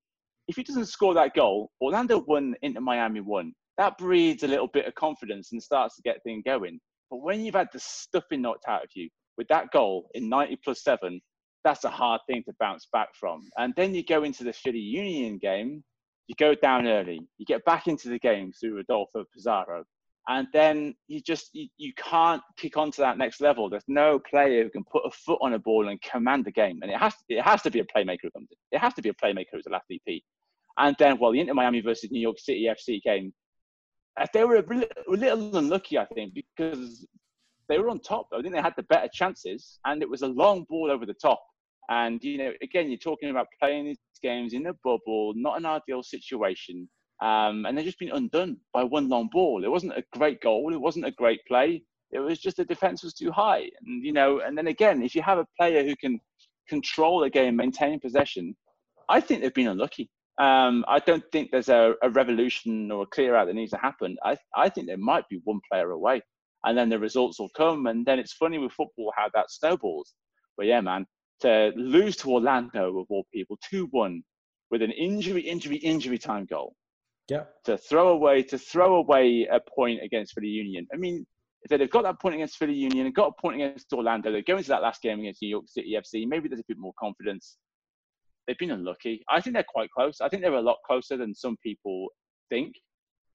If 0.49 0.57
he 0.57 0.65
doesn't 0.65 0.87
score 0.87 1.15
that 1.15 1.35
goal, 1.35 1.71
Orlando 1.81 2.19
won, 2.19 2.55
Inter 2.61 2.83
Miami 2.83 3.21
won 3.21 3.55
that 3.79 3.99
breeds 3.99 4.43
a 4.43 4.49
little 4.49 4.69
bit 4.69 4.87
of 4.87 4.95
confidence 4.95 5.53
and 5.53 5.63
starts 5.63 5.97
to 5.97 6.03
get 6.03 6.23
things 6.23 6.43
going. 6.45 6.79
But 7.11 7.23
when 7.23 7.45
you've 7.45 7.55
had 7.55 7.69
the 7.73 7.81
stuffing 7.81 8.43
knocked 8.43 8.65
out 8.69 8.85
of 8.85 8.91
you 8.95 9.09
with 9.37 9.49
that 9.49 9.71
goal 9.73 10.09
in 10.15 10.29
90 10.29 10.59
plus 10.65 10.83
seven, 10.83 11.21
that's 11.65 11.85
a 11.85 11.91
hard 11.91 12.21
thing 12.27 12.43
to 12.45 12.55
bounce 12.59 12.89
back 12.93 13.09
from. 13.19 13.43
And 13.57 13.73
then 13.77 13.95
you 13.95 14.05
go 14.05 14.25
into 14.25 14.45
the 14.45 14.53
Philly 14.53 14.79
Union 14.79 15.39
game, 15.39 15.83
you 16.27 16.35
go 16.39 16.55
down 16.55 16.87
early, 16.87 17.21
you 17.39 17.47
get 17.47 17.65
back 17.65 17.87
into 17.87 18.09
the 18.09 18.19
game 18.19 18.53
through 18.53 18.77
Rodolfo 18.77 19.25
Pizarro, 19.33 19.85
and 20.29 20.47
then 20.53 20.95
you 21.09 21.21
just 21.21 21.51
you, 21.53 21.69
you 21.79 21.93
can't 21.97 22.43
kick 22.57 22.77
on 22.77 22.91
to 22.93 23.01
that 23.01 23.19
next 23.19 23.41
level. 23.41 23.69
There's 23.69 23.83
no 23.89 24.19
player 24.19 24.63
who 24.63 24.71
can 24.71 24.85
put 24.85 25.03
a 25.05 25.11
foot 25.11 25.39
on 25.43 25.55
a 25.55 25.59
ball 25.59 25.89
and 25.89 26.01
command 26.01 26.45
the 26.45 26.53
game, 26.53 26.79
and 26.83 26.91
it 26.91 26.99
has 26.99 27.15
it 27.29 27.43
has 27.43 27.63
to 27.63 27.71
be 27.71 27.81
a 27.81 27.85
playmaker 27.85 28.31
who. 28.35 28.47
It 28.71 28.79
has 28.79 28.95
to 28.95 29.03
be 29.03 29.09
a 29.09 29.15
playmaker 29.15 29.47
who's 29.53 29.65
the 29.65 29.71
last 29.71 29.87
DP. 29.91 30.23
And 30.79 30.97
then, 30.99 31.19
well, 31.19 31.33
the 31.33 31.41
Inter 31.41 31.55
Miami 31.55 31.81
versus 31.81 32.11
New 32.11 32.21
York 32.21 32.39
City 32.39 32.67
FC 32.71 33.03
game, 33.03 33.33
they 34.33 34.45
were 34.45 34.57
a 34.57 34.65
little 35.09 35.57
unlucky, 35.57 35.99
I 35.99 36.05
think, 36.07 36.35
because 36.35 37.07
they 37.69 37.79
were 37.79 37.89
on 37.89 38.01
top. 38.01 38.29
I 38.33 38.43
think 38.43 38.55
they 38.55 38.61
had 38.61 38.75
the 38.77 38.83
better 38.85 39.09
chances, 39.13 39.79
and 39.85 40.03
it 40.03 40.09
was 40.09 40.23
a 40.23 40.29
long 40.29 40.67
ball 40.69 40.91
over 40.91 41.07
the 41.07 41.15
top. 41.15 41.43
And 41.89 42.23
you 42.23 42.39
know, 42.39 42.53
again, 42.63 42.89
you're 42.89 42.99
talking 42.99 43.31
about 43.31 43.49
playing 43.61 43.87
these 43.87 43.99
games 44.23 44.53
in 44.53 44.67
a 44.67 44.75
bubble, 44.85 45.33
not 45.35 45.59
an 45.59 45.67
ideal 45.67 46.03
situation. 46.03 46.89
Um, 47.21 47.67
and 47.67 47.77
they've 47.77 47.85
just 47.85 47.99
been 47.99 48.11
undone 48.11 48.57
by 48.73 48.83
one 48.83 49.09
long 49.09 49.29
ball. 49.31 49.65
It 49.65 49.71
wasn't 49.71 49.97
a 49.97 50.05
great 50.13 50.41
goal. 50.41 50.73
It 50.75 50.81
wasn't 50.81 51.07
a 51.07 51.13
great 51.13 51.41
play. 51.47 51.85
It 52.11 52.19
was 52.19 52.41
just 52.41 52.57
the 52.57 52.65
defense 52.65 53.03
was 53.03 53.15
too 53.15 53.31
high. 53.31 53.71
And 53.85 54.05
you 54.05 54.13
know, 54.13 54.41
and 54.41 54.57
then 54.57 54.67
again, 54.67 55.03
if 55.03 55.15
you 55.15 55.23
have 55.23 55.39
a 55.39 55.47
player 55.57 55.85
who 55.85 55.97
can 55.97 56.21
control 56.69 57.25
a 57.25 57.31
game, 57.31 57.57
maintain 57.57 58.01
possession, 58.01 58.57
I 59.09 59.21
think 59.21 59.41
they've 59.41 59.55
been 59.55 59.69
unlucky. 59.69 60.11
Um, 60.39 60.85
I 60.89 60.99
don't 60.99 61.25
think 61.31 61.51
there's 61.51 61.69
a, 61.69 61.95
a, 62.03 62.09
revolution 62.09 62.91
or 62.91 63.03
a 63.03 63.07
clear 63.07 63.37
out 63.37 63.47
that 63.47 63.55
needs 63.55 63.73
to 63.73 63.77
happen. 63.77 64.17
I, 64.25 64.37
I 64.57 64.71
think 64.71 64.87
there 64.87 64.97
might 64.97 65.29
be 65.29 65.41
one 65.45 65.61
player 65.71 65.91
away, 65.91 66.23
and 66.65 66.77
then 66.77 66.89
the 66.89 66.99
results 66.99 67.39
will 67.39 67.51
come. 67.51 67.87
And 67.87 68.05
then 68.07 68.19
it's 68.19 68.33
funny 68.33 68.59
with 68.59 68.73
football 68.73 69.13
how 69.17 69.29
that 69.35 69.51
snowballs. 69.51 70.15
But 70.57 70.67
yeah, 70.67 70.81
man, 70.81 71.07
to 71.41 71.73
lose 71.77 72.17
to 72.19 72.33
Orlando 72.33 72.99
of 72.99 73.07
all 73.11 73.27
people, 73.33 73.59
two 73.69 73.89
one, 73.91 74.23
with 74.71 74.81
an 74.81 74.91
injury, 74.93 75.43
injury, 75.43 75.77
injury 75.77 76.19
time 76.19 76.47
goal 76.47 76.75
yeah. 77.29 77.45
To 77.65 77.79
throw 77.79 78.09
away 78.09 78.43
to 78.45 78.59
throw 78.59 78.97
away 78.97 79.47
a 79.51 79.61
point 79.61 80.03
against 80.03 80.35
Philly 80.35 80.49
Union. 80.49 80.87
I 80.93 80.97
mean, 80.97 81.25
if 81.63 81.79
they've 81.79 81.91
got 81.91 82.03
that 82.03 82.21
point 82.21 82.35
against 82.35 82.57
Philly 82.57 82.75
Union 82.75 83.07
and 83.07 83.15
got 83.15 83.29
a 83.29 83.41
point 83.41 83.57
against 83.57 83.93
Orlando, 83.93 84.33
they 84.33 84.43
go 84.43 84.57
into 84.57 84.69
that 84.69 84.83
last 84.83 85.01
game 85.03 85.21
against 85.21 85.41
New 85.41 85.49
York 85.49 85.65
City 85.69 85.97
FC. 85.97 86.27
Maybe 86.27 86.49
there's 86.49 86.61
a 86.61 86.65
bit 86.69 86.79
more 86.79 86.93
confidence. 86.99 87.57
They've 88.47 88.59
been 88.59 88.71
unlucky. 88.73 89.23
I 89.31 89.41
think 89.41 89.55
they're 89.55 89.65
quite 89.67 89.91
close. 89.91 90.21
I 90.21 90.29
think 90.29 90.43
they're 90.43 90.55
a 90.55 90.61
lot 90.61 90.79
closer 90.87 91.17
than 91.17 91.35
some 91.35 91.57
people 91.63 92.09
think, 92.51 92.75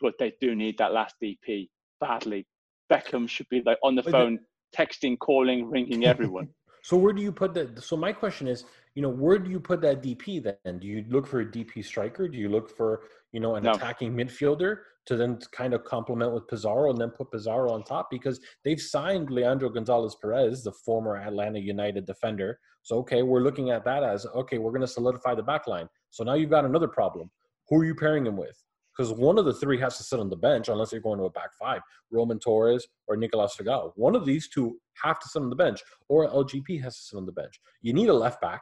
but 0.02 0.14
they 0.20 0.34
do 0.42 0.56
need 0.56 0.78
that 0.78 0.94
last 0.94 1.16
DP 1.24 1.70
badly. 2.00 2.46
Beckham 2.92 3.28
should 3.28 3.48
be 3.50 3.62
like 3.66 3.78
on 3.84 3.96
the 3.96 4.04
phone, 4.04 4.40
texting, 4.76 5.18
calling, 5.20 5.70
ringing 5.70 6.06
everyone. 6.06 6.50
So 6.88 6.96
where 6.96 7.12
do 7.12 7.22
you 7.22 7.34
put 7.34 7.54
that? 7.56 7.84
So 7.84 7.98
my 7.98 8.14
question 8.14 8.48
is, 8.48 8.64
you 8.96 9.02
know, 9.02 9.10
where 9.10 9.38
do 9.38 9.52
you 9.52 9.60
put 9.60 9.82
that 9.82 10.02
DP 10.02 10.42
then? 10.42 10.80
Do 10.80 10.88
you 10.88 11.04
look 11.10 11.28
for 11.28 11.42
a 11.42 11.46
DP 11.46 11.84
striker? 11.84 12.30
Do 12.30 12.38
you 12.38 12.48
look 12.48 12.70
for, 12.70 13.02
you 13.34 13.42
know, 13.42 13.56
an 13.56 13.64
no. 13.64 13.74
attacking 13.74 14.14
midfielder 14.14 14.78
to 15.08 15.18
then 15.18 15.38
kind 15.52 15.74
of 15.74 15.84
complement 15.84 16.32
with 16.32 16.48
Pizarro 16.48 16.90
and 16.90 16.98
then 16.98 17.10
put 17.10 17.30
Pizarro 17.30 17.74
on 17.74 17.84
top? 17.84 18.08
Because 18.10 18.40
they've 18.64 18.80
signed 18.80 19.30
Leandro 19.30 19.68
Gonzalez 19.68 20.16
Pirez, 20.22 20.64
the 20.64 20.72
former 20.72 21.18
Atlanta 21.18 21.60
United 21.60 22.06
defender. 22.06 22.58
So 22.84 23.00
okay, 23.00 23.22
we're 23.22 23.42
looking 23.42 23.70
at 23.70 23.84
that 23.84 24.04
as 24.04 24.26
okay, 24.26 24.58
we're 24.58 24.72
going 24.72 24.80
to 24.80 24.88
solidify 24.88 25.36
the 25.36 25.44
back 25.44 25.68
line. 25.68 25.90
So 26.12 26.24
now 26.24 26.36
you've 26.36 26.50
got 26.50 26.64
another 26.64 26.88
problem. 26.88 27.30
Who 27.68 27.82
are 27.82 27.86
you 27.86 27.96
pairing 27.96 28.26
him 28.26 28.38
with? 28.38 28.64
Because 28.98 29.14
one 29.14 29.38
of 29.38 29.46
the 29.46 29.54
three 29.54 29.80
has 29.80 29.98
to 29.98 30.04
sit 30.04 30.20
on 30.20 30.30
the 30.30 30.36
bench 30.36 30.70
unless 30.70 30.92
you're 30.92 31.02
going 31.02 31.20
to 31.20 31.26
a 31.26 31.30
back 31.30 31.54
five, 31.60 31.82
Roman 32.12 32.40
Torres 32.40 32.88
or 33.08 33.16
Nicolas 33.16 33.56
Figal. 33.60 33.92
One 33.96 34.16
of 34.16 34.26
these 34.26 34.48
two 34.48 34.78
have 35.04 35.20
to 35.20 35.30
sit 35.30 35.42
on 35.42 35.50
the 35.50 35.56
bench, 35.56 35.82
or 36.10 36.28
LGP 36.28 36.82
has 36.82 36.96
to 36.98 37.02
sit 37.04 37.18
on 37.18 37.26
the 37.26 37.32
bench. 37.32 37.60
You 37.82 37.94
need 37.94 38.10
a 38.10 38.14
left 38.14 38.42
back. 38.42 38.62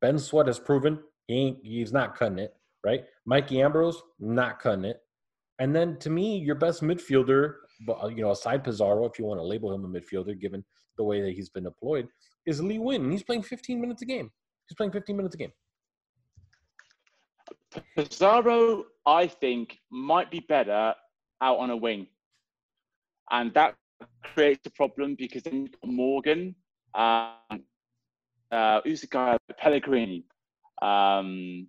Ben 0.00 0.18
Sweat 0.18 0.46
has 0.46 0.58
proven 0.58 0.98
he 1.28 1.34
ain't, 1.34 1.58
he's 1.62 1.92
not 1.92 2.16
cutting 2.16 2.38
it, 2.38 2.54
right? 2.84 3.04
Mikey 3.26 3.60
Ambrose, 3.60 4.02
not 4.18 4.58
cutting 4.58 4.84
it. 4.84 4.98
And 5.58 5.74
then 5.74 5.98
to 5.98 6.10
me, 6.10 6.38
your 6.38 6.54
best 6.54 6.82
midfielder, 6.82 7.54
uh, 8.02 8.08
you 8.08 8.22
know, 8.22 8.30
aside 8.30 8.64
Pizarro, 8.64 9.04
if 9.04 9.18
you 9.18 9.24
want 9.24 9.38
to 9.38 9.44
label 9.44 9.72
him 9.72 9.84
a 9.84 9.88
midfielder, 9.88 10.40
given 10.40 10.64
the 10.96 11.04
way 11.04 11.20
that 11.20 11.32
he's 11.32 11.50
been 11.50 11.64
deployed, 11.64 12.08
is 12.46 12.62
Lee 12.62 12.78
Nguyen. 12.78 13.10
He's 13.12 13.22
playing 13.22 13.42
15 13.42 13.80
minutes 13.80 14.02
a 14.02 14.06
game. 14.06 14.30
He's 14.68 14.76
playing 14.76 14.92
15 14.92 15.16
minutes 15.16 15.34
a 15.34 15.38
game. 15.38 15.52
Pizarro, 17.96 18.84
I 19.06 19.26
think, 19.26 19.78
might 19.90 20.30
be 20.30 20.40
better 20.40 20.94
out 21.40 21.58
on 21.58 21.70
a 21.70 21.76
wing. 21.76 22.06
And 23.30 23.52
that 23.54 23.74
creates 24.22 24.66
a 24.66 24.70
problem 24.70 25.16
because 25.18 25.42
then 25.42 25.62
you've 25.62 25.80
got 25.80 25.90
Morgan, 25.90 26.54
um, 26.94 27.62
uh, 28.50 28.80
who's 28.84 29.02
the 29.02 29.06
guy, 29.06 29.36
Pellegrini. 29.58 30.24
Um, 30.80 31.66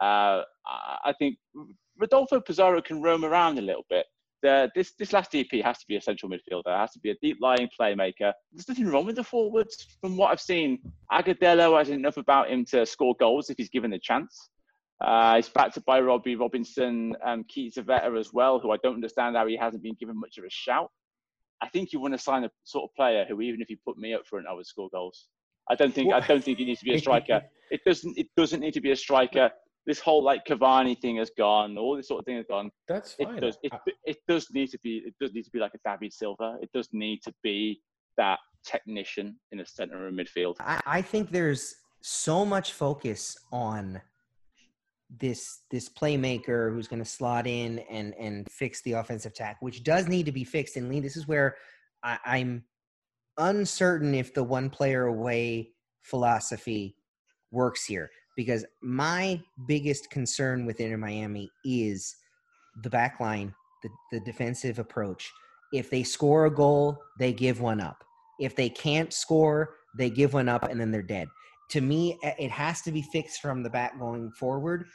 uh, 0.00 0.42
I 0.66 1.12
think 1.18 1.36
Rodolfo 1.98 2.40
Pizarro 2.40 2.80
can 2.80 3.02
roam 3.02 3.24
around 3.24 3.58
a 3.58 3.62
little 3.62 3.84
bit. 3.88 4.06
The, 4.40 4.70
this 4.76 4.92
this 4.96 5.12
last 5.12 5.32
DP 5.32 5.64
has 5.64 5.78
to 5.78 5.84
be 5.88 5.96
a 5.96 6.00
central 6.00 6.30
midfielder. 6.30 6.66
It 6.66 6.78
has 6.78 6.92
to 6.92 7.00
be 7.00 7.10
a 7.10 7.16
deep 7.20 7.38
lying 7.40 7.68
playmaker. 7.78 8.32
There's 8.52 8.68
nothing 8.68 8.86
wrong 8.86 9.04
with 9.04 9.16
the 9.16 9.24
forwards. 9.24 9.98
From 10.00 10.16
what 10.16 10.30
I've 10.30 10.40
seen, 10.40 10.78
Agudelo 11.10 11.76
has 11.76 11.90
enough 11.90 12.18
about 12.18 12.48
him 12.48 12.64
to 12.66 12.86
score 12.86 13.16
goals 13.18 13.50
if 13.50 13.56
he's 13.58 13.68
given 13.68 13.90
the 13.90 13.98
chance. 13.98 14.48
Uh, 15.00 15.36
he's 15.36 15.48
backed 15.48 15.78
by 15.84 16.00
Robbie 16.00 16.34
Robinson, 16.34 17.14
um, 17.24 17.44
Keith 17.44 17.74
Zavetta 17.74 18.18
as 18.18 18.32
well, 18.32 18.58
who 18.58 18.72
I 18.72 18.76
don't 18.82 18.94
understand 18.94 19.36
how 19.36 19.46
he 19.46 19.56
hasn't 19.56 19.82
been 19.82 19.94
given 19.94 20.18
much 20.18 20.38
of 20.38 20.44
a 20.44 20.50
shout. 20.50 20.90
I 21.60 21.68
think 21.68 21.92
you 21.92 22.00
want 22.00 22.14
to 22.14 22.18
sign 22.18 22.44
a 22.44 22.50
sort 22.64 22.84
of 22.84 22.94
player 22.94 23.24
who, 23.28 23.40
even 23.40 23.60
if 23.60 23.70
you 23.70 23.76
put 23.84 23.96
me 23.96 24.14
up 24.14 24.26
front, 24.26 24.46
I 24.48 24.52
would 24.52 24.66
score 24.66 24.88
goals. 24.92 25.26
I 25.70 25.74
don't 25.74 25.94
think 25.94 26.12
I 26.12 26.20
don't 26.20 26.42
think 26.42 26.58
he 26.58 26.64
needs 26.64 26.80
to 26.80 26.84
be 26.84 26.94
a 26.94 26.98
striker. 26.98 27.42
It 27.70 27.82
doesn't 27.84 28.16
it 28.16 28.28
doesn't 28.34 28.60
need 28.60 28.72
to 28.72 28.80
be 28.80 28.92
a 28.92 28.96
striker. 28.96 29.50
This 29.84 30.00
whole 30.00 30.22
like 30.22 30.46
Cavani 30.46 30.98
thing 30.98 31.16
has 31.16 31.30
gone. 31.36 31.76
All 31.76 31.94
this 31.96 32.08
sort 32.08 32.20
of 32.20 32.24
thing 32.24 32.36
has 32.36 32.46
gone. 32.48 32.70
That's 32.88 33.12
fine. 33.12 33.36
It 33.36 33.40
does. 33.42 33.58
It, 33.62 33.72
it 34.06 34.16
does 34.26 34.46
need 34.50 34.70
to 34.70 34.78
be. 34.82 35.02
It 35.04 35.14
does 35.20 35.34
need 35.34 35.42
to 35.42 35.50
be 35.50 35.58
like 35.58 35.72
a 35.74 35.78
David 35.86 36.14
Silva. 36.14 36.56
It 36.62 36.70
does 36.72 36.88
need 36.94 37.22
to 37.24 37.34
be 37.42 37.82
that 38.16 38.38
technician 38.64 39.38
in 39.52 39.58
the 39.58 39.66
center 39.66 40.08
of 40.08 40.14
midfield. 40.14 40.54
I, 40.60 40.80
I 40.86 41.02
think 41.02 41.30
there's 41.30 41.74
so 42.00 42.46
much 42.46 42.72
focus 42.72 43.36
on 43.52 44.00
this 45.20 45.60
this 45.70 45.88
playmaker 45.88 46.72
who's 46.72 46.88
going 46.88 47.02
to 47.02 47.08
slot 47.08 47.46
in 47.46 47.78
and 47.90 48.14
and 48.18 48.46
fix 48.50 48.82
the 48.82 48.92
offensive 48.92 49.32
attack, 49.32 49.56
which 49.60 49.82
does 49.82 50.08
need 50.08 50.26
to 50.26 50.32
be 50.32 50.44
fixed. 50.44 50.76
And 50.76 50.88
Lee, 50.88 51.00
this 51.00 51.16
is 51.16 51.26
where 51.26 51.56
I, 52.02 52.18
I'm 52.24 52.64
uncertain 53.38 54.14
if 54.14 54.34
the 54.34 54.44
one 54.44 54.68
player 54.68 55.06
away 55.06 55.70
philosophy 56.02 56.96
works 57.50 57.84
here 57.84 58.10
because 58.36 58.64
my 58.82 59.40
biggest 59.66 60.10
concern 60.10 60.66
with 60.66 60.80
Inter 60.80 60.98
Miami 60.98 61.50
is 61.64 62.14
the 62.82 62.90
back 62.90 63.18
line, 63.20 63.54
the, 63.82 63.88
the 64.12 64.20
defensive 64.20 64.78
approach. 64.78 65.30
If 65.72 65.90
they 65.90 66.02
score 66.02 66.46
a 66.46 66.50
goal, 66.50 66.98
they 67.18 67.32
give 67.32 67.60
one 67.60 67.80
up. 67.80 68.04
If 68.38 68.54
they 68.54 68.68
can't 68.68 69.12
score, 69.12 69.74
they 69.96 70.10
give 70.10 70.34
one 70.34 70.48
up 70.48 70.64
and 70.64 70.80
then 70.80 70.90
they're 70.90 71.02
dead 71.02 71.28
to 71.70 71.80
me, 71.80 72.18
it 72.22 72.50
has 72.50 72.80
to 72.82 72.92
be 72.92 73.02
fixed 73.02 73.40
from 73.40 73.62
the 73.62 73.70
back 73.70 73.98
going 73.98 74.30
forward. 74.32 74.86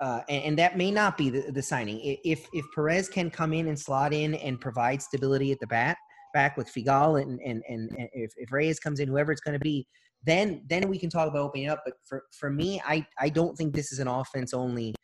Uh, 0.00 0.22
and, 0.28 0.44
and, 0.44 0.58
that 0.58 0.78
may 0.78 0.90
not 0.90 1.18
be 1.18 1.28
the, 1.28 1.50
the, 1.52 1.60
signing. 1.60 2.00
If 2.24 2.46
if 2.54 2.64
Pirez 2.74 3.06
can 3.06 3.30
come 3.30 3.52
in 3.52 3.68
and 3.68 3.78
slot 3.78 4.14
in 4.14 4.34
and 4.36 4.58
provide 4.58 5.02
stability 5.02 5.52
at 5.52 5.60
the 5.60 5.66
bat 5.66 5.98
back 6.32 6.56
with 6.56 6.72
Figal 6.72 7.20
and 7.20 7.38
and, 7.40 7.62
and, 7.68 7.90
and 7.90 8.08
if, 8.14 8.32
if 8.38 8.50
Reyes 8.50 8.80
comes 8.80 9.00
in, 9.00 9.08
whoever 9.08 9.30
it's 9.30 9.42
going 9.42 9.58
to 9.58 9.62
be, 9.62 9.86
then 10.24 10.62
then 10.68 10.88
we 10.88 10.98
can 10.98 11.10
talk 11.10 11.28
about 11.28 11.42
opening 11.42 11.68
up. 11.68 11.82
But 11.84 11.94
for, 12.04 12.24
for 12.32 12.50
me, 12.50 12.80
I, 12.86 13.06
I 13.18 13.28
don't 13.28 13.56
think 13.56 13.74
this 13.74 13.92
is 13.92 13.98
an 13.98 14.08
offense 14.08 14.54
only 14.54 14.94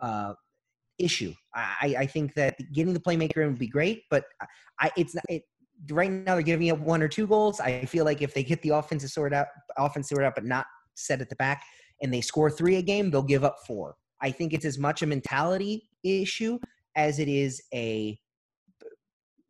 uh, 0.00 0.34
issue. 0.98 1.34
I, 1.54 1.94
I 1.98 2.06
think 2.06 2.34
that 2.34 2.56
getting 2.72 2.94
the 2.94 3.00
playmaker 3.00 3.38
in 3.38 3.48
would 3.48 3.58
be 3.58 3.68
great, 3.68 4.02
but 4.10 4.24
I 4.80 4.90
it's 4.96 5.14
not, 5.14 5.24
it, 5.28 5.42
right 5.90 6.10
now 6.10 6.34
they're 6.34 6.42
giving 6.42 6.70
up 6.70 6.78
one 6.78 7.02
or 7.02 7.08
two 7.08 7.26
goals. 7.26 7.60
I 7.60 7.84
feel 7.84 8.04
like 8.04 8.22
if 8.22 8.34
they 8.34 8.42
get 8.42 8.62
the 8.62 8.70
offensive 8.70 9.10
sorted 9.10 9.36
out, 9.36 9.46
offense 9.76 10.08
sorted 10.08 10.26
out, 10.26 10.34
but 10.34 10.44
not 10.44 10.66
set 10.94 11.20
at 11.20 11.28
the 11.28 11.36
back, 11.36 11.64
and 12.02 12.12
they 12.12 12.20
score 12.20 12.50
three 12.50 12.76
a 12.76 12.82
game, 12.82 13.10
they'll 13.10 13.22
give 13.22 13.44
up 13.44 13.56
four. 13.66 13.96
I 14.22 14.30
think 14.30 14.52
it's 14.52 14.64
as 14.64 14.78
much 14.78 15.02
a 15.02 15.06
mentality 15.06 15.88
issue 16.02 16.58
as 16.96 17.18
it 17.18 17.28
is 17.28 17.62
a 17.74 18.18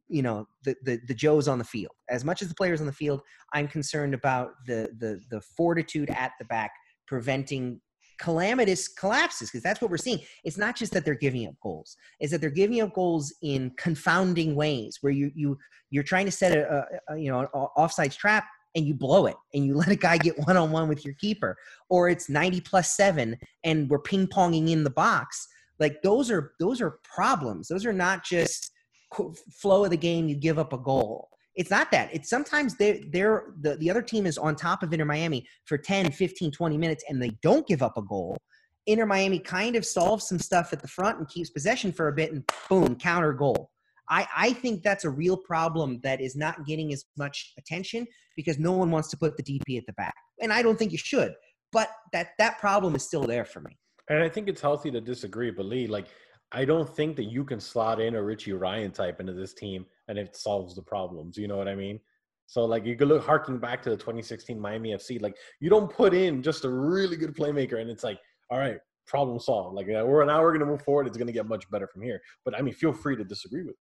you 0.09 0.23
know 0.23 0.47
the, 0.65 0.77
the 0.85 1.01
the 1.09 1.15
joes 1.15 1.49
on 1.49 1.59
the 1.59 1.65
field 1.65 1.93
as 2.11 2.25
much 2.25 2.43
as 2.43 2.49
the 2.49 2.55
players 2.55 2.81
on 2.81 2.87
the 2.87 2.93
field 2.93 3.23
i'm 3.55 3.67
concerned 3.67 4.13
about 4.13 4.51
the 4.67 4.91
the 4.99 5.21
the 5.31 5.41
fortitude 5.57 6.11
at 6.11 6.33
the 6.39 6.45
back 6.45 6.71
preventing 7.07 7.81
calamitous 8.19 8.89
collapses 8.89 9.51
because 9.51 9.63
that's 9.63 9.81
what 9.81 9.91
we're 9.91 9.97
seeing. 9.97 10.21
It's 10.45 10.59
not 10.59 10.77
just 10.77 10.93
that 10.93 11.05
they're 11.05 11.15
giving 11.15 11.47
up 11.47 11.55
goals; 11.63 11.97
it's 12.21 12.33
that 12.33 12.41
they're 12.41 12.51
giving 12.51 12.81
up 12.81 12.93
goals 12.95 13.35
in 13.43 13.73
confounding 13.77 14.55
ways 14.55 14.99
where 15.01 15.13
you 15.13 15.31
you 15.35 15.59
you're 15.91 16.05
trying 16.05 16.27
to 16.27 16.33
set 16.33 16.57
a, 16.57 16.87
a 17.09 17.17
you 17.17 17.31
know 17.31 17.41
an 17.41 17.49
offsides 17.77 18.17
trap 18.17 18.45
and 18.75 18.87
you 18.87 18.95
blow 18.95 19.27
it 19.27 19.37
and 19.53 19.65
you 19.65 19.75
let 19.77 19.89
a 19.89 19.97
guy 19.97 20.17
get 20.19 20.39
one 20.47 20.57
on 20.57 20.71
one 20.71 20.89
with 20.89 21.05
your 21.05 21.15
keeper, 21.15 21.57
or 21.89 22.09
it's 22.09 22.29
ninety 22.29 22.61
plus 22.61 22.97
seven 22.97 23.37
and 23.65 23.89
we're 23.89 23.99
ping 23.99 24.27
ponging 24.27 24.71
in 24.71 24.85
the 24.85 24.91
box. 24.91 25.49
Like 25.81 26.03
those 26.03 26.31
are 26.31 26.53
those 26.61 26.81
are 26.81 26.99
problems. 27.03 27.69
Those 27.69 27.87
are 27.87 27.93
not 27.93 28.25
just 28.25 28.71
flow 29.53 29.85
of 29.85 29.91
the 29.91 29.97
game. 29.97 30.29
You 30.29 30.35
give 30.35 30.59
up 30.59 30.73
a 30.73 30.79
goal 30.79 31.29
it's 31.55 31.71
not 31.71 31.91
that. 31.93 32.13
It's 32.13 32.29
sometimes 32.29 32.77
they're, 32.77 32.99
they're 33.11 33.55
the, 33.61 33.77
the 33.77 33.91
other 33.91 34.03
team 34.03 34.27
is 34.27 34.39
on 34.39 34.57
top 34.57 34.83
of 34.83 34.93
Inter 34.93 35.05
Miami 35.05 35.47
for 35.65 35.79
10, 35.79 36.11
15, 36.11 36.51
20 36.51 36.79
minutes 36.79 37.05
and 37.09 37.23
they 37.23 37.31
don't 37.43 37.67
give 37.67 37.83
up 37.83 37.97
a 37.97 38.03
goal. 38.03 38.37
Inter 38.87 39.07
Miami 39.07 39.39
kind 39.39 39.77
of 39.77 39.85
solves 39.85 40.29
some 40.29 40.39
stuff 40.39 40.73
at 40.73 40.83
the 40.83 40.89
front 40.89 41.19
and 41.19 41.29
keeps 41.29 41.51
possession 41.51 41.93
for 41.93 42.09
a 42.09 42.13
bit 42.13 42.33
and 42.33 42.45
boom, 42.69 42.97
counter 42.97 43.33
goal. 43.33 43.71
I, 44.11 44.27
I 44.37 44.53
think 44.53 44.83
that's 44.83 45.05
a 45.05 45.11
real 45.11 45.37
problem 45.37 46.01
that 46.03 46.21
is 46.21 46.37
not 46.37 46.67
getting 46.67 46.93
as 46.93 47.05
much 47.17 47.53
attention 47.57 48.07
because 48.37 48.59
no 48.59 48.73
one 48.73 48.91
wants 48.91 49.09
to 49.11 49.17
put 49.17 49.37
the 49.37 49.43
DP 49.43 49.79
at 49.79 49.87
the 49.87 49.95
back. 49.95 50.15
And 50.41 50.53
I 50.53 50.61
don't 50.61 50.79
think 50.79 50.93
you 50.93 50.99
should, 50.99 51.35
but 51.73 51.89
that 52.13 52.31
that 52.39 52.59
problem 52.59 52.95
is 52.95 53.05
still 53.05 53.23
there 53.23 53.45
for 53.47 53.61
me. 53.61 53.79
And 54.09 54.23
I 54.23 54.29
think 54.29 54.49
it's 54.49 54.61
healthy 54.61 54.91
to 54.91 55.01
disagree, 55.01 55.51
but 55.51 55.65
Lee, 55.65 55.87
like 55.87 56.09
I 56.53 56.67
don't 56.67 56.89
think 56.89 57.17
that 57.17 57.25
you 57.25 57.45
can 57.45 57.59
slot 57.59 58.01
in 58.01 58.15
a 58.17 58.23
Richie 58.23 58.53
Ryan 58.53 58.91
type 58.91 59.21
into 59.21 59.33
this 59.33 59.55
team 59.55 59.87
and 60.09 60.19
it 60.19 60.37
solves 60.37 60.75
the 60.75 60.83
problems. 60.83 61.37
You 61.37 61.49
know 61.49 61.57
what 61.57 61.69
I 61.69 61.75
mean? 61.75 62.01
So 62.47 62.65
like 62.65 62.85
you 62.85 62.97
could 62.97 63.09
look 63.09 63.25
harking 63.25 63.59
back 63.59 63.83
to 63.83 63.91
the 63.91 63.97
2016 63.97 64.61
Miami 64.61 64.91
FC, 64.91 65.21
like 65.21 65.37
you 65.61 65.71
don't 65.71 65.91
put 65.91 66.15
in 66.15 66.43
just 66.43 66.65
a 66.65 66.71
really 66.71 67.17
good 67.17 67.35
playmaker 67.35 67.81
and 67.81 67.91
it's 67.91 68.05
like, 68.05 68.19
all 68.51 68.59
right, 68.59 68.79
problem 69.07 69.39
solved. 69.39 69.75
Like 69.77 69.87
uh, 69.87 70.05
we're 70.05 70.25
now 70.25 70.43
we're 70.43 70.53
gonna 70.53 70.71
move 70.71 70.83
forward. 70.83 71.07
It's 71.07 71.17
gonna 71.17 71.33
get 71.33 71.49
much 71.49 71.71
better 71.71 71.87
from 71.87 72.03
here. 72.03 72.21
But 72.45 72.57
I 72.57 72.63
mean, 72.63 72.75
feel 72.75 72.93
free 72.93 73.17
to 73.17 73.25
disagree 73.25 73.63
with. 73.63 73.75
Me. 73.75 73.81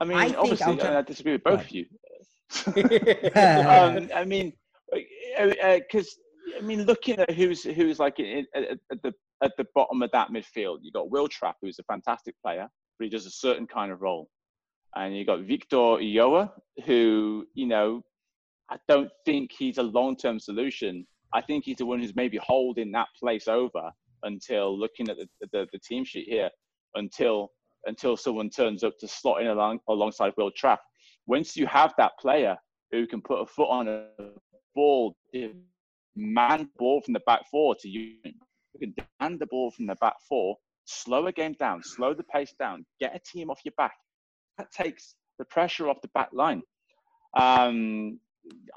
I 0.00 0.04
mean, 0.04 0.18
I 0.18 0.34
obviously, 0.34 0.80
I, 0.80 0.98
I 0.98 1.02
disagree 1.02 1.32
with 1.32 1.44
both 1.44 1.60
of 1.60 1.70
you. 1.70 1.86
um, 3.36 4.10
I 4.14 4.24
mean, 4.26 4.52
because 4.92 6.18
uh, 6.18 6.56
uh, 6.56 6.58
I 6.58 6.60
mean, 6.62 6.84
looking 6.84 7.18
at 7.18 7.30
who's 7.30 7.62
who's 7.62 7.98
like 7.98 8.18
at, 8.20 8.44
at 8.54 9.02
the 9.02 9.14
at 9.42 9.52
the 9.56 9.66
bottom 9.74 10.02
of 10.02 10.10
that 10.12 10.28
midfield, 10.28 10.78
you 10.82 10.92
got 10.92 11.10
Will 11.10 11.28
Trapp, 11.28 11.56
who's 11.62 11.78
a 11.78 11.84
fantastic 11.84 12.34
player, 12.42 12.68
but 13.02 13.06
he 13.06 13.10
does 13.10 13.26
a 13.26 13.30
certain 13.30 13.66
kind 13.66 13.90
of 13.90 14.00
role, 14.00 14.30
and 14.94 15.16
you 15.16 15.26
got 15.26 15.40
Victor 15.40 15.76
Ulloa, 15.76 16.52
who 16.86 17.44
you 17.52 17.66
know, 17.66 18.00
I 18.70 18.76
don't 18.88 19.10
think 19.24 19.50
he's 19.50 19.78
a 19.78 19.82
long-term 19.82 20.38
solution. 20.38 21.04
I 21.32 21.40
think 21.40 21.64
he's 21.64 21.78
the 21.78 21.86
one 21.86 21.98
who's 21.98 22.14
maybe 22.14 22.38
holding 22.40 22.92
that 22.92 23.08
place 23.18 23.48
over 23.48 23.90
until 24.22 24.78
looking 24.78 25.08
at 25.08 25.16
the, 25.16 25.28
the, 25.50 25.66
the 25.72 25.80
team 25.80 26.04
sheet 26.04 26.28
here, 26.28 26.48
until 26.94 27.50
until 27.86 28.16
someone 28.16 28.50
turns 28.50 28.84
up 28.84 28.96
to 29.00 29.08
slot 29.08 29.40
in 29.40 29.48
along 29.48 29.80
alongside 29.88 30.32
Will 30.36 30.52
Trapp. 30.52 30.78
Once 31.26 31.56
you 31.56 31.66
have 31.66 31.92
that 31.98 32.12
player 32.20 32.56
who 32.92 33.08
can 33.08 33.20
put 33.20 33.40
a 33.40 33.46
foot 33.46 33.68
on 33.68 33.88
a 33.88 34.06
ball, 34.76 35.16
man 36.14 36.70
ball 36.78 37.00
from 37.00 37.14
the 37.14 37.22
back 37.26 37.40
four 37.50 37.74
to 37.80 37.88
you, 37.88 38.14
who 38.22 38.78
can 38.78 38.94
demand 38.94 39.40
the 39.40 39.46
ball 39.46 39.72
from 39.72 39.86
the 39.86 39.96
back 39.96 40.14
four, 40.28 40.56
slow 40.84 41.26
a 41.26 41.32
game 41.32 41.54
down, 41.58 41.82
slow 41.82 42.14
the 42.14 42.24
pace 42.24 42.54
down, 42.58 42.84
get 43.00 43.14
a 43.14 43.20
team 43.20 43.50
off 43.50 43.60
your 43.64 43.74
back. 43.76 43.94
That 44.58 44.70
takes 44.72 45.14
the 45.38 45.44
pressure 45.46 45.88
off 45.88 46.00
the 46.02 46.08
back 46.14 46.30
line. 46.32 46.62
Um, 47.38 48.18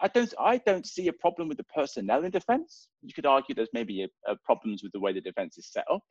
I 0.02 0.08
don't, 0.08 0.34
I 0.40 0.58
don't 0.60 0.86
see 0.86 1.08
a 1.08 1.14
problem 1.14 1.48
with 1.48 1.58
the 1.58 1.66
personnel 1.66 2.24
in 2.24 2.32
defence. 2.32 2.88
You 3.02 3.14
could 3.14 3.26
argue 3.26 3.56
there's 3.56 3.70
maybe 3.74 4.04
a, 4.04 4.32
a 4.32 4.36
problems 4.46 4.84
with 4.84 4.92
the 4.92 5.00
way 5.00 5.12
the 5.12 5.22
defence 5.22 5.58
is 5.58 5.72
set 5.72 5.86
up. 5.92 6.02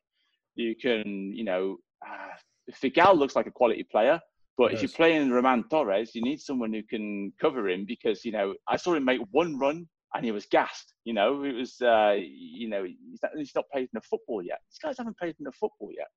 You 0.57 0.75
can, 0.77 1.33
you 1.35 1.45
know, 1.45 1.77
uh, 2.07 2.73
Figal 2.73 3.17
looks 3.17 3.37
like 3.37 3.47
a 3.47 3.53
quality 3.53 3.87
player, 3.91 4.21
but 4.59 4.73
yes. 4.73 4.75
if 4.75 4.83
you're 4.83 4.97
playing 4.97 5.31
Roman 5.31 5.65
Torres, 5.69 6.15
you 6.15 6.23
need 6.23 6.41
someone 6.41 6.73
who 6.73 6.83
can 6.83 7.33
cover 7.41 7.69
him 7.69 7.85
because, 7.87 8.25
you 8.25 8.33
know, 8.33 8.55
I 8.69 8.77
saw 8.77 8.95
him 8.95 9.05
make 9.05 9.21
one 9.31 9.59
run 9.59 9.89
and 10.15 10.25
he 10.25 10.33
was 10.33 10.47
gassed. 10.47 10.95
You 11.05 11.15
know, 11.15 11.45
it 11.45 11.55
was, 11.55 11.81
uh, 11.81 12.17
you 12.19 12.69
know, 12.69 12.85
he's 12.85 13.21
not, 13.23 13.33
he's 13.37 13.55
not 13.55 13.65
played 13.73 13.89
in 13.93 13.99
a 13.99 14.01
football 14.01 14.43
yet. 14.43 14.61
These 14.71 14.79
guys 14.83 14.99
haven't 14.99 15.19
played 15.19 15.37
in 15.41 15.47
a 15.47 15.53
football 15.53 15.91
yet. 15.97 16.09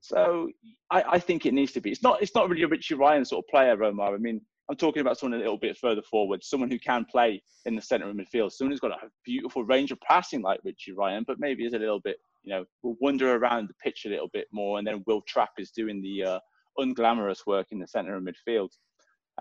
So 0.00 0.48
I, 0.90 1.02
I, 1.02 1.18
think 1.18 1.44
it 1.44 1.52
needs 1.52 1.72
to 1.72 1.80
be. 1.80 1.90
It's 1.90 2.02
not. 2.02 2.22
It's 2.22 2.34
not 2.34 2.48
really 2.48 2.62
a 2.62 2.68
Richie 2.68 2.94
Ryan 2.94 3.24
sort 3.24 3.44
of 3.44 3.50
player, 3.50 3.82
Omar. 3.84 4.14
I 4.14 4.18
mean, 4.18 4.40
I'm 4.70 4.76
talking 4.76 5.00
about 5.00 5.18
someone 5.18 5.38
a 5.38 5.42
little 5.42 5.58
bit 5.58 5.76
further 5.76 6.00
forward, 6.02 6.44
someone 6.44 6.70
who 6.70 6.78
can 6.78 7.04
play 7.04 7.42
in 7.66 7.74
the 7.74 7.82
centre 7.82 8.08
of 8.08 8.16
midfield, 8.16 8.52
someone 8.52 8.70
who's 8.70 8.80
got 8.80 8.92
a 8.92 9.10
beautiful 9.24 9.64
range 9.64 9.90
of 9.90 10.00
passing 10.00 10.42
like 10.42 10.60
Richie 10.64 10.92
Ryan, 10.92 11.24
but 11.26 11.40
maybe 11.40 11.66
is 11.66 11.74
a 11.74 11.78
little 11.78 12.00
bit, 12.00 12.16
you 12.44 12.54
know, 12.54 12.64
will 12.82 12.96
wander 13.00 13.34
around 13.34 13.68
the 13.68 13.74
pitch 13.82 14.04
a 14.06 14.08
little 14.08 14.30
bit 14.32 14.46
more, 14.52 14.78
and 14.78 14.86
then 14.86 15.02
Will 15.06 15.22
Trapp 15.22 15.50
is 15.58 15.70
doing 15.72 16.00
the 16.00 16.24
uh, 16.24 16.38
unglamorous 16.78 17.46
work 17.46 17.66
in 17.72 17.78
the 17.78 17.86
centre 17.86 18.14
of 18.14 18.22
midfield. 18.22 18.70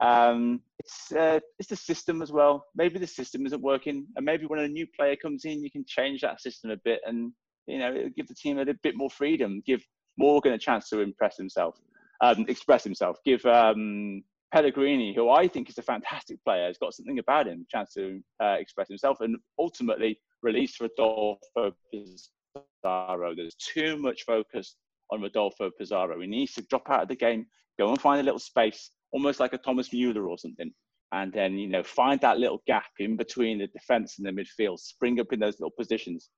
Um, 0.01 0.61
it's 0.79 1.11
uh, 1.11 1.39
it's 1.57 1.69
the 1.69 1.75
system 1.75 2.21
as 2.21 2.31
well. 2.31 2.65
Maybe 2.75 2.99
the 2.99 3.07
system 3.07 3.45
isn't 3.45 3.61
working, 3.61 4.07
and 4.15 4.25
maybe 4.25 4.45
when 4.45 4.59
a 4.59 4.67
new 4.67 4.87
player 4.87 5.15
comes 5.15 5.45
in, 5.45 5.63
you 5.63 5.69
can 5.69 5.85
change 5.85 6.21
that 6.21 6.41
system 6.41 6.71
a 6.71 6.77
bit, 6.77 7.01
and 7.05 7.33
you 7.67 7.79
know, 7.79 8.09
give 8.15 8.27
the 8.27 8.35
team 8.35 8.57
a 8.57 8.65
bit 8.65 8.95
more 8.95 9.09
freedom, 9.09 9.61
give 9.65 9.85
Morgan 10.17 10.53
a 10.53 10.57
chance 10.57 10.89
to 10.89 11.01
impress 11.01 11.37
himself, 11.37 11.75
um, 12.21 12.45
express 12.47 12.83
himself, 12.83 13.17
give 13.25 13.45
um, 13.45 14.23
Pellegrini, 14.53 15.13
who 15.13 15.29
I 15.29 15.47
think 15.47 15.69
is 15.69 15.77
a 15.77 15.83
fantastic 15.83 16.43
player, 16.43 16.67
has 16.67 16.77
got 16.77 16.93
something 16.93 17.19
about 17.19 17.47
him, 17.47 17.65
chance 17.69 17.93
to 17.93 18.21
uh, 18.41 18.55
express 18.59 18.87
himself, 18.87 19.21
and 19.21 19.37
ultimately 19.59 20.19
release 20.41 20.79
Rodolfo 20.79 21.73
Pizarro. 21.91 23.35
There's 23.35 23.55
too 23.55 23.97
much 23.97 24.23
focus 24.23 24.75
on 25.11 25.21
Rodolfo 25.21 25.69
Pizarro. 25.77 26.19
He 26.19 26.27
needs 26.27 26.53
to 26.53 26.61
drop 26.63 26.89
out 26.89 27.03
of 27.03 27.07
the 27.09 27.15
game, 27.15 27.45
go 27.77 27.89
and 27.89 28.01
find 28.01 28.19
a 28.19 28.23
little 28.23 28.39
space, 28.39 28.91
almost 29.11 29.39
like 29.39 29.53
a 29.53 29.57
Thomas 29.57 29.91
Mueller 29.91 30.27
or 30.27 30.37
something. 30.37 30.71
And 31.11 31.33
then, 31.33 31.53
you 31.53 31.67
know, 31.67 31.81
find 31.83 32.21
that 32.21 32.37
little 32.37 32.61
gap 32.67 32.85
in 32.99 33.17
between 33.17 33.57
the 33.59 33.67
defense 33.67 34.19
and 34.19 34.27
the 34.27 34.31
midfield, 34.31 34.79
spring 34.79 35.19
up 35.19 35.33
in 35.33 35.39
those 35.39 35.59
little 35.59 35.73
positions. 35.77 36.29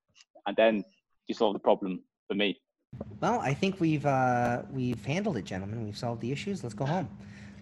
And 0.47 0.55
then 0.55 0.83
you 1.27 1.35
solve 1.35 1.53
the 1.53 1.59
problem 1.59 2.01
for 2.27 2.35
me. 2.35 2.57
Well, 3.19 3.39
I 3.39 3.53
think 3.53 3.79
we've 3.79 4.05
uh, 4.05 4.63
we've 4.71 5.03
handled 5.05 5.37
it, 5.37 5.45
gentlemen. 5.45 5.85
We've 5.85 5.97
solved 5.97 6.21
the 6.21 6.31
issues. 6.31 6.63
Let's 6.63 6.75
go 6.75 6.85
home. 6.85 7.09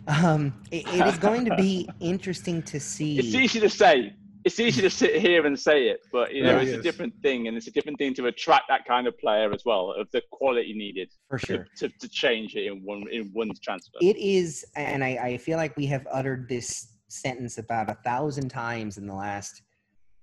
Um, 0.07 0.53
it, 0.71 0.87
it 0.87 1.05
is 1.05 1.17
going 1.17 1.45
to 1.45 1.55
be 1.55 1.87
interesting 1.99 2.63
to 2.63 2.79
see. 2.79 3.19
It's 3.19 3.35
easy 3.35 3.59
to 3.59 3.69
say, 3.69 4.13
it's 4.49 4.59
easy 4.59 4.81
to 4.81 4.89
sit 4.89 5.15
here 5.21 5.45
and 5.45 5.57
say 5.57 5.89
it, 5.89 6.01
but 6.11 6.33
you 6.33 6.41
know, 6.41 6.55
yeah, 6.55 6.61
it's 6.61 6.71
it 6.71 6.79
a 6.79 6.81
different 6.81 7.13
thing, 7.21 7.47
and 7.47 7.55
it's 7.55 7.67
a 7.67 7.71
different 7.71 7.99
thing 7.99 8.15
to 8.15 8.25
attract 8.25 8.65
that 8.67 8.83
kind 8.85 9.05
of 9.05 9.15
player 9.19 9.53
as 9.53 9.63
well, 9.63 9.91
of 9.91 10.09
the 10.11 10.23
quality 10.31 10.73
needed 10.73 11.11
for 11.29 11.37
sure 11.37 11.67
to, 11.77 11.87
to, 11.87 11.99
to 11.99 12.09
change 12.09 12.55
it 12.55 12.65
in 12.65 12.81
one 12.83 13.03
in 13.11 13.29
one 13.33 13.51
transfer. 13.63 13.99
It 14.01 14.17
is, 14.17 14.65
and 14.75 15.03
I, 15.03 15.09
I 15.21 15.37
feel 15.37 15.57
like 15.57 15.77
we 15.77 15.85
have 15.87 16.07
uttered 16.11 16.49
this 16.49 16.95
sentence 17.09 17.59
about 17.59 17.91
a 17.91 17.97
thousand 18.03 18.49
times 18.49 18.97
in 18.97 19.05
the 19.05 19.13
last 19.13 19.61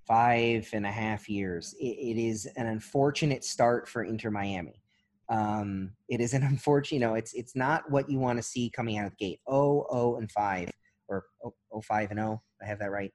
five 0.09 0.69
and 0.73 0.85
a 0.85 0.91
half 0.91 1.29
years. 1.29 1.75
it, 1.81 1.97
it 2.11 2.21
is 2.21 2.47
an 2.57 2.67
unfortunate 2.67 3.45
start 3.45 3.89
for 3.89 4.03
Inter 4.03 4.31
Miami. 4.31 4.83
Um, 5.29 5.93
it 6.09 6.21
is 6.21 6.35
an 6.35 6.43
unfortunate, 6.43 6.97
you 6.97 7.07
know, 7.07 7.15
it's 7.15 7.33
it's 7.35 7.55
not 7.55 7.89
what 7.91 8.11
you 8.11 8.19
want 8.19 8.39
to 8.39 8.43
see 8.43 8.71
coming 8.71 8.99
out 8.99 9.07
of 9.07 9.13
the 9.13 9.25
gate. 9.25 9.41
Oh, 9.47 9.87
oh, 9.89 10.17
and 10.17 10.29
five, 10.33 10.69
or 11.07 11.27
oh, 11.45 11.55
oh 11.73 11.81
five 11.81 12.11
and 12.11 12.19
oh. 12.19 12.43
I 12.61 12.67
have 12.67 12.81
that 12.81 12.91
right 12.91 13.13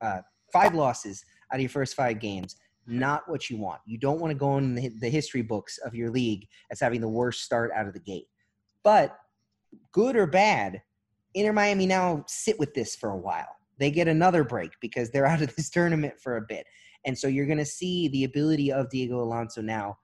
uh, 0.00 0.20
five 0.52 0.74
losses 0.74 1.24
out 1.52 1.56
of 1.56 1.60
your 1.60 1.70
first 1.70 1.94
five 1.94 2.20
games. 2.20 2.56
Not 2.86 3.28
what 3.28 3.50
you 3.50 3.58
want. 3.58 3.80
You 3.86 3.98
don't 3.98 4.20
want 4.20 4.30
to 4.30 4.38
go 4.38 4.56
in 4.56 4.74
the, 4.74 5.10
history 5.10 5.42
books 5.42 5.78
of 5.78 5.94
your 5.94 6.10
league 6.10 6.46
as 6.70 6.80
having 6.80 7.00
the 7.00 7.08
worst 7.08 7.42
start 7.42 7.70
out 7.74 7.86
of 7.86 7.92
the 7.92 8.00
gate. 8.00 8.26
But 8.82 9.16
good 9.92 10.16
or 10.16 10.26
bad, 10.26 10.80
Inter 11.34 11.52
Miami 11.52 11.86
now 11.86 12.24
sit 12.26 12.58
with 12.58 12.72
this 12.74 12.96
for 12.96 13.10
a 13.10 13.16
while. 13.16 13.48
They 13.78 13.90
get 13.90 14.08
another 14.08 14.42
break 14.42 14.72
because 14.80 15.10
they're 15.10 15.26
out 15.32 15.42
of 15.42 15.54
this 15.54 15.70
tournament 15.70 16.14
for 16.18 16.38
a 16.38 16.42
bit. 16.42 16.66
And 17.04 17.16
so 17.16 17.28
you're 17.28 17.46
going 17.46 17.58
to 17.58 17.64
see 17.64 18.08
the 18.08 18.24
ability 18.24 18.72
of 18.72 18.90
Diego 18.90 19.20
Alonso 19.22 19.60
now. 19.60 19.98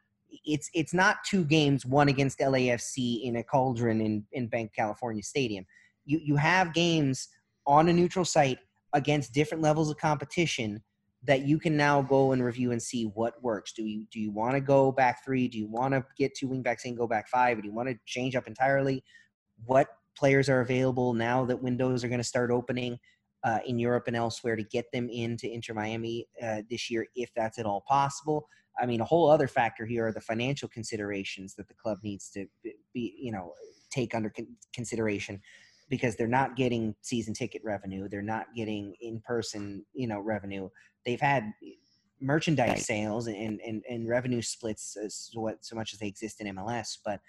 It's 0.44 0.68
it's 0.74 0.92
not 0.92 1.18
two 1.24 1.44
games, 1.44 1.86
one 1.86 2.08
against 2.08 2.40
LAFC 2.40 3.22
in 3.22 3.36
a 3.36 3.44
cauldron 3.44 4.00
in, 4.00 4.24
in 4.32 4.48
Banc 4.48 4.72
California 4.74 5.22
Stadium. 5.22 5.64
You 6.04 6.20
you 6.22 6.36
have 6.36 6.74
games 6.74 7.28
on 7.66 7.88
a 7.88 7.92
neutral 7.92 8.24
site 8.24 8.58
against 8.94 9.34
different 9.34 9.62
levels 9.62 9.90
of 9.90 9.98
competition 9.98 10.82
that 11.26 11.42
you 11.42 11.58
can 11.58 11.76
now 11.76 12.02
go 12.02 12.32
and 12.32 12.44
review 12.44 12.70
and 12.72 12.82
see 12.82 13.04
what 13.04 13.42
works. 13.42 13.72
Do 13.72 13.82
you 13.82 14.06
do 14.12 14.20
you 14.20 14.30
want 14.30 14.54
to 14.54 14.60
go 14.60 14.92
back 14.92 15.24
three? 15.24 15.48
Do 15.48 15.58
you 15.58 15.66
want 15.66 15.94
to 15.94 16.04
get 16.16 16.34
two 16.34 16.48
wing 16.48 16.62
backs 16.62 16.84
and 16.84 16.96
go 16.96 17.06
back 17.06 17.28
five? 17.28 17.60
Do 17.60 17.68
you 17.68 17.74
want 17.74 17.88
to 17.88 17.98
change 18.06 18.36
up 18.36 18.46
entirely? 18.46 19.02
What 19.64 19.88
players 20.16 20.48
are 20.48 20.60
available 20.60 21.12
now 21.14 21.44
that 21.46 21.62
windows 21.62 22.04
are 22.04 22.08
going 22.08 22.18
to 22.18 22.24
start 22.24 22.50
opening 22.50 22.98
uh, 23.42 23.58
in 23.66 23.78
Europe 23.78 24.04
and 24.06 24.16
elsewhere 24.16 24.56
to 24.56 24.62
get 24.62 24.86
them 24.92 25.08
into 25.08 25.52
Inter 25.52 25.74
Miami 25.74 26.26
uh, 26.42 26.62
this 26.70 26.90
year, 26.90 27.06
if 27.14 27.30
that's 27.34 27.58
at 27.58 27.66
all 27.66 27.84
possible? 27.88 28.46
I 28.78 28.86
mean, 28.86 29.00
a 29.00 29.04
whole 29.04 29.30
other 29.30 29.48
factor 29.48 29.86
here 29.86 30.06
are 30.06 30.12
the 30.12 30.20
financial 30.20 30.68
considerations 30.68 31.54
that 31.54 31.68
the 31.68 31.74
club 31.74 31.98
needs 32.02 32.28
to 32.30 32.46
be, 32.92 33.14
you 33.18 33.32
know, 33.32 33.52
take 33.90 34.14
under 34.14 34.32
consideration 34.74 35.40
because 35.90 36.16
they're 36.16 36.26
not 36.26 36.56
getting 36.56 36.94
season 37.02 37.34
ticket 37.34 37.62
revenue 37.64 38.08
they're 38.08 38.22
not 38.22 38.46
getting 38.56 38.94
in-person 39.00 39.84
you 39.92 40.06
know 40.06 40.20
revenue. 40.20 40.68
They've 41.04 41.20
had 41.20 41.44
eh, 41.62 41.72
merchandise 42.20 42.86
sales 42.86 43.26
and, 43.26 43.60
and, 43.60 43.82
and 43.88 44.08
revenue 44.08 44.40
splits 44.40 44.96
as 44.96 45.30
what 45.34 45.64
so 45.64 45.76
much 45.76 45.92
as 45.92 45.98
they 45.98 46.06
exist 46.06 46.40
in 46.40 46.54
MLS 46.56 46.98
but 47.04 47.20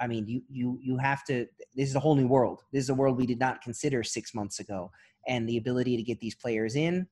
I 0.00 0.06
mean 0.06 0.26
you 0.26 0.42
you 0.48 0.78
you 0.82 0.98
have 0.98 1.24
to 1.26 1.46
this 1.76 1.88
is 1.88 1.94
a 1.94 2.00
whole 2.00 2.16
new 2.16 2.26
world. 2.26 2.62
This 2.72 2.84
is 2.84 2.90
a 2.90 2.94
world 2.94 3.16
we 3.16 3.26
did 3.26 3.38
not 3.38 3.62
consider 3.62 4.02
6 4.02 4.34
months 4.34 4.60
ago 4.60 4.90
and 5.28 5.48
the 5.48 5.56
ability 5.56 5.96
to 5.96 6.02
get 6.02 6.20
these 6.20 6.34
players 6.34 6.76
in 6.76 7.06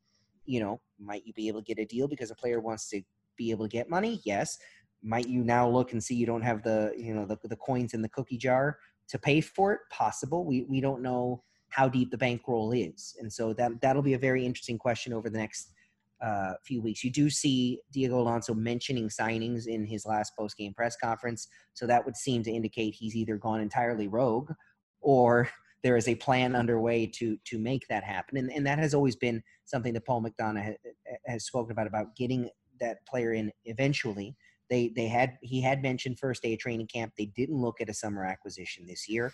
you 0.44 0.60
know 0.60 0.80
might 0.98 1.26
you 1.26 1.32
be 1.32 1.48
able 1.48 1.60
to 1.60 1.74
get 1.74 1.78
a 1.78 1.86
deal 1.86 2.08
because 2.08 2.30
a 2.30 2.34
player 2.34 2.60
wants 2.60 2.88
to 2.90 3.02
be 3.40 3.50
able 3.50 3.64
to 3.64 3.70
get 3.70 3.88
money? 3.88 4.20
Yes. 4.24 4.58
Might 5.02 5.26
you 5.26 5.42
now 5.42 5.66
look 5.66 5.92
and 5.92 6.04
see 6.04 6.14
you 6.14 6.26
don't 6.26 6.42
have 6.42 6.62
the 6.62 6.92
you 6.96 7.14
know 7.14 7.24
the, 7.24 7.38
the 7.44 7.56
coins 7.56 7.94
in 7.94 8.02
the 8.02 8.08
cookie 8.10 8.36
jar 8.36 8.76
to 9.10 9.18
pay 9.18 9.40
for 9.40 9.72
it 9.72 9.80
possible 9.90 10.44
we, 10.44 10.62
we 10.62 10.80
don't 10.80 11.02
know 11.02 11.42
how 11.68 11.88
deep 11.88 12.10
the 12.10 12.18
bankroll 12.18 12.72
is 12.72 13.16
and 13.20 13.32
so 13.32 13.52
that 13.52 13.70
that'll 13.80 14.02
be 14.02 14.14
a 14.14 14.18
very 14.18 14.44
interesting 14.44 14.78
question 14.78 15.12
over 15.12 15.28
the 15.28 15.38
next 15.38 15.72
uh, 16.20 16.54
few 16.64 16.82
weeks. 16.82 17.02
You 17.02 17.10
do 17.10 17.30
see 17.30 17.80
Diego 17.92 18.20
Alonso 18.20 18.54
mentioning 18.54 19.08
signings 19.08 19.66
in 19.66 19.86
his 19.86 20.04
last 20.04 20.36
post 20.38 20.56
game 20.56 20.74
press 20.74 20.96
conference, 20.96 21.48
so 21.74 21.86
that 21.86 22.04
would 22.04 22.16
seem 22.16 22.42
to 22.42 22.50
indicate 22.50 22.94
he's 22.94 23.16
either 23.16 23.36
gone 23.36 23.60
entirely 23.60 24.08
rogue 24.08 24.52
or 25.00 25.48
there 25.82 25.96
is 25.96 26.08
a 26.08 26.14
plan 26.14 26.54
underway 26.54 27.06
to 27.06 27.38
to 27.46 27.58
make 27.58 27.86
that 27.88 28.04
happen. 28.04 28.36
And, 28.36 28.52
and 28.52 28.66
that 28.66 28.78
has 28.78 28.92
always 28.92 29.16
been 29.16 29.42
something 29.64 29.94
that 29.94 30.04
Paul 30.04 30.22
McDonough 30.22 30.62
has, 30.62 30.76
has 31.26 31.44
spoken 31.46 31.72
about 31.72 31.86
about 31.86 32.14
getting 32.16 32.50
that 32.80 33.04
player 33.06 33.32
in 33.32 33.50
eventually. 33.64 34.36
They 34.70 34.88
they 34.94 35.08
had 35.08 35.36
he 35.42 35.60
had 35.60 35.82
mentioned 35.82 36.18
first 36.18 36.42
day 36.42 36.54
of 36.54 36.60
training 36.60 36.86
camp. 36.86 37.12
They 37.18 37.26
didn't 37.26 37.60
look 37.60 37.80
at 37.80 37.90
a 37.90 37.94
summer 37.94 38.24
acquisition 38.24 38.86
this 38.86 39.08
year. 39.08 39.32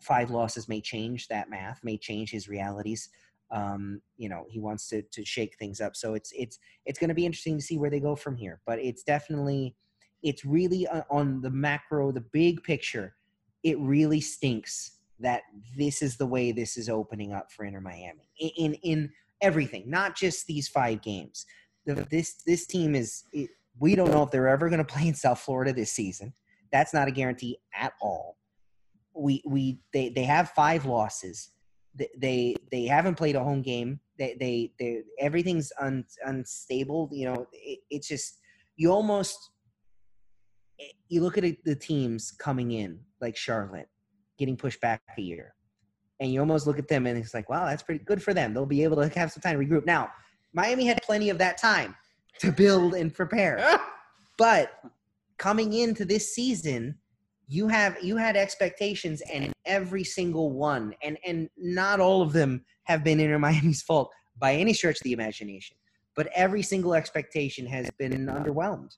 Five 0.00 0.30
losses 0.30 0.68
may 0.68 0.80
change 0.80 1.28
that 1.28 1.48
math, 1.48 1.80
may 1.82 1.96
change 1.96 2.30
his 2.30 2.48
realities. 2.48 3.08
Um, 3.50 4.02
you 4.16 4.28
know, 4.28 4.44
he 4.48 4.60
wants 4.60 4.88
to 4.88 5.02
to 5.02 5.24
shake 5.24 5.56
things 5.58 5.80
up. 5.80 5.96
So 5.96 6.14
it's 6.14 6.30
it's 6.36 6.58
it's 6.84 6.98
going 6.98 7.08
to 7.08 7.14
be 7.14 7.26
interesting 7.26 7.56
to 7.56 7.64
see 7.64 7.78
where 7.78 7.90
they 7.90 8.00
go 8.00 8.14
from 8.14 8.36
here. 8.36 8.60
But 8.66 8.78
it's 8.78 9.02
definitely 9.02 9.74
it's 10.22 10.44
really 10.44 10.86
uh, 10.86 11.02
on 11.10 11.40
the 11.40 11.50
macro, 11.50 12.12
the 12.12 12.20
big 12.20 12.62
picture. 12.62 13.14
It 13.62 13.78
really 13.78 14.20
stinks 14.20 14.98
that 15.20 15.42
this 15.76 16.02
is 16.02 16.16
the 16.18 16.26
way 16.26 16.52
this 16.52 16.76
is 16.76 16.90
opening 16.90 17.32
up 17.32 17.50
for 17.50 17.64
Inter 17.64 17.80
Miami 17.80 18.28
in 18.38 18.50
in, 18.50 18.74
in 18.82 19.10
everything, 19.40 19.84
not 19.88 20.16
just 20.16 20.46
these 20.46 20.68
five 20.68 21.00
games. 21.00 21.46
The, 21.86 22.06
this 22.10 22.42
this 22.46 22.66
team 22.66 22.94
is 22.94 23.24
it, 23.32 23.50
we 23.78 23.94
don't 23.94 24.10
know 24.10 24.22
if 24.22 24.30
they're 24.30 24.48
ever 24.48 24.68
going 24.68 24.84
to 24.84 24.84
play 24.84 25.08
in 25.08 25.14
South 25.14 25.40
Florida 25.40 25.72
this 25.72 25.92
season. 25.92 26.32
That's 26.72 26.94
not 26.94 27.08
a 27.08 27.10
guarantee 27.10 27.58
at 27.74 27.92
all. 28.00 28.36
We 29.14 29.42
we 29.46 29.78
they 29.92 30.08
they 30.08 30.24
have 30.24 30.50
five 30.50 30.86
losses. 30.86 31.50
They 31.94 32.08
they, 32.18 32.56
they 32.72 32.84
haven't 32.86 33.14
played 33.14 33.36
a 33.36 33.44
home 33.44 33.62
game. 33.62 34.00
They 34.18 34.36
they 34.38 34.72
they 34.78 35.02
everything's 35.20 35.72
un, 35.80 36.04
unstable. 36.24 37.08
You 37.12 37.26
know, 37.26 37.46
it, 37.52 37.80
it's 37.90 38.08
just 38.08 38.40
you 38.76 38.90
almost 38.90 39.38
eh, 40.80 40.84
you 41.08 41.20
look 41.20 41.38
at 41.38 41.44
the 41.64 41.76
teams 41.76 42.32
coming 42.32 42.72
in 42.72 42.98
like 43.20 43.36
Charlotte 43.36 43.88
getting 44.38 44.56
pushed 44.56 44.80
back 44.80 45.00
a 45.16 45.20
year. 45.20 45.54
And 46.20 46.32
you 46.32 46.40
almost 46.40 46.66
look 46.66 46.78
at 46.78 46.88
them 46.88 47.06
and 47.06 47.18
it's 47.18 47.34
like, 47.34 47.48
wow, 47.48 47.66
that's 47.66 47.82
pretty 47.82 48.04
good 48.04 48.22
for 48.22 48.32
them. 48.32 48.54
They'll 48.54 48.66
be 48.66 48.84
able 48.84 48.96
to 48.96 49.18
have 49.18 49.32
some 49.32 49.40
time 49.40 49.58
to 49.58 49.66
regroup. 49.66 49.84
Now, 49.84 50.10
Miami 50.52 50.86
had 50.86 51.02
plenty 51.02 51.28
of 51.28 51.38
that 51.38 51.58
time 51.58 51.94
to 52.40 52.52
build 52.52 52.94
and 52.94 53.12
prepare. 53.12 53.80
but 54.38 54.72
coming 55.38 55.72
into 55.72 56.04
this 56.04 56.34
season, 56.34 56.96
you 57.46 57.68
have 57.68 57.96
you 58.02 58.16
had 58.16 58.36
expectations 58.36 59.22
and 59.32 59.52
every 59.66 60.04
single 60.04 60.50
one 60.52 60.94
and 61.02 61.18
and 61.26 61.50
not 61.58 62.00
all 62.00 62.22
of 62.22 62.32
them 62.32 62.64
have 62.84 63.04
been 63.04 63.20
Inter 63.20 63.38
Miami's 63.38 63.82
fault 63.82 64.10
by 64.38 64.54
any 64.54 64.72
stretch 64.72 64.96
of 64.96 65.02
the 65.02 65.12
imagination. 65.12 65.76
But 66.16 66.28
every 66.34 66.62
single 66.62 66.94
expectation 66.94 67.66
has 67.66 67.90
been 67.98 68.26
underwhelmed. 68.26 68.96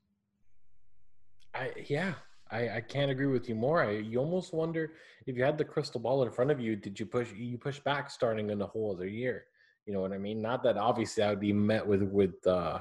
I 1.54 1.72
yeah, 1.88 2.14
I, 2.50 2.68
I 2.68 2.80
can't 2.80 3.10
agree 3.10 3.26
with 3.26 3.48
you 3.48 3.54
more. 3.54 3.82
I, 3.82 3.92
you 3.92 4.18
almost 4.18 4.52
wonder 4.52 4.92
if 5.26 5.36
you 5.36 5.42
had 5.42 5.58
the 5.58 5.64
crystal 5.64 6.00
ball 6.00 6.22
in 6.22 6.30
front 6.30 6.50
of 6.50 6.60
you, 6.60 6.76
did 6.76 7.00
you 7.00 7.06
push 7.06 7.32
you 7.32 7.58
push 7.58 7.80
back 7.80 8.10
starting 8.10 8.50
in 8.50 8.58
the 8.58 8.66
whole 8.66 8.92
other 8.92 9.08
year? 9.08 9.44
You 9.86 9.92
know 9.92 10.00
what 10.00 10.12
I 10.12 10.18
mean? 10.18 10.40
Not 10.40 10.62
that 10.64 10.76
obviously 10.76 11.22
I 11.22 11.30
would 11.30 11.40
be 11.40 11.52
met 11.52 11.86
with 11.86 12.02
with 12.02 12.46
uh, 12.46 12.80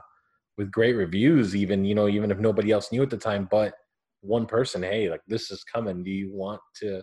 with 0.58 0.72
great 0.72 0.96
reviews, 0.96 1.56
even 1.56 1.86
you 1.86 1.96
know 1.96 2.08
even 2.08 2.32
if 2.32 2.40
nobody 2.40 2.72
else 2.72 2.92
knew 2.92 3.04
at 3.04 3.10
the 3.10 3.18
time. 3.18 3.48
But 3.50 3.74
one 4.22 4.46
person, 4.46 4.84
hey, 4.84 5.10
like 5.10 5.22
this 5.28 5.52
is 5.52 5.64
coming. 5.64 6.04
Do 6.04 6.12
you 6.12 6.34
want 6.34 6.62
to 6.82 7.02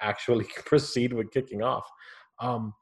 actually 0.00 0.44
proceed 0.64 1.12
with 1.12 1.32
kicking 1.32 1.62
off? 1.62 1.86
Um, 2.40 2.74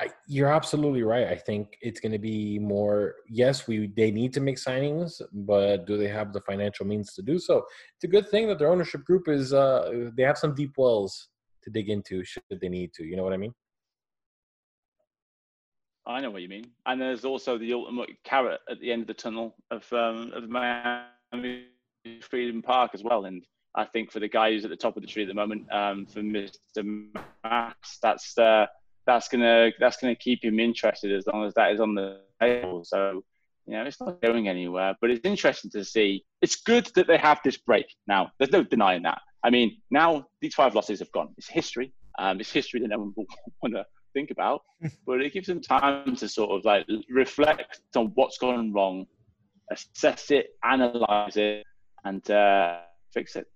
I, 0.00 0.08
you're 0.28 0.52
absolutely 0.52 1.02
right. 1.02 1.26
I 1.26 1.34
think 1.34 1.76
it's 1.80 1.98
going 1.98 2.12
to 2.12 2.20
be 2.20 2.58
more. 2.58 3.16
Yes, 3.28 3.66
we 3.66 3.92
they 3.96 4.10
need 4.10 4.32
to 4.34 4.40
make 4.40 4.56
signings, 4.56 5.20
but 5.32 5.86
do 5.86 5.96
they 5.96 6.08
have 6.08 6.32
the 6.32 6.40
financial 6.42 6.86
means 6.86 7.14
to 7.14 7.22
do 7.22 7.38
so? 7.38 7.64
It's 7.96 8.04
a 8.04 8.08
good 8.08 8.28
thing 8.28 8.46
that 8.48 8.58
their 8.58 8.70
ownership 8.70 9.04
group 9.04 9.28
is. 9.28 9.52
Uh, 9.52 10.10
they 10.16 10.22
have 10.22 10.38
some 10.38 10.54
deep 10.54 10.74
wells 10.76 11.28
to 11.64 11.70
dig 11.70 11.88
into 11.88 12.22
should 12.24 12.42
they 12.60 12.68
need 12.68 12.92
to. 12.94 13.04
You 13.04 13.16
know 13.16 13.24
what 13.24 13.32
I 13.32 13.38
mean? 13.38 13.54
I 16.08 16.20
know 16.20 16.30
what 16.30 16.42
you 16.42 16.48
mean. 16.48 16.70
And 16.86 17.00
there's 17.00 17.24
also 17.24 17.58
the 17.58 17.74
ultimate 17.74 18.10
carrot 18.24 18.60
at 18.70 18.80
the 18.80 18.90
end 18.90 19.02
of 19.02 19.08
the 19.08 19.14
tunnel 19.14 19.54
of 19.70 19.90
um, 19.92 20.32
of 20.32 20.48
Miami 20.48 21.66
Freedom 22.22 22.62
Park 22.62 22.92
as 22.94 23.04
well. 23.04 23.26
And 23.26 23.46
I 23.74 23.84
think 23.84 24.10
for 24.10 24.18
the 24.18 24.28
guy 24.28 24.50
who's 24.50 24.64
at 24.64 24.70
the 24.70 24.76
top 24.76 24.96
of 24.96 25.02
the 25.02 25.06
tree 25.06 25.22
at 25.22 25.28
the 25.28 25.34
moment, 25.34 25.70
um, 25.72 26.06
for 26.06 26.20
Mr. 26.20 26.50
Mas, 27.44 27.74
that's. 28.02 28.36
Uh, 28.36 28.66
that's 29.08 29.26
gonna 29.26 29.70
that's 29.80 29.96
gonna 29.96 30.14
keep 30.14 30.44
him 30.44 30.60
interested 30.60 31.10
as 31.10 31.26
long 31.26 31.42
as 31.46 31.54
that 31.54 31.72
is 31.72 31.80
on 31.80 31.94
the 31.94 32.20
table. 32.40 32.84
So 32.84 33.24
you 33.66 33.72
know, 33.74 33.84
it's 33.84 34.00
not 34.00 34.20
going 34.20 34.48
anywhere. 34.48 34.94
But 35.00 35.10
it's 35.10 35.24
interesting 35.24 35.70
to 35.72 35.84
see. 35.84 36.24
It's 36.42 36.56
good 36.56 36.90
that 36.94 37.06
they 37.06 37.16
have 37.16 37.40
this 37.42 37.56
break 37.56 37.86
now. 38.06 38.30
There's 38.38 38.52
no 38.52 38.62
denying 38.62 39.02
that. 39.02 39.20
I 39.42 39.50
mean, 39.50 39.78
now 39.90 40.26
these 40.40 40.54
five 40.54 40.74
losses 40.74 40.98
have 40.98 41.10
gone. 41.12 41.28
It's 41.38 41.48
history. 41.48 41.92
Um, 42.18 42.38
it's 42.38 42.52
history 42.52 42.80
that 42.80 42.88
no 42.88 42.98
one 42.98 43.12
will 43.16 43.26
want 43.62 43.74
to 43.74 43.86
think 44.18 44.30
about. 44.30 44.62
but 45.06 45.20
it 45.20 45.32
gives 45.32 45.46
them 45.46 45.60
time 45.60 46.16
to 46.16 46.28
sort 46.28 46.50
of 46.50 46.64
like 46.64 46.86
reflect 47.10 47.80
on 47.96 48.12
what's 48.14 48.38
gone 48.38 48.72
wrong, 48.72 49.06
assess 49.70 50.30
it, 50.30 50.48
analyze 50.64 51.36
it, 51.36 51.64
and 52.04 52.28
uh, 52.30 52.78
fix 53.12 53.36
it. 53.36 53.46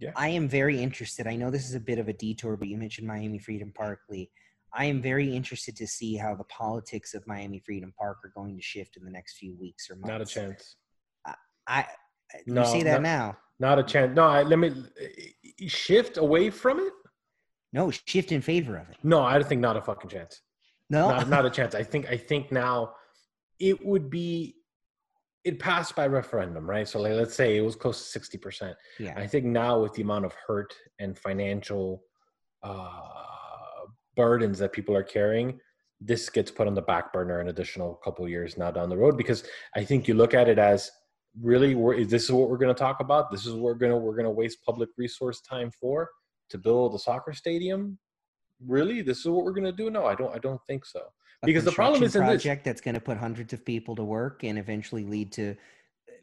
Yeah. 0.00 0.12
I 0.14 0.28
am 0.28 0.48
very 0.48 0.80
interested. 0.80 1.26
I 1.26 1.34
know 1.34 1.50
this 1.50 1.68
is 1.68 1.74
a 1.74 1.80
bit 1.80 1.98
of 1.98 2.08
a 2.08 2.12
detour, 2.12 2.56
but 2.56 2.68
you 2.68 2.76
mentioned 2.76 3.06
Miami 3.06 3.38
Freedom 3.38 3.72
Park, 3.74 4.00
Lee. 4.08 4.30
I 4.74 4.86
am 4.86 5.02
very 5.02 5.34
interested 5.34 5.76
to 5.76 5.86
see 5.86 6.16
how 6.16 6.34
the 6.34 6.44
politics 6.44 7.14
of 7.14 7.26
Miami 7.26 7.60
Freedom 7.66 7.92
Park 7.98 8.18
are 8.24 8.32
going 8.34 8.56
to 8.56 8.62
shift 8.62 8.96
in 8.96 9.04
the 9.04 9.10
next 9.10 9.36
few 9.36 9.56
weeks 9.60 9.90
or 9.90 9.96
months. 9.96 10.08
Not 10.08 10.20
a 10.20 10.24
chance. 10.24 10.76
I, 11.26 11.34
I 11.66 11.86
you 12.46 12.64
see 12.64 12.82
that 12.84 13.02
not, 13.02 13.02
now. 13.02 13.36
Not 13.58 13.78
a 13.78 13.82
chance. 13.82 14.16
No, 14.16 14.22
I, 14.22 14.42
let 14.44 14.58
me 14.58 14.72
shift 15.66 16.16
away 16.16 16.48
from 16.48 16.78
it. 16.78 16.92
No, 17.72 17.90
shift 17.90 18.32
in 18.32 18.42
favor 18.42 18.76
of 18.76 18.88
it. 18.90 18.96
No, 19.02 19.22
I 19.22 19.42
think 19.42 19.60
not 19.60 19.76
a 19.76 19.82
fucking 19.82 20.10
chance. 20.10 20.40
No, 20.90 21.08
not, 21.08 21.28
not 21.28 21.46
a 21.46 21.50
chance. 21.50 21.74
I 21.74 21.82
think 21.82 22.08
I 22.10 22.16
think 22.16 22.52
now 22.52 22.92
it 23.58 23.84
would 23.84 24.10
be 24.10 24.56
it 25.44 25.58
passed 25.58 25.96
by 25.96 26.06
referendum, 26.06 26.68
right? 26.68 26.86
So 26.86 27.00
like, 27.00 27.12
let's 27.12 27.34
say 27.34 27.56
it 27.56 27.62
was 27.62 27.76
close 27.76 27.98
to 27.98 28.04
sixty 28.04 28.38
percent. 28.38 28.76
Yeah. 28.98 29.14
I 29.16 29.26
think 29.26 29.46
now 29.46 29.80
with 29.80 29.94
the 29.94 30.02
amount 30.02 30.26
of 30.26 30.34
hurt 30.46 30.74
and 30.98 31.18
financial 31.18 32.02
uh, 32.62 32.90
burdens 34.16 34.58
that 34.58 34.72
people 34.72 34.94
are 34.94 35.02
carrying, 35.02 35.58
this 36.00 36.28
gets 36.28 36.50
put 36.50 36.66
on 36.66 36.74
the 36.74 36.82
back 36.82 37.12
burner 37.12 37.40
an 37.40 37.48
additional 37.48 37.94
couple 38.04 38.28
years 38.28 38.58
now 38.58 38.70
down 38.70 38.88
the 38.90 38.96
road 38.96 39.16
because 39.16 39.44
I 39.74 39.84
think 39.84 40.06
you 40.06 40.14
look 40.14 40.34
at 40.34 40.48
it 40.48 40.58
as 40.58 40.90
really 41.40 41.74
we're, 41.74 42.04
this 42.04 42.24
is 42.24 42.32
what 42.32 42.50
we're 42.50 42.58
going 42.58 42.74
to 42.74 42.78
talk 42.78 43.00
about. 43.00 43.30
This 43.30 43.46
is 43.46 43.54
what 43.54 43.62
we're 43.62 43.74
going 43.74 43.92
to 43.92 43.96
we're 43.96 44.14
going 44.14 44.24
to 44.24 44.30
waste 44.30 44.58
public 44.64 44.90
resource 44.98 45.40
time 45.40 45.70
for 45.70 46.10
to 46.52 46.58
build 46.58 46.94
a 46.94 46.98
soccer 46.98 47.32
stadium. 47.32 47.98
Really, 48.64 49.02
this 49.02 49.18
is 49.18 49.26
what 49.26 49.44
we're 49.44 49.52
going 49.52 49.64
to 49.64 49.72
do? 49.72 49.90
No, 49.90 50.06
I 50.06 50.14
don't. 50.14 50.34
I 50.34 50.38
don't 50.38 50.60
think 50.66 50.86
so 50.86 51.00
because 51.44 51.64
the 51.64 51.72
problem 51.72 52.02
is 52.02 52.14
a 52.14 52.20
project 52.20 52.64
that's 52.64 52.80
going 52.80 52.94
to 52.94 53.00
put 53.00 53.16
hundreds 53.16 53.52
of 53.52 53.64
people 53.64 53.96
to 53.96 54.04
work 54.04 54.44
and 54.44 54.58
eventually 54.58 55.04
lead 55.04 55.32
to 55.32 55.56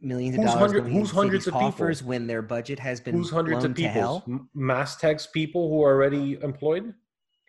millions 0.01 0.35
of 0.35 0.43
who's 0.43 0.53
dollars. 0.53 0.71
Hundred, 0.71 0.91
who's 0.91 1.11
hundreds 1.11 1.47
of 1.47 1.53
coffers 1.53 1.99
people? 1.99 2.09
when 2.09 2.27
their 2.27 2.41
budget 2.41 2.79
has 2.79 3.01
been 3.01 3.15
who's 3.15 3.29
hundreds 3.29 3.65
of 3.65 3.75
people? 3.75 4.23
Masthex 4.55 5.27
people 5.31 5.69
who 5.69 5.83
are 5.83 5.93
already 5.93 6.39
employed, 6.41 6.93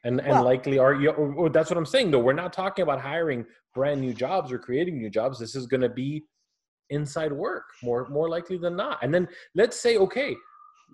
and 0.04 0.20
and 0.20 0.30
well, 0.30 0.44
likely 0.44 0.78
are. 0.78 0.94
Or, 0.94 1.34
or 1.34 1.48
that's 1.48 1.70
what 1.70 1.76
I'm 1.76 1.86
saying. 1.86 2.10
Though 2.10 2.18
we're 2.18 2.32
not 2.32 2.52
talking 2.52 2.82
about 2.82 3.00
hiring 3.00 3.46
brand 3.74 4.00
new 4.00 4.12
jobs 4.12 4.50
or 4.50 4.58
creating 4.58 4.98
new 4.98 5.10
jobs. 5.10 5.38
This 5.38 5.54
is 5.54 5.66
going 5.66 5.82
to 5.82 5.88
be 5.88 6.24
inside 6.90 7.32
work 7.32 7.64
more 7.82 8.08
more 8.08 8.28
likely 8.28 8.58
than 8.58 8.74
not. 8.74 8.98
And 9.02 9.14
then 9.14 9.28
let's 9.54 9.78
say 9.78 9.96
okay, 9.96 10.34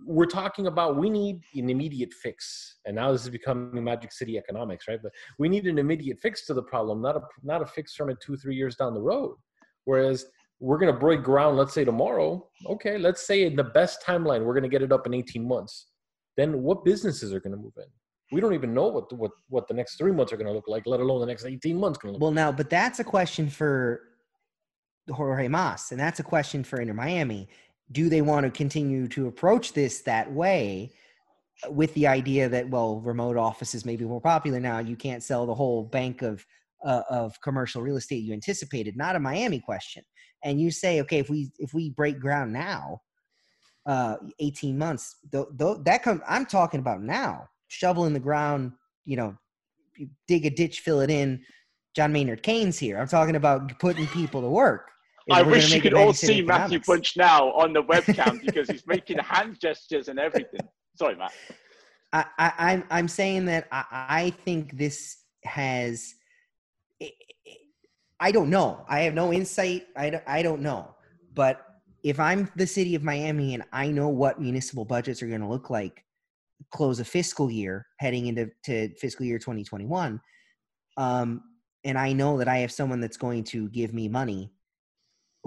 we're 0.04 0.26
talking 0.26 0.66
about 0.66 0.96
we 0.96 1.08
need 1.08 1.40
an 1.54 1.70
immediate 1.70 2.12
fix. 2.12 2.76
And 2.84 2.96
now 2.96 3.12
this 3.12 3.22
is 3.22 3.30
becoming 3.30 3.82
magic 3.82 4.12
city 4.12 4.38
economics 4.38 4.88
right? 4.88 5.00
But 5.02 5.12
we 5.38 5.48
need 5.48 5.66
an 5.66 5.78
immediate 5.78 6.18
fix 6.20 6.46
to 6.46 6.54
the 6.54 6.62
problem 6.62 7.00
not 7.00 7.16
a 7.16 7.22
not 7.42 7.62
a 7.62 7.66
fix 7.66 7.94
from 7.94 8.10
it 8.10 8.18
two 8.20 8.36
three 8.36 8.56
years 8.56 8.76
down 8.76 8.94
the 8.94 9.00
road. 9.00 9.36
Whereas 9.84 10.26
we're 10.58 10.78
going 10.78 10.92
to 10.92 10.98
break 10.98 11.22
ground 11.22 11.56
let's 11.56 11.74
say 11.74 11.84
tomorrow. 11.84 12.48
Okay 12.66 12.98
let's 12.98 13.26
say 13.26 13.44
in 13.44 13.56
the 13.56 13.64
best 13.64 14.02
timeline 14.04 14.44
we're 14.44 14.54
going 14.54 14.62
to 14.62 14.68
get 14.68 14.82
it 14.82 14.92
up 14.92 15.06
in 15.06 15.14
18 15.14 15.46
months. 15.46 15.88
Then 16.36 16.62
what 16.62 16.84
businesses 16.84 17.32
are 17.32 17.40
going 17.40 17.56
to 17.56 17.62
move 17.62 17.74
in? 17.76 17.84
We 18.32 18.40
don't 18.40 18.54
even 18.54 18.74
know 18.74 18.88
what 18.88 19.08
the, 19.08 19.14
what 19.14 19.30
what 19.48 19.68
the 19.68 19.74
next 19.74 19.96
three 19.96 20.12
months 20.12 20.32
are 20.32 20.36
going 20.36 20.48
to 20.48 20.52
look 20.52 20.68
like 20.68 20.84
let 20.86 21.00
alone 21.00 21.20
the 21.20 21.26
next 21.26 21.44
18 21.44 21.78
months 21.78 21.98
going 21.98 22.10
to 22.10 22.12
look 22.14 22.22
well 22.22 22.32
now 22.32 22.52
but 22.52 22.68
that's 22.70 22.98
a 22.98 23.04
question 23.04 23.48
for 23.48 24.02
Jorge 25.10 25.48
Mas, 25.48 25.92
and 25.92 26.00
that's 26.00 26.20
a 26.20 26.24
question 26.24 26.64
for 26.64 26.80
Inter 26.80 26.94
Miami 26.94 27.48
do 27.92 28.08
they 28.08 28.22
want 28.22 28.44
to 28.44 28.50
continue 28.50 29.06
to 29.08 29.28
approach 29.28 29.72
this 29.72 30.02
that 30.02 30.30
way 30.32 30.90
with 31.68 31.92
the 31.94 32.06
idea 32.06 32.48
that 32.48 32.68
well 32.68 33.00
remote 33.00 33.36
offices 33.36 33.84
may 33.84 33.96
be 33.96 34.04
more 34.04 34.20
popular 34.20 34.60
now 34.60 34.78
you 34.78 34.96
can't 34.96 35.22
sell 35.22 35.46
the 35.46 35.54
whole 35.54 35.84
bank 35.84 36.22
of 36.22 36.44
uh, 36.84 37.02
of 37.08 37.40
commercial 37.40 37.82
real 37.82 37.96
estate 37.96 38.22
you 38.22 38.32
anticipated 38.32 38.96
not 38.96 39.16
a 39.16 39.20
miami 39.20 39.58
question 39.58 40.02
and 40.44 40.60
you 40.60 40.70
say 40.70 41.00
okay 41.00 41.18
if 41.18 41.30
we 41.30 41.50
if 41.58 41.72
we 41.72 41.90
break 41.90 42.20
ground 42.20 42.52
now 42.52 43.00
uh 43.86 44.16
18 44.40 44.76
months 44.76 45.16
th- 45.32 45.46
th- 45.58 45.78
that 45.82 46.02
come 46.02 46.22
i'm 46.28 46.44
talking 46.44 46.80
about 46.80 47.00
now 47.00 47.48
shovel 47.68 48.04
in 48.04 48.12
the 48.12 48.20
ground 48.20 48.72
you 49.04 49.16
know 49.16 49.36
dig 50.28 50.44
a 50.44 50.50
ditch 50.50 50.80
fill 50.80 51.00
it 51.00 51.10
in 51.10 51.42
John 51.96 52.12
Maynard 52.12 52.42
Keynes 52.42 52.78
here. 52.78 52.98
I'm 52.98 53.08
talking 53.08 53.36
about 53.36 53.78
putting 53.78 54.06
people 54.08 54.42
to 54.42 54.48
work. 54.48 54.90
I 55.30 55.42
wish 55.42 55.72
you 55.72 55.80
could 55.80 55.94
all 55.94 56.12
see 56.12 56.42
Matthew. 56.42 56.80
Bunch 56.86 57.16
now 57.16 57.52
on 57.52 57.72
the 57.72 57.82
webcam 57.82 58.44
because 58.44 58.68
he's 58.68 58.86
making 58.86 59.18
hand 59.20 59.58
gestures 59.60 60.08
and 60.08 60.18
everything. 60.18 60.60
Sorry, 60.96 61.16
Matt. 61.16 61.32
I, 62.12 62.24
I, 62.38 62.52
I'm 62.58 62.84
I'm 62.90 63.08
saying 63.08 63.46
that 63.46 63.66
I, 63.72 63.84
I 63.90 64.30
think 64.30 64.76
this 64.76 65.18
has. 65.44 66.14
I 68.18 68.32
don't 68.32 68.48
know. 68.48 68.84
I 68.88 69.00
have 69.00 69.12
no 69.12 69.32
insight. 69.32 69.88
I 69.94 70.10
don't, 70.10 70.24
I 70.26 70.42
don't 70.42 70.62
know. 70.62 70.94
But 71.34 71.60
if 72.02 72.18
I'm 72.18 72.50
the 72.56 72.66
city 72.66 72.94
of 72.94 73.02
Miami 73.02 73.52
and 73.52 73.62
I 73.72 73.88
know 73.88 74.08
what 74.08 74.40
municipal 74.40 74.86
budgets 74.86 75.22
are 75.22 75.26
going 75.26 75.42
to 75.42 75.48
look 75.48 75.68
like, 75.68 76.02
close 76.72 76.98
a 76.98 77.04
fiscal 77.04 77.50
year 77.50 77.86
heading 77.98 78.26
into 78.26 78.48
to 78.64 78.94
fiscal 78.94 79.26
year 79.26 79.38
2021, 79.38 80.18
um, 80.96 81.42
and 81.84 81.98
I 81.98 82.12
know 82.12 82.38
that 82.38 82.48
I 82.48 82.58
have 82.58 82.72
someone 82.72 83.00
that's 83.00 83.18
going 83.18 83.44
to 83.44 83.68
give 83.68 83.92
me 83.92 84.08
money, 84.08 84.50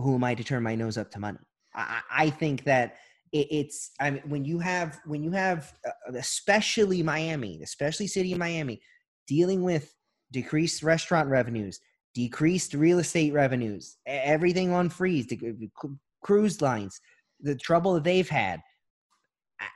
who 0.01 0.15
am 0.15 0.23
I 0.23 0.35
to 0.35 0.43
turn 0.43 0.63
my 0.63 0.75
nose 0.75 0.97
up 0.97 1.11
to 1.11 1.19
money? 1.19 1.39
I, 1.73 2.01
I 2.11 2.29
think 2.29 2.63
that 2.65 2.95
it, 3.31 3.47
it's 3.51 3.91
I 3.99 4.11
mean 4.11 4.23
when 4.27 4.45
you 4.45 4.59
have 4.59 4.99
when 5.05 5.23
you 5.23 5.31
have 5.31 5.73
uh, 5.85 6.13
especially 6.15 7.03
Miami, 7.03 7.61
especially 7.63 8.07
city 8.07 8.33
of 8.33 8.39
Miami, 8.39 8.81
dealing 9.27 9.63
with 9.63 9.93
decreased 10.31 10.83
restaurant 10.83 11.29
revenues, 11.29 11.79
decreased 12.13 12.73
real 12.73 12.99
estate 12.99 13.33
revenues, 13.33 13.97
everything 14.05 14.71
on 14.71 14.89
freeze, 14.89 15.27
the 15.27 15.69
cru- 15.75 15.97
cruise 16.23 16.61
lines, 16.61 16.99
the 17.41 17.55
trouble 17.55 17.93
that 17.93 18.03
they've 18.03 18.29
had. 18.29 18.61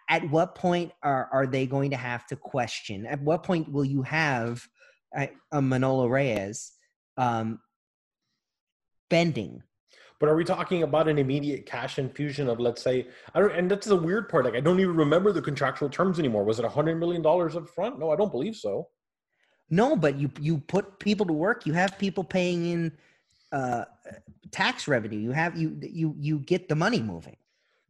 At 0.09 0.29
what 0.29 0.55
point 0.55 0.91
are, 1.01 1.27
are 1.33 1.45
they 1.45 1.65
going 1.65 1.91
to 1.91 1.97
have 1.97 2.25
to 2.27 2.35
question? 2.35 3.05
At 3.05 3.21
what 3.21 3.43
point 3.43 3.71
will 3.71 3.83
you 3.83 4.01
have 4.03 4.65
a, 5.15 5.29
a 5.51 5.61
Manolo 5.61 6.07
Reyes 6.07 6.71
um, 7.17 7.59
bending? 9.09 9.61
But 10.23 10.29
are 10.29 10.37
we 10.37 10.45
talking 10.45 10.83
about 10.83 11.09
an 11.09 11.17
immediate 11.17 11.65
cash 11.65 11.99
infusion 11.99 12.47
of, 12.47 12.57
let's 12.57 12.81
say, 12.81 13.09
I 13.35 13.41
don't, 13.41 13.51
and 13.51 13.69
that's 13.69 13.87
the 13.87 13.97
weird 13.97 14.29
part. 14.29 14.45
Like, 14.45 14.55
I 14.55 14.61
don't 14.61 14.79
even 14.79 14.95
remember 14.95 15.33
the 15.33 15.41
contractual 15.41 15.89
terms 15.89 16.17
anymore. 16.17 16.45
Was 16.45 16.59
it 16.59 16.63
a 16.63 16.69
hundred 16.69 16.95
million 16.95 17.21
dollars 17.21 17.57
up 17.57 17.67
front? 17.67 17.99
No, 17.99 18.09
I 18.09 18.15
don't 18.15 18.31
believe 18.31 18.55
so. 18.55 18.87
No, 19.69 19.97
but 19.97 20.15
you 20.17 20.31
you 20.39 20.59
put 20.59 20.97
people 20.99 21.25
to 21.25 21.33
work. 21.33 21.65
You 21.65 21.73
have 21.73 21.99
people 21.99 22.23
paying 22.23 22.65
in 22.67 22.91
uh, 23.51 23.83
tax 24.51 24.87
revenue. 24.87 25.19
You 25.19 25.31
have 25.31 25.57
you 25.57 25.77
you 25.81 26.15
you 26.17 26.39
get 26.39 26.69
the 26.69 26.75
money 26.75 27.01
moving. 27.01 27.35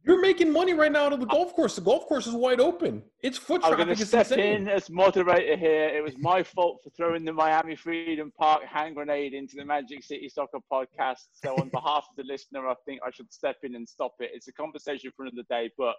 You're 0.06 0.20
making 0.20 0.52
money 0.52 0.74
right 0.74 0.92
now 0.92 1.06
out 1.06 1.14
of 1.14 1.20
the 1.20 1.26
golf 1.26 1.54
course. 1.54 1.76
The 1.76 1.80
golf 1.80 2.06
course 2.06 2.26
is 2.26 2.34
wide 2.34 2.60
open. 2.60 3.02
It's 3.22 3.38
foot 3.38 3.62
traffic. 3.62 3.78
I'm 3.80 3.86
traffic. 3.86 3.86
going 3.86 3.96
to 3.96 4.02
is 4.02 4.08
step 4.08 4.38
insane. 4.38 4.62
in 4.62 4.68
as 4.68 4.90
moderator 4.90 5.56
here. 5.56 5.88
It 5.88 6.04
was 6.04 6.14
my 6.18 6.42
fault 6.42 6.80
for 6.84 6.90
throwing 6.90 7.24
the 7.24 7.32
Miami 7.32 7.74
Freedom 7.74 8.30
Park 8.38 8.64
hand 8.64 8.96
grenade 8.96 9.32
into 9.32 9.56
the 9.56 9.64
Magic 9.64 10.04
City 10.04 10.28
Soccer 10.28 10.58
podcast. 10.70 11.20
So, 11.32 11.54
on 11.56 11.70
behalf 11.70 12.06
of 12.10 12.16
the 12.18 12.24
listener, 12.24 12.68
I 12.68 12.74
think 12.84 13.00
I 13.06 13.10
should 13.10 13.32
step 13.32 13.56
in 13.62 13.76
and 13.76 13.88
stop 13.88 14.12
it. 14.20 14.30
It's 14.34 14.46
a 14.48 14.52
conversation 14.52 15.10
for 15.16 15.24
another 15.24 15.44
day, 15.48 15.70
but 15.78 15.94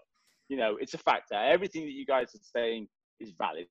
you 0.50 0.58
know, 0.58 0.78
it's 0.80 0.94
a 0.94 1.00
factor. 1.00 1.34
Everything 1.34 1.86
that 1.86 1.94
you 1.94 2.06
guys 2.06 2.36
are 2.36 2.40
saying 2.56 2.88
is 3.20 3.32
valid. 3.36 3.66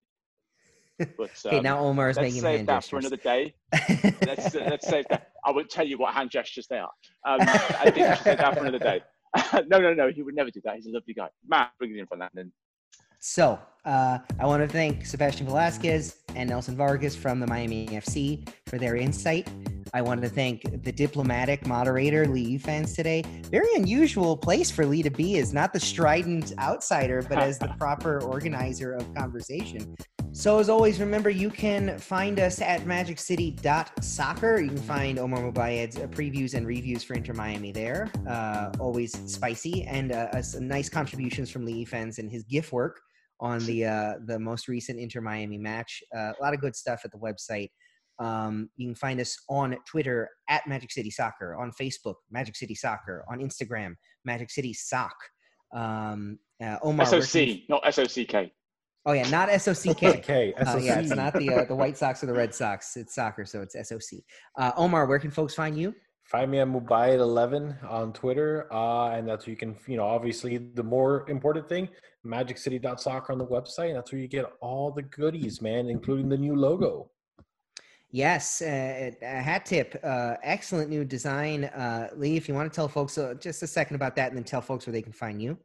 But 1.16 1.30
Okay, 1.46 1.58
um, 1.58 1.62
now 1.62 1.78
Omar 1.78 2.10
is 2.10 2.16
let's 2.16 2.26
making 2.26 2.40
save 2.40 2.56
hand 2.58 2.68
that 2.68 2.84
for 2.84 2.98
another 2.98 3.16
day. 3.16 3.54
Let's 4.26 4.54
let's 4.54 4.88
save 4.88 5.06
that. 5.10 5.28
I 5.44 5.52
won't 5.52 5.70
tell 5.70 5.86
you 5.86 5.98
what 5.98 6.12
hand 6.14 6.30
gestures 6.30 6.66
they 6.68 6.78
are. 6.78 6.90
Um, 7.24 7.38
I 7.40 7.90
think 7.90 8.08
we 8.08 8.16
should 8.16 8.24
save 8.24 8.38
that 8.38 8.54
for 8.54 8.60
another 8.60 8.78
day. 8.78 9.02
no, 9.66 9.78
no, 9.78 9.94
no. 9.94 10.10
He 10.10 10.22
would 10.22 10.34
never 10.34 10.50
do 10.50 10.60
that. 10.64 10.76
He's 10.76 10.86
a 10.86 10.90
lovely 10.90 11.14
guy. 11.14 11.28
Matt, 11.46 11.72
bring 11.78 11.94
it 11.94 11.98
in 11.98 12.06
from 12.06 12.20
that. 12.20 12.32
So 13.18 13.58
uh, 13.84 14.18
I 14.38 14.46
want 14.46 14.62
to 14.62 14.68
thank 14.68 15.06
Sebastian 15.06 15.46
Velasquez 15.46 16.16
and 16.36 16.50
Nelson 16.50 16.76
Vargas 16.76 17.16
from 17.16 17.40
the 17.40 17.46
Miami 17.46 17.86
FC 17.88 18.48
for 18.66 18.78
their 18.78 18.96
insight. 18.96 19.48
I 19.94 20.02
want 20.02 20.22
to 20.22 20.28
thank 20.28 20.82
the 20.82 20.90
diplomatic 20.90 21.68
moderator, 21.68 22.26
Lee 22.26 22.58
fans 22.58 22.94
today. 22.94 23.22
Very 23.48 23.72
unusual 23.76 24.36
place 24.36 24.68
for 24.68 24.84
Lee 24.84 25.04
to 25.04 25.10
be 25.10 25.38
as 25.38 25.54
not 25.54 25.72
the 25.72 25.78
strident 25.78 26.52
outsider, 26.58 27.22
but 27.22 27.38
as 27.38 27.60
the 27.60 27.68
proper 27.78 28.20
organizer 28.20 28.92
of 28.92 29.14
conversation. 29.14 29.94
So 30.32 30.58
as 30.58 30.68
always, 30.68 30.98
remember 30.98 31.30
you 31.30 31.48
can 31.48 31.96
find 31.96 32.40
us 32.40 32.60
at 32.60 32.80
magiccity.soccer. 32.80 34.58
You 34.58 34.68
can 34.70 34.78
find 34.78 35.20
Omar 35.20 35.52
Mubayed's 35.52 35.96
previews 36.12 36.54
and 36.54 36.66
reviews 36.66 37.04
for 37.04 37.14
Inter 37.14 37.34
Miami 37.34 37.70
there. 37.70 38.10
Uh, 38.28 38.72
always 38.80 39.12
spicy 39.32 39.84
and 39.84 40.10
uh, 40.10 40.42
some 40.42 40.66
nice 40.66 40.88
contributions 40.88 41.50
from 41.50 41.64
Lee 41.64 41.84
fans 41.84 42.18
and 42.18 42.28
his 42.28 42.42
GIF 42.42 42.72
work 42.72 43.00
on 43.38 43.64
the 43.66 43.84
uh, 43.84 44.14
the 44.26 44.40
most 44.40 44.66
recent 44.66 44.98
Inter 44.98 45.20
Miami 45.20 45.58
match. 45.58 46.02
Uh, 46.12 46.32
a 46.36 46.42
lot 46.42 46.52
of 46.52 46.60
good 46.60 46.74
stuff 46.74 47.02
at 47.04 47.12
the 47.12 47.18
website. 47.18 47.68
Um, 48.18 48.70
you 48.76 48.88
can 48.88 48.94
find 48.94 49.20
us 49.20 49.36
on 49.48 49.76
Twitter 49.86 50.30
at 50.48 50.66
Magic 50.66 50.92
City 50.92 51.10
Soccer, 51.10 51.56
on 51.56 51.72
Facebook 51.72 52.14
Magic 52.30 52.56
City 52.56 52.74
Soccer, 52.74 53.24
on 53.28 53.40
Instagram 53.40 53.94
Magic 54.24 54.50
City 54.50 54.72
Sock. 54.72 55.16
Um, 55.74 56.38
uh, 56.62 56.78
Omar, 56.82 57.10
where 57.10 57.20
can 57.20 57.26
SOC, 57.26 57.48
not 57.68 57.82
SOCK. 57.92 58.50
Oh 59.06 59.12
yeah, 59.12 59.28
not 59.28 59.50
SOCK. 59.60 60.02
Okay, 60.02 60.54
Uh, 60.54 60.78
yeah, 60.78 61.00
it's 61.00 61.10
not 61.10 61.34
the 61.34 61.52
uh, 61.52 61.64
the 61.64 61.74
White 61.74 61.98
Sox 61.98 62.22
or 62.22 62.26
the 62.26 62.32
Red 62.32 62.54
Sox. 62.54 62.96
It's 62.96 63.14
soccer, 63.14 63.44
so 63.44 63.60
it's 63.60 63.74
SOC. 63.88 64.20
Uh, 64.56 64.72
Omar, 64.76 65.06
where 65.06 65.18
can 65.18 65.30
folks 65.30 65.54
find 65.54 65.76
you? 65.76 65.94
Find 66.24 66.50
me 66.50 66.58
at 66.60 66.68
Mubayed11 66.68 67.84
on 67.84 68.12
Twitter. 68.14 68.66
Uh, 68.72 69.10
and 69.10 69.28
that's 69.28 69.46
where 69.46 69.50
you 69.50 69.58
can, 69.58 69.76
you 69.86 69.98
know, 69.98 70.06
obviously 70.06 70.56
the 70.56 70.82
more 70.82 71.28
important 71.28 71.68
thing, 71.68 71.88
magiccity.soccer 72.26 73.30
on 73.30 73.38
the 73.38 73.46
website. 73.46 73.88
And 73.88 73.96
that's 73.96 74.10
where 74.10 74.20
you 74.20 74.28
get 74.28 74.46
all 74.60 74.90
the 74.90 75.02
goodies, 75.02 75.60
man, 75.60 75.88
including 75.88 76.30
the 76.30 76.38
new 76.38 76.56
logo. 76.56 77.10
Yes, 78.14 78.62
uh, 78.62 79.10
a 79.22 79.42
hat 79.42 79.66
tip. 79.66 79.98
Uh, 80.04 80.36
excellent 80.44 80.88
new 80.88 81.04
design. 81.04 81.64
Uh, 81.64 82.10
Lee, 82.14 82.36
if 82.36 82.46
you 82.46 82.54
want 82.54 82.72
to 82.72 82.76
tell 82.76 82.86
folks 82.86 83.18
uh, 83.18 83.34
just 83.40 83.60
a 83.64 83.66
second 83.66 83.96
about 83.96 84.14
that 84.14 84.28
and 84.28 84.36
then 84.36 84.44
tell 84.44 84.60
folks 84.60 84.86
where 84.86 84.92
they 84.92 85.02
can 85.02 85.12
find 85.12 85.42
you. 85.42 85.58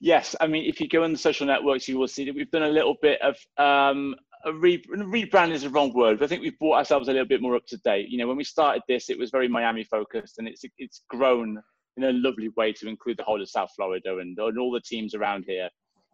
Yes, 0.00 0.34
I 0.40 0.46
mean, 0.46 0.64
if 0.64 0.80
you 0.80 0.88
go 0.88 1.04
on 1.04 1.12
the 1.12 1.18
social 1.18 1.46
networks, 1.46 1.86
you 1.86 1.98
will 1.98 2.08
see 2.08 2.24
that 2.24 2.34
we've 2.34 2.50
done 2.50 2.62
a 2.62 2.70
little 2.70 2.96
bit 3.02 3.20
of 3.20 3.36
um, 3.62 4.14
a 4.46 4.52
re- 4.54 4.82
rebrand 4.88 5.50
is 5.50 5.60
the 5.60 5.68
wrong 5.68 5.92
word, 5.92 6.20
but 6.20 6.24
I 6.24 6.28
think 6.28 6.40
we've 6.40 6.58
brought 6.58 6.78
ourselves 6.78 7.08
a 7.08 7.12
little 7.12 7.28
bit 7.28 7.42
more 7.42 7.54
up 7.54 7.66
to 7.66 7.76
date. 7.84 8.08
You 8.08 8.16
know, 8.16 8.28
when 8.28 8.38
we 8.38 8.44
started 8.44 8.80
this, 8.88 9.10
it 9.10 9.18
was 9.18 9.28
very 9.28 9.46
Miami 9.46 9.84
focused, 9.84 10.38
and 10.38 10.48
it's 10.48 10.64
it's 10.78 11.02
grown 11.10 11.60
in 11.98 12.04
a 12.04 12.12
lovely 12.12 12.48
way 12.56 12.72
to 12.72 12.88
include 12.88 13.18
the 13.18 13.24
whole 13.24 13.42
of 13.42 13.50
South 13.50 13.68
Florida 13.76 14.20
and, 14.20 14.38
and 14.38 14.58
all 14.58 14.72
the 14.72 14.80
teams 14.80 15.14
around 15.14 15.44
here. 15.46 15.68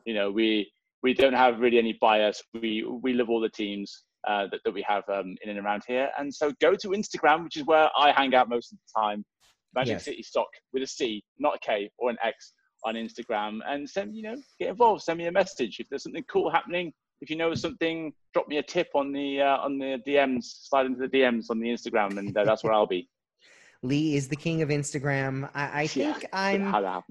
You 0.04 0.14
know, 0.14 0.32
we 0.32 0.68
we 1.04 1.14
don't 1.14 1.32
have 1.32 1.60
really 1.60 1.78
any 1.78 1.96
bias. 2.00 2.42
We 2.60 2.82
we 2.82 3.12
love 3.12 3.30
all 3.30 3.40
the 3.40 3.48
teams 3.48 4.02
uh, 4.26 4.46
that 4.50 4.60
that 4.64 4.72
we 4.72 4.82
have 4.86 5.04
um, 5.08 5.36
in 5.42 5.50
and 5.50 5.58
around 5.58 5.82
here, 5.86 6.10
and 6.18 6.32
so 6.32 6.52
go 6.60 6.74
to 6.74 6.88
Instagram, 6.88 7.44
which 7.44 7.56
is 7.56 7.64
where 7.64 7.88
I 7.96 8.12
hang 8.12 8.34
out 8.34 8.48
most 8.48 8.72
of 8.72 8.78
the 8.78 9.00
time. 9.00 9.24
Magic 9.74 9.94
Yes. 9.94 10.04
City 10.04 10.22
Stock 10.22 10.48
with 10.72 10.82
a 10.82 10.86
C, 10.86 11.22
not 11.38 11.54
a 11.56 11.58
K 11.60 11.90
or 11.98 12.10
an 12.10 12.16
X 12.24 12.54
on 12.84 12.94
Instagram 12.94 13.58
and 13.66 13.88
send 13.88 14.14
you 14.16 14.22
know 14.22 14.36
get 14.58 14.68
involved 14.68 15.02
send 15.02 15.18
me 15.18 15.26
a 15.26 15.32
message 15.32 15.78
if 15.80 15.88
there's 15.88 16.02
something 16.02 16.24
cool 16.30 16.50
happening 16.50 16.92
if 17.20 17.28
you 17.28 17.36
know 17.36 17.54
something 17.54 18.12
drop 18.32 18.48
me 18.48 18.56
a 18.58 18.62
tip 18.62 18.88
on 18.94 19.12
the 19.12 19.40
uh, 19.40 19.58
on 19.58 19.78
the 19.78 19.98
dms 20.06 20.44
slide 20.68 20.86
into 20.86 21.06
the 21.06 21.08
dms 21.18 21.50
on 21.50 21.60
the 21.60 21.68
instagram 21.68 22.16
and 22.18 22.36
uh, 22.36 22.44
that's 22.44 22.64
where 22.64 22.72
i'll 22.72 22.86
be 22.86 23.08
Lee 23.82 24.14
is 24.14 24.28
the 24.28 24.36
king 24.36 24.60
of 24.60 24.68
Instagram. 24.68 25.48
I, 25.54 25.62
I 25.64 25.82
Yeah, 25.94 26.12
think 26.12 26.26
I'm 26.34 26.62
how 26.64 26.82
that 26.82 27.02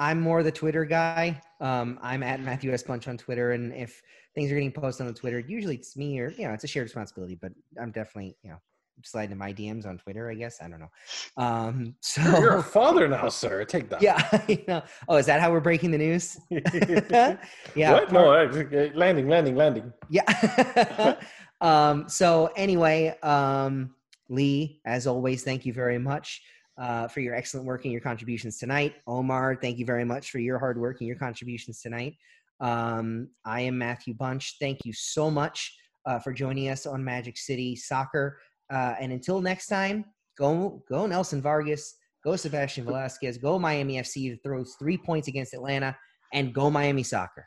I'm 0.00 0.20
more 0.20 0.42
the 0.42 0.50
Twitter 0.50 0.84
guy. 0.84 1.40
Um, 1.60 2.00
I'm 2.02 2.24
at 2.24 2.40
Matthew 2.40 2.72
S 2.72 2.82
Bunch 2.82 3.06
on 3.06 3.16
Twitter, 3.16 3.52
and 3.52 3.72
if 3.72 4.02
things 4.36 4.52
are 4.52 4.54
getting 4.54 4.70
posted 4.70 5.06
on 5.08 5.14
Twitter, 5.14 5.40
usually 5.40 5.74
it's 5.74 5.96
me 5.96 6.20
or 6.20 6.30
you 6.30 6.46
know 6.46 6.54
it's 6.54 6.62
a 6.62 6.68
shared 6.68 6.84
responsibility. 6.84 7.36
But 7.40 7.52
I'm 7.80 7.90
definitely 7.90 8.36
you 8.44 8.50
know 8.50 8.58
sliding 9.02 9.32
in 9.32 9.38
my 9.38 9.52
DMs 9.52 9.86
on 9.86 9.98
Twitter. 9.98 10.30
I 10.30 10.34
guess 10.34 10.62
I 10.62 10.68
don't 10.68 10.78
know. 10.78 11.42
Um, 11.42 11.94
so 12.00 12.22
You're 12.38 12.58
a 12.58 12.62
father 12.62 13.08
now, 13.08 13.28
sir. 13.28 13.64
Take 13.64 13.88
that. 13.90 14.02
yeah, 14.08 14.28
I 14.32 14.64
know. 14.68 14.82
Oh, 15.08 15.16
is 15.16 15.26
that 15.26 15.40
how 15.40 15.50
we're 15.50 15.60
breaking 15.60 15.90
the 15.90 15.98
news? 15.98 16.38
yeah. 16.50 17.36
What? 17.74 18.12
No, 18.12 18.30
uh, 18.30 18.90
landing, 18.94 19.28
landing, 19.28 19.56
landing. 19.56 19.92
Yeah. 20.08 21.16
um, 21.60 22.08
so 22.08 22.50
anyway, 22.56 23.16
um, 23.22 23.94
Lee, 24.28 24.80
as 24.84 25.06
always, 25.06 25.42
thank 25.42 25.64
you 25.64 25.72
very 25.72 25.98
much 25.98 26.42
uh, 26.78 27.08
for 27.08 27.20
your 27.20 27.34
excellent 27.34 27.66
work 27.66 27.84
and 27.84 27.92
your 27.92 28.02
contributions 28.02 28.58
tonight. 28.58 28.96
Omar, 29.06 29.56
thank 29.56 29.78
you 29.78 29.86
very 29.86 30.04
much 30.04 30.30
for 30.30 30.38
your 30.38 30.58
hard 30.58 30.78
work 30.78 31.00
and 31.00 31.06
your 31.06 31.16
contributions 31.16 31.80
tonight. 31.80 32.16
Um, 32.60 33.28
I 33.44 33.60
am 33.62 33.76
Matthew 33.76 34.14
Bunch. 34.14 34.56
Thank 34.60 34.84
you 34.84 34.92
so 34.92 35.30
much 35.30 35.74
uh, 36.06 36.18
for 36.18 36.32
joining 36.32 36.68
us 36.70 36.86
on 36.86 37.04
Magic 37.04 37.36
City 37.36 37.76
Soccer. 37.76 38.38
Uh, 38.72 38.94
and 39.00 39.12
until 39.12 39.40
next 39.40 39.66
time, 39.66 40.04
go 40.38 40.82
go 40.88 41.06
Nelson 41.06 41.42
Vargas, 41.42 41.96
go 42.24 42.36
Sebastian 42.36 42.84
Velasquez, 42.84 43.38
go 43.38 43.58
Miami 43.58 43.96
FC 43.96 44.30
that 44.30 44.42
throws 44.42 44.74
three 44.78 44.96
points 44.96 45.28
against 45.28 45.54
Atlanta, 45.54 45.96
and 46.32 46.54
go 46.54 46.70
Miami 46.70 47.02
Soccer. 47.02 47.44